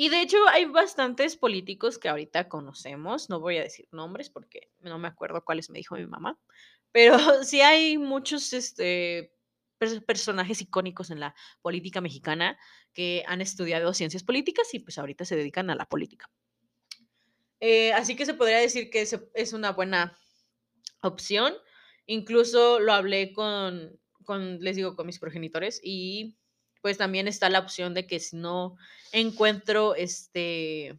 Y 0.00 0.10
de 0.10 0.22
hecho 0.22 0.36
hay 0.46 0.64
bastantes 0.66 1.36
políticos 1.36 1.98
que 1.98 2.08
ahorita 2.08 2.48
conocemos, 2.48 3.28
no 3.28 3.40
voy 3.40 3.56
a 3.56 3.64
decir 3.64 3.88
nombres 3.90 4.30
porque 4.30 4.70
no 4.78 4.96
me 4.96 5.08
acuerdo 5.08 5.44
cuáles 5.44 5.70
me 5.70 5.78
dijo 5.78 5.96
mi 5.96 6.06
mamá, 6.06 6.38
pero 6.92 7.18
sí 7.42 7.62
hay 7.62 7.98
muchos 7.98 8.52
este, 8.52 9.34
pers- 9.80 10.06
personajes 10.06 10.62
icónicos 10.62 11.10
en 11.10 11.18
la 11.18 11.34
política 11.62 12.00
mexicana 12.00 12.56
que 12.94 13.24
han 13.26 13.40
estudiado 13.40 13.92
ciencias 13.92 14.22
políticas 14.22 14.72
y 14.72 14.78
pues 14.78 14.98
ahorita 14.98 15.24
se 15.24 15.34
dedican 15.34 15.68
a 15.68 15.74
la 15.74 15.86
política. 15.86 16.30
Eh, 17.58 17.92
así 17.92 18.14
que 18.14 18.24
se 18.24 18.34
podría 18.34 18.58
decir 18.58 18.90
que 18.90 19.02
es 19.02 19.52
una 19.52 19.72
buena 19.72 20.16
opción. 21.02 21.54
Incluso 22.06 22.78
lo 22.78 22.92
hablé 22.92 23.32
con, 23.32 23.98
con, 24.24 24.60
les 24.60 24.76
digo, 24.76 24.94
con 24.94 25.06
mis 25.06 25.18
progenitores 25.18 25.80
y 25.82 26.37
pues 26.80 26.98
también 26.98 27.28
está 27.28 27.48
la 27.50 27.60
opción 27.60 27.94
de 27.94 28.06
que 28.06 28.20
si 28.20 28.36
no 28.36 28.76
encuentro 29.12 29.94
este 29.94 30.98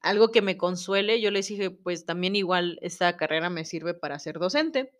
algo 0.00 0.32
que 0.32 0.42
me 0.42 0.56
consuele, 0.56 1.20
yo 1.20 1.30
les 1.30 1.48
dije, 1.48 1.70
pues 1.70 2.04
también 2.04 2.36
igual 2.36 2.78
esta 2.82 3.16
carrera 3.16 3.50
me 3.50 3.64
sirve 3.64 3.94
para 3.94 4.18
ser 4.18 4.38
docente. 4.38 4.92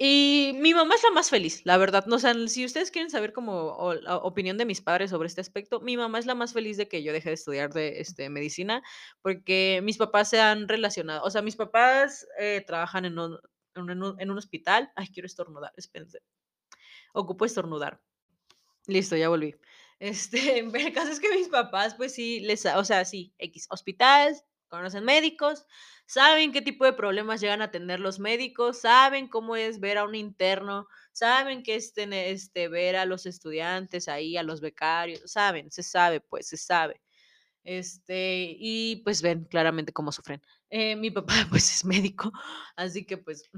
Y 0.00 0.52
mi 0.60 0.74
mamá 0.74 0.94
es 0.94 1.02
la 1.02 1.10
más 1.10 1.28
feliz, 1.28 1.62
la 1.64 1.76
verdad. 1.76 2.10
O 2.12 2.18
sea, 2.20 2.32
si 2.46 2.64
ustedes 2.64 2.92
quieren 2.92 3.10
saber 3.10 3.32
como 3.32 3.72
o 3.76 3.94
la 3.94 4.16
opinión 4.18 4.56
de 4.56 4.64
mis 4.64 4.80
padres 4.80 5.10
sobre 5.10 5.26
este 5.26 5.40
aspecto, 5.40 5.80
mi 5.80 5.96
mamá 5.96 6.20
es 6.20 6.26
la 6.26 6.36
más 6.36 6.52
feliz 6.52 6.76
de 6.76 6.88
que 6.88 7.02
yo 7.02 7.12
deje 7.12 7.30
de 7.30 7.34
estudiar 7.34 7.72
de 7.72 8.00
este, 8.00 8.30
medicina, 8.30 8.82
porque 9.22 9.80
mis 9.82 9.98
papás 9.98 10.30
se 10.30 10.40
han 10.40 10.68
relacionado. 10.68 11.24
O 11.24 11.30
sea, 11.30 11.42
mis 11.42 11.56
papás 11.56 12.28
eh, 12.38 12.62
trabajan 12.64 13.06
en 13.06 13.18
un, 13.18 13.38
en, 13.74 14.02
un, 14.02 14.20
en 14.20 14.30
un 14.30 14.38
hospital. 14.38 14.92
Ay, 14.94 15.08
quiero 15.08 15.26
estornudar, 15.26 15.72
espérense. 15.76 16.20
Ocupo 17.12 17.44
estornudar. 17.44 18.00
Listo, 18.88 19.16
ya 19.16 19.28
volví. 19.28 19.54
Este, 20.00 20.58
el 20.60 20.92
caso 20.92 21.12
es 21.12 21.20
que 21.20 21.30
mis 21.36 21.48
papás, 21.48 21.94
pues 21.94 22.14
sí, 22.14 22.40
les, 22.40 22.64
o 22.66 22.84
sea, 22.84 23.04
sí, 23.04 23.34
X, 23.38 23.66
hospital, 23.70 24.34
conocen 24.68 25.04
médicos, 25.04 25.66
saben 26.06 26.52
qué 26.52 26.62
tipo 26.62 26.84
de 26.86 26.94
problemas 26.94 27.40
llegan 27.40 27.60
a 27.62 27.70
tener 27.70 28.00
los 28.00 28.18
médicos, 28.18 28.80
saben 28.80 29.28
cómo 29.28 29.56
es 29.56 29.78
ver 29.78 29.98
a 29.98 30.04
un 30.04 30.14
interno, 30.14 30.86
saben 31.12 31.62
qué 31.62 31.74
es 31.74 31.92
tener, 31.92 32.28
este, 32.32 32.68
ver 32.68 32.96
a 32.96 33.04
los 33.04 33.26
estudiantes 33.26 34.08
ahí, 34.08 34.38
a 34.38 34.42
los 34.42 34.62
becarios, 34.62 35.30
saben, 35.30 35.70
se 35.70 35.82
sabe, 35.82 36.20
pues, 36.20 36.48
se 36.48 36.56
sabe. 36.56 37.02
Este, 37.64 38.56
y 38.58 38.96
pues 39.04 39.20
ven 39.20 39.44
claramente 39.44 39.92
cómo 39.92 40.12
sufren. 40.12 40.40
Eh, 40.70 40.96
mi 40.96 41.10
papá, 41.10 41.34
pues, 41.50 41.70
es 41.74 41.84
médico, 41.84 42.32
así 42.76 43.04
que 43.04 43.18
pues, 43.18 43.50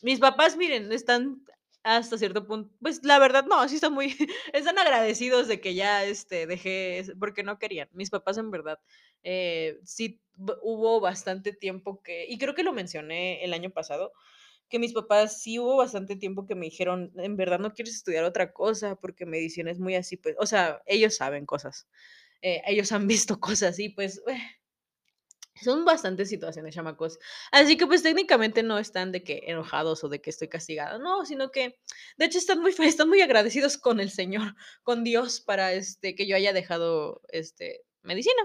mis 0.00 0.20
papás, 0.20 0.56
miren, 0.56 0.90
están 0.92 1.44
hasta 1.84 2.18
cierto 2.18 2.46
punto, 2.46 2.74
pues 2.80 3.04
la 3.04 3.18
verdad, 3.18 3.44
no, 3.44 3.68
sí 3.68 3.76
están 3.76 3.92
muy, 3.92 4.06
están 4.52 4.78
agradecidos 4.78 5.46
de 5.48 5.60
que 5.60 5.74
ya 5.74 6.04
este, 6.04 6.46
dejé, 6.46 7.04
porque 7.20 7.42
no 7.42 7.58
querían. 7.58 7.88
Mis 7.92 8.10
papás, 8.10 8.38
en 8.38 8.50
verdad, 8.50 8.80
eh, 9.22 9.78
sí 9.84 10.20
hubo 10.62 11.00
bastante 11.00 11.52
tiempo 11.52 12.02
que, 12.02 12.26
y 12.28 12.38
creo 12.38 12.54
que 12.54 12.64
lo 12.64 12.72
mencioné 12.72 13.44
el 13.44 13.52
año 13.52 13.70
pasado, 13.70 14.12
que 14.68 14.78
mis 14.78 14.94
papás 14.94 15.42
sí 15.42 15.58
hubo 15.58 15.76
bastante 15.76 16.16
tiempo 16.16 16.46
que 16.46 16.54
me 16.54 16.66
dijeron, 16.66 17.12
en 17.16 17.36
verdad 17.36 17.58
no 17.58 17.74
quieres 17.74 17.94
estudiar 17.94 18.24
otra 18.24 18.52
cosa 18.52 18.96
porque 18.96 19.26
medicina 19.26 19.70
es 19.70 19.78
muy 19.78 19.94
así, 19.94 20.16
pues, 20.16 20.36
o 20.38 20.46
sea, 20.46 20.82
ellos 20.86 21.16
saben 21.16 21.46
cosas, 21.46 21.86
eh, 22.42 22.62
ellos 22.66 22.92
han 22.92 23.06
visto 23.08 23.40
cosas 23.40 23.78
y 23.78 23.90
pues 23.90 24.22
eh, 24.26 24.38
son 25.64 25.84
bastantes 25.84 26.28
situaciones, 26.28 26.74
chamacos. 26.74 27.18
Así 27.52 27.76
que 27.76 27.86
pues 27.86 28.02
técnicamente 28.02 28.62
no 28.62 28.78
están 28.78 29.12
de 29.12 29.24
que 29.24 29.42
enojados 29.46 30.04
o 30.04 30.08
de 30.08 30.20
que 30.20 30.30
estoy 30.30 30.48
castigada, 30.48 30.98
no, 30.98 31.24
sino 31.26 31.50
que 31.50 31.78
de 32.16 32.24
hecho 32.26 32.38
están 32.38 32.60
muy 32.60 32.74
están 32.80 33.08
muy 33.08 33.20
agradecidos 33.22 33.78
con 33.78 34.00
el 34.00 34.10
Señor, 34.10 34.54
con 34.82 35.04
Dios 35.04 35.40
para 35.40 35.72
este 35.72 36.14
que 36.14 36.26
yo 36.26 36.36
haya 36.36 36.52
dejado 36.52 37.22
este 37.30 37.82
medicina. 38.02 38.42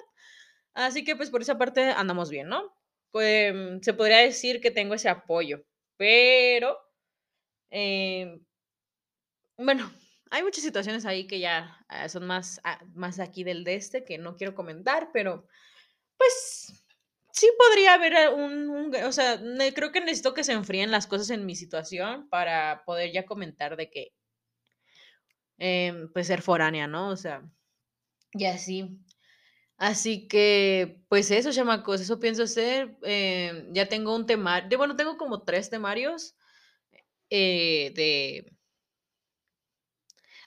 Así 0.73 1.03
que 1.03 1.15
pues 1.15 1.29
por 1.31 1.41
esa 1.41 1.57
parte 1.57 1.83
andamos 1.83 2.29
bien, 2.29 2.47
¿no? 2.49 2.73
Pues 3.11 3.53
se 3.81 3.93
podría 3.93 4.19
decir 4.19 4.61
que 4.61 4.71
tengo 4.71 4.93
ese 4.95 5.09
apoyo, 5.09 5.63
pero 5.97 6.77
eh, 7.71 8.39
bueno, 9.57 9.91
hay 10.31 10.43
muchas 10.43 10.63
situaciones 10.63 11.05
ahí 11.05 11.27
que 11.27 11.39
ya 11.39 11.83
ah, 11.87 12.07
son 12.09 12.25
más, 12.27 12.61
ah, 12.63 12.79
más 12.93 13.19
aquí 13.19 13.43
del 13.43 13.63
de 13.63 13.75
este 13.75 14.05
que 14.05 14.17
no 14.17 14.35
quiero 14.35 14.55
comentar, 14.55 15.09
pero 15.11 15.47
pues 16.17 16.78
sí 17.39 17.49
podría 17.57 17.93
haber 17.95 18.15
a- 18.15 18.31
un, 18.31 18.93
o 18.95 19.11
sea, 19.11 19.39
creo 19.75 19.91
que 19.91 20.01
necesito 20.01 20.33
que 20.33 20.43
se 20.43 20.53
enfríen 20.53 20.91
las 20.91 21.07
cosas 21.07 21.29
en 21.31 21.45
mi 21.45 21.55
situación 21.55 22.27
para 22.29 22.83
poder 22.85 23.11
ya 23.11 23.25
comentar 23.25 23.75
de 23.77 23.89
que, 23.89 24.13
em, 25.57 26.11
pues 26.13 26.27
ser 26.27 26.41
foránea, 26.41 26.87
¿no? 26.87 27.09
O 27.09 27.15
sea, 27.15 27.49
y 28.33 28.45
así. 28.45 28.99
Así 29.77 30.27
que, 30.27 31.03
pues 31.09 31.31
eso, 31.31 31.51
chamacos, 31.53 32.01
eso 32.01 32.19
pienso 32.19 32.43
hacer. 32.43 32.97
em, 33.03 33.73
ya 33.73 33.87
tengo 33.87 34.15
un 34.15 34.25
temario, 34.25 34.77
bueno, 34.77 34.95
tengo 34.95 35.17
como 35.17 35.43
tres 35.43 35.69
temarios 35.69 36.35
eh, 37.29 37.91
de 37.95 38.57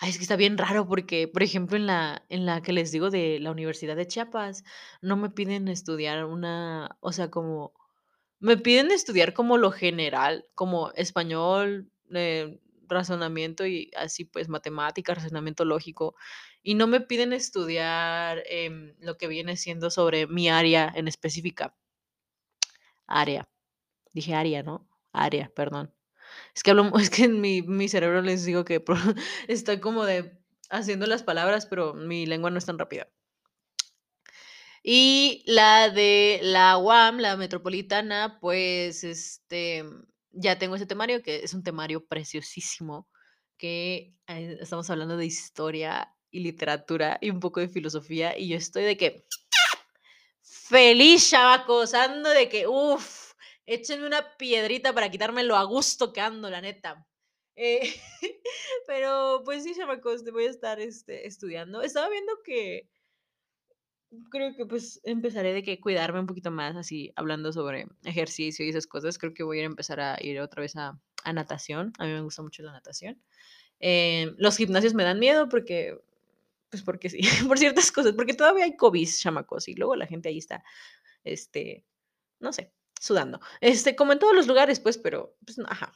Ay, 0.04 0.10
es 0.10 0.16
que 0.16 0.22
está 0.24 0.34
bien 0.34 0.58
raro 0.58 0.84
porque, 0.88 1.28
por 1.28 1.44
ejemplo, 1.44 1.76
en 1.76 1.86
la 1.86 2.24
en 2.28 2.44
la 2.44 2.60
que 2.60 2.72
les 2.72 2.90
digo 2.90 3.08
de 3.08 3.38
la 3.38 3.52
Universidad 3.52 3.94
de 3.94 4.04
Chiapas, 4.08 4.64
no 5.00 5.16
me 5.16 5.30
piden 5.30 5.68
estudiar 5.68 6.24
una, 6.24 6.96
o 7.00 7.12
sea, 7.12 7.30
como 7.30 7.72
me 8.40 8.56
piden 8.56 8.90
estudiar 8.92 9.34
como 9.34 9.58
lo 9.58 9.72
general, 9.72 10.46
como 10.56 10.92
español, 10.94 11.90
eh, 12.14 12.60
razonamiento 12.88 13.66
y 13.66 13.90
así, 13.96 14.24
pues, 14.24 14.48
matemática, 14.48 15.14
razonamiento 15.14 15.64
lógico, 15.64 16.16
y 16.62 16.74
no 16.74 16.86
me 16.88 17.00
piden 17.00 17.32
estudiar, 17.32 18.42
em, 18.46 18.94
lo 19.00 19.16
que 19.18 19.28
viene 19.28 19.56
siendo 19.56 19.90
sobre 19.90 20.26
mi 20.26 20.48
área 20.50 20.92
en 20.96 21.08
específica, 21.08 21.76
área, 23.06 23.48
dije 24.14 24.34
área, 24.34 24.62
¿no? 24.64 24.88
Área, 25.12 25.50
perdón. 25.54 25.94
Es 26.54 26.62
que 26.62 26.70
hablo, 26.70 26.90
es 26.98 27.10
que 27.10 27.24
en 27.24 27.40
mi, 27.40 27.62
mi 27.62 27.88
cerebro 27.88 28.22
les 28.22 28.44
digo 28.44 28.64
que 28.64 28.82
está 29.48 29.80
como 29.80 30.04
de 30.04 30.38
haciendo 30.70 31.06
las 31.06 31.22
palabras, 31.22 31.66
pero 31.66 31.94
mi 31.94 32.26
lengua 32.26 32.50
no 32.50 32.58
es 32.58 32.66
tan 32.66 32.78
rápida. 32.78 33.08
Y 34.82 35.44
la 35.46 35.90
de 35.90 36.40
la 36.42 36.76
UAM, 36.76 37.18
la 37.18 37.36
metropolitana, 37.36 38.38
pues 38.40 39.04
este, 39.04 39.84
ya 40.32 40.58
tengo 40.58 40.74
ese 40.74 40.86
temario, 40.86 41.22
que 41.22 41.44
es 41.44 41.54
un 41.54 41.62
temario 41.62 42.04
preciosísimo, 42.04 43.08
que 43.58 44.16
eh, 44.26 44.58
estamos 44.60 44.90
hablando 44.90 45.16
de 45.16 45.26
historia 45.26 46.12
y 46.32 46.40
literatura 46.40 47.18
y 47.20 47.30
un 47.30 47.38
poco 47.38 47.60
de 47.60 47.68
filosofía, 47.68 48.36
y 48.36 48.48
yo 48.48 48.56
estoy 48.56 48.82
de 48.82 48.96
que 48.96 49.24
feliz, 50.42 51.30
chavacos, 51.30 51.94
ando 51.94 52.30
de 52.30 52.48
que, 52.48 52.66
uff, 52.66 53.21
échenme 53.66 54.06
una 54.06 54.36
piedrita 54.36 54.92
para 54.92 55.10
quitarme 55.10 55.44
lo 55.44 55.56
a 55.56 55.64
gusto 55.64 56.12
que 56.12 56.20
ando, 56.20 56.50
la 56.50 56.60
neta. 56.60 57.06
Eh, 57.56 57.80
pero, 58.86 59.42
pues 59.44 59.64
sí, 59.64 59.74
chamacos, 59.74 60.24
voy 60.24 60.46
a 60.46 60.50
estar, 60.50 60.80
este, 60.80 61.26
estudiando. 61.26 61.82
Estaba 61.82 62.08
viendo 62.08 62.32
que 62.44 62.88
creo 64.30 64.54
que, 64.56 64.66
pues, 64.66 65.00
empezaré 65.04 65.54
de 65.54 65.62
que 65.62 65.80
cuidarme 65.80 66.20
un 66.20 66.26
poquito 66.26 66.50
más, 66.50 66.76
así, 66.76 67.12
hablando 67.16 67.52
sobre 67.52 67.86
ejercicio 68.04 68.64
y 68.64 68.70
esas 68.70 68.86
cosas. 68.86 69.18
Creo 69.18 69.34
que 69.34 69.42
voy 69.42 69.60
a 69.60 69.64
empezar 69.64 70.00
a 70.00 70.18
ir 70.20 70.40
otra 70.40 70.62
vez 70.62 70.76
a 70.76 71.00
a 71.24 71.32
natación. 71.32 71.92
A 71.98 72.04
mí 72.04 72.12
me 72.12 72.20
gusta 72.20 72.42
mucho 72.42 72.62
la 72.62 72.72
natación. 72.72 73.20
Em, 73.80 74.34
los 74.38 74.56
gimnasios 74.56 74.94
me 74.94 75.04
dan 75.04 75.18
miedo 75.18 75.48
porque, 75.48 75.98
pues, 76.70 76.82
porque 76.82 77.10
sí, 77.10 77.20
por 77.48 77.58
ciertas 77.58 77.90
cosas, 77.92 78.12
porque 78.14 78.34
todavía 78.34 78.64
hay 78.64 78.76
COVID, 78.76 79.08
chamacos, 79.08 79.68
y 79.68 79.74
luego 79.74 79.96
la 79.96 80.06
gente 80.06 80.28
ahí 80.28 80.38
está, 80.38 80.62
este, 81.24 81.84
no 82.40 82.52
sé, 82.52 82.72
sudando. 83.02 83.40
Este, 83.60 83.96
como 83.96 84.12
en 84.12 84.20
todos 84.20 84.34
los 84.34 84.46
lugares, 84.46 84.78
pues, 84.78 84.96
pero, 84.96 85.36
pues, 85.44 85.58
ajá. 85.66 85.92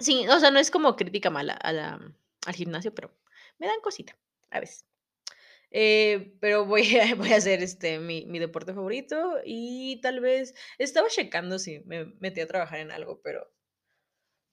Sí, 0.00 0.26
o 0.28 0.40
sea, 0.40 0.50
no 0.50 0.58
es 0.58 0.70
como 0.70 0.96
crítica 0.96 1.30
mala 1.30 1.52
al 1.54 2.54
gimnasio, 2.54 2.92
pero 2.94 3.14
me 3.58 3.68
dan 3.68 3.80
cosita, 3.80 4.18
a 4.50 4.60
veces. 4.60 4.86
Eh, 5.70 6.34
pero 6.40 6.66
voy 6.66 6.96
a 6.98 7.14
voy 7.16 7.32
a 7.32 7.36
hacer, 7.36 7.62
este, 7.62 8.00
mi 8.00 8.26
mi 8.26 8.40
deporte 8.40 8.74
favorito 8.74 9.36
y 9.44 10.00
tal 10.02 10.20
vez 10.20 10.54
estaba 10.78 11.08
checando 11.08 11.60
si 11.60 11.80
me 11.86 12.06
metí 12.18 12.40
a 12.40 12.48
trabajar 12.48 12.80
en 12.80 12.90
algo, 12.90 13.20
pero 13.22 13.52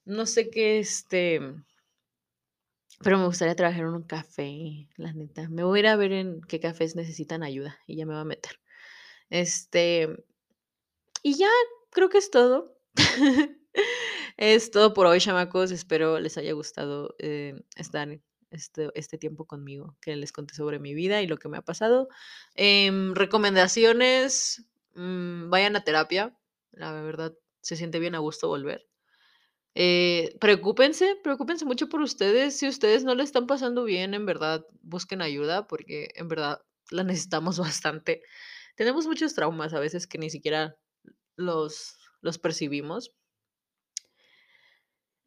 no 0.05 0.25
sé 0.27 0.49
qué, 0.51 0.79
este 0.79 1.41
pero 3.03 3.17
me 3.17 3.25
gustaría 3.25 3.55
trabajar 3.55 3.81
en 3.81 3.89
un 3.89 4.03
café, 4.03 4.89
la 4.95 5.13
neta. 5.13 5.49
Me 5.49 5.63
voy 5.63 5.79
a 5.79 5.81
ir 5.81 5.87
a 5.87 5.95
ver 5.95 6.11
en 6.13 6.41
qué 6.41 6.59
cafés 6.59 6.95
necesitan 6.95 7.43
ayuda 7.43 7.79
y 7.87 7.95
ya 7.95 8.05
me 8.05 8.13
voy 8.13 8.21
a 8.21 8.25
meter. 8.25 8.59
Este, 9.29 10.09
y 11.23 11.35
ya, 11.37 11.49
creo 11.91 12.09
que 12.09 12.17
es 12.19 12.31
todo. 12.31 12.77
Es 14.37 14.71
todo 14.71 14.93
por 14.93 15.07
hoy, 15.07 15.19
chamacos. 15.19 15.71
Espero 15.71 16.19
les 16.19 16.37
haya 16.37 16.53
gustado, 16.53 17.15
eh, 17.19 17.55
estar 17.75 18.07
este 18.51 18.89
este 18.95 19.17
tiempo 19.17 19.45
conmigo, 19.45 19.97
que 20.01 20.15
les 20.15 20.31
conté 20.31 20.53
sobre 20.55 20.79
mi 20.79 20.93
vida 20.93 21.21
y 21.21 21.27
lo 21.27 21.37
que 21.37 21.49
me 21.49 21.57
ha 21.57 21.61
pasado. 21.63 22.07
Em, 22.55 23.13
recomendaciones, 23.15 24.67
mm, 24.95 25.49
vayan 25.49 25.75
a 25.75 25.83
terapia, 25.83 26.37
la 26.71 26.91
verdad, 27.01 27.33
se 27.61 27.75
siente 27.75 27.99
bien 27.99 28.15
a 28.15 28.19
gusto 28.19 28.47
volver. 28.47 28.87
Eh, 29.75 30.35
preocúpense, 30.41 31.17
preocúpense 31.23 31.65
mucho 31.65 31.89
por 31.89 32.01
ustedes. 32.01 32.57
Si 32.57 32.67
ustedes 32.67 33.03
no 33.03 33.15
le 33.15 33.23
están 33.23 33.47
pasando 33.47 33.83
bien, 33.83 34.13
en 34.13 34.25
verdad, 34.25 34.65
busquen 34.81 35.21
ayuda, 35.21 35.67
porque 35.67 36.09
en 36.15 36.27
verdad 36.27 36.61
la 36.91 37.03
necesitamos 37.29 37.59
bastante. 37.59 38.23
Tenemos 38.75 39.07
muchos 39.07 39.33
traumas 39.35 39.73
a 39.73 39.79
veces 39.79 40.07
que 40.07 40.17
ni 40.19 40.29
siquiera 40.29 40.77
los 41.37 41.97
los 42.21 42.37
percibimos. 42.37 43.13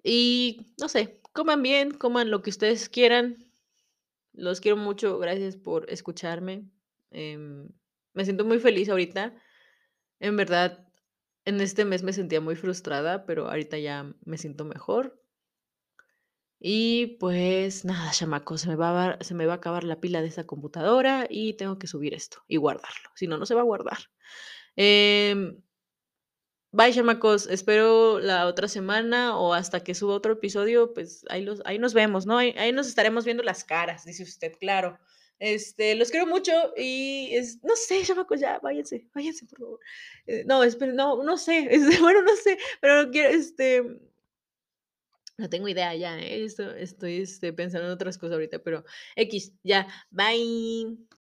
Y 0.03 0.74
no 0.78 0.89
sé, 0.89 1.20
coman 1.32 1.62
bien, 1.62 1.93
coman 1.93 2.31
lo 2.31 2.43
que 2.43 2.51
ustedes 2.51 2.89
quieran. 2.89 3.53
Los 4.32 4.61
quiero 4.61 4.77
mucho, 4.77 5.19
gracias 5.19 5.57
por 5.57 5.91
escucharme. 5.91 6.70
Em, 7.11 7.69
me 8.15 8.24
siento 8.24 8.45
muy 8.45 8.59
feliz 8.59 8.89
ahorita. 8.89 9.35
En 10.20 10.37
verdad, 10.37 10.87
en 11.45 11.61
este 11.61 11.85
mes 11.85 12.03
me 12.03 12.12
sentía 12.12 12.41
muy 12.41 12.57
frustrada, 12.57 13.27
pero 13.27 13.49
ahorita 13.49 13.78
ya 13.78 14.15
me 14.24 14.39
siento 14.39 14.65
mejor. 14.65 15.20
Y 16.62 17.16
pues 17.19 17.87
nada, 17.87 18.11
chamacos, 18.12 18.61
se 18.62 18.69
me 18.69 18.77
va 18.77 19.12
a 19.12 19.24
se 19.24 19.35
me 19.35 19.47
va 19.47 19.55
a 19.55 19.57
acabar 19.57 19.82
la 19.82 20.01
pila 20.01 20.20
de 20.20 20.28
esa 20.28 20.45
computadora 20.47 21.27
y 21.31 21.55
tengo 21.55 21.78
que 21.78 21.87
subir 21.87 22.12
esto 22.12 22.45
y 22.49 22.59
guardarlo, 22.59 23.11
si 23.15 23.27
no, 23.27 23.39
no 23.39 23.47
se 23.47 23.55
va 23.55 23.62
a 23.62 23.65
guardar. 23.65 23.99
Em 24.77 25.62
Bye, 26.73 26.93
chamacos. 26.93 27.49
Espero 27.49 28.21
la 28.21 28.47
otra 28.47 28.69
semana 28.69 29.37
o 29.37 29.55
hasta 29.55 29.81
que 29.81 29.95
suba 29.95 30.15
otro 30.15 30.35
episodio, 30.35 30.95
pues 30.95 31.25
ahí 31.29 31.43
los 31.43 31.61
ahí 31.65 31.81
nos 31.81 31.95
vemos, 31.95 32.27
¿no? 32.27 32.39
Ahí 32.39 32.73
nos 32.73 32.87
estaremos 32.87 33.25
viendo 33.25 33.43
las 33.43 33.65
caras, 33.65 34.05
dice 34.05 34.23
usted, 34.23 34.53
claro. 34.61 34.97
Este, 35.41 35.95
los 35.97 36.11
quiero 36.11 36.27
mucho 36.27 36.53
y 36.77 37.31
es 37.33 37.59
no 37.65 37.75
sé, 37.75 38.03
chamacos, 38.05 38.39
ya 38.41 38.61
váyanse, 38.61 39.09
váyanse, 39.15 39.47
por 39.47 39.59
favor. 39.59 39.81
Eh, 40.27 40.45
no, 40.47 40.63
esperen, 40.63 40.95
no, 40.95 41.23
no 41.25 41.37
sé, 41.39 41.67
este, 41.71 42.01
bueno, 42.01 42.23
no 42.23 42.37
sé, 42.37 42.57
pero 42.81 43.11
quiero, 43.11 43.31
este 43.31 43.83
no 45.39 45.49
tengo 45.49 45.69
idea 45.69 45.95
ya, 45.97 46.19
¿eh? 46.21 46.45
Esto 46.45 46.71
estoy, 46.71 47.23
este, 47.23 47.53
pensando 47.53 47.87
en 47.89 47.93
otras 47.95 48.19
cosas 48.19 48.35
ahorita, 48.35 48.61
pero 48.61 48.85
equis, 49.17 49.55
ya, 49.65 49.89
bye. 50.11 51.20